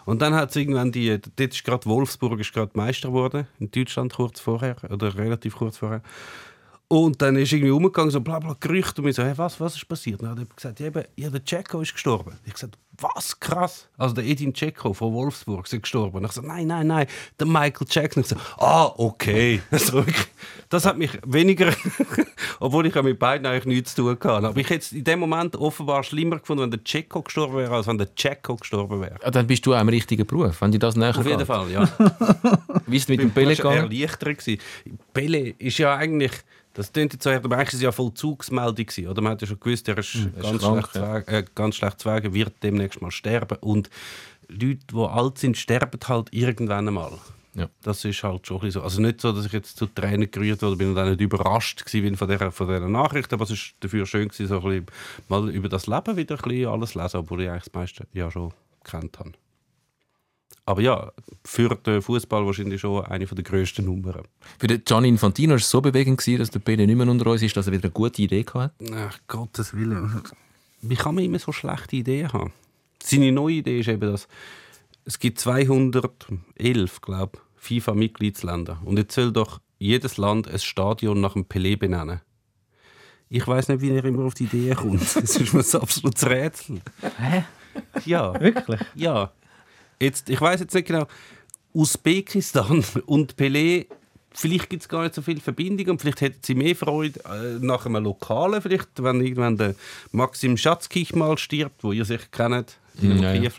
Und 0.05 0.21
dann 0.21 0.33
hat 0.33 0.49
es 0.49 0.55
irgendwann 0.55 0.91
die, 0.91 1.19
dort 1.19 1.53
ist 1.53 1.63
gerade 1.63 1.85
Wolfsburg 1.85 2.39
ist 2.39 2.53
gerade 2.53 2.71
Meister 2.73 3.09
geworden, 3.09 3.47
in 3.59 3.69
Deutschland 3.71 4.13
kurz 4.13 4.39
vorher, 4.39 4.77
oder 4.89 5.15
relativ 5.17 5.55
kurz 5.57 5.77
vorher. 5.77 6.01
Und 6.93 7.19
dann 7.23 7.35
ist 7.37 7.51
irgendwie 7.51 7.71
umgegangen, 7.71 8.11
so 8.11 8.21
bla 8.21 8.37
bla 8.37 8.55
Gerüchte 8.59 9.01
und 9.01 9.05
mir 9.05 9.13
so, 9.13 9.23
hey, 9.23 9.33
was, 9.35 9.59
was 9.59 9.75
ist 9.75 9.87
passiert? 9.87 10.21
Und 10.21 10.27
dann 10.27 10.39
hat 10.39 10.47
er 10.47 10.55
gesagt, 10.55 10.79
ja, 10.79 10.85
eben, 10.85 11.03
ja, 11.15 11.31
der 11.31 11.41
Ceko 11.43 11.81
ist 11.81 11.91
gestorben. 11.91 12.37
Ich 12.45 12.53
gesagt, 12.53 12.77
was 12.99 13.39
krass. 13.39 13.87
Also 13.97 14.13
der 14.13 14.23
Edin 14.25 14.53
Ceko 14.53 14.93
von 14.93 15.11
Wolfsburg 15.11 15.65
ist 15.65 15.81
gestorben. 15.81 16.17
Und 16.17 16.25
ich 16.25 16.29
gesagt, 16.29 16.45
nein, 16.45 16.67
nein, 16.67 16.85
nein, 16.85 17.07
der 17.39 17.47
Michael 17.47 17.87
Jackson. 17.89 18.21
Ich 18.21 18.29
gesagt, 18.29 18.59
ah, 18.59 18.91
okay. 18.95 19.59
Also 19.71 20.05
das 20.69 20.85
hat 20.85 20.99
mich 20.99 21.09
weniger, 21.25 21.73
obwohl 22.59 22.85
ich 22.85 22.93
ja 22.93 23.01
mit 23.01 23.17
beiden 23.17 23.47
eigentlich 23.47 23.65
nichts 23.65 23.95
zu 23.95 24.03
tun 24.03 24.11
hatte. 24.11 24.47
Aber 24.47 24.57
ich 24.57 24.69
hätte 24.69 24.85
es 24.85 24.91
in 24.91 25.03
dem 25.03 25.19
Moment 25.19 25.55
offenbar 25.55 26.03
schlimmer 26.03 26.37
gefunden, 26.37 26.61
wenn 26.61 26.71
der 26.71 26.85
Ceko 26.85 27.23
gestorben 27.23 27.57
wäre, 27.57 27.73
als 27.73 27.87
wenn 27.87 27.97
der 27.97 28.15
Ceko 28.15 28.57
gestorben 28.57 29.01
wäre. 29.01 29.15
Ja, 29.23 29.31
dann 29.31 29.47
bist 29.47 29.65
du 29.65 29.73
auch 29.73 29.81
im 29.81 29.89
richtigen 29.89 30.27
Beruf, 30.27 30.61
wenn 30.61 30.71
dir 30.71 30.77
das 30.77 30.95
näher 30.95 31.17
Auf 31.17 31.25
jeden 31.25 31.39
geht. 31.39 31.47
Fall, 31.47 31.71
ja. 31.71 31.89
Wie 32.85 32.97
ist 32.97 33.03
es 33.03 33.09
mit 33.09 33.19
dem 33.19 33.31
Pele 33.31 33.55
gegangen? 33.55 33.91
erleichtert. 33.91 34.37
gewesen. 34.37 34.61
Pele 35.11 35.55
ist 35.57 35.79
ja 35.79 35.95
eigentlich, 35.95 36.33
das 36.73 36.91
klingt 36.91 37.13
jetzt 37.13 37.23
so, 37.23 37.29
aber 37.29 37.55
eigentlich 37.55 37.69
ist 37.69 37.75
es 37.75 37.81
ja 37.81 37.91
Vollzugsmeldung 37.91 38.87
oder? 39.07 39.21
Man 39.21 39.33
hat 39.33 39.41
ja 39.41 39.47
schon 39.47 39.59
gewusst, 39.59 39.87
er 39.87 39.97
ist, 39.97 40.15
ist 40.15 40.41
ganz, 40.41 40.61
krank, 40.61 40.89
schlecht 40.89 41.27
Weg, 41.27 41.27
äh, 41.27 41.45
ganz 41.53 41.75
schlecht 41.75 41.99
zu 41.99 42.09
Wege, 42.11 42.33
wird 42.33 42.53
demnächst 42.63 43.01
mal 43.01 43.11
sterben. 43.11 43.57
Und 43.61 43.89
Leute, 44.47 44.79
die 44.91 44.97
alt 44.97 45.37
sind, 45.37 45.57
sterben 45.57 45.99
halt 46.07 46.29
irgendwann 46.31 46.87
einmal. 46.87 47.13
Ja. 47.55 47.69
Das 47.83 48.03
ist 48.03 48.23
halt 48.23 48.47
schon 48.47 48.71
so. 48.71 48.81
Also 48.81 49.01
nicht 49.01 49.21
so, 49.21 49.31
dass 49.31 49.45
ich 49.45 49.51
jetzt 49.51 49.77
zu 49.77 49.85
Tränen 49.85 50.31
gerührt 50.31 50.63
wurde, 50.63 50.75
bin 50.75 50.89
und 50.89 50.97
auch 50.97 51.05
nicht 51.05 51.21
überrascht 51.21 51.83
bin 51.91 52.17
von 52.17 52.27
dieser, 52.27 52.51
von 52.51 52.67
dieser 52.67 52.89
Nachricht, 52.89 53.31
aber 53.31 53.43
es 53.43 53.51
ist 53.51 53.75
dafür 53.79 54.07
schön 54.07 54.27
gewesen, 54.27 54.47
so 54.47 54.55
ein 54.55 54.63
bisschen 54.63 54.85
mal 55.27 55.49
über 55.51 55.69
das 55.69 55.85
Leben 55.85 56.17
wieder 56.17 56.35
ein 56.35 56.41
bisschen 56.41 56.67
alles 56.67 56.95
lesen, 56.95 57.17
obwohl 57.17 57.43
ich 57.43 57.49
eigentlich 57.49 57.65
das 57.65 57.73
meiste 57.73 58.07
ja 58.13 58.31
schon 58.31 58.51
gekannt 58.83 59.19
habe. 59.19 59.33
Aber 60.65 60.81
ja, 60.81 61.11
für 61.43 61.75
den 61.75 62.01
Fußball 62.01 62.45
wahrscheinlich 62.45 62.79
schon 62.79 63.03
eine 63.05 63.25
der 63.25 63.43
grössten 63.43 63.85
Nummern. 63.85 64.23
Für 64.57 64.67
den 64.67 64.83
Gianni 64.85 65.09
Infantino 65.09 65.51
war 65.51 65.57
es 65.57 65.69
so 65.69 65.81
bewegend, 65.81 66.19
gewesen, 66.19 66.39
dass 66.39 66.51
der 66.51 66.59
Pele 66.59 66.87
nicht 66.87 66.95
mehr 66.95 67.07
unter 67.07 67.27
uns 67.27 67.41
ist, 67.41 67.57
dass 67.57 67.67
er 67.67 67.73
wieder 67.73 67.83
eine 67.85 67.91
gute 67.91 68.21
Idee 68.21 68.45
hatte. 68.53 68.73
Ach, 68.95 69.19
Gottes 69.27 69.73
Willen. 69.75 70.21
Wie 70.81 70.95
kann 70.95 71.15
man 71.15 71.23
immer 71.23 71.39
so 71.39 71.51
schlechte 71.51 71.97
Ideen 71.97 72.31
haben? 72.31 72.53
Seine 73.01 73.31
neue 73.31 73.55
Idee 73.55 73.79
ist 73.81 73.89
eben, 73.89 74.09
dass 74.09 74.27
es 75.05 75.19
gibt 75.19 75.39
211, 75.39 77.01
glaube 77.01 77.39
FIFA-Mitgliedsländer. 77.57 78.79
Und 78.85 78.97
jetzt 78.97 79.15
soll 79.15 79.33
doch 79.33 79.59
jedes 79.79 80.17
Land 80.17 80.47
ein 80.47 80.59
Stadion 80.59 81.19
nach 81.19 81.33
dem 81.33 81.43
Pelé 81.43 81.77
benennen. 81.77 82.21
Ich 83.29 83.45
weiß 83.45 83.67
nicht, 83.69 83.81
wie 83.81 83.89
er 83.89 84.05
immer 84.05 84.23
auf 84.25 84.33
die 84.33 84.45
Idee 84.45 84.75
kommt. 84.75 85.01
Das 85.15 85.35
ist 85.35 85.53
mir 85.53 85.61
ein 85.61 85.81
absolutes 85.81 86.25
Rätsel. 86.25 86.81
Hä? 87.17 87.43
Ja, 88.05 88.39
Wirklich? 88.39 88.79
ja. 88.95 89.31
Jetzt, 89.99 90.29
ich 90.29 90.39
weiß 90.39 90.59
jetzt 90.61 90.73
nicht 90.73 90.87
genau, 90.87 91.07
Usbekistan 91.73 92.83
und 93.05 93.35
Pelé, 93.35 93.87
vielleicht 94.31 94.69
gibt 94.69 94.83
es 94.83 94.89
gar 94.89 95.03
nicht 95.03 95.15
so 95.15 95.21
viele 95.21 95.41
Verbindungen 95.41 95.91
und 95.91 96.01
vielleicht 96.01 96.21
hätten 96.21 96.39
sie 96.41 96.55
mehr 96.55 96.75
Freude 96.75 97.19
äh, 97.25 97.59
nach 97.63 97.85
einem 97.85 98.03
Lokalen, 98.03 98.61
vielleicht, 98.61 98.89
wenn 99.01 99.21
irgendwann 99.21 99.57
der 99.57 99.75
Maxim 100.11 100.57
Schatzkich 100.57 101.13
mal 101.15 101.37
stirbt, 101.37 101.83
wo 101.83 101.91
ihr 101.91 102.05
sicher 102.05 102.27
kennt, 102.31 102.77
die 103.01 103.07
Mm, 103.07 103.23
ja, 103.23 103.33
ja. 103.33 103.49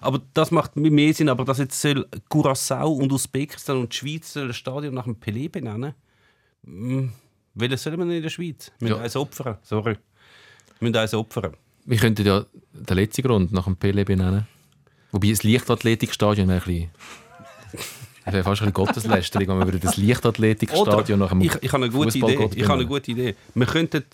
Aber 0.00 0.22
das 0.32 0.50
macht 0.50 0.76
mir 0.76 0.90
mehr 0.90 1.12
Sinn, 1.12 1.28
aber 1.28 1.44
dass 1.44 1.58
jetzt 1.58 1.78
soll 1.80 2.06
Curaçao 2.30 2.96
und 2.98 3.12
Usbekistan 3.12 3.76
und 3.76 3.92
die 3.92 3.96
Schweiz 3.96 4.36
ein 4.38 4.54
Stadion 4.54 4.94
nach 4.94 5.04
dem 5.04 5.16
Pelé 5.16 5.50
benennen, 5.50 5.94
hm, 6.64 7.12
welches 7.54 7.82
soll 7.82 7.96
man 7.98 8.10
in 8.10 8.22
der 8.22 8.30
Schweiz? 8.30 8.72
Wir 8.78 8.88
müssen 8.88 8.98
Ja. 8.98 9.04
eins 9.04 9.16
opfern, 9.16 9.58
sorry. 9.62 9.96
Wir 10.78 10.88
müssen 10.88 10.96
eins 10.96 11.12
opfern. 11.14 11.54
Wir 11.84 11.98
könnten 11.98 12.26
ja 12.26 12.46
den 12.72 12.96
letzten 12.96 13.22
Grund 13.22 13.52
nach 13.52 13.64
dem 13.64 13.76
Pele 13.76 14.04
benennen. 14.04 14.46
Wobei 15.14 15.30
das 15.30 15.44
Leichtathletikstadion 15.44 16.48
wäre 16.48 16.58
ein 16.58 16.64
bisschen... 16.64 16.90
Das 18.24 18.34
wäre 18.34 18.42
fast 18.42 18.62
ein 18.62 18.72
Gotteslästerung, 18.72 19.46
wenn 19.46 19.58
wir 19.58 19.66
würden 19.66 19.80
das 19.80 19.96
Leichtathletikstadion 19.96 21.20
nach 21.20 21.28
dem 21.28 21.40
ich, 21.42 21.52
ich 21.60 21.72
habe 21.72 21.84
eine 21.84 21.92
gute 21.92 22.18
Idee. 22.18 22.32
Ich 22.32 22.38
habe 22.38 22.48
eine 22.48 22.56
benennen. 22.56 22.88
gute 22.88 23.10
Idee. 23.12 23.36
Wir 23.54 23.66
könnten 23.66 24.04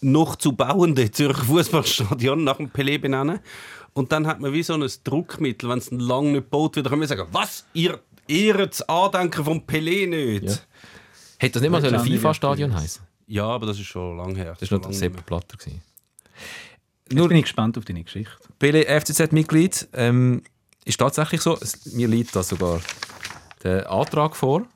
noch 0.00 0.34
zu 0.34 0.52
bauende 0.52 1.08
Zürcher 1.12 1.44
Fußballstadion 1.44 2.42
nach 2.42 2.56
dem 2.56 2.70
Pelé 2.70 2.98
benennen. 2.98 3.38
Und 3.92 4.10
dann 4.10 4.26
hat 4.26 4.40
man 4.40 4.52
wie 4.52 4.64
so 4.64 4.74
ein 4.74 4.84
Druckmittel, 5.04 5.68
wenn 5.68 5.78
es 5.78 5.92
lang 5.92 6.32
nicht 6.32 6.50
gebaut 6.50 6.74
wird, 6.74 6.86
dann 6.86 6.90
können 6.90 7.02
wir 7.02 7.08
sagen, 7.08 7.28
was, 7.30 7.64
ihr 7.72 8.00
ehrt 8.26 8.72
das 8.72 8.88
Andenken 8.88 9.44
vom 9.44 9.58
Pelé 9.58 10.08
nicht? 10.08 10.42
Ja. 10.42 10.50
Ja. 10.50 10.58
Hätte 11.38 11.52
das 11.52 11.62
nicht 11.62 11.70
mal 11.70 11.80
so 11.80 11.86
ein 11.86 12.00
FIFA-Stadion 12.00 12.74
heißen? 12.74 13.00
aber 13.44 13.66
das 13.66 13.78
ist 13.78 13.86
schon 13.86 14.16
lange 14.16 14.34
her. 14.34 14.56
Das 14.58 14.68
war 14.72 14.78
noch 14.78 14.86
der 14.86 14.90
lange 14.90 14.98
Sepp 14.98 15.24
gewesen. 15.24 15.82
Jetzt 17.18 17.28
bin 17.28 17.36
ich 17.36 17.44
gespannt 17.44 17.78
auf 17.78 17.84
deine 17.84 18.02
Geschichte. 18.02 18.32
Pele 18.58 18.84
FCZ-Mitglied 18.84 19.88
ähm, 19.92 20.42
ist 20.84 20.98
tatsächlich 20.98 21.40
so. 21.40 21.56
Es, 21.60 21.92
mir 21.92 22.08
liegt 22.08 22.34
da 22.34 22.42
sogar 22.42 22.80
der 23.62 23.90
Antrag 23.90 24.36
vor, 24.36 24.66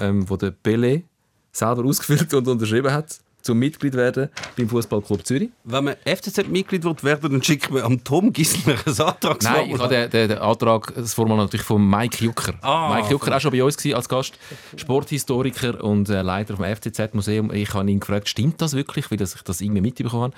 ähm, 0.00 0.28
wo 0.28 0.36
der 0.36 0.50
Pele 0.50 1.04
selber 1.52 1.84
ausgefüllt 1.84 2.32
und 2.34 2.48
unterschrieben 2.48 2.92
hat, 2.92 3.18
zum 3.44 3.58
Mitglied 3.58 3.94
werden 3.94 4.30
beim 4.56 4.68
Fußballclub 4.70 5.26
Zürich. 5.26 5.50
Wenn 5.64 5.84
man 5.84 5.96
FCZ-Mitglied 6.06 6.82
wird 6.82 7.04
werden, 7.04 7.30
dann 7.30 7.42
schickt 7.42 7.70
man 7.70 7.82
am 7.82 8.02
Tom 8.02 8.32
Gissner 8.32 8.72
ein 8.72 9.00
Antragsformular. 9.00 9.40
Nein, 9.40 9.70
ich 9.70 9.78
habe 9.78 9.94
den, 9.94 10.10
den, 10.10 10.28
den 10.30 10.38
Antrag, 10.38 10.94
das 10.94 11.12
Formular 11.12 11.44
natürlich 11.44 11.66
von 11.66 11.86
Mike 11.86 12.24
Jucker. 12.24 12.54
Ah, 12.62 12.94
Mike 12.94 13.10
Jucker 13.10 13.36
auch 13.36 13.40
schon 13.40 13.52
bei 13.52 13.62
uns 13.62 13.76
als 13.92 14.08
Gast, 14.08 14.38
Sporthistoriker 14.76 15.84
und 15.84 16.08
äh, 16.08 16.22
Leiter 16.22 16.56
vom 16.56 16.64
FCZ-Museum. 16.64 17.52
Ich 17.52 17.74
habe 17.74 17.90
ihn 17.90 18.00
gefragt, 18.00 18.30
stimmt 18.30 18.62
das 18.62 18.72
wirklich, 18.72 19.10
weil 19.10 19.20
ich 19.20 19.34
das 19.44 19.60
irgendwie 19.60 19.82
mitbekommen 19.82 20.22
habe. 20.22 20.34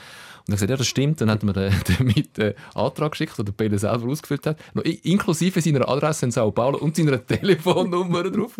Und 0.48 0.52
er 0.52 0.54
gesagt, 0.54 0.70
ja, 0.70 0.76
das 0.76 0.86
stimmt. 0.86 1.20
Dann 1.20 1.30
hat 1.30 1.42
er 1.42 1.46
mir 1.46 1.52
den, 1.52 1.74
den 1.98 2.06
mit 2.06 2.36
den 2.36 2.54
Antrag 2.74 3.12
geschickt, 3.12 3.36
den 3.38 3.46
der 3.46 3.52
Pele 3.52 3.78
selber 3.78 4.06
ausgefüllt 4.06 4.46
hat, 4.46 4.58
noch 4.74 4.84
inklusive 4.84 5.60
seiner 5.60 5.88
Adresse 5.88 6.26
in 6.26 6.30
Sao 6.30 6.52
Paulo 6.52 6.78
und 6.78 6.94
seiner 6.94 7.24
Telefonnummer 7.26 8.24
drauf. 8.24 8.56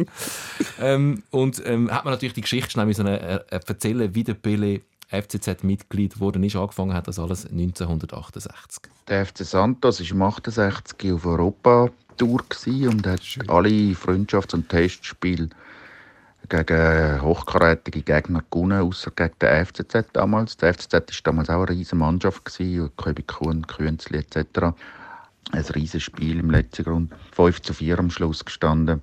ähm, 0.81 1.23
und 1.31 1.63
ähm, 1.65 1.91
hat 1.91 2.05
man 2.05 2.15
natürlich 2.15 2.35
die 2.35 2.41
Geschichte 2.41 2.71
schnell 2.71 2.87
müssen, 2.87 3.07
äh, 3.07 3.37
äh, 3.37 3.41
erzählen, 3.51 4.15
wie 4.15 4.25
der 4.25 4.35
Pele 4.35 4.83
FCZ-Mitglied 5.09 6.15
geworden 6.15 6.43
ist, 6.43 6.57
angefangen 6.57 6.93
hat 6.93 7.07
das 7.07 7.21
alles 7.21 7.47
1968. 7.47 8.83
Der 9.07 9.25
FC 9.25 9.45
Santos 9.45 10.01
war 10.01 10.11
im 10.11 10.23
68 10.23 11.13
auf 11.13 11.25
Europa-Tour 11.25 12.43
und 12.67 13.07
hat 13.07 13.21
alle 13.47 13.93
Freundschafts- 13.93 14.55
und 14.55 14.69
Testspiele 14.69 15.51
gegen 16.49 17.23
hochkarätige 17.23 18.03
Gegner 18.03 18.43
gewonnen, 18.51 18.81
außer 18.81 19.11
gegen 19.13 19.35
den 19.41 19.67
FCZ 19.67 20.07
damals. 20.13 20.57
Der 20.57 20.75
FCZ 20.75 20.93
war 20.93 21.03
damals 21.25 21.51
auch 21.51 21.63
eine 21.63 21.71
riesige 21.71 21.97
Mannschaft, 21.97 22.45
gewesen, 22.45 22.91
Köbi 22.97 23.23
Kuhn, 23.23 23.67
Künzli 23.67 24.19
etc. 24.19 24.77
Ein 25.53 25.65
riesiges 25.75 26.03
Spiel 26.03 26.41
im 26.41 26.51
letzten 26.51 26.85
Grund. 26.85 27.13
5 27.33 27.63
zu 27.63 27.75
4 27.75 27.99
am 27.99 28.11
Schluss 28.11 28.45
gestanden. 28.45 29.03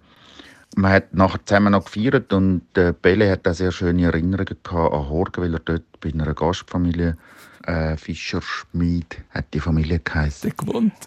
Man 0.76 0.92
hat 0.92 1.14
nachher 1.14 1.46
zusammen 1.46 1.74
noch 1.74 1.86
gefeiert 1.86 2.34
und 2.34 2.64
äh, 2.76 2.94
Bele 3.00 3.30
hat 3.30 3.48
auch 3.48 3.54
sehr 3.54 3.72
schöne 3.72 4.06
Erinnerungen 4.06 4.58
gehabt 4.64 4.94
an 4.94 5.10
Horgen, 5.10 5.44
weil 5.44 5.54
er 5.54 5.60
dort 5.60 5.84
bei 6.02 6.10
einer 6.10 6.34
Gastfamilie 6.34 7.16
äh, 7.68 7.96
Fischer 7.96 8.42
Schmid 8.42 9.18
hat 9.30 9.46
die 9.54 9.60
Familie 9.60 10.00
geheißen. 10.00 10.52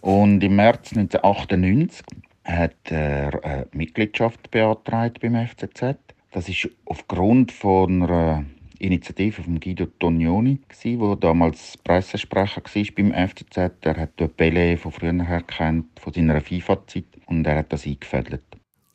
Und 0.03 0.43
im 0.43 0.57
März 0.57 0.93
1998 0.93 2.05
hat 2.45 2.77
er 2.85 3.45
eine 3.45 3.67
Mitgliedschaft 3.73 4.51
beantragt 4.51 5.21
beim 5.21 5.35
FCZ. 5.35 5.97
Das 6.37 6.51
ist 6.51 6.69
aufgrund 6.85 7.51
von 7.51 8.03
einer 8.03 8.45
Initiative 8.79 9.43
von 9.43 9.59
Guido 9.59 9.87
Tognoni, 9.87 10.61
der 10.85 11.17
damals 11.17 11.79
Pressesprecher 11.83 12.61
war 12.63 12.85
beim 12.95 13.29
FCZ. 13.29 13.57
Er 13.81 13.97
hat 13.97 14.37
Pele 14.37 14.77
von 14.77 14.93
früher 14.93 15.15
her 15.25 15.41
kennt, 15.41 15.99
von 15.99 16.13
seiner 16.13 16.43
FIFA-Zeit, 16.43 17.07
und 17.25 17.47
er 17.47 17.57
hat 17.57 17.73
das 17.73 17.87
eingefädelt. 17.87 18.43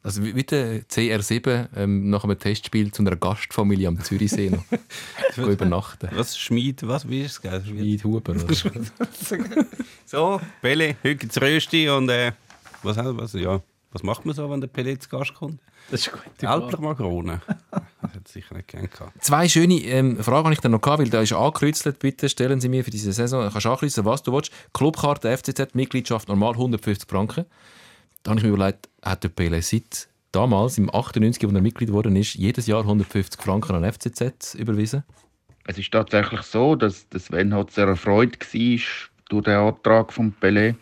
Also 0.03 0.23
wie 0.23 0.43
der 0.43 0.83
CR7 0.83 1.69
ähm, 1.77 2.11
nach 2.11 2.23
einem 2.23 2.37
Testspiel 2.37 2.91
zu 2.91 3.01
einer 3.01 3.15
Gastfamilie 3.15 3.87
am 3.87 3.99
Zürichsee 3.99 4.51
noch 4.51 4.63
übernachten. 5.47 6.09
Was, 6.13 6.37
Schmied, 6.37 6.85
was, 6.87 7.09
wie 7.09 7.23
ist 7.23 7.43
es? 7.43 7.67
Schmied. 7.67 8.03
Huber. 8.03 8.33
Oder? 8.33 8.45
So, 10.05 10.39
Bälle, 10.61 10.95
heute 11.03 11.15
gibt's 11.15 11.41
Rösti 11.41 11.89
und 11.89 12.07
äh, 12.09 12.33
was, 12.83 12.97
was, 12.97 13.33
ja. 13.33 13.63
Was 13.91 14.03
macht 14.03 14.25
man 14.25 14.33
so, 14.33 14.49
wenn 14.49 14.61
der 14.61 14.69
Pelé 14.69 14.97
zu 14.97 15.09
Gast 15.09 15.33
kommt? 15.33 15.59
Das 15.89 16.07
ist 16.07 16.13
gut. 16.13 16.21
Älter 16.41 16.79
Makrone. 16.79 17.41
Das 18.01 18.13
hätte 18.13 18.23
ich 18.25 18.31
sicher 18.31 18.55
nicht 18.55 18.69
gern 18.69 18.89
gehabt. 18.89 19.23
Zwei 19.23 19.49
schöne 19.49 19.75
ähm, 19.81 20.17
Fragen 20.23 20.45
habe 20.45 20.53
ich 20.53 20.61
dann 20.61 20.71
noch 20.71 20.81
gehabt, 20.81 21.01
weil 21.01 21.09
da 21.09 21.21
ist 21.21 21.33
angekreuzelt. 21.33 21.99
Bitte 21.99 22.29
stellen 22.29 22.61
Sie 22.61 22.69
mir 22.69 22.85
für 22.85 22.91
diese 22.91 23.11
Saison, 23.11 23.43
du 23.43 23.51
kannst 23.51 23.67
ankreuzeln, 23.67 24.05
was 24.05 24.23
du 24.23 24.31
willst. 24.31 24.51
Clubkarte, 24.73 25.35
FCZ, 25.37 25.75
Mitgliedschaft, 25.75 26.29
normal 26.29 26.53
150 26.53 27.09
Franken. 27.09 27.45
Da 28.23 28.31
habe 28.31 28.39
ich 28.39 28.45
mir 28.45 28.53
überlegt, 28.53 28.87
hat 29.01 29.23
der 29.23 29.29
Pele 29.29 29.61
seit 29.61 30.07
damals, 30.31 30.77
im 30.77 30.93
98, 30.93 31.43
als 31.43 31.53
er 31.53 31.61
Mitglied 31.61 31.89
geworden 31.89 32.15
ist, 32.15 32.35
jedes 32.35 32.67
Jahr 32.67 32.81
150 32.81 33.41
Franken 33.41 33.75
an 33.75 33.91
FCZ 33.91 34.55
überwiesen? 34.55 35.03
Es 35.65 35.77
ist 35.77 35.91
tatsächlich 35.91 36.41
so, 36.41 36.75
dass 36.75 37.07
der 37.09 37.19
Sven 37.19 37.53
hat 37.53 37.71
sehr 37.71 37.87
erfreut 37.87 38.37
war 38.39 38.79
durch 39.29 39.43
den 39.43 39.55
Antrag 39.55 40.11
von 40.11 40.33
Pelé 40.41 40.75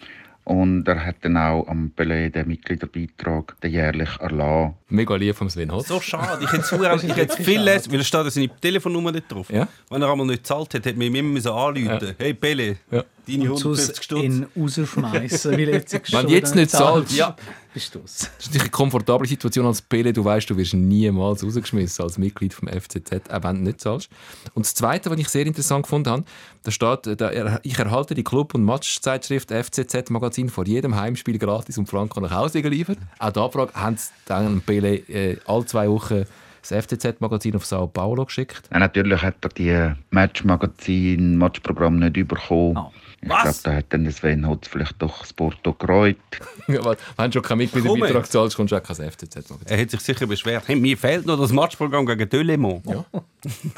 und 0.50 0.88
er 0.88 1.06
hat 1.06 1.18
dann 1.22 1.38
auch 1.38 1.68
am 1.68 1.92
Pelé 1.96 2.32
den 2.32 2.48
Mitgliederbeitrag 2.48 3.56
den 3.62 3.72
jährlich 3.72 4.10
erlassen. 4.20 4.74
Mega 4.90 5.16
lieb 5.16 5.36
vom 5.36 5.48
Sven 5.48 5.72
Hotz. 5.72 5.88
So 5.88 6.02
schade. 6.02 6.44
Ich 6.44 6.52
hätte 6.52 6.64
es 6.64 7.04
ich 7.04 7.16
hätte 7.16 7.44
viel 7.44 7.62
lesen, 7.62 7.94
weil 7.94 8.00
es 8.00 8.08
steht 8.08 8.24
ja 8.24 8.32
seine 8.32 8.50
Telefonnummer 8.60 9.12
nicht 9.12 9.32
drauf. 9.32 9.52
Ja. 9.52 9.68
Wenn 9.92 10.02
er 10.02 10.12
einmal 10.12 10.26
nicht 10.26 10.40
gezahlt 10.40 10.74
hat, 10.74 10.86
hätte 10.86 10.98
man 10.98 11.08
ihm 11.08 11.16
immer 11.16 11.30
müssen 11.30 11.52
anrufen 11.52 12.16
Hey 12.18 12.34
Pele, 12.34 12.78
Ja. 12.90 13.04
Deine 13.30 13.52
Und 13.52 13.58
150 13.64 13.86
sonst 13.96 14.04
Stutz. 14.04 14.24
ihn 14.24 14.48
rausschmeißen, 14.58 15.52
weil 15.54 15.70
jetzt 15.70 15.94
Wenn 16.14 16.26
du 16.28 16.34
jetzt 16.34 16.56
nicht 16.56 16.72
zahlst, 16.72 17.16
Ja. 17.16 17.36
bist 17.74 17.96
du 17.96 18.00
es. 18.04 18.18
Das 18.18 18.28
ist 18.28 18.46
natürlich 18.48 18.62
eine 18.64 18.70
komfortable 18.72 19.28
Situation 19.28 19.66
als 19.66 19.82
Pele. 19.82 20.12
Du 20.14 20.24
weißt, 20.26 20.50
du 20.50 20.58
wirst 20.58 20.74
niemals 20.74 21.44
rausgeschmissen 21.44 22.04
als 22.04 22.18
Mitglied 22.18 22.54
vom 22.54 22.68
FCZ, 22.68 23.30
auch 23.32 23.44
wenn 23.44 23.58
du 23.58 23.62
nicht 23.64 23.82
zahlst. 23.82 24.10
Und 24.54 24.66
das 24.66 24.74
Zweite, 24.74 25.10
was 25.10 25.20
ich 25.20 25.30
sehr 25.30 25.46
interessant 25.46 25.84
gefunden 25.84 26.10
habe, 26.10 26.24
da 26.64 26.72
steht, 26.72 27.08
äh, 27.08 27.16
da, 27.16 27.60
ich 27.64 27.78
erhalte 27.80 28.14
die 28.16 28.24
Club- 28.24 28.54
und 28.56 28.64
Matchzeitschrift 28.64 29.52
FCZ-Magazin 29.52 30.50
vor 30.50 30.66
jedem 30.66 30.96
Heimspiel 30.96 31.38
gratis 31.38 31.78
um 31.78 31.86
Franken 31.88 32.22
nach 32.24 32.32
Hause 32.32 32.62
geliefert. 32.62 32.98
Auch 33.20 33.32
die 33.32 33.40
Abfrage 33.40 33.74
haben 33.74 33.98
sie 33.98 34.10
dann 34.26 34.62
Pele 34.62 34.96
äh, 35.08 35.38
alle 35.46 35.66
zwei 35.66 35.90
Wochen 35.90 36.26
das 36.62 36.86
FCZ-Magazin 36.86 37.56
auf 37.56 37.66
Sao 37.66 37.88
Paulo 37.88 38.26
geschickt. 38.26 38.64
Ja, 38.70 38.80
natürlich 38.80 39.22
hat 39.22 39.36
er 39.42 39.50
die 39.50 39.94
Matchmagazin, 40.10 41.38
Matchprogramm 41.38 42.00
nicht 42.00 42.28
bekommen. 42.28 42.76
Ah. 42.78 42.92
Ich 43.22 43.28
glaube, 43.28 43.56
da 43.64 43.74
hat 43.74 43.86
dann 43.90 44.10
Sven 44.12 44.48
Hotz 44.48 44.68
vielleicht 44.68 45.02
doch 45.02 45.20
das 45.20 45.34
Porto 45.34 45.74
gereut. 45.74 46.18
Ja, 46.68 46.86
weil, 46.86 46.98
wenn 47.18 47.32
du 47.32 47.34
schon 47.40 47.42
keinen 47.42 47.58
Mitgliederbeitrag 47.58 48.32
zahlst, 48.32 48.56
kommst 48.56 48.72
du 48.72 48.76
auch 48.78 48.84
kein 48.84 48.96
FCZ-Magazin. 48.96 49.66
Er 49.66 49.82
hat 49.82 49.90
sich 49.90 50.00
sicher 50.02 50.28
beschwert. 50.28 50.68
Hey, 50.68 50.76
mir 50.76 50.96
fehlt 50.96 51.26
noch 51.26 51.40
das 51.40 51.52
Matchprogramm 51.52 52.06
gegen 52.06 52.30
Delemont. 52.30 52.86
Ja. 52.86 53.04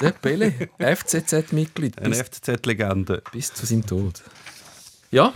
Der 0.02 0.12
Pele, 0.12 0.70
FCZ-Mitglied, 0.78 1.98
Eine 2.00 2.16
FCZ-Legende. 2.16 3.24
bis 3.32 3.54
zu 3.54 3.66
seinem 3.66 3.86
Tod. 3.86 4.22
Ja, 5.10 5.34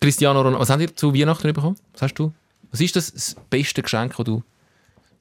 Cristiano 0.00 0.38
Ronaldo, 0.40 0.60
was 0.60 0.70
habt 0.70 0.80
ihr 0.80 0.96
zu 0.96 1.14
Weihnachten 1.14 1.52
bekommen? 1.52 1.76
Was 1.92 2.02
hast 2.02 2.14
du? 2.14 2.32
Was 2.70 2.80
ist 2.80 2.96
das, 2.96 3.12
das 3.12 3.36
beste 3.50 3.82
Geschenk, 3.82 4.16
das 4.16 4.24
du 4.24 4.42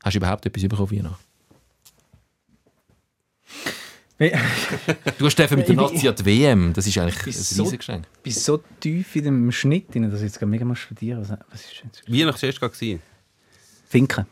hast 0.04 0.14
du 0.14 0.18
überhaupt 0.18 0.46
etwas 0.46 0.64
bekommen 0.64 0.92
Weihnachten? 0.92 1.24
Du 4.18 5.26
hast 5.26 5.38
dürfen 5.38 5.58
mit 5.58 5.68
der 5.68 5.76
Ich 5.76 5.82
Nazi 5.82 6.08
an 6.08 6.16
die 6.16 6.26
WM, 6.26 6.72
das 6.74 6.88
ist 6.88 6.98
eigentlich 6.98 7.26
ein 7.26 7.32
so- 7.34 7.64
riesiges 7.64 7.80
Geschenk. 7.80 8.08
Ich 8.18 8.22
bin 8.24 8.34
so 8.34 8.64
tief 8.80 9.16
in 9.18 9.26
dem 9.26 9.52
Schnitt, 9.52 9.94
drin, 9.94 10.10
dass 10.10 10.22
ich 10.22 10.28
jetzt 10.28 10.40
gerade 10.40 10.50
mega 10.50 10.64
mal 10.64 10.76
studieren 10.76 11.20
muss. 11.20 11.30
Was 11.50 11.62
ist 11.66 11.82
denn 11.82 11.90
jetzt? 11.94 12.10
Weihnachten 12.10 12.42
war 12.42 12.48
erst 12.48 12.60
gerade. 12.60 13.00
Finken. 13.90 14.26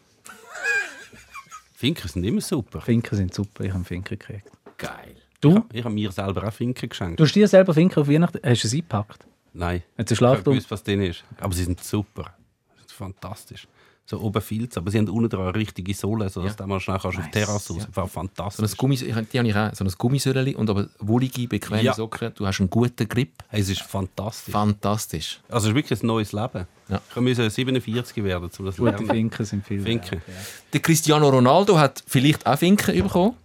Finken 1.75 2.07
sind 2.07 2.23
immer 2.23 2.39
super. 2.41 2.79
Finken 2.79 3.15
sind 3.17 3.33
super, 3.33 3.65
ich 3.65 3.73
habe 3.73 3.83
Finken 3.83 4.17
gekriegt. 4.17 4.49
Geil. 4.77 5.15
Du? 5.41 5.65
Ich 5.73 5.83
habe 5.83 5.93
mir 5.93 6.11
selber 6.13 6.47
auch 6.47 6.53
Finken 6.53 6.87
geschenkt. 6.87 7.19
Du 7.19 7.25
hast 7.25 7.33
dir 7.33 7.47
selber 7.49 7.73
Finken 7.73 7.99
auf 7.99 8.07
Weihnachten, 8.07 8.39
hast 8.41 8.63
du 8.63 8.67
es 8.67 8.73
eingepackt? 8.73 9.25
Nein. 9.51 9.83
Sie 10.07 10.13
Ich 10.13 10.21
habe 10.21 10.41
gewusst, 10.41 10.71
was 10.71 10.81
drin 10.81 11.01
ist. 11.01 11.25
Aber 11.41 11.53
sie 11.53 11.65
sind 11.65 11.83
super. 11.83 12.33
Sie 12.75 12.79
sind 12.79 12.91
fantastisch. 12.93 13.67
So 14.05 14.19
oben 14.19 14.41
Filz, 14.41 14.75
aber 14.77 14.91
sie 14.91 14.97
haben 14.97 15.07
unten 15.07 15.29
dran 15.29 15.43
eine 15.47 15.55
richtige 15.55 15.93
Sohle, 15.93 16.27
sodass 16.29 16.51
Ja. 16.51 16.57
du 16.57 16.67
mal 16.67 16.79
schnell 16.81 16.99
kannst 16.99 17.17
auf 17.19 17.23
die 17.23 17.37
Nice, 17.39 17.47
Terrasse 17.47 17.73
raus. 17.73 17.81
ja. 17.83 17.85
Das 17.87 17.95
war 17.95 18.03
So 18.03 18.19
ein 18.19 18.27
fantastisch. 18.27 18.77
Gummis, 18.77 19.01
ich, 19.01 19.15
die 19.31 19.39
habe 19.39 19.47
ich 19.47 19.55
auch, 19.55 19.73
so 19.73 19.85
ein 19.85 19.91
Gummisöhrchen 19.97 20.55
und 20.55 20.69
aber 20.69 20.87
wollige, 20.99 21.47
bequeme 21.47 21.83
Ja. 21.83 21.93
Socken. 21.93 22.33
Du 22.35 22.45
hast 22.45 22.59
einen 22.59 22.69
guten 22.69 23.07
Grip. 23.07 23.31
Hey, 23.47 23.61
es 23.61 23.69
ist 23.69 23.81
fantastisch. 23.81 24.51
Fantastisch. 24.51 25.39
Also 25.47 25.67
es 25.67 25.71
ist 25.71 25.75
wirklich 25.75 26.03
ein 26.03 26.07
neues 26.07 26.33
Leben. 26.33 26.67
Ja. 26.89 27.01
Ich 27.15 27.21
musste 27.21 27.49
47 27.49 28.23
werden, 28.25 28.43
um 28.59 28.65
das 28.65 28.75
zu 28.75 28.83
Gute 28.83 28.91
lernen. 28.97 29.07
Finken 29.07 29.45
sind 29.45 29.65
viel 29.65 29.81
Finken. 29.81 30.15
ja. 30.27 30.33
Der 30.73 30.81
Cristiano 30.81 31.29
Ronaldo 31.29 31.77
hat 31.79 32.03
vielleicht 32.05 32.45
auch 32.45 32.57
Finken 32.59 33.01
bekommen, 33.03 33.37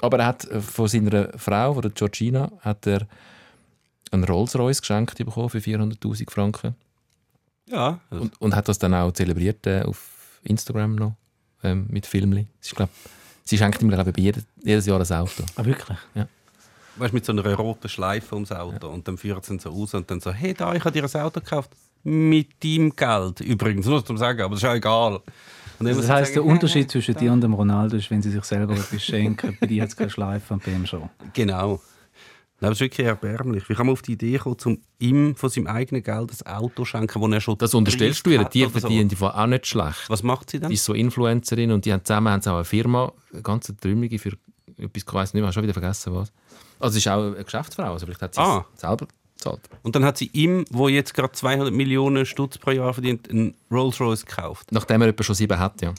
aber 0.00 0.18
er 0.18 0.26
hat 0.26 0.44
äh, 0.46 0.60
von 0.60 0.88
seiner 0.88 1.28
Frau, 1.38 1.74
von 1.74 1.82
der 1.82 1.92
Georgina, 1.92 2.50
hat 2.62 2.84
er 2.88 3.06
einen 4.10 4.24
Rolls-Royce 4.24 4.80
geschenkt 4.80 5.18
bekommen 5.18 5.50
für 5.50 5.58
400'000 5.58 6.28
Franken 6.28 6.74
Ja, 7.70 8.00
also 8.10 8.24
und, 8.24 8.40
und 8.40 8.56
hat 8.56 8.68
das 8.68 8.78
dann 8.78 8.94
auch 8.94 9.12
zelebriert 9.12 9.66
äh, 9.66 9.82
auf 9.82 10.40
Instagram 10.42 10.96
noch 10.96 11.14
ähm, 11.62 11.86
mit 11.88 12.06
Filmli. 12.06 12.46
Ich 12.62 12.74
glaube, 12.74 12.92
sie 13.44 13.58
schenkt 13.58 13.80
ihm 13.82 13.88
glaube 13.88 14.10
ich, 14.10 14.16
jede, 14.16 14.42
jedes 14.62 14.86
Jahr 14.86 15.00
ein 15.00 15.12
Auto. 15.12 15.44
Ah, 15.56 15.64
wirklich? 15.64 15.98
weißt, 17.00 17.12
mit 17.12 17.24
so 17.24 17.32
einer 17.32 17.42
roten 17.54 17.88
Schleife 17.88 18.34
ums 18.34 18.52
Auto. 18.52 18.88
Und 18.88 19.08
dann 19.08 19.18
führt 19.18 19.44
sie 19.44 19.54
ihn 19.54 19.58
so 19.58 19.70
raus 19.70 19.94
und 19.94 20.10
dann 20.10 20.20
so, 20.20 20.30
hey, 20.32 20.54
da, 20.54 20.74
ich 20.74 20.84
habe 20.84 20.92
dir 20.92 21.04
ein 21.04 21.20
Auto 21.22 21.40
gekauft. 21.40 21.70
Mit 22.02 22.62
deinem 22.64 22.94
Geld. 22.96 23.40
Übrigens, 23.40 23.86
nur 23.86 24.04
zum 24.04 24.16
Sagen, 24.16 24.40
aber 24.40 24.54
das 24.54 24.62
ist 24.62 24.68
auch 24.68 24.74
egal. 24.74 25.20
Und 25.78 25.86
dann 25.86 25.96
Das 25.96 26.08
heisst, 26.08 26.34
der 26.34 26.44
Unterschied 26.44 26.90
zwischen 26.90 27.14
dir 27.14 27.32
und 27.32 27.40
dem 27.42 27.52
Ronaldo 27.54 27.96
ist, 27.96 28.10
wenn 28.10 28.22
sie 28.22 28.30
sich 28.30 28.44
selber 28.44 28.74
etwas 28.74 29.02
schenken. 29.02 29.56
Bei 29.60 29.66
dir 29.66 29.82
hat 29.82 29.90
es 29.90 29.96
keine 29.96 30.10
Schleife 30.10 30.54
und 30.54 30.64
bei 30.64 30.72
ihm 30.72 30.86
schon. 30.86 31.08
Genau. 31.32 31.80
Nein, 32.60 32.70
das 32.70 32.76
ist 32.76 32.80
wirklich 32.80 33.06
erbärmlich. 33.06 33.68
Wie 33.68 33.74
kann 33.74 33.86
man 33.86 33.94
auf 33.94 34.02
die 34.02 34.12
Idee 34.12 34.36
kommen, 34.38 34.56
um 34.64 34.78
ihm 34.98 35.34
von 35.34 35.48
seinem 35.48 35.66
eigenen 35.66 36.02
Geld 36.02 36.30
ein 36.44 36.52
Auto 36.54 36.82
zu 36.82 36.84
schenken, 36.84 37.20
das 37.22 37.32
er 37.32 37.40
schon 37.40 37.58
Das 37.58 37.72
unterstellst 37.74 38.26
du 38.26 38.30
ihr. 38.30 38.44
Die 38.44 38.64
oder 38.64 38.72
so? 38.74 38.80
verdienen 38.80 39.08
die 39.08 39.16
auch 39.22 39.46
nicht 39.46 39.66
schlecht. 39.66 40.08
Was 40.08 40.22
macht 40.22 40.50
sie 40.50 40.60
dann? 40.60 40.68
Die 40.68 40.74
ist 40.74 40.84
so 40.84 40.92
Influencerin 40.92 41.72
und 41.72 41.84
die 41.86 41.92
haben 41.92 42.04
zusammen 42.04 42.32
haben 42.32 42.42
sie 42.42 42.50
auch 42.50 42.56
eine 42.56 42.64
Firma, 42.64 43.12
eine 43.32 43.42
ganze 43.42 43.76
Trümmelige 43.76 44.18
für 44.18 44.32
etwas, 44.76 45.02
ich 45.06 45.12
weiß 45.14 45.32
nicht 45.34 45.40
mehr, 45.40 45.44
habe 45.46 45.52
schon 45.54 45.62
wieder 45.62 45.72
vergessen 45.72 46.14
was. 46.14 46.32
Also 46.78 46.92
sie 46.94 46.98
ist 46.98 47.08
auch 47.08 47.32
eine 47.34 47.44
Geschäftsfrau, 47.44 47.92
also 47.92 48.04
vielleicht 48.06 48.22
hat 48.22 48.34
sie 48.34 48.40
Ah. 48.40 48.64
es 48.74 48.80
selber 48.80 49.06
gezahlt. 49.36 49.60
Und 49.82 49.94
dann 49.96 50.04
hat 50.04 50.18
sie 50.18 50.28
ihm, 50.32 50.64
wo 50.70 50.88
jetzt 50.88 51.14
gerade 51.14 51.32
200 51.32 51.72
Millionen 51.72 52.26
Stutz 52.26 52.58
pro 52.58 52.70
Jahr 52.72 52.92
verdient, 52.92 53.30
einen 53.30 53.54
Rolls-Royce 53.70 54.26
gekauft. 54.26 54.70
Nachdem 54.72 55.00
er 55.02 55.08
etwa 55.08 55.22
schon 55.22 55.34
sieben 55.34 55.58
hat, 55.58 55.80
ja. 55.82 55.94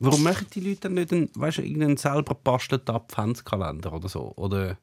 Warum 0.00 0.22
machen 0.24 0.46
die 0.52 0.60
Leute 0.60 0.80
dann 0.82 0.94
nicht 0.94 1.12
einen, 1.12 1.30
weißt 1.34 1.58
du, 1.58 1.62
irgendeinen 1.62 1.96
selber 1.96 2.34
bastelten 2.34 2.94
Adventskalender 2.94 3.92
oder 3.92 4.08
so? 4.08 4.32
Oder 4.36 4.76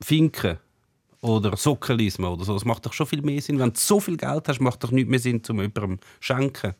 Finken? 0.00 0.58
Oder 1.22 1.56
Sockelismo 1.56 2.34
oder 2.34 2.44
so. 2.44 2.54
Das 2.54 2.64
macht 2.64 2.84
doch 2.86 2.92
schon 2.92 3.06
viel 3.06 3.22
mehr 3.22 3.40
Sinn. 3.40 3.58
Wenn 3.58 3.72
du 3.72 3.78
so 3.78 3.98
viel 4.00 4.16
Geld 4.16 4.48
hast, 4.48 4.60
macht 4.60 4.84
doch 4.84 4.90
nicht 4.90 5.08
mehr 5.08 5.18
Sinn, 5.18 5.42
zum 5.42 5.60
jemandem 5.60 5.98
schenken. 6.20 6.74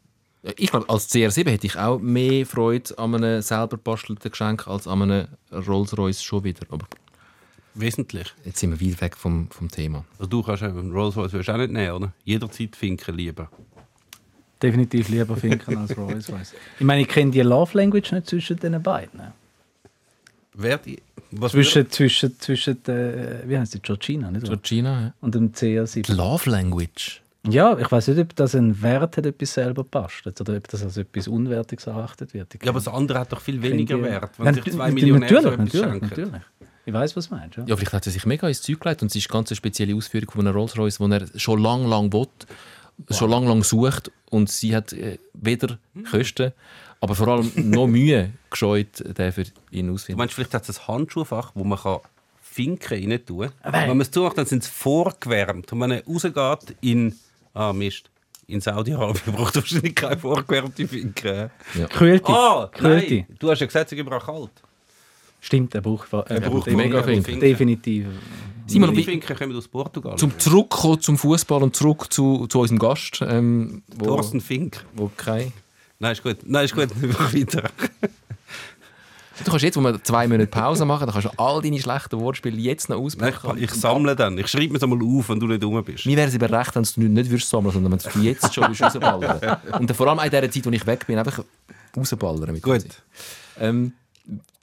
Ich 0.57 0.71
glaube, 0.71 0.89
als 0.89 1.11
CR7 1.11 1.51
hätte 1.51 1.67
ich 1.67 1.77
auch 1.77 1.99
mehr 1.99 2.47
Freude 2.47 2.97
an 2.99 3.15
einem 3.17 3.43
selber 3.43 3.77
bastelten 3.77 4.31
Geschenk 4.31 4.69
als 4.69 4.87
an 4.87 5.03
einem 5.03 5.27
Rolls-Royce 5.51 6.23
schon 6.23 6.45
wieder. 6.45 6.65
Aber 6.71 6.87
Wesentlich. 7.75 8.33
jetzt 8.45 8.61
sind 8.61 8.79
wir 8.79 8.89
weit 8.89 9.01
weg 9.01 9.17
vom, 9.17 9.51
vom 9.51 9.69
Thema. 9.69 10.05
Also 10.19 10.29
du 10.29 10.43
kannst 10.43 10.63
einen 10.63 10.93
Rolls-Royce 10.93 11.49
auch 11.49 11.57
nicht 11.57 11.73
nehmen, 11.73 11.93
oder? 11.93 12.13
Jederzeit 12.25 12.77
Finken 12.77 13.17
lieber. 13.17 13.51
Definitiv 14.63 15.09
lieber 15.09 15.37
Finken 15.37 15.77
als 15.77 15.97
Rolls 15.97 16.31
Royce. 16.31 16.55
Ich 16.79 16.85
meine, 16.87 17.03
ich 17.03 17.09
kenne 17.09 17.31
die 17.31 17.43
Love 17.43 17.77
Language 17.77 18.13
nicht 18.13 18.27
zwischen 18.27 18.57
den 18.57 18.83
beiden. 18.83 19.21
Wer 20.55 20.79
die, 20.79 21.03
was 21.31 21.53
Zwischen, 21.53 21.91
zwischen, 21.91 22.39
zwischen 22.39 22.83
der, 22.85 23.49
wie 23.49 23.59
heißt 23.59 23.75
die, 23.75 23.81
Georgina, 23.81 24.31
nicht 24.31 24.43
wahr? 24.43 24.51
Georgina, 24.51 25.01
ja. 25.01 25.15
Und 25.21 25.35
dem 25.35 25.53
CR7. 25.53 26.15
Love 26.15 26.51
Language. 26.51 27.23
Ja, 27.49 27.79
ich 27.79 27.91
weiß 27.91 28.09
nicht, 28.09 28.19
ob 28.19 28.35
das 28.35 28.55
ein 28.55 28.83
Wert 28.83 29.17
hat, 29.17 29.27
etwas 29.27 29.55
selber 29.55 29.85
bastelt 29.85 30.41
oder 30.41 30.57
ob 30.57 30.67
das 30.69 30.83
als 30.83 30.97
etwas 30.97 31.29
Unwertiges 31.29 31.87
erachtet 31.87 32.35
wird. 32.35 32.55
Ich 32.55 32.63
Ja, 32.63 32.71
aber 32.71 32.81
das 32.81 32.89
andere 32.89 33.21
hat 33.21 33.33
doch 33.33 33.41
viel 33.41 33.63
weniger 33.63 34.03
Wert, 34.03 34.33
wenn 34.39 34.55
sich 34.55 34.65
zwei 34.65 34.91
natürlich, 34.91 34.95
Millionäre 34.95 35.43
so 35.43 35.51
natürlich, 35.51 35.53
etwas 35.53 35.75
natürlich, 35.75 36.01
schenken. 36.01 36.09
natürlich. 36.09 36.43
Ich 36.87 36.93
weiß, 36.93 37.17
was 37.17 37.29
du 37.29 37.35
meinst. 37.35 37.57
Ja. 37.57 37.65
Ja, 37.67 37.77
vielleicht 37.77 37.93
hat 37.93 38.05
sie 38.05 38.11
sich 38.11 38.27
mega 38.27 38.47
ins 38.49 38.63
Zeug 38.63 38.81
gelegt 38.81 39.03
und 39.03 39.09
es 39.09 39.17
ist 39.17 39.31
eine 39.31 39.39
ganz 39.39 39.57
spezielle 39.57 39.95
Ausführung 39.95 40.31
von 40.31 40.47
einem 40.47 40.57
Rolls-Royce, 40.57 40.99
den 40.99 41.13
er 41.13 41.27
schon 41.37 41.61
lang, 41.61 41.87
lang 41.87 42.13
will, 42.13 42.29
schon 43.11 43.31
lang, 43.31 43.47
lang 43.47 43.63
sucht 43.63 44.11
und 44.31 44.49
sie 44.49 44.75
hat 44.75 44.93
äh, 44.93 45.19
weder 45.35 45.79
Kosten, 46.11 46.53
aber 47.01 47.15
vor 47.15 47.29
allem 47.29 47.51
noch 47.57 47.87
Mühe 47.87 48.33
gescheut, 48.51 49.03
den 49.19 49.33
für 49.33 49.45
ihn 49.71 49.89
Du 49.89 49.95
auszufinden. 49.95 50.19
meinst, 50.19 50.35
vielleicht 50.35 50.55
hat 50.55 50.69
es 50.69 50.79
ein 50.81 50.89
Handschuhfach, 50.89 51.53
wo 51.55 51.65
man 51.65 51.79
kann 51.79 51.99
Finken 52.43 53.11
rein 53.11 53.25
tun 53.27 53.51
kann. 53.63 53.73
Weil- 53.73 53.83
Wenn 53.83 53.89
man 53.97 54.01
es 54.01 54.11
zumacht, 54.11 54.39
dann 54.39 54.47
sind 54.47 54.65
sie 54.65 54.71
vorgewärmt. 54.71 55.73
Und 55.73 55.81
wenn 55.81 55.91
er 55.91 56.05
rausgeht 56.07 56.77
in... 56.81 57.15
Ah, 57.55 57.73
Mist. 57.73 58.11
In 58.49 58.61
Saudi-Arabien 58.61 59.35
braucht 59.37 59.57
wahrscheinlich 59.57 59.95
keine 59.95 60.17
vorgewärmte 60.19 60.87
Finken. 60.87 61.51
Kühlte. 61.91 62.29
Ah, 62.33 62.71
Kühlte. 62.73 63.15
nein. 63.15 63.27
Du 63.39 63.51
hast 63.51 63.61
ja 63.61 63.67
gesagt, 63.67 63.87
es 63.87 63.93
ist 63.93 63.99
überall 63.99 64.21
kalt. 64.21 64.51
Stimmt, 65.41 65.75
er 65.75 65.81
braucht, 65.81 66.13
äh, 66.13 66.23
Er 66.35 66.41
braucht 66.41 66.67
mega 66.71 67.03
Finken. 67.03 67.41
Definitiv. 67.41 68.07
Simon, 68.67 68.91
Die 68.93 68.97
wie, 68.99 69.03
Finken 69.05 69.37
kommen 69.37 69.57
aus 69.57 69.69
Portugal. 69.69 70.17
zum 70.17 70.37
Zurückkommen 70.39 71.01
zum 71.01 71.19
Fußball 71.19 71.63
und 71.63 71.77
zurück 71.77 72.13
zu, 72.13 72.47
zu 72.47 72.61
unserem 72.61 72.79
Gast, 72.79 73.23
ähm, 73.27 73.83
wo, 73.97 74.07
Thorsten 74.07 74.41
Fink. 74.41 74.85
wo 74.95 75.11
kein 75.17 75.53
Nein, 75.99 76.13
ist 76.13 76.23
gut. 76.23 76.39
Nein, 76.45 76.65
ist 76.65 76.75
gut. 76.75 76.89
Mach 77.19 77.33
weiter. 77.33 77.71
Du 79.45 79.51
kannst 79.51 79.65
jetzt, 79.65 79.77
wo 79.77 79.81
wir 79.83 80.03
zwei 80.03 80.27
Minuten 80.27 80.51
Pause 80.51 80.85
machen, 80.87 81.07
dann 81.07 81.13
kannst 81.13 81.29
du 81.29 81.39
all 81.39 81.61
deine 81.61 81.79
schlechten 81.79 82.19
Wortspiele 82.19 82.57
jetzt 82.57 82.89
noch 82.89 82.97
Nein, 82.97 83.05
auspacken. 83.05 83.59
ich, 83.59 83.65
ich 83.65 83.71
sammle 83.73 84.17
dann. 84.17 84.39
Ich 84.39 84.49
schreibe 84.49 84.71
mir 84.71 84.77
es 84.77 84.83
einmal 84.83 84.99
auf, 85.03 85.29
wenn 85.29 85.39
du 85.39 85.47
nicht 85.47 85.63
rum 85.63 85.83
bist. 85.85 86.07
Mir 86.07 86.17
wäre 86.17 86.29
es 86.29 86.35
aber 86.35 86.51
recht, 86.51 86.75
wenn 86.75 86.83
du 86.83 87.01
nicht 87.13 87.31
würdest 87.31 87.51
sammeln, 87.51 87.73
sondern 87.73 87.93
wenn 87.93 88.13
du 88.13 88.21
jetzt 88.21 88.55
schon 88.55 88.65
würdest 88.65 88.83
rausballern 88.83 89.59
Und 89.79 89.91
dann 89.91 89.97
vor 89.97 90.09
allem 90.09 90.19
in 90.21 90.31
dieser 90.31 90.51
Zeit, 90.51 90.65
wo 90.65 90.71
ich 90.71 90.87
weg 90.87 91.07
bin, 91.07 91.19
einfach 91.19 91.45
rausballern. 91.95 92.53
Mit 92.53 92.63
Gut. 92.63 92.87
Ähm, 93.61 93.93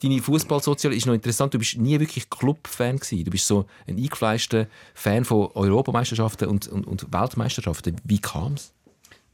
deine 0.01 0.21
Fußballsozial 0.21 0.93
ist 0.93 1.05
noch 1.05 1.13
interessant. 1.13 1.53
Du 1.53 1.59
bist 1.59 1.77
nie 1.77 1.99
wirklich 1.99 2.29
Club-Fan 2.29 2.97
gewesen. 2.97 3.23
Du 3.23 3.31
bist 3.31 3.45
so 3.45 3.65
ein 3.87 3.97
eingefleischter 3.97 4.67
Fan 4.95 5.23
von 5.23 5.51
Europameisterschaften 5.53 6.47
und, 6.47 6.67
und, 6.67 6.87
und 6.87 7.13
Weltmeisterschaften. 7.13 7.97
Wie 8.03 8.19
kam 8.19 8.53
es? 8.53 8.73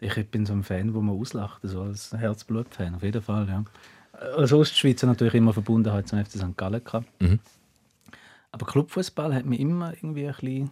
Ich 0.02 0.28
bin 0.28 0.46
so 0.46 0.54
ein 0.54 0.64
Fan, 0.64 0.94
wo 0.94 1.02
man 1.02 1.18
auslacht, 1.18 1.60
so 1.64 1.82
als 1.82 2.14
Herzblut-Fan, 2.14 2.96
auf 2.96 3.04
jeden 3.04 3.22
Fall, 3.22 3.48
ja. 3.48 3.64
Als 4.36 4.54
Ostschweizer 4.54 5.08
natürlich 5.08 5.36
immer 5.36 5.54
Verbundenheit 5.54 6.08
zum 6.08 6.24
FC 6.24 6.32
St. 6.32 6.58
Gallen. 6.58 6.82
Mhm. 7.20 7.40
Aber 8.52 8.66
Clubfußball 8.66 9.34
hat 9.34 9.46
mich 9.46 9.60
immer 9.60 9.94
irgendwie 9.94 10.28
ein 10.28 10.34
bisschen... 10.34 10.72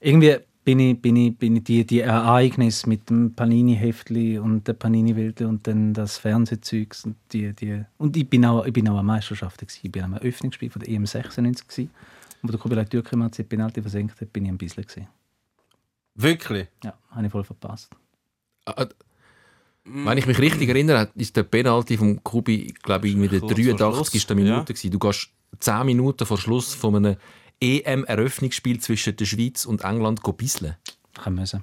Irgendwie 0.00 0.36
bin 0.64 0.78
ich, 0.78 1.00
bin 1.00 1.16
ich, 1.16 1.36
bin 1.36 1.56
ich 1.56 1.64
die, 1.64 1.84
die 1.84 2.00
Ereignisse 2.00 2.88
mit 2.88 3.10
dem 3.10 3.34
Panini-Heftli 3.34 4.38
und 4.38 4.68
der 4.68 4.74
Panini-Wilde 4.74 5.48
und 5.48 5.66
dann 5.66 5.92
das 5.92 6.18
Fernsehzeugs 6.18 7.04
und 7.04 7.16
die, 7.32 7.52
die... 7.54 7.84
Und 7.98 8.16
ich 8.16 8.28
bin 8.28 8.44
auch, 8.44 8.64
ich 8.64 8.72
bin 8.72 8.88
auch 8.88 8.98
an 8.98 9.06
Meisterschaften 9.06 9.66
gewesen. 9.66 9.80
Ich 9.82 9.92
bin 9.92 10.04
am 10.04 10.12
Eröffnungsspiel 10.14 10.70
von 10.70 10.80
der 10.80 10.90
EM 10.90 11.06
96 11.06 11.66
gewesen. 11.68 11.90
Und 12.42 12.48
wo 12.48 12.52
der 12.52 12.60
Kubilay 12.60 12.84
Türkrematz 12.84 13.36
die 13.36 13.42
Penalty 13.42 13.82
versenkt 13.82 14.20
hat, 14.20 14.32
bin 14.32 14.44
ich 14.44 14.50
ein 14.50 14.58
bisschen 14.58 14.84
gewesen. 14.84 15.08
Wirklich? 16.14 16.68
Ja, 16.84 16.94
habe 17.10 17.26
ich 17.26 17.32
voll 17.32 17.44
verpasst. 17.44 17.90
Äh, 18.66 18.86
Wenn 19.84 20.18
ich 20.18 20.26
mich 20.26 20.38
richtig 20.38 20.68
erinnere, 20.68 21.10
ist 21.14 21.36
der 21.36 21.42
Penalty 21.44 21.96
vom 21.96 22.22
Kubi, 22.22 22.74
glaube 22.82 23.08
ich, 23.08 23.16
mit 23.16 23.32
der 23.32 23.40
Kurz 23.40 23.52
vor 23.52 23.76
83. 23.76 24.22
Schluss, 24.22 24.36
Minute. 24.36 24.72
gewesen. 24.74 24.90
Du 24.90 24.98
gehst 24.98 25.30
10 25.58 25.86
Minuten 25.86 26.26
vor 26.26 26.38
Schluss 26.38 26.74
von 26.74 26.96
einem 26.96 27.16
EM-Eröffnungsspiel 27.60 28.80
zwischen 28.80 29.16
der 29.16 29.24
Schweiz 29.24 29.64
und 29.64 29.82
England 29.82 30.22
go 30.22 30.32
bisseln. 30.32 30.76
Kann 31.14 31.34
müssen. 31.34 31.62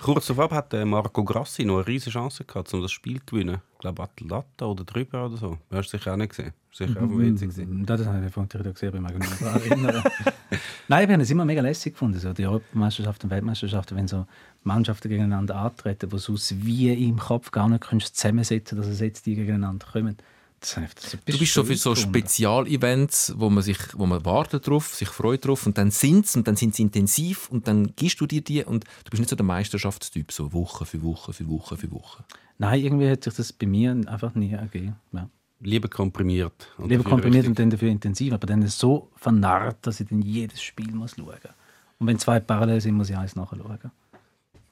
Kurz 0.00 0.26
darauf 0.26 0.50
hat 0.52 0.72
der 0.72 0.86
Marco 0.86 1.24
Grassi 1.24 1.64
noch 1.64 1.78
eine 1.78 1.86
riesige 1.86 2.12
Chance 2.12 2.44
gehabt, 2.44 2.72
um 2.72 2.82
das 2.82 2.92
Spiel 2.92 3.20
zu 3.20 3.34
gewinnen. 3.34 3.58
Ich 3.74 3.78
glaube, 3.78 4.02
Atlanta 4.02 4.66
oder 4.66 4.84
drüber 4.84 5.26
oder 5.26 5.36
so. 5.36 5.58
Du 5.68 5.76
hast 5.76 5.90
sicher 5.90 6.12
auch 6.12 6.16
nicht 6.16 6.30
gesehen. 6.30 6.52
Sicher 6.72 6.94
dem 6.94 7.18
WC 7.18 7.46
gesehen. 7.46 7.84
Das 7.84 8.06
habe 8.06 8.24
ich 8.24 8.32
vorhin 8.32 8.60
wieder 8.60 8.72
gesehen, 8.72 9.04
aber 9.04 9.10
ich 9.10 9.18
mich 9.18 9.40
erinnern. 9.40 10.04
Nein, 10.88 11.08
wir 11.08 11.14
haben 11.14 11.20
es 11.20 11.30
immer 11.30 11.44
mega 11.44 11.60
lässig 11.60 11.94
gefunden, 11.94 12.18
so 12.18 12.32
die 12.32 12.46
Europameisterschaften 12.46 13.26
und 13.26 13.30
Weltmeisterschaften, 13.30 13.96
wenn 13.96 14.08
so 14.08 14.26
Mannschaften 14.62 15.08
gegeneinander 15.08 15.56
antreten, 15.56 16.12
wo 16.12 16.18
sonst 16.18 16.64
wie 16.64 16.92
im 16.92 17.18
Kopf 17.18 17.50
gar 17.50 17.68
nicht 17.68 17.82
kannst 17.82 18.16
zusammensetzen 18.16 18.78
dass 18.78 18.86
es 18.86 19.00
jetzt 19.00 19.26
die 19.26 19.34
gegeneinander 19.34 19.86
kommen. 19.90 20.16
Du 20.60 21.38
bist 21.38 21.54
so 21.54 21.62
für 21.62 21.76
so 21.76 21.94
Spezialevents, 21.94 23.34
wo 23.36 23.48
man 23.48 23.62
sich, 23.62 23.78
wo 23.94 24.06
man 24.06 24.24
wartet 24.24 24.66
drauf, 24.66 24.94
sich 24.94 25.08
freut 25.08 25.46
drauf 25.46 25.66
und 25.66 25.78
dann 25.78 25.90
sind 25.90 26.26
sie 26.26 26.38
und 26.38 26.48
dann 26.48 26.56
sind 26.56 26.74
sie 26.74 26.82
intensiv 26.82 27.48
und 27.50 27.68
dann 27.68 27.94
gibst 27.94 28.20
du 28.20 28.26
dir 28.26 28.40
die 28.40 28.64
und 28.64 28.84
du 29.04 29.10
bist 29.10 29.20
nicht 29.20 29.30
so 29.30 29.36
der 29.36 29.46
Meisterschaftstyp, 29.46 30.32
so 30.32 30.52
Woche 30.52 30.84
für 30.84 31.02
Woche 31.02 31.32
für 31.32 31.48
Woche 31.48 31.76
für 31.76 31.90
Woche. 31.92 32.24
Nein, 32.58 32.82
irgendwie 32.82 33.08
hat 33.08 33.22
sich 33.22 33.34
das 33.34 33.52
bei 33.52 33.66
mir 33.66 33.92
einfach 34.06 34.34
nie 34.34 34.52
ergeben. 34.52 34.96
Ja. 35.12 35.28
Lieber 35.60 35.88
komprimiert. 35.88 36.68
Und 36.76 36.88
Lieber 36.88 37.04
komprimiert 37.04 37.44
richtig- 37.44 37.48
und 37.50 37.58
dann 37.58 37.70
dafür 37.70 37.88
intensiv, 37.88 38.32
aber 38.32 38.46
dann 38.46 38.62
ist 38.62 38.78
so 38.78 39.10
vernarrt, 39.16 39.78
dass 39.82 40.00
ich 40.00 40.08
dann 40.08 40.22
jedes 40.22 40.60
Spiel 40.62 40.92
muss 40.92 41.16
schauen 41.16 41.26
muss. 41.26 41.52
Und 41.98 42.06
wenn 42.06 42.18
zwei 42.18 42.40
parallel 42.40 42.80
sind, 42.80 42.94
muss 42.94 43.10
ich 43.10 43.16
eins 43.16 43.36
nachschauen. 43.36 43.78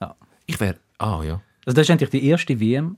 Ja. 0.00 0.16
Ich 0.46 0.60
wäre, 0.60 0.76
ah 0.98 1.22
ja, 1.24 1.40
Also 1.64 1.74
das 1.74 1.82
ist 1.82 1.90
eigentlich 1.90 2.10
die 2.10 2.24
erste 2.26 2.60
WM 2.60 2.96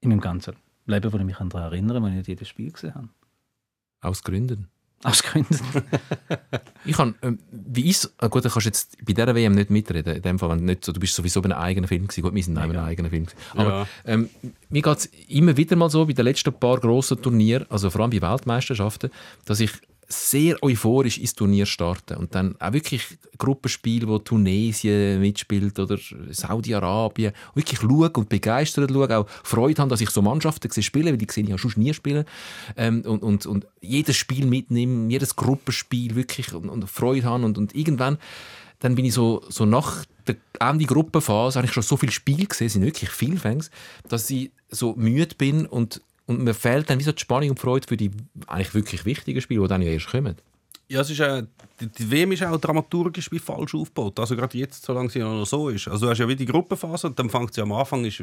in 0.00 0.08
meinem 0.10 0.20
ganzen 0.20 0.54
Leben, 0.86 1.12
wo 1.12 1.16
ich 1.18 1.24
mich 1.24 1.36
daran 1.36 1.50
erinnere, 1.72 2.02
wo 2.02 2.06
ich 2.08 2.14
nicht 2.14 2.28
jedes 2.28 2.48
Spiel 2.48 2.70
gesehen 2.72 2.94
habe. 2.94 3.08
aus 4.00 4.22
Gründen. 4.22 4.68
Aus 5.04 5.22
Gründen. 5.22 5.58
Ich 6.84 6.96
kann, 6.96 7.14
ähm, 7.22 7.38
wie 7.52 7.88
ist 7.88 8.12
äh, 8.20 8.28
gut, 8.28 8.44
dann 8.44 8.50
kannst 8.50 8.66
du 8.66 8.68
jetzt 8.68 8.96
bei 9.04 9.12
dieser 9.12 9.32
WM 9.36 9.54
nicht 9.54 9.70
mitreden. 9.70 10.16
In 10.16 10.22
dem 10.22 10.38
Fall, 10.40 10.50
wenn 10.50 10.58
du 10.58 10.64
nicht 10.64 10.84
so, 10.84 10.90
du 10.90 10.98
bist 10.98 11.14
sowieso 11.14 11.40
bei 11.40 11.48
einem 11.50 11.58
eigenen 11.62 11.86
Film 11.86 12.08
gewesen. 12.08 12.22
Gut, 12.22 12.34
wir 12.34 12.42
sind 12.42 12.54
bei 12.54 12.62
einem 12.62 12.76
eigenen 12.84 13.08
Film. 13.10 13.26
Gewesen. 13.26 13.38
Aber 13.56 13.70
Ja. 13.70 13.86
ähm, 14.04 14.28
mir 14.68 14.82
geht 14.82 14.98
es 14.98 15.06
immer 15.28 15.56
wieder 15.56 15.76
mal 15.76 15.90
so, 15.90 16.04
bei 16.06 16.12
den 16.12 16.24
letzten 16.24 16.52
paar 16.52 16.80
grossen 16.80 17.22
Turnieren, 17.22 17.66
also 17.70 17.88
vor 17.90 18.00
allem 18.00 18.10
bei 18.10 18.20
Weltmeisterschaften, 18.20 19.10
dass 19.44 19.60
ich 19.60 19.70
sehr 20.12 20.62
euphorisch 20.62 21.18
ins 21.18 21.34
Turnier 21.34 21.66
starte 21.66 22.18
und 22.18 22.34
dann 22.34 22.54
auch 22.60 22.72
wirklich 22.72 23.18
Gruppenspiele, 23.38 24.06
wo 24.06 24.18
Tunesien 24.18 25.20
mitspielt 25.20 25.78
oder 25.78 25.98
Saudi-Arabien, 26.30 27.32
wirklich 27.54 27.80
schaue 27.80 28.10
und 28.10 28.28
begeistert 28.28 28.90
schaue, 28.90 29.16
auch 29.16 29.26
Freude 29.42 29.80
haben, 29.80 29.88
dass 29.88 30.00
ich 30.00 30.10
so 30.10 30.22
Mannschaften 30.22 30.70
sehe 30.70 30.82
spielen, 30.82 31.06
weil 31.06 31.16
die 31.16 31.26
sehe 31.30 31.44
ich 31.44 31.50
ja 31.50 31.58
schon 31.58 31.72
nie 31.76 31.94
spielen 31.94 32.24
ähm, 32.76 33.02
und, 33.02 33.22
und, 33.22 33.46
und 33.46 33.66
jedes 33.80 34.16
Spiel 34.16 34.46
mitnehmen, 34.46 35.10
jedes 35.10 35.36
Gruppenspiel 35.36 36.14
wirklich 36.14 36.52
und, 36.52 36.68
und 36.68 36.88
Freude 36.88 37.24
haben 37.24 37.44
und, 37.44 37.58
und 37.58 37.74
irgendwann 37.74 38.18
dann 38.82 38.96
bin 38.96 39.04
ich 39.04 39.14
so, 39.14 39.42
so 39.48 39.64
nach 39.64 40.04
der 40.26 40.36
Ende 40.58 40.84
Gruppenphase, 40.86 41.56
habe 41.56 41.66
ich 41.66 41.72
schon 41.72 41.84
so 41.84 41.96
viel 41.96 42.10
Spiel 42.10 42.46
gesehen, 42.46 42.66
es 42.66 42.72
sind 42.72 42.84
wirklich 42.84 43.10
viele 43.10 43.36
Fans, 43.36 43.70
dass 44.08 44.28
ich 44.28 44.50
so 44.70 44.94
müde 44.96 45.36
bin 45.36 45.66
und, 45.66 46.02
und 46.26 46.42
mir 46.42 46.54
fehlt 46.54 46.88
dann 46.88 46.98
wie 46.98 47.04
so 47.04 47.12
die 47.12 47.20
Spannung 47.20 47.50
und 47.50 47.60
Freude 47.60 47.86
für 47.88 47.96
die 47.96 48.10
eigentlich 48.46 48.74
wirklich 48.74 49.04
wichtigen 49.04 49.40
Spiele, 49.40 49.62
die 49.62 49.68
dann 49.68 49.82
ja 49.82 49.90
erst 49.90 50.08
kommen. 50.08 50.36
Ja, 50.92 51.00
es 51.00 51.08
ist, 51.08 51.20
äh, 51.20 51.44
die, 51.80 51.86
die 51.86 52.10
WM 52.10 52.32
ist 52.32 52.42
auch 52.42 52.60
dramaturgisch 52.60 53.32
wie 53.32 53.38
falsch 53.38 53.74
aufgebaut. 53.74 54.20
Also 54.20 54.36
gerade 54.36 54.58
jetzt, 54.58 54.84
solange 54.84 55.08
sie 55.08 55.20
noch 55.20 55.46
so 55.46 55.70
ist. 55.70 55.88
Also 55.88 56.04
du 56.04 56.10
hast 56.10 56.18
ja 56.18 56.28
wie 56.28 56.36
die 56.36 56.44
Gruppenphase 56.44 57.06
und 57.06 57.18
dann 57.18 57.30
fängt 57.30 57.54
sie 57.54 57.62
am 57.62 57.72
Anfang, 57.72 58.04
ist, 58.04 58.22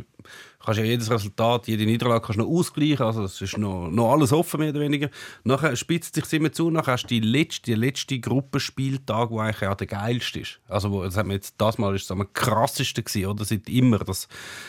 kannst 0.63 0.79
ja 0.79 0.85
jedes 0.85 1.09
Resultat, 1.09 1.67
jede 1.67 1.87
Niederlage 1.87 2.21
kannst 2.21 2.37
noch 2.37 2.45
ausgleichen. 2.45 3.03
Also 3.03 3.23
das 3.23 3.41
ist 3.41 3.57
noch, 3.57 3.89
noch 3.89 4.11
alles 4.11 4.31
offen, 4.31 4.59
mehr 4.59 4.69
oder 4.69 4.81
weniger. 4.81 5.09
Nachher 5.43 5.75
spitzt 5.75 6.13
sich 6.13 6.31
immer 6.31 6.51
zu, 6.51 6.69
nachher 6.69 6.93
hast 6.93 7.05
du 7.05 7.07
die 7.07 7.21
letzte, 7.21 7.71
die 7.71 7.73
letzte 7.73 8.19
Gruppenspieltag, 8.19 9.31
wo 9.31 9.39
eigentlich 9.39 9.67
auch 9.67 9.73
der 9.75 9.87
geilste 9.87 10.41
ist. 10.41 10.59
Also 10.67 10.91
wo, 10.91 11.03
das, 11.03 11.17
hat 11.17 11.25
man 11.25 11.37
jetzt, 11.37 11.55
das 11.57 11.79
Mal 11.79 11.95
ist 11.95 12.03
es 12.03 12.11
am 12.11 12.31
krassesten 12.33 13.03
gewesen, 13.03 13.25
oder? 13.31 13.45
Seit 13.45 13.67
immer, 13.67 13.97
dass 13.97 14.27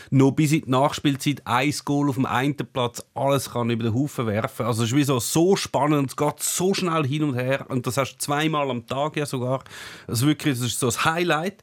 noch 0.08 0.30
bis 0.30 0.52
in 0.52 0.62
die 0.62 0.70
Nachspielzeit 0.70 1.42
ein 1.44 1.74
Goal 1.84 2.08
auf 2.08 2.14
dem 2.14 2.24
einen 2.24 2.56
Platz 2.56 3.04
alles 3.12 3.50
kann 3.50 3.68
über 3.68 3.84
den 3.84 3.92
Haufen 3.92 4.26
werfen. 4.26 4.64
Also 4.64 4.84
es 4.84 4.90
ist 4.90 4.96
wie 4.96 5.04
so, 5.04 5.20
so 5.20 5.54
spannend, 5.54 6.08
es 6.08 6.16
geht 6.16 6.40
so 6.40 6.72
schnell 6.72 7.06
hin 7.06 7.24
und 7.24 7.34
her 7.34 7.66
und 7.68 7.89
das 7.90 7.98
hast 7.98 8.14
du 8.14 8.18
zweimal 8.18 8.70
am 8.70 8.86
Tag 8.86 9.16
ja 9.16 9.26
sogar. 9.26 9.64
Also 10.06 10.26
wirklich, 10.26 10.58
das 10.58 10.66
ist 10.66 10.80
so 10.80 10.86
das 10.86 11.04
Highlight. 11.04 11.62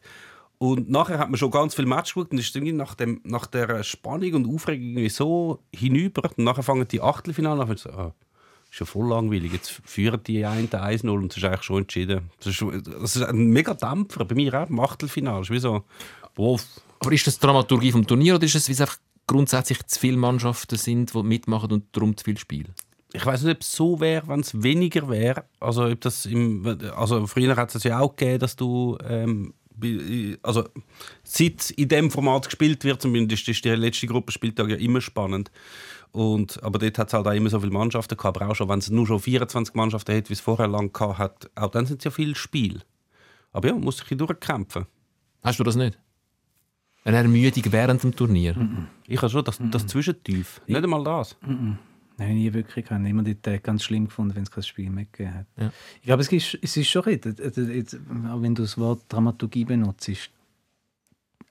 Und 0.60 0.90
nachher 0.90 1.20
hat 1.20 1.30
man 1.30 1.38
schon 1.38 1.52
ganz 1.52 1.76
viel 1.76 1.86
Match 1.86 2.14
geguckt 2.14 2.32
und 2.32 2.40
ist 2.40 2.56
irgendwie 2.56 2.74
nach, 2.74 2.96
dem, 2.96 3.22
nach 3.24 3.46
der 3.46 3.84
Spannung 3.84 4.34
und 4.34 4.56
Aufregung 4.56 4.88
irgendwie 4.88 5.10
so 5.10 5.60
hinüber. 5.72 6.30
Und 6.36 6.44
nachher 6.44 6.64
fangen 6.64 6.88
die 6.88 7.02
Achtelfinale 7.02 7.64
an 7.64 7.78
so, 7.78 7.92
ah, 7.92 8.14
ist 8.72 8.80
ja 8.80 8.86
voll 8.86 9.08
langweilig. 9.08 9.54
Jetzt 9.54 9.82
führen 9.86 10.22
die 10.26 10.44
einen 10.46 10.68
1-0 10.68 11.10
und 11.10 11.32
es 11.32 11.38
ist 11.38 11.44
eigentlich 11.44 11.64
schon 11.64 11.84
entschieden. 11.84 12.32
Das 12.40 12.48
ist, 12.48 12.64
das 13.02 13.16
ist 13.16 13.24
ein 13.24 13.48
mega 13.48 13.74
Dämpfer 13.76 14.26
bei 14.26 14.36
mir 14.36 14.54
auch 14.62 14.70
im 14.70 14.80
Achtelfinale. 14.80 15.42
Ist 15.42 15.52
wie 15.52 15.60
so, 15.60 15.84
wow, 16.36 16.60
Aber 17.00 17.12
ist 17.12 17.28
das 17.28 17.38
Dramaturgie 17.38 17.92
vom 17.92 18.08
Turnier 18.08 18.36
oder 18.36 18.46
ist 18.46 18.56
es, 18.56 18.68
wie 18.68 18.74
es 18.74 18.82
einfach 18.82 18.98
grundsätzlich 19.28 19.86
zu 19.86 20.00
viele 20.00 20.18
Mannschaften 20.18 20.78
sind, 20.78 21.14
die 21.14 21.24
mitmachen 21.24 21.72
und 21.72 21.96
darum 21.96 22.18
zu 22.18 22.24
viel 22.24 22.38
spielen? 22.38 22.74
Ich 23.14 23.26
weiß 23.26 23.44
nicht, 23.44 23.56
ob 23.56 23.62
es 23.62 23.72
so 23.72 24.00
wäre, 24.00 24.28
wenn 24.28 24.42
es 24.42 24.62
weniger 24.62 25.10
wäre. 25.10 25.46
Also, 25.60 25.86
ob 25.86 26.02
das 26.02 26.26
im, 26.26 26.66
also 26.96 27.26
früher 27.28 27.56
hat 27.56 27.74
es 27.74 27.84
ja 27.84 28.00
auch 28.00 28.16
gegeben, 28.16 28.40
dass 28.40 28.56
du 28.56 28.98
ähm, 29.08 29.54
also 30.42 30.68
seit 31.24 31.70
in 31.72 31.88
dem 31.88 32.12
Format 32.12 32.46
gespielt 32.46 32.84
wird, 32.84 33.02
zumindest 33.02 33.48
ist 33.48 33.64
der 33.64 33.78
letzte 33.78 34.08
Gruppenspieltag 34.08 34.70
ja 34.70 34.76
immer 34.76 35.02
spannend. 35.02 35.52
Und, 36.12 36.62
aber 36.64 36.80
dort 36.80 36.98
hat 36.98 37.08
es 37.08 37.14
halt 37.14 37.28
auch 37.28 37.32
immer 37.32 37.50
so 37.50 37.60
viele 37.60 37.72
Mannschaften 37.72 38.18
gehabt, 38.18 38.42
aber 38.42 38.52
auch 38.52 38.56
schon, 38.56 38.70
wenn 38.70 38.80
es 38.80 38.90
nur 38.90 39.06
schon 39.06 39.20
24 39.20 39.76
Mannschaften 39.76 40.16
hat, 40.16 40.30
wie 40.30 40.34
es 40.34 40.40
vorher 40.40 40.68
lang 40.68 40.92
gehabt 40.92 41.20
hat, 41.20 41.52
auch 41.56 41.70
dann 41.70 41.86
sind 41.86 42.00
es 42.00 42.06
ja 42.06 42.12
viele 42.12 42.36
Spiele. 42.36 42.82
Aber 43.52 43.68
ja, 43.68 43.74
man 43.74 43.84
muss 43.84 43.98
sich 43.98 44.18
durchkämpfen. 44.18 44.86
Hast 45.44 45.60
du 45.60 45.64
das 45.64 45.76
nicht? 45.76 46.00
Eine 47.04 47.18
Ermüdung 47.18 47.72
während 47.72 48.04
dem 48.04 48.16
Turnier? 48.16 48.56
Ich 49.08 49.22
habe 49.22 49.30
schon 49.30 49.46
das, 49.46 49.60
das 49.72 49.88
Zwischentief. 49.88 50.60
Nicht 50.68 50.84
einmal 50.84 51.04
das. 51.04 51.38
Nein, 52.18 52.36
nie 52.36 52.52
wirklich. 52.52 52.86
Ich 52.86 52.92
habe 52.92 53.08
immer 53.08 53.24
die 53.24 53.36
Tage 53.36 53.60
ganz 53.60 53.84
schlimm 53.84 54.06
gefunden, 54.06 54.36
wenn 54.36 54.44
es 54.44 54.52
kein 54.52 54.64
Spiel 54.64 54.90
mehr 54.90 55.06
gegeben 55.06 55.36
hat. 55.36 55.46
Ja. 55.58 55.72
Ich 55.98 56.06
glaube, 56.08 56.22
es 56.22 56.32
ist, 56.32 56.58
es 56.62 56.76
ist 56.76 56.90
schon 56.90 57.04
richtig. 57.04 57.38
Jetzt, 57.40 57.58
jetzt, 57.58 57.96
auch 58.32 58.42
wenn 58.42 58.56
du 58.56 58.64
das 58.64 58.78
Wort 58.78 59.02
Dramaturgie 59.08 59.66
benutzt, 59.66 60.10
ist, 60.10 60.32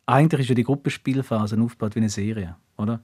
eigentlich 0.06 0.42
ist 0.42 0.48
ja 0.48 0.54
die 0.54 0.64
Gruppenspielphase 0.64 1.60
aufgebaut 1.60 1.94
wie 1.94 2.00
eine 2.00 2.08
Serie, 2.08 2.56
oder? 2.76 3.00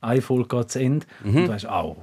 Eine 0.00 0.22
Folge 0.22 0.56
geht 0.56 0.70
zu 0.70 0.80
Ende 0.80 1.06
und 1.24 1.34
du 1.34 1.48
weißt, 1.48 1.66
oh, 1.66 1.96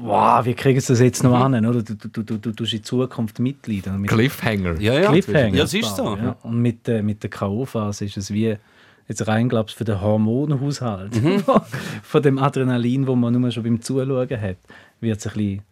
wow, 0.00 0.44
wie 0.44 0.54
kriegen 0.54 0.80
sie 0.80 0.88
das 0.88 1.00
jetzt 1.00 1.22
noch 1.22 1.34
an? 1.34 1.54
Oder? 1.66 1.82
Du, 1.82 1.94
du, 1.94 2.08
du, 2.08 2.22
du, 2.22 2.38
du 2.38 2.52
tust 2.52 2.74
in 2.74 2.82
Zukunft 2.82 3.38
mitleiden. 3.38 4.00
Mit 4.00 4.10
Cliffhanger. 4.10 4.80
Ja, 4.80 4.94
ja. 4.94 5.10
Cliffhanger. 5.10 5.54
Ja, 5.54 5.62
das 5.62 5.74
ist 5.74 5.94
so. 5.94 6.16
Ja. 6.16 6.36
Und 6.42 6.60
mit, 6.60 6.86
der 6.86 7.02
mit 7.02 7.22
der 7.22 7.30
K.O.-Phase 7.30 8.06
ist 8.06 8.16
es 8.16 8.32
wie 8.32 8.56
jetzt 9.08 9.26
rein, 9.26 9.48
glaubst 9.48 9.76
für 9.76 9.84
den 9.84 10.00
Hormonhaushalt 10.00 11.20
von 12.02 12.22
dem 12.22 12.38
Adrenalin, 12.38 13.06
wo 13.06 13.14
man 13.14 13.38
nur 13.38 13.50
schon 13.50 13.62
beim 13.62 13.80
Zuschauen 13.80 14.40
hat, 14.40 14.56
wird 15.00 15.18
es 15.18 15.26
ein 15.26 15.32
bisschen 15.34 15.62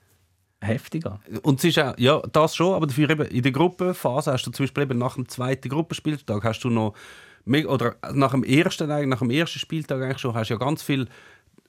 heftiger. 0.61 1.21
Und 1.43 1.59
es 1.59 1.65
ist 1.65 1.79
auch, 1.79 1.95
ja, 1.99 2.21
das 2.33 2.55
schon, 2.55 2.75
aber 2.75 2.87
dafür 2.87 3.11
eben 3.11 3.27
in 3.27 3.43
der 3.43 3.53
Gruppenphase 3.53 4.33
hast 4.33 4.47
du 4.47 4.51
zum 4.51 4.65
Beispiel 4.65 4.85
eben 4.85 4.99
nach 4.99 5.15
dem 5.15 5.29
zweiten 5.29 5.69
Gruppenspieltag 5.69 6.45
hast 6.45 6.61
du 6.61 6.71
noch, 6.71 6.95
oder 7.45 7.97
nach 8.13 8.31
dem 8.31 8.45
ersten, 8.45 8.91
eigentlich, 8.91 9.09
nach 9.09 9.19
dem 9.19 9.31
ersten 9.31 9.59
Spieltag 9.59 10.01
eigentlich 10.01 10.19
schon, 10.19 10.35
hast 10.35 10.49
du 10.49 10.55
ja 10.55 10.59
ganz 10.59 10.83
viel, 10.83 11.09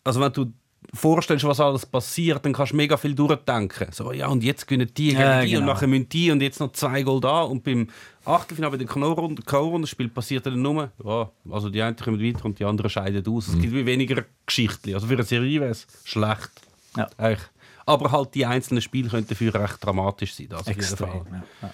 also 0.04 0.22
wenn 0.22 0.34
du 0.34 0.54
vorstellst, 0.94 1.46
was 1.46 1.60
alles 1.60 1.86
passiert, 1.86 2.44
dann 2.46 2.54
kannst 2.54 2.72
du 2.74 2.78
mega 2.78 2.98
viel 2.98 3.14
durchdenken. 3.16 3.88
So, 3.92 4.12
ja, 4.12 4.28
und 4.28 4.44
jetzt 4.44 4.68
gewinnen 4.68 4.90
die 4.96 5.10
gegen 5.10 5.20
Ja, 5.20 5.42
die 5.42 5.56
und 5.56 5.62
genau. 5.62 5.74
nachher 5.74 5.88
müssen 5.88 6.10
die 6.10 6.32
und 6.32 6.42
jetzt 6.42 6.60
noch 6.60 6.72
zwei 6.74 7.04
Goal 7.04 7.22
da. 7.22 7.42
Und 7.44 7.64
beim 7.64 7.88
Achtelfinale, 8.26 8.72
bei 8.72 8.78
den 8.78 8.88
K.O.-Rundenspiel 8.88 10.10
passiert 10.10 10.46
dann 10.46 10.62
nur, 10.62 10.92
ja, 11.04 11.30
also 11.50 11.70
die 11.70 11.82
einen 11.82 11.96
kommen 11.96 12.22
weiter 12.22 12.46
und 12.46 12.60
die 12.60 12.66
anderen 12.66 12.90
scheiden 12.90 13.26
aus. 13.28 13.48
Es 13.48 13.60
gibt 13.60 13.74
wie 13.74 13.86
weniger 13.86 14.24
Geschichten. 14.46 14.94
Also 14.94 15.08
für 15.08 15.14
eine 15.14 15.24
Serie 15.24 15.62
wäre 15.62 15.72
es 15.72 15.88
schlecht. 16.04 16.52
Ja. 16.98 17.10
Eigentlich. 17.18 17.48
Aber 17.86 18.12
halt 18.12 18.34
die 18.34 18.46
einzelnen 18.46 18.82
Spiele 18.82 19.10
könnten 19.10 19.30
dafür 19.30 19.54
recht 19.56 19.84
dramatisch 19.84 20.36
sein. 20.36 20.48
Das 20.50 20.62
auf 20.62 20.68
jeden 20.68 20.80
Extrem. 20.80 21.10
Fall. 21.10 21.44
Ja. 21.62 21.74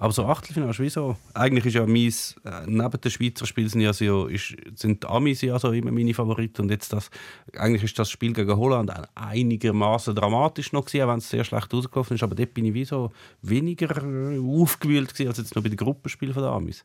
Aber 0.00 0.12
so 0.12 0.26
Achtelfinale 0.26 0.70
ist 0.70 0.78
wie 0.78 0.88
so. 0.88 1.16
Eigentlich 1.34 1.66
ist 1.66 1.74
ja 1.74 1.84
mein, 1.84 2.06
äh, 2.44 2.66
neben 2.66 3.00
den 3.00 3.10
Schweizer 3.10 3.46
Spielen 3.46 3.68
sind, 3.68 3.80
ja 3.80 3.92
so, 3.92 4.26
ist, 4.26 4.54
sind 4.76 5.02
die 5.02 5.08
Amis 5.08 5.40
ja 5.40 5.58
so 5.58 5.72
immer 5.72 5.90
meine 5.90 6.14
Favoriten. 6.14 6.62
Und 6.62 6.70
jetzt 6.70 6.92
das, 6.92 7.10
eigentlich 7.56 7.82
ist 7.82 7.98
das 7.98 8.08
Spiel 8.08 8.32
gegen 8.32 8.56
Holland 8.56 8.92
auch 8.92 9.04
einigermaßen 9.16 10.14
dramatisch 10.14 10.72
noch 10.72 10.84
gewesen, 10.84 11.02
auch 11.02 11.08
wenn 11.08 11.18
es 11.18 11.28
sehr 11.28 11.42
schlecht 11.42 11.74
rausgelaufen 11.74 12.14
ist. 12.14 12.22
Aber 12.22 12.36
dort 12.36 12.54
bin 12.54 12.66
ich 12.66 12.74
wie 12.74 12.84
so 12.84 13.10
weniger 13.42 13.90
äh, 13.96 14.38
aufgewühlt 14.38 15.12
gewesen, 15.12 15.28
als 15.28 15.38
jetzt 15.38 15.56
noch 15.56 15.64
bei 15.64 15.68
den 15.68 15.76
Gruppenspielen 15.76 16.34
der 16.34 16.44
Amis. 16.44 16.84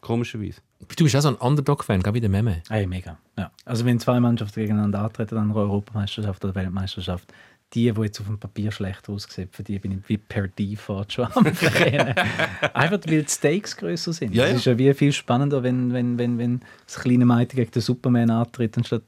Komischerweise. 0.00 0.60
Du 0.96 1.02
bist 1.02 1.16
auch 1.16 1.22
so 1.22 1.28
ein 1.28 1.34
Underdog-Fan, 1.34 2.02
gell, 2.02 2.14
wie 2.14 2.20
der 2.20 2.30
Meme. 2.30 2.62
Hey, 2.68 2.86
mega. 2.86 3.18
Ja. 3.36 3.50
Also 3.64 3.84
wenn 3.84 3.98
zwei 3.98 4.20
Mannschaften 4.20 4.60
gegeneinander 4.60 5.00
antreten 5.00 5.36
an 5.36 5.50
einer 5.50 5.56
Europameisterschaft 5.56 6.44
oder 6.44 6.54
Weltmeisterschaft, 6.54 7.32
die, 7.74 7.92
die 7.92 8.00
jetzt 8.00 8.18
auf 8.20 8.26
dem 8.26 8.38
Papier 8.38 8.70
schlecht 8.72 9.08
aussehen, 9.08 9.48
für 9.52 9.62
die 9.62 9.78
bin 9.78 9.92
ich 9.92 10.08
wie 10.08 10.16
per 10.16 10.48
Default 10.48 11.12
schon 11.12 11.26
am. 11.34 11.44
Einfach 12.74 12.98
weil 13.06 13.22
die 13.22 13.24
Stakes 13.28 13.76
grösser 13.76 14.12
sind. 14.12 14.34
Ja, 14.34 14.44
Es 14.44 14.50
ja. 14.50 14.56
ist 14.56 14.64
ja 14.66 14.78
wie 14.78 14.94
viel 14.94 15.12
spannender, 15.12 15.62
wenn, 15.62 15.92
wenn, 15.92 16.18
wenn, 16.18 16.38
wenn 16.38 16.60
das 16.86 16.98
kleine 16.98 17.26
Mädchen 17.26 17.56
gegen 17.56 17.70
den 17.70 17.82
Superman 17.82 18.30
antritt, 18.30 18.76
anstatt 18.78 19.02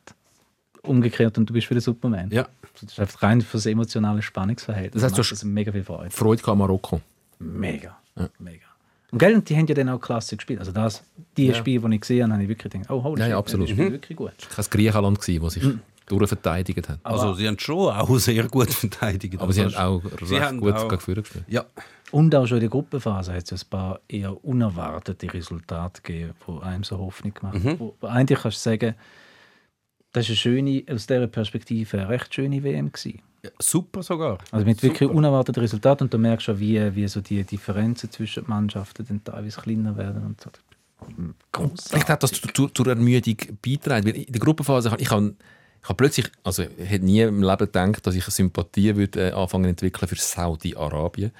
umgekehrt 0.82 1.36
und 1.38 1.48
du 1.48 1.52
bist 1.54 1.66
für 1.66 1.74
den 1.74 1.80
Superman. 1.80 2.30
Ja. 2.30 2.48
Das 2.80 2.92
ist 2.92 3.00
einfach 3.00 3.22
rein 3.22 3.40
für 3.40 3.56
das 3.58 3.66
emotionale 3.66 4.22
Spannungsverhältnis. 4.22 5.02
Das 5.02 5.10
heißt, 5.10 5.18
du 5.18 5.22
hast- 5.22 5.32
das 5.32 5.44
mega 5.44 5.72
viel 5.72 5.84
Freude. 5.84 6.10
Freude 6.10 6.46
an 6.50 6.58
Marokko. 6.58 7.00
Mega. 7.38 7.98
Mega. 8.38 8.64
Und, 9.12 9.18
gell, 9.18 9.34
und 9.34 9.48
die 9.48 9.56
haben 9.56 9.66
ja 9.66 9.74
dann 9.74 9.88
auch 9.88 9.98
klasse 10.00 10.36
gespielt. 10.36 10.60
Also 10.60 10.70
das, 10.70 11.02
die 11.36 11.52
Spiele, 11.52 11.88
die 11.88 11.94
ich 11.96 12.00
gesehen 12.02 12.22
habe, 12.24 12.34
habe 12.34 12.42
ich 12.44 12.48
wirklich 12.48 12.72
gedacht, 12.72 12.90
oh, 12.90 13.02
holy 13.02 13.18
Ja, 13.20 13.26
shit, 13.26 13.30
ja, 13.32 13.38
absolut. 13.38 13.68
die 13.68 13.72
spielen 13.72 13.92
wirklich 13.92 14.16
gut. 14.16 14.32
Kein 14.54 14.64
Griechenland, 14.70 15.18
das 15.18 15.24
sich 15.52 15.64
durchverteidigt 16.10 16.88
hat. 16.88 16.98
Also 17.02 17.34
sie 17.34 17.46
haben 17.46 17.58
schon 17.58 17.92
auch 17.94 18.18
sehr 18.18 18.46
gut 18.48 18.70
verteidigt. 18.72 19.38
Aber 19.40 19.52
sie 19.52 19.62
haben 19.64 19.74
auch 19.74 20.02
sie 20.22 20.34
recht 20.36 20.44
haben 20.46 20.60
gut 20.60 20.74
auch- 20.74 20.88
gegen 20.88 21.00
Führer 21.00 21.22
gespielt. 21.22 21.44
Ja, 21.48 21.64
Und 22.12 22.34
auch 22.34 22.46
schon 22.46 22.56
in 22.58 22.62
der 22.62 22.70
Gruppenphase 22.70 23.32
hat 23.32 23.50
es 23.52 23.64
ein 23.64 23.68
paar 23.70 24.00
eher 24.08 24.44
unerwartete 24.44 25.32
Resultate 25.32 26.02
gegeben, 26.02 26.32
die 26.46 26.62
einem 26.62 26.82
so 26.84 26.98
Hoffnung 26.98 27.32
gemacht 27.34 27.54
haben. 27.64 27.78
Wo, 27.78 27.94
wo 28.00 28.06
eigentlich 28.08 28.40
kannst 28.40 28.58
du 28.66 28.70
sagen, 28.70 28.94
das 30.12 30.24
ist 30.24 30.30
eine 30.30 30.36
schöne, 30.36 30.82
aus 30.90 31.06
dieser 31.06 31.26
Perspektive 31.28 31.98
eine 31.98 32.08
recht 32.08 32.34
schöne 32.34 32.62
WM 32.64 32.90
gewesen. 32.90 33.20
ja, 33.44 33.50
super 33.60 34.02
sogar. 34.02 34.38
Also 34.50 34.66
mit 34.66 34.82
wirklich 34.82 34.98
Super. 35.08 35.14
unerwarteten 35.14 35.60
Resultaten 35.62 36.04
und 36.04 36.12
du 36.12 36.18
merkst 36.18 36.46
schon, 36.46 36.58
wie, 36.58 36.94
wie 36.96 37.06
so 37.08 37.20
die 37.20 37.44
Differenzen 37.44 38.10
zwischen 38.10 38.42
den 38.44 38.50
Mannschaften 38.50 39.06
dann 39.06 39.22
teilweise 39.24 39.60
kleiner 39.60 39.96
werden 39.96 40.26
und 40.26 40.40
so. 40.40 40.50
Grossartig. 41.52 41.84
Vielleicht 41.88 42.08
hat 42.08 42.22
das 42.22 42.32
zu- 42.32 42.48
zu- 42.48 42.68
zur 42.68 42.86
Ermüdung 42.88 43.36
beigetragen. 43.64 44.08
In 44.08 44.32
der 44.32 44.40
Gruppenphase, 44.40 44.94
ich 44.98 45.10
habe 45.10 45.34
ich 45.82 45.88
habe 45.88 45.96
plötzlich, 45.96 46.26
also 46.44 46.62
ich 46.62 46.90
hätte 46.90 47.04
nie 47.04 47.22
im 47.22 47.42
Leben 47.42 47.58
gedacht, 47.58 48.06
dass 48.06 48.14
ich 48.14 48.24
eine 48.24 48.32
Sympathie 48.32 48.96
würde, 48.96 49.30
äh, 49.30 49.32
anfangen 49.32 49.70
entwickeln 49.70 50.08
für 50.08 50.16
Saudi-Arabien. 50.16 51.32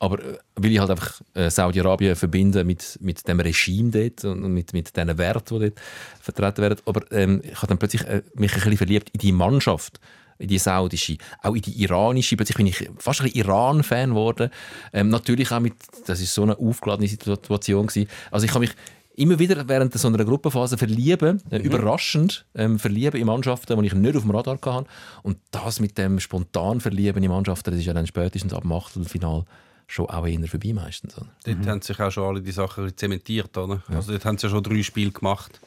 Aber 0.00 0.18
äh, 0.18 0.38
weil 0.56 0.72
ich 0.72 0.78
halt 0.80 0.90
einfach 0.90 1.20
äh, 1.34 1.48
Saudi-Arabien 1.48 2.16
verbinde 2.16 2.64
mit, 2.64 2.98
mit 3.00 3.26
dem 3.28 3.38
Regime 3.38 3.90
dort 3.90 4.24
und 4.24 4.52
mit, 4.52 4.72
mit 4.72 4.96
den 4.96 5.16
Werten, 5.16 5.60
die 5.60 5.66
dort 5.66 5.80
vertreten 6.20 6.62
werden. 6.62 6.80
Aber 6.86 7.12
ähm, 7.12 7.40
ich 7.44 7.56
habe 7.56 7.68
dann 7.68 7.78
plötzlich 7.78 8.02
äh, 8.02 8.22
mich 8.34 8.52
ein 8.52 8.60
bisschen 8.60 8.76
verliebt 8.78 9.10
in 9.10 9.20
die 9.20 9.32
Mannschaft 9.32 10.00
in 10.36 10.48
die 10.48 10.58
saudische, 10.58 11.16
auch 11.42 11.54
in 11.54 11.62
die 11.62 11.80
iranische. 11.82 12.36
Plötzlich 12.36 12.56
bin 12.56 12.66
ich 12.66 12.90
fast 12.98 13.20
ein 13.20 13.28
Iran-Fan 13.28 14.10
geworden. 14.10 14.50
Ähm, 14.92 15.08
natürlich 15.08 15.52
auch 15.52 15.60
mit, 15.60 15.74
das 16.06 16.20
ist 16.20 16.34
so 16.34 16.42
eine 16.42 16.58
aufgeladene 16.58 17.08
Situation 17.08 17.86
gewesen. 17.86 18.08
Also 18.32 18.44
ich 18.44 18.50
habe 18.50 18.60
mich 18.60 18.74
immer 19.16 19.38
wieder 19.38 19.68
während 19.68 19.92
so 19.96 20.08
einer 20.08 20.24
Gruppenphase 20.24 20.76
verlieben, 20.76 21.40
äh, 21.50 21.58
überraschend 21.58 22.44
ähm, 22.54 22.78
verlieben 22.78 23.20
in 23.20 23.26
Mannschaften, 23.26 23.80
die 23.80 23.86
ich 23.86 23.94
nicht 23.94 24.16
auf 24.16 24.22
dem 24.22 24.30
Radar 24.30 24.58
hatte. 24.64 24.86
Und 25.22 25.38
das 25.50 25.80
mit 25.80 25.96
dem 25.98 26.20
spontan 26.20 26.80
Verlieben 26.80 27.22
in 27.22 27.30
Mannschaften, 27.30 27.70
das 27.70 27.80
ist 27.80 27.86
ja 27.86 27.92
dann 27.94 28.06
spätestens 28.06 28.52
ab 28.52 28.62
dem 28.62 28.72
Achtelfinal 28.72 29.44
schon 29.86 30.06
auch 30.08 30.26
eher 30.26 30.46
vorbei 30.48 30.72
meistens. 30.72 31.16
Oder? 31.18 31.28
Dort 31.44 31.66
haben 31.66 31.82
sich 31.82 32.00
auch 32.00 32.10
schon 32.10 32.24
alle 32.24 32.40
die 32.42 32.52
Sachen 32.52 32.96
zementiert, 32.96 33.56
oder? 33.56 33.82
Also 33.88 34.12
dort 34.12 34.24
haben 34.24 34.38
sie 34.38 34.46
ja 34.46 34.50
schon 34.50 34.62
drei 34.62 34.82
Spiele 34.82 35.10
gemacht. 35.10 35.60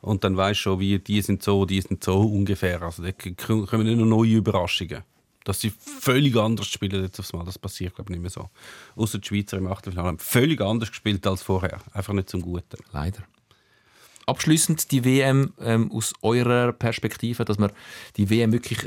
Und 0.00 0.22
dann 0.24 0.36
weißt 0.36 0.58
du 0.60 0.62
schon, 0.62 0.80
wie 0.80 0.98
die 0.98 1.20
sind 1.22 1.42
so, 1.42 1.64
die 1.64 1.80
sind 1.80 2.02
so 2.04 2.20
ungefähr. 2.20 2.80
Also 2.82 3.02
k- 3.02 3.32
kommen 3.34 3.84
nicht 3.84 3.98
noch 3.98 4.06
neue 4.06 4.36
Überraschungen. 4.36 5.02
Dass 5.44 5.60
sie 5.60 5.70
völlig 5.70 6.36
anders 6.36 6.66
spielen 6.66 7.02
jetzt 7.02 7.18
aufs 7.18 7.32
Mal, 7.32 7.44
das 7.44 7.58
passiert 7.58 7.94
glaube 7.94 8.10
ich 8.10 8.18
nicht 8.18 8.22
mehr 8.22 8.30
so. 8.30 8.50
Außer 8.96 9.18
die 9.18 9.26
Schweizer 9.26 9.56
im 9.56 9.66
Achtelfinale 9.66 10.08
haben 10.08 10.18
völlig 10.18 10.60
anders 10.60 10.90
gespielt 10.90 11.26
als 11.26 11.42
vorher. 11.42 11.80
Einfach 11.92 12.12
nicht 12.12 12.28
zum 12.28 12.42
Guten. 12.42 12.78
Leider. 12.92 13.22
Abschließend 14.26 14.90
die 14.90 15.06
WM 15.06 15.54
ähm, 15.58 15.90
aus 15.90 16.12
eurer 16.20 16.72
Perspektive, 16.72 17.46
dass 17.46 17.58
wir 17.58 17.72
die 18.18 18.28
WM 18.28 18.52
wirklich 18.52 18.80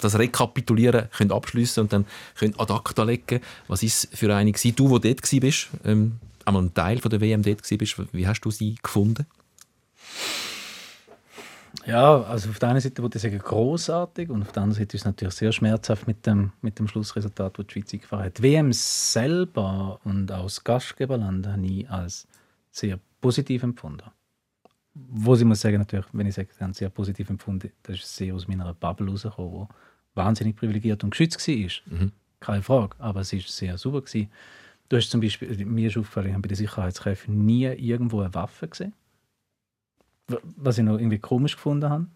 das 0.00 0.18
Rekapitulieren 0.18 1.10
können 1.10 1.32
abschließen 1.32 1.82
und 1.82 1.92
dann 1.92 2.06
können 2.34 2.58
ad 2.58 2.72
acta 2.72 3.02
legen. 3.02 3.40
Was 3.68 3.82
ist 3.82 4.08
für 4.16 4.34
eine 4.34 4.52
gewesen? 4.52 4.74
Du, 4.74 4.88
wo 4.88 4.98
dort 4.98 5.20
bist, 5.20 5.68
ähm, 5.84 6.18
einmal 6.46 6.62
ein 6.62 6.72
Teil 6.72 6.98
von 6.98 7.10
der 7.10 7.20
WM 7.20 7.42
dort 7.42 7.60
bist, 7.68 7.96
wie 8.12 8.26
hast 8.26 8.40
du 8.40 8.50
sie 8.50 8.76
gefunden? 8.82 9.26
Ja, 11.86 12.22
also 12.22 12.50
auf 12.50 12.58
der 12.58 12.70
einen 12.70 12.80
Seite 12.80 13.00
würde 13.00 13.16
ich 13.16 13.22
sagen, 13.22 13.38
großartig 13.38 14.28
und 14.28 14.42
auf 14.42 14.50
der 14.50 14.64
anderen 14.64 14.82
Seite 14.82 14.96
ist 14.96 15.02
es 15.02 15.04
natürlich 15.04 15.34
sehr 15.34 15.52
schmerzhaft 15.52 16.08
mit 16.08 16.26
dem, 16.26 16.50
mit 16.60 16.80
dem 16.80 16.88
Schlussresultat, 16.88 17.58
das 17.58 17.66
die 17.66 17.72
Schweiz 17.74 17.94
eingefahren 17.94 18.24
hat. 18.24 18.38
Die 18.38 18.42
WM 18.42 18.72
selber 18.72 20.00
und 20.02 20.32
auch 20.32 20.44
das 20.44 20.64
Gastgeberland 20.64 21.46
habe 21.46 21.64
ich 21.64 21.88
als 21.88 22.26
sehr 22.72 22.98
positiv 23.20 23.62
empfunden. 23.62 24.10
Wo 24.94 25.34
ich 25.34 25.44
muss 25.44 25.60
sagen, 25.60 25.78
natürlich, 25.78 26.06
wenn 26.12 26.26
ich 26.26 26.34
sage, 26.34 26.48
sie 26.56 26.64
haben 26.64 26.72
sehr 26.72 26.88
positiv 26.88 27.30
empfunden, 27.30 27.70
das 27.84 27.96
ist 27.96 28.16
sehr 28.16 28.34
aus 28.34 28.48
meiner 28.48 28.74
Bubble 28.74 29.08
rausgekommen, 29.08 29.68
die 29.68 30.16
wahnsinnig 30.16 30.56
privilegiert 30.56 31.04
und 31.04 31.10
geschützt 31.10 31.46
war. 31.46 31.70
Keine 32.40 32.62
Frage, 32.62 32.96
aber 32.98 33.20
es 33.20 33.32
war 33.32 33.40
sehr 33.40 33.78
super. 33.78 34.00
Gewesen. 34.00 34.30
Du 34.88 34.96
hast 34.96 35.10
zum 35.10 35.20
Beispiel, 35.20 35.64
mir 35.64 35.88
ist 35.88 35.96
aufgefallen, 35.96 36.28
ich 36.28 36.32
habe 36.32 36.42
bei 36.42 36.48
den 36.48 36.56
Sicherheitskräften 36.56 37.44
nie 37.44 37.64
irgendwo 37.64 38.20
eine 38.20 38.34
Waffe 38.34 38.68
gesehen. 38.68 38.92
Was 40.56 40.78
ich 40.78 40.84
noch 40.84 40.98
irgendwie 40.98 41.18
komisch 41.18 41.54
gefunden 41.56 41.88
habe. 41.88 42.06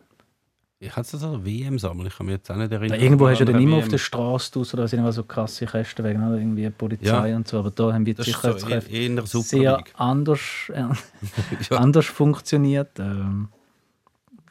Ich 0.83 0.97
hatte 0.97 1.19
so 1.19 1.27
eine 1.35 1.45
WM 1.45 1.79
sammeln, 1.79 2.07
ich 2.09 2.17
kann 2.17 2.25
mich 2.27 2.37
jetzt 2.37 2.51
auch 2.51 2.57
nicht 2.57 2.73
erinnern. 2.73 2.99
Irgendwo 2.99 3.29
hast 3.29 3.39
du 3.41 3.45
an 3.47 3.53
dann 3.53 3.63
immer 3.63 3.77
auf 3.77 3.83
WM. 3.83 3.91
der 3.91 3.99
Straße 3.99 4.51
draus 4.53 4.73
oder 4.73 4.89
sind 4.89 5.01
immer 5.01 5.13
so 5.13 5.25
krasse 5.25 5.67
Kästen 5.67 6.05
wegen 6.07 6.27
oder 6.27 6.39
irgendwie 6.39 6.71
Polizei 6.71 7.29
Ja. 7.29 7.37
und 7.37 7.47
so. 7.47 7.59
Aber 7.59 7.71
da 7.71 7.93
haben 7.93 8.07
wir 8.07 8.15
Das 8.15 8.27
so 8.27 9.43
super. 9.43 9.43
sehr 9.43 9.85
anders, 9.95 10.41
äh, 10.73 10.85
Ja. 11.71 11.77
anders 11.77 12.07
funktioniert. 12.07 12.99
Ähm, 12.99 13.49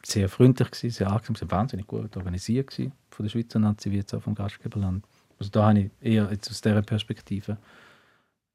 sehr 0.04 0.28
freundlich 0.28 0.70
gewesen, 0.70 0.90
sehr 0.90 1.10
angenehm, 1.10 1.34
sehr 1.34 1.50
wahnsinnig 1.50 1.86
gut 1.86 2.16
organisiert 2.16 2.68
gewesen, 2.70 2.92
von 3.10 3.24
der 3.26 3.30
Schweizer 3.30 3.58
Nazi 3.58 3.90
wie 3.90 3.96
jetzt 3.96 4.14
auch 4.14 4.22
vom 4.22 4.34
Gastgeberland. 4.34 5.04
Also 5.38 5.50
da 5.50 5.68
habe 5.68 5.80
ich 5.80 5.90
eher 6.00 6.28
jetzt 6.30 6.48
aus 6.50 6.60
dieser 6.60 6.82
Perspektive 6.82 7.58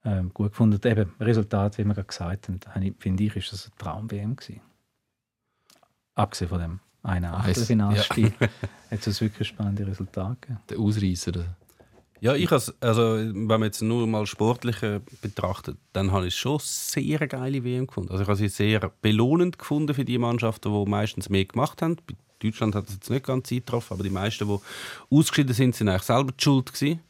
ähm, 0.06 0.32
gut 0.34 0.52
gefunden. 0.52 0.76
Und 0.76 0.86
eben 0.86 1.12
Resultat, 1.20 1.78
wie 1.78 1.84
wir 1.84 1.94
gerade 1.94 2.08
gesagt 2.08 2.48
haben, 2.48 2.96
finde 3.00 3.24
ich, 3.24 3.36
ist 3.36 3.52
das 3.52 3.68
ein 3.68 3.72
Traum-WM 3.78 4.36
gewesen. 4.38 4.62
Abgesehen 6.16 6.50
von 6.50 6.60
dem 6.60 6.80
einen. 7.04 7.26
Achtelfinalspiel 7.26 8.34
hat 8.92 9.08
es 9.08 9.22
wirklich 9.22 9.48
spannende 9.48 9.86
Resultate 9.86 10.38
gegeben. 10.42 10.60
Der 10.70 10.80
Ausreißer. 10.80 11.46
Ja, 12.22 12.34
ich 12.34 12.50
has, 12.50 12.74
also 12.82 13.18
wenn 13.18 13.46
man 13.46 13.64
jetzt 13.64 13.82
nur 13.82 14.08
mal 14.08 14.26
sportlich 14.26 14.82
äh, 14.82 15.02
betrachtet, 15.22 15.78
dann 15.94 16.12
habe 16.12 16.28
ich 16.28 16.34
es 16.34 16.40
schon 16.40 16.60
sehr 16.60 17.28
geile 17.28 17.64
WM 17.64 17.88
gefunden. 17.88 18.12
Also 18.12 18.24
ich 18.24 18.28
habe 18.28 18.38
sie 18.38 18.48
sehr 18.48 18.92
belohnend 19.02 19.60
gefunden 19.60 19.94
für 19.94 20.06
die 20.06 20.18
Mannschaften, 20.18 20.72
die 20.74 20.90
meistens 20.90 21.30
mehr 21.30 21.46
gemacht 21.46 21.82
haben. 21.82 21.98
Bei 22.08 22.16
Deutschland 22.40 22.74
hat 22.74 22.88
es 22.88 22.96
jetzt 22.96 23.10
nicht 23.10 23.26
ganz 23.26 23.52
eingetroffen, 23.52 23.94
aber 23.94 24.04
die 24.04 24.10
meisten, 24.10 24.48
die 24.48 24.58
ausgeschieden 25.16 25.54
sind, 25.54 25.76
sind 25.76 25.90
eigentlich 25.90 26.04
selber 26.04 26.32
die 26.32 26.44
schuld 26.44 26.74
gewesen. 26.74 27.02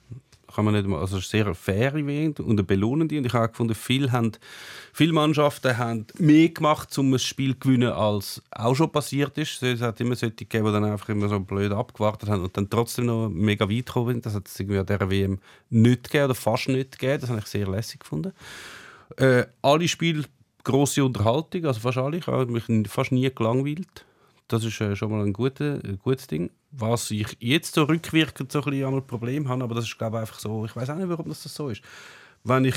Kann 0.56 0.64
man 0.64 0.73
nicht 0.73 0.88
mal, 0.88 1.02
also 1.02 1.19
sehr 1.19 1.53
faire 1.53 1.94
WM 1.94 2.34
und 2.40 2.52
eine 2.52 2.64
belohnende. 2.64 3.18
Und 3.18 3.26
ich 3.26 3.34
habe 3.34 3.49
gefunden, 3.49 3.76
viele, 3.76 4.14
haben, 4.14 4.32
viele 4.94 5.11
Mannschaften 5.11 5.77
haben 5.77 6.06
mehr 6.18 6.48
gemacht, 6.48 6.98
um 6.98 7.14
ein 7.14 7.19
Spiel 7.19 7.53
zu 7.53 7.60
gewinnen, 7.60 7.91
als 7.91 8.41
auch 8.52 8.73
schon 8.73 8.90
passiert 8.90 9.38
ist. 9.38 9.61
Es 9.61 9.82
hat 9.82 9.99
immer 9.99 10.15
solche 10.15 10.36
gegeben, 10.36 10.65
die 10.65 10.72
dann 10.72 10.86
einfach 10.86 11.10
immer 11.10 11.27
so 11.27 11.40
blöd 11.41 11.73
abgewartet 11.73 12.30
haben 12.30 12.44
und 12.44 12.56
dann 12.56 12.69
trotzdem 12.69 13.07
noch 13.07 13.27
mega 13.27 13.69
weit 13.69 13.86
gekommen 13.86 14.14
sind. 14.14 14.26
Das 14.26 14.34
hat 14.34 14.48
es 14.48 14.57
irgendwie 14.57 14.80
an 14.80 14.86
dieser 14.86 15.10
WM 15.10 15.40
nicht 15.69 16.06
gegeben 16.06 16.26
oder 16.26 16.36
fast 16.36 16.69
nicht 16.69 16.98
gegeben. 16.98 17.19
Das 17.19 17.30
habe 17.30 17.40
ich 17.40 17.48
sehr 17.48 17.68
lässig 17.68 17.99
gefunden. 17.99 18.32
Äh, 19.18 19.45
alle 19.61 19.90
Spiele 19.90 20.23
grosse 20.64 21.03
Unterhaltung, 21.03 21.65
also 21.65 21.82
fast 21.82 21.98
alle. 21.98 22.18
Ich 22.18 22.27
habe 22.27 22.45
mich 22.45 22.64
fast 22.88 23.11
nie 23.11 23.30
gelangweilt. 23.30 24.06
Das 24.48 24.64
ist 24.64 24.80
äh, 24.80 24.95
schon 24.95 25.11
mal 25.11 25.26
ein, 25.26 25.34
guter, 25.34 25.80
ein 25.84 25.99
gutes 26.03 26.27
Ding. 26.27 26.49
Was 26.77 27.11
ich 27.11 27.38
jetzt 27.39 27.76
so 27.76 27.84
rückwirkend 27.84 28.52
so 28.52 28.60
ein 28.64 28.72
bisschen 28.72 28.93
ein 28.93 29.07
Problem 29.07 29.47
habe, 29.47 29.64
aber 29.64 29.76
das 29.76 29.85
ist 29.85 29.97
glaube 29.97 30.18
ich 30.18 30.22
einfach 30.22 30.39
so, 30.39 30.65
ich 30.65 30.76
weiß 30.76 30.89
auch 30.89 30.95
nicht, 30.95 31.10
warum 31.10 31.30
das 31.30 31.43
so 31.43 31.69
ist. 31.69 31.81
Wenn 32.43 32.65
ich 32.65 32.76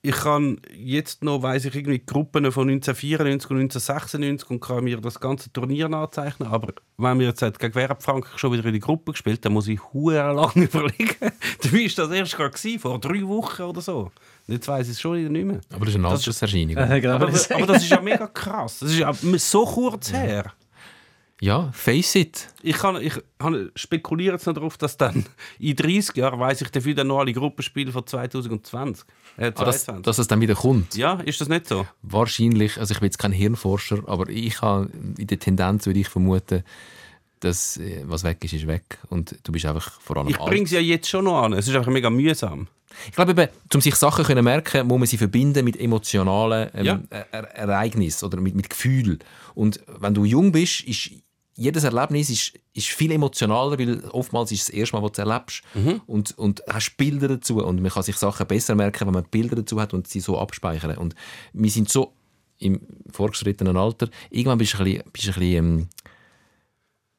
ich 0.00 0.14
kann 0.14 0.60
jetzt 0.76 1.24
noch, 1.24 1.42
weiss 1.42 1.64
ich, 1.64 1.74
irgendwie 1.74 1.98
Gruppen 1.98 2.52
von 2.52 2.68
1994 2.68 3.50
und 3.50 3.56
1996 3.58 4.50
und 4.50 4.60
kann 4.60 4.84
mir 4.84 5.00
das 5.00 5.18
ganze 5.18 5.52
Turnier 5.52 5.88
nachzeichnen. 5.88 6.48
Aber 6.48 6.72
wenn 6.96 7.18
wir 7.18 7.26
jetzt 7.26 7.40
gegen 7.40 7.74
wer 7.74 7.88
hat 7.88 8.02
Frankreich 8.02 8.38
schon 8.38 8.52
wieder 8.52 8.64
in 8.64 8.74
die 8.74 8.80
Gruppe 8.80 9.12
gespielt, 9.12 9.44
dann 9.44 9.52
muss 9.52 9.66
ich 9.66 9.80
hure 9.92 10.32
lange 10.32 10.64
überlegen. 10.72 11.32
Dabei 11.62 11.78
war 11.78 12.06
das 12.06 12.10
erst 12.10 12.36
gerade 12.36 12.50
gewesen, 12.50 12.78
vor 12.78 13.00
drei 13.00 13.26
Wochen 13.26 13.62
oder 13.62 13.80
so. 13.80 14.12
Jetzt 14.46 14.68
weiss 14.68 14.86
ich 14.86 14.92
es 14.92 15.00
schon 15.00 15.18
wieder 15.18 15.30
nicht 15.30 15.44
mehr. 15.44 15.60
Aber 15.74 15.84
das 15.84 15.94
ist 15.94 15.96
eine 15.96 16.08
Alterserscheinung. 16.08 16.76
Äh, 16.78 17.06
Aber, 17.08 17.26
aber 17.26 17.66
das 17.66 17.82
ist 17.82 17.90
ja 17.90 18.00
mega 18.00 18.26
krass. 18.28 18.78
Das 18.78 18.90
ist 18.90 18.98
ja 18.98 19.12
so 19.12 19.64
kurz 19.64 20.12
her. 20.12 20.52
Ja, 21.40 21.70
face 21.72 22.16
it. 22.16 22.48
Ich, 22.62 22.76
kann, 22.78 23.00
ich 23.00 23.12
habe- 23.40 23.70
spekuliere 23.76 24.34
jetzt 24.34 24.46
noch 24.46 24.54
darauf, 24.54 24.76
dass 24.76 24.96
dann 24.96 25.24
in 25.60 25.76
30 25.76 26.16
Jahren 26.16 26.40
weiss 26.40 26.60
ich 26.60 26.70
dafür 26.70 26.94
dann 26.94 27.06
noch 27.06 27.20
alle 27.20 27.32
Gruppenspiele 27.32 27.92
von 27.92 28.04
2020. 28.06 29.04
Äh, 29.36 29.46
Ah, 29.46 29.50
dass, 29.64 29.84
22. 29.84 30.02
dass 30.04 30.18
es 30.18 30.26
dann 30.26 30.40
wieder 30.40 30.56
kommt. 30.56 30.96
ja, 30.96 31.20
ist 31.20 31.40
das 31.40 31.48
nicht 31.48 31.68
so? 31.68 31.86
Wahrscheinlich, 32.02 32.78
also 32.78 32.92
ich 32.92 32.98
bin 32.98 33.06
jetzt 33.06 33.18
kein 33.18 33.30
Hirnforscher, 33.32 34.02
aber 34.08 34.28
ich 34.28 34.60
habe 34.62 34.90
in 35.16 35.26
der 35.28 35.38
Tendenz 35.38 35.86
würde 35.86 36.00
ich 36.00 36.08
vermuten, 36.08 36.64
dass 37.40 37.76
äh, 37.76 38.02
was 38.04 38.24
weg 38.24 38.42
ist, 38.42 38.54
ist 38.54 38.66
weg. 38.66 38.98
Und 39.08 39.38
du 39.44 39.52
bist 39.52 39.64
einfach 39.64 40.00
vor 40.00 40.16
allem 40.16 40.28
Ich 40.28 40.38
bringe 40.38 40.66
sie 40.66 40.74
ja 40.74 40.80
jetzt 40.80 41.08
schon 41.08 41.24
noch 41.26 41.40
an. 41.42 41.52
Es 41.52 41.68
ist 41.68 41.76
einfach 41.76 41.92
mega 41.92 42.10
mühsam. 42.10 42.66
Ich 43.06 43.12
glaube, 43.12 43.30
eben, 43.30 43.48
um 43.74 43.80
sich 43.80 43.94
Sachen 43.94 44.24
zu 44.24 44.42
merken, 44.42 44.88
muss 44.88 44.98
man 44.98 45.06
sie 45.06 45.18
verbinden 45.18 45.64
mit 45.64 45.78
emotionalen 45.78 46.68
ähm, 46.74 46.84
Ja. 46.84 47.00
er 47.10 47.44
Ereignissen 47.54 48.24
oder 48.24 48.40
mit, 48.40 48.56
mit 48.56 48.68
Gefühlen. 48.70 49.20
Und 49.54 49.78
wenn 50.00 50.14
du 50.14 50.24
jung 50.24 50.50
bist, 50.50 50.80
ist 50.80 51.10
jedes 51.58 51.82
Erlebnis 51.82 52.30
ist, 52.30 52.52
ist 52.72 52.86
viel 52.86 53.10
emotionaler, 53.10 53.76
weil 53.80 53.98
oftmals 54.10 54.52
ist 54.52 54.60
es 54.60 54.66
das 54.66 54.74
erste 54.76 54.96
Mal, 54.96 55.02
was 55.02 55.12
du 55.12 55.22
erlebst. 55.22 55.62
Und, 56.06 56.38
und 56.38 56.62
hast 56.68 56.96
Bilder 56.96 57.26
dazu. 57.26 57.56
Und 57.58 57.82
man 57.82 57.90
kann 57.90 58.04
sich 58.04 58.16
Sachen 58.16 58.46
besser 58.46 58.76
merken, 58.76 59.08
wenn 59.08 59.14
man 59.14 59.24
Bilder 59.24 59.56
dazu 59.56 59.80
hat 59.80 59.92
und 59.92 60.06
sie 60.06 60.20
so 60.20 60.38
abspeichern. 60.38 60.96
Und 60.96 61.16
wir 61.52 61.70
sind 61.70 61.88
so 61.88 62.12
im 62.58 62.80
vorgeschrittenen 63.10 63.76
Alter, 63.76 64.08
irgendwann 64.30 64.58
bist 64.58 64.74
du 64.74 64.78
ein 64.78 64.84
bisschen, 64.84 65.02
bist 65.12 65.28
ein 65.28 65.34
bisschen 65.34 65.54
ähm, 65.54 65.88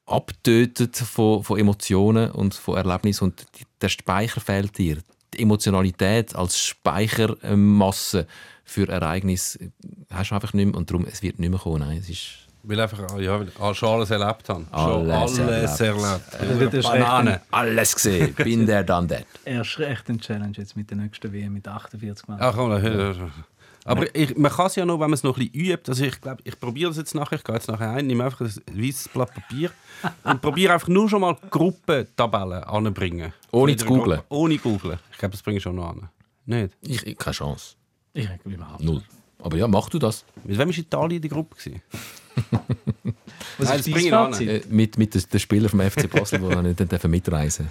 abgetötet 0.06 0.96
von, 0.96 1.44
von 1.44 1.58
Emotionen 1.58 2.30
und 2.30 2.54
von 2.54 2.76
Erlebnissen 2.76 3.24
und 3.24 3.46
der 3.80 3.88
Speicher 3.88 4.40
fehlt 4.40 4.76
dir. 4.78 4.98
Die 5.34 5.42
Emotionalität 5.42 6.34
als 6.34 6.58
Speichermasse 6.58 8.26
für 8.64 8.88
Ereignisse 8.88 9.72
hast 10.10 10.30
du 10.30 10.34
einfach 10.34 10.52
nicht 10.54 10.66
mehr 10.66 10.74
und 10.76 10.90
darum, 10.90 11.06
es 11.06 11.22
wird 11.22 11.38
nicht 11.38 11.50
mehr 11.50 11.60
kommen. 11.60 11.80
Nein, 11.80 11.98
es 11.98 12.08
ist 12.08 12.49
Weil 12.62 12.80
einfach 12.80 13.18
ja, 13.18 13.40
weil 13.40 13.48
ich 13.48 13.78
schon 13.78 13.88
alles 13.88 14.10
erlebt 14.10 14.48
habe. 14.48 14.66
Alles 14.70 15.36
schon 15.36 15.50
alles 15.50 15.80
erlebt. 15.80 16.34
erlebt. 16.40 16.74
ist 16.74 16.84
Banane. 16.84 17.40
alles 17.50 17.94
gesehen. 17.94 18.34
Bin 18.34 18.66
der, 18.66 18.84
dann 18.84 19.08
der. 19.08 19.24
Erst 19.44 19.78
recht 19.78 20.08
eine 20.08 20.18
Challenge 20.18 20.52
jetzt 20.56 20.76
mit 20.76 20.90
der 20.90 20.98
nächsten 20.98 21.32
WM 21.32 21.54
mit 21.54 21.66
48 21.66 22.28
Mann. 22.28 22.38
Ach, 22.40 22.54
komm, 22.54 22.70
hör, 22.70 22.80
hör. 22.82 23.30
Aber 23.84 24.14
ich, 24.14 24.36
man 24.36 24.50
kann 24.52 24.66
es 24.66 24.76
ja 24.76 24.84
noch, 24.84 24.94
wenn 24.94 25.08
man 25.08 25.14
es 25.14 25.22
noch 25.22 25.36
ein 25.38 25.48
bisschen 25.50 25.70
übt. 25.70 25.90
Also 25.90 26.04
ich 26.04 26.20
glaube, 26.20 26.42
ich 26.44 26.58
probiere 26.60 26.90
das 26.90 26.98
jetzt 26.98 27.14
nachher. 27.14 27.36
Ich 27.36 27.44
gehe 27.44 27.54
jetzt 27.54 27.68
nachher 27.68 27.90
ein, 27.90 28.06
nehme 28.06 28.24
einfach 28.24 28.40
ein 28.42 28.52
weißes 28.72 29.08
Blatt 29.08 29.32
Papier 29.34 29.70
und 30.24 30.42
probiere 30.42 30.74
einfach 30.74 30.88
nur 30.88 31.08
schon 31.08 31.22
mal 31.22 31.36
Gruppentabellen 31.50 32.64
anzubringen. 32.64 33.32
Ohne 33.52 33.76
zu 33.76 33.86
googlen? 33.86 34.18
Gruppe. 34.18 34.34
Ohne 34.34 34.58
googlen. 34.58 34.98
Ich 35.12 35.18
glaube, 35.18 35.32
das 35.32 35.42
bringe 35.42 35.56
ich 35.56 35.62
schon 35.62 35.76
noch 35.76 35.88
an. 35.88 36.08
Nicht? 36.46 36.76
Ich, 36.82 37.06
ich, 37.06 37.16
keine 37.16 37.34
Chance. 37.34 37.76
Ich 38.12 38.26
denke 38.26 38.48
überhaupt 38.48 38.82
Null. 38.82 39.02
Aber 39.42 39.56
ja, 39.56 39.66
mach 39.66 39.88
du 39.88 39.98
das. 39.98 40.24
Mit 40.44 40.58
wem 40.58 40.68
war 40.68 40.76
Italien 40.76 41.16
in 41.16 41.22
der 41.22 41.30
Gruppe? 41.30 41.56
Was 43.58 43.68
Nein, 43.68 43.78
ist 43.80 43.88
das 43.88 44.02
dein. 44.02 44.10
Fazit? 44.10 44.48
Äh, 44.48 44.62
mit, 44.68 44.98
mit 44.98 45.32
den, 45.32 45.40
Spielern 45.40 45.68
vom 45.68 45.80
FC 45.80 46.10
Basel, 46.10 46.40
die 46.40 46.74
dann 46.74 46.88
nicht 46.88 47.08
mitreisen 47.08 47.70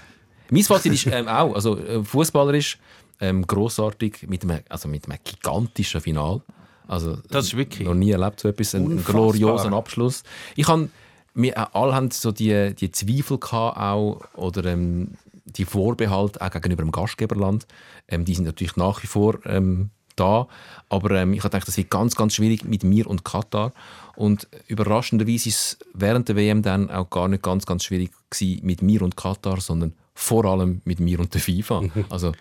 Mein 0.50 0.64
Fazit 0.64 0.94
ist 0.94 1.08
ähm, 1.08 1.28
auch, 1.28 1.56
also 1.56 1.78
äh, 1.78 2.04
fußballerisch 2.04 2.78
ähm, 3.20 3.46
grossartig 3.46 4.28
mit 4.28 4.44
einem, 4.44 4.60
also 4.70 4.88
mit 4.88 5.10
einem 5.10 5.20
gigantischen 5.24 6.02
Final. 6.02 6.42
Also, 6.88 7.18
Das 7.30 7.46
ist 7.46 7.58
wirklich 7.58 7.88
noch 7.88 7.94
nie 7.94 8.12
erlebt 8.12 8.40
so 8.40 8.48
etwas, 8.48 8.74
ein, 8.74 8.84
ein 8.84 8.92
unfassbar. 8.94 9.14
gloriosen 9.14 9.74
Abschluss. 9.74 10.24
Ich 10.56 10.68
han, 10.68 10.92
wir 11.34 11.56
äh, 11.56 11.66
alle 11.74 11.94
haben 11.94 12.12
so 12.12 12.32
die, 12.32 12.74
die 12.76 12.92
Zweifel 12.92 13.38
gehabt 13.38 13.78
auch, 13.78 14.22
oder 14.36 14.66
ähm, 14.66 15.16
die 15.46 15.66
Vorbehalte 15.66 16.42
auch 16.42 16.50
gegenüber 16.50 16.84
dem 16.84 16.92
Gastgeberland. 16.92 17.68
Ähm, 18.08 18.26
die 18.26 18.34
sind 18.34 18.46
natürlich 18.46 18.76
nach 18.76 19.04
wie 19.04 19.08
vor 19.08 19.40
ähm, 19.46 19.92
da, 20.20 20.48
aber 20.90 21.12
ähm, 21.12 21.34
ich 21.34 21.40
habe 21.40 21.50
gedacht, 21.50 21.68
das 21.68 21.78
wird 21.78 21.90
ganz, 21.90 22.16
ganz 22.16 22.36
schwierig 22.36 22.66
mit 22.66 22.84
mir 22.84 23.08
und 23.08 23.24
Katar. 23.24 23.74
Und 24.16 24.48
überraschenderweise 24.68 25.50
ist 25.50 25.56
es 25.56 25.78
während 25.94 26.28
der 26.28 26.36
WM 26.36 26.62
dann 26.62 26.90
auch 26.90 27.10
gar 27.10 27.28
nicht 27.28 27.44
ganz, 27.44 27.66
ganz 27.66 27.84
schwierig 27.84 28.12
gewesen 28.30 28.66
mit 28.66 28.82
mir 28.82 29.02
und 29.02 29.16
Katar, 29.16 29.62
sondern 29.62 29.94
vor 30.14 30.46
allem 30.46 30.82
mit 30.84 31.00
mir 31.00 31.20
und 31.20 31.34
der 31.34 31.42
FIFA. 31.42 31.84
Also 32.10 32.34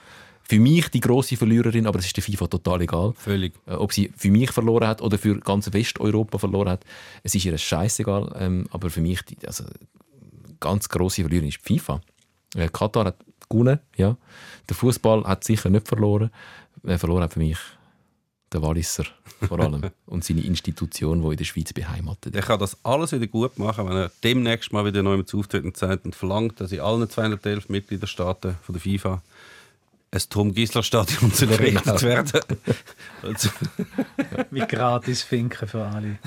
für 0.43 0.59
mich 0.59 0.89
die 0.89 1.01
große 1.01 1.37
Verliererin, 1.37 1.87
aber 1.87 1.99
es 1.99 2.07
ist 2.07 2.17
der 2.17 2.25
FIFA 2.25 2.47
total 2.47 2.81
egal. 2.81 3.13
Völlig. 3.13 3.53
Äh, 3.67 3.75
ob 3.75 3.93
sie 3.93 4.11
für 4.17 4.31
mich 4.31 4.51
verloren 4.51 4.89
hat 4.89 5.03
oder 5.03 5.19
für 5.19 5.39
ganz 5.39 5.71
Westeuropa 5.73 6.39
verloren 6.39 6.71
hat, 6.71 6.85
es 7.23 7.35
ist 7.35 7.45
ihr 7.45 7.57
scheißegal. 7.59 8.35
Ähm, 8.39 8.67
aber 8.71 8.89
für 8.89 9.03
mich, 9.03 9.23
die, 9.23 9.37
also, 9.47 9.65
ganz 10.59 10.89
große 10.89 11.23
Verliererin 11.23 11.51
ist 11.51 11.61
die 11.69 11.79
FIFA. 11.79 12.01
Äh, 12.55 12.69
Katar 12.69 13.05
hat 13.05 13.19
gewonnen, 13.49 13.79
ja. 13.97 14.17
Der 14.69 14.77
Fußball 14.77 15.25
hat 15.25 15.45
sicher 15.45 15.69
nicht 15.69 15.87
verloren. 15.87 16.31
Äh, 16.85 16.99
verloren 16.99 17.23
hat 17.23 17.33
für 17.33 17.41
mich 17.41 17.59
der 18.53 18.63
Walliser 18.63 19.05
vor 19.47 19.61
allem 19.61 19.91
und 20.07 20.25
seine 20.25 20.41
Institution, 20.41 21.23
die 21.23 21.29
in 21.29 21.37
der 21.37 21.45
Schweiz 21.45 21.73
beheimatet 21.73 22.35
ist. 22.35 22.47
kann 22.47 22.59
das 22.59 22.77
alles 22.83 23.13
wieder 23.13 23.27
gut 23.27 23.59
machen, 23.59 23.89
wenn 23.89 23.97
er 23.97 24.11
demnächst 24.25 24.73
mal 24.73 24.85
wieder 24.85 25.03
neu 25.03 25.23
auftritt 25.33 25.65
und 25.65 25.77
sagt 25.77 26.05
und 26.07 26.15
verlangt, 26.15 26.61
dass 26.61 26.73
in 26.73 26.81
allen 26.81 27.09
211 27.09 27.69
Mitgliederstaaten 27.69 28.57
von 28.63 28.73
der 28.73 28.81
FIFA 28.81 29.23
ein 30.11 30.23
Tom 30.31 30.55
Gisler 30.55 30.83
Stadion 30.83 31.31
soll 31.35 31.51
errichtet 31.51 32.03
werden. 32.03 32.41
Also, 33.23 33.51
Wie 34.51 34.61
gratis 34.61 35.23
Finken 35.23 35.69
für 35.69 35.85
alle. 35.85 36.19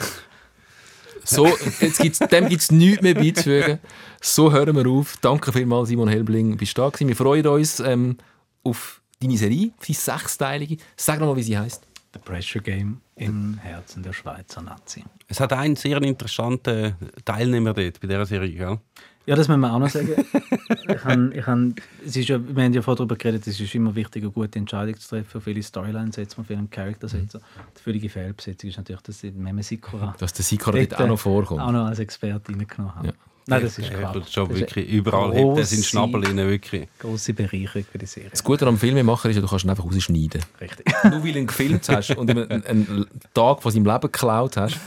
So, 1.23 1.48
jetzt 1.80 1.99
gibt's, 1.99 2.19
dem 2.19 2.48
gibt 2.48 2.61
es 2.61 2.72
nichts 2.72 3.02
mehr 3.02 3.15
beizufügen. 3.15 3.80
So 4.22 4.52
hören 4.52 4.76
wir 4.76 4.88
auf. 4.88 5.18
Danke 5.22 5.52
vielmals, 5.52 5.90
Simon 5.90 6.07
Helbling, 6.07 6.57
bist 6.57 6.78
du 6.78 6.82
da 6.82 6.90
gewesen. 6.90 7.07
Wir 7.07 7.15
freuen 7.15 7.45
uns 7.48 7.80
ähm, 7.80 8.18
auf 8.64 9.01
deine 9.22 9.38
Serie, 9.38 9.72
die 9.88 9.93
sechsteilige. 9.93 10.77
Sag 10.95 11.19
noch 11.19 11.27
mal, 11.27 11.35
wie 11.35 11.43
sie 11.43 11.57
heißt. 11.57 11.88
The 12.14 12.19
Pressure 12.19 12.61
Game 12.61 12.99
im 13.15 13.57
Herzen 13.60 14.03
der 14.03 14.11
Schweizer 14.11 14.61
Nazi. 14.61 15.03
es 15.27 15.39
hat 15.39 15.53
einen 15.53 15.77
sehr 15.77 16.02
interessanten 16.02 16.95
Teilnehmer 17.23 17.73
dort 17.73 18.02
bei 18.02 18.07
dieser 18.07 18.26
Serie. 18.26 18.52
Gell? 18.53 18.80
Ja, 19.26 19.35
das 19.35 19.48
müssen 19.48 19.61
wir 19.61 19.72
auch 19.72 19.80
noch 19.80 19.89
sagen. 19.89 20.10
ich 20.89 21.03
han, 21.06 21.31
ich 21.31 21.45
han, 21.45 21.76
es 22.06 22.18
ist 22.18 22.27
ja, 22.27 22.39
wir 22.43 22.64
haben 22.64 22.73
ja 22.73 22.81
vorher 22.81 22.98
darüber 22.98 23.15
geredet, 23.15 23.45
es 23.48 23.60
ist 23.60 23.76
immer 23.76 23.95
wichtig, 23.95 24.23
eine 24.23 24.31
gute 24.31 24.60
Entscheidung 24.60 24.99
zu 24.99 25.07
treffen. 25.07 25.39
Viele 25.39 25.61
Storylines 25.64 26.15
setzt 26.15 26.38
man, 26.38 26.45
viele 26.45 26.65
Charakter 26.69 27.07
setzt 27.07 27.35
man. 27.35 27.43
Die 27.77 27.81
völlige 27.81 28.10
Fehlbesetzung 28.10 28.72
ist 28.72 28.77
natürlich, 28.77 29.03
dass 29.03 29.19
die 29.22 29.31
Meme 29.31 29.64
Sikora 29.64 30.15
Dass 30.18 30.34
der 30.34 30.43
Sikora 30.43 30.80
dort 30.80 30.99
auch 30.99 31.07
noch 31.07 31.19
vorkommt. 31.19 31.61
auch 31.61 31.72
noch 31.72 31.85
als 31.85 31.99
Experte 31.99 32.52
reingenommen 32.52 32.95
haben. 32.95 33.07
Ja. 33.07 33.14
Nein, 33.48 33.64
das 33.64 33.78
ist 33.78 33.90
klar. 33.90 34.14
schon 34.14 34.48
Das 34.48 34.56
ist 34.56 34.60
wirklich 34.60 34.88
eine 34.88 34.98
überall 34.98 35.34
hebt 35.34 35.58
er 35.58 35.66
seinen 35.66 35.84
Schnabel 35.84 36.26
rein, 36.26 36.38
wirklich. 36.38 36.88
Grosse 37.00 37.34
Bereicherung 37.34 37.86
für 37.92 37.98
die 37.98 38.06
Serie. 38.06 38.30
Das 38.30 38.44
Gute 38.44 38.68
am 38.68 38.78
Filmemacher 38.78 39.30
ist 39.30 39.38
du 39.38 39.48
kannst 39.48 39.66
ihn 39.66 39.70
einfach 39.70 39.86
rausschneiden. 39.86 40.42
Richtig. 40.60 40.86
Nur 41.04 41.24
weil 41.24 41.34
du 41.34 41.40
ihn 41.40 41.48
gefilmt 41.48 41.90
hast 41.90 42.12
und 42.18 42.30
ihm 42.30 42.38
einen, 42.38 43.08
Tag 43.34 43.62
von 43.62 43.72
seinem 43.72 43.86
Leben 43.86 44.02
geklaut 44.02 44.58
hast, 44.58 44.80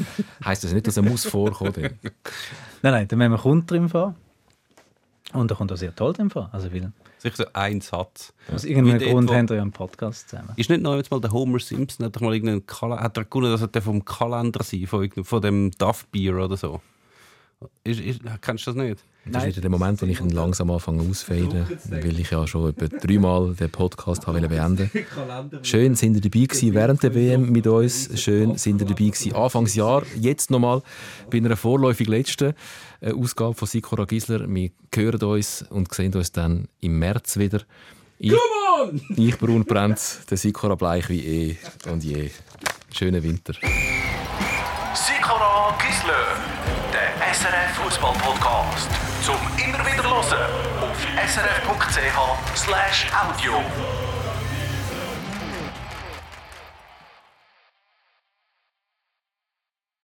heisst 0.44 0.64
das 0.64 0.72
nicht, 0.72 0.86
dass 0.86 0.96
er 0.96 1.02
muss 1.02 1.24
vorkommen 1.24 1.72
muss. 1.72 2.12
Nein, 2.82 2.92
nein, 2.92 3.08
der 3.08 3.18
Meme 3.18 3.38
kommt 3.38 3.70
drin 3.70 3.88
vor. 3.88 4.14
Und 5.32 5.50
er 5.50 5.56
kommt 5.56 5.72
auch 5.72 5.76
sehr 5.76 5.94
toll 5.94 6.12
drin 6.12 6.30
vor. 6.30 6.48
Also, 6.52 6.72
weil, 6.72 6.92
Sicher 7.24 7.36
so 7.36 7.44
ein 7.54 7.80
Satz. 7.80 8.34
aus 8.52 8.64
irgendeinem 8.64 9.00
Wie 9.00 9.04
dort, 9.04 9.12
Grund 9.12 9.30
haben 9.30 9.48
wir 9.48 9.56
ja 9.56 9.62
einen 9.62 9.72
Podcast 9.72 10.28
zusammen. 10.28 10.50
Ist 10.56 10.68
nicht 10.68 10.82
noch 10.82 10.94
jetzt 10.96 11.10
mal 11.10 11.22
der 11.22 11.32
Homer 11.32 11.58
Simpson, 11.58 12.04
hat 12.04 12.14
doch 12.14 12.20
mal 12.20 12.34
irgendeinen 12.34 12.66
Kala 12.66 13.00
hat 13.00 13.16
er 13.16 13.24
gewonnen, 13.24 13.50
dass 13.50 13.62
er 13.62 13.82
vom 13.82 14.04
Kalender 14.04 14.62
sein, 14.62 14.86
von, 14.86 15.10
von 15.10 15.40
dem 15.40 15.70
Duff 15.70 16.04
Beer 16.08 16.36
oder 16.36 16.58
so. 16.58 16.82
Ist, 17.84 18.00
ist, 18.00 18.20
kennst 18.40 18.66
du 18.66 18.72
das 18.72 18.82
nicht? 18.82 19.04
Das 19.26 19.44
ist 19.44 19.50
wieder 19.50 19.62
der 19.62 19.70
Moment, 19.70 20.02
wo 20.02 20.06
ich 20.06 20.20
ihn 20.20 20.30
langsam 20.30 20.70
anfange 20.70 21.02
ausfaden, 21.08 21.66
weil 21.88 22.20
ich 22.20 22.30
ja 22.30 22.46
schon 22.46 22.70
etwa 22.70 22.86
dreimal 22.98 23.54
den 23.54 23.70
Podcast 23.70 24.26
habe 24.26 24.46
beenden 24.48 24.90
Schön 25.62 25.94
sind 25.94 26.16
ihr 26.16 26.20
dabei 26.20 26.44
gewesen 26.44 26.74
während 26.74 27.02
der 27.02 27.14
WM 27.14 27.50
mit 27.50 27.66
uns. 27.66 28.10
Schön 28.20 28.58
sind 28.58 28.82
ihr 28.82 28.86
dabei 28.86 29.06
gewesen 29.06 29.34
Anfangsjahr. 29.34 30.02
Jetzt 30.20 30.50
nochmal 30.50 30.82
bei 31.30 31.38
einer 31.38 31.56
vorläufig 31.56 32.06
letzten 32.06 32.52
äh, 33.00 33.12
Ausgabe 33.12 33.54
von 33.54 33.66
Sikora 33.66 34.04
Gisler. 34.04 34.46
Wir 34.46 34.70
hören 34.94 35.22
uns 35.22 35.64
und 35.70 35.92
sehen 35.94 36.12
uns 36.14 36.30
dann 36.32 36.68
im 36.80 36.98
März 36.98 37.38
wieder. 37.38 37.62
Ich, 38.18 38.32
ich 39.16 39.38
braun 39.38 39.64
brennt, 39.64 40.20
der 40.30 40.36
Sikora 40.36 40.74
bleich 40.74 41.08
wie 41.08 41.24
eh 41.24 41.56
und 41.90 42.04
je. 42.04 42.30
Schönen 42.92 43.22
Winter. 43.22 43.54
Sikora 44.94 45.76
Gisler, 45.78 46.63
SRF 47.34 47.72
Fußball 47.82 48.12
Podcast. 48.12 48.88
Zum 49.24 49.34
immer 49.58 49.84
wieder 49.84 50.04
hören 50.04 50.22
auf 50.80 50.96
srf.ch/audio. 51.26 52.54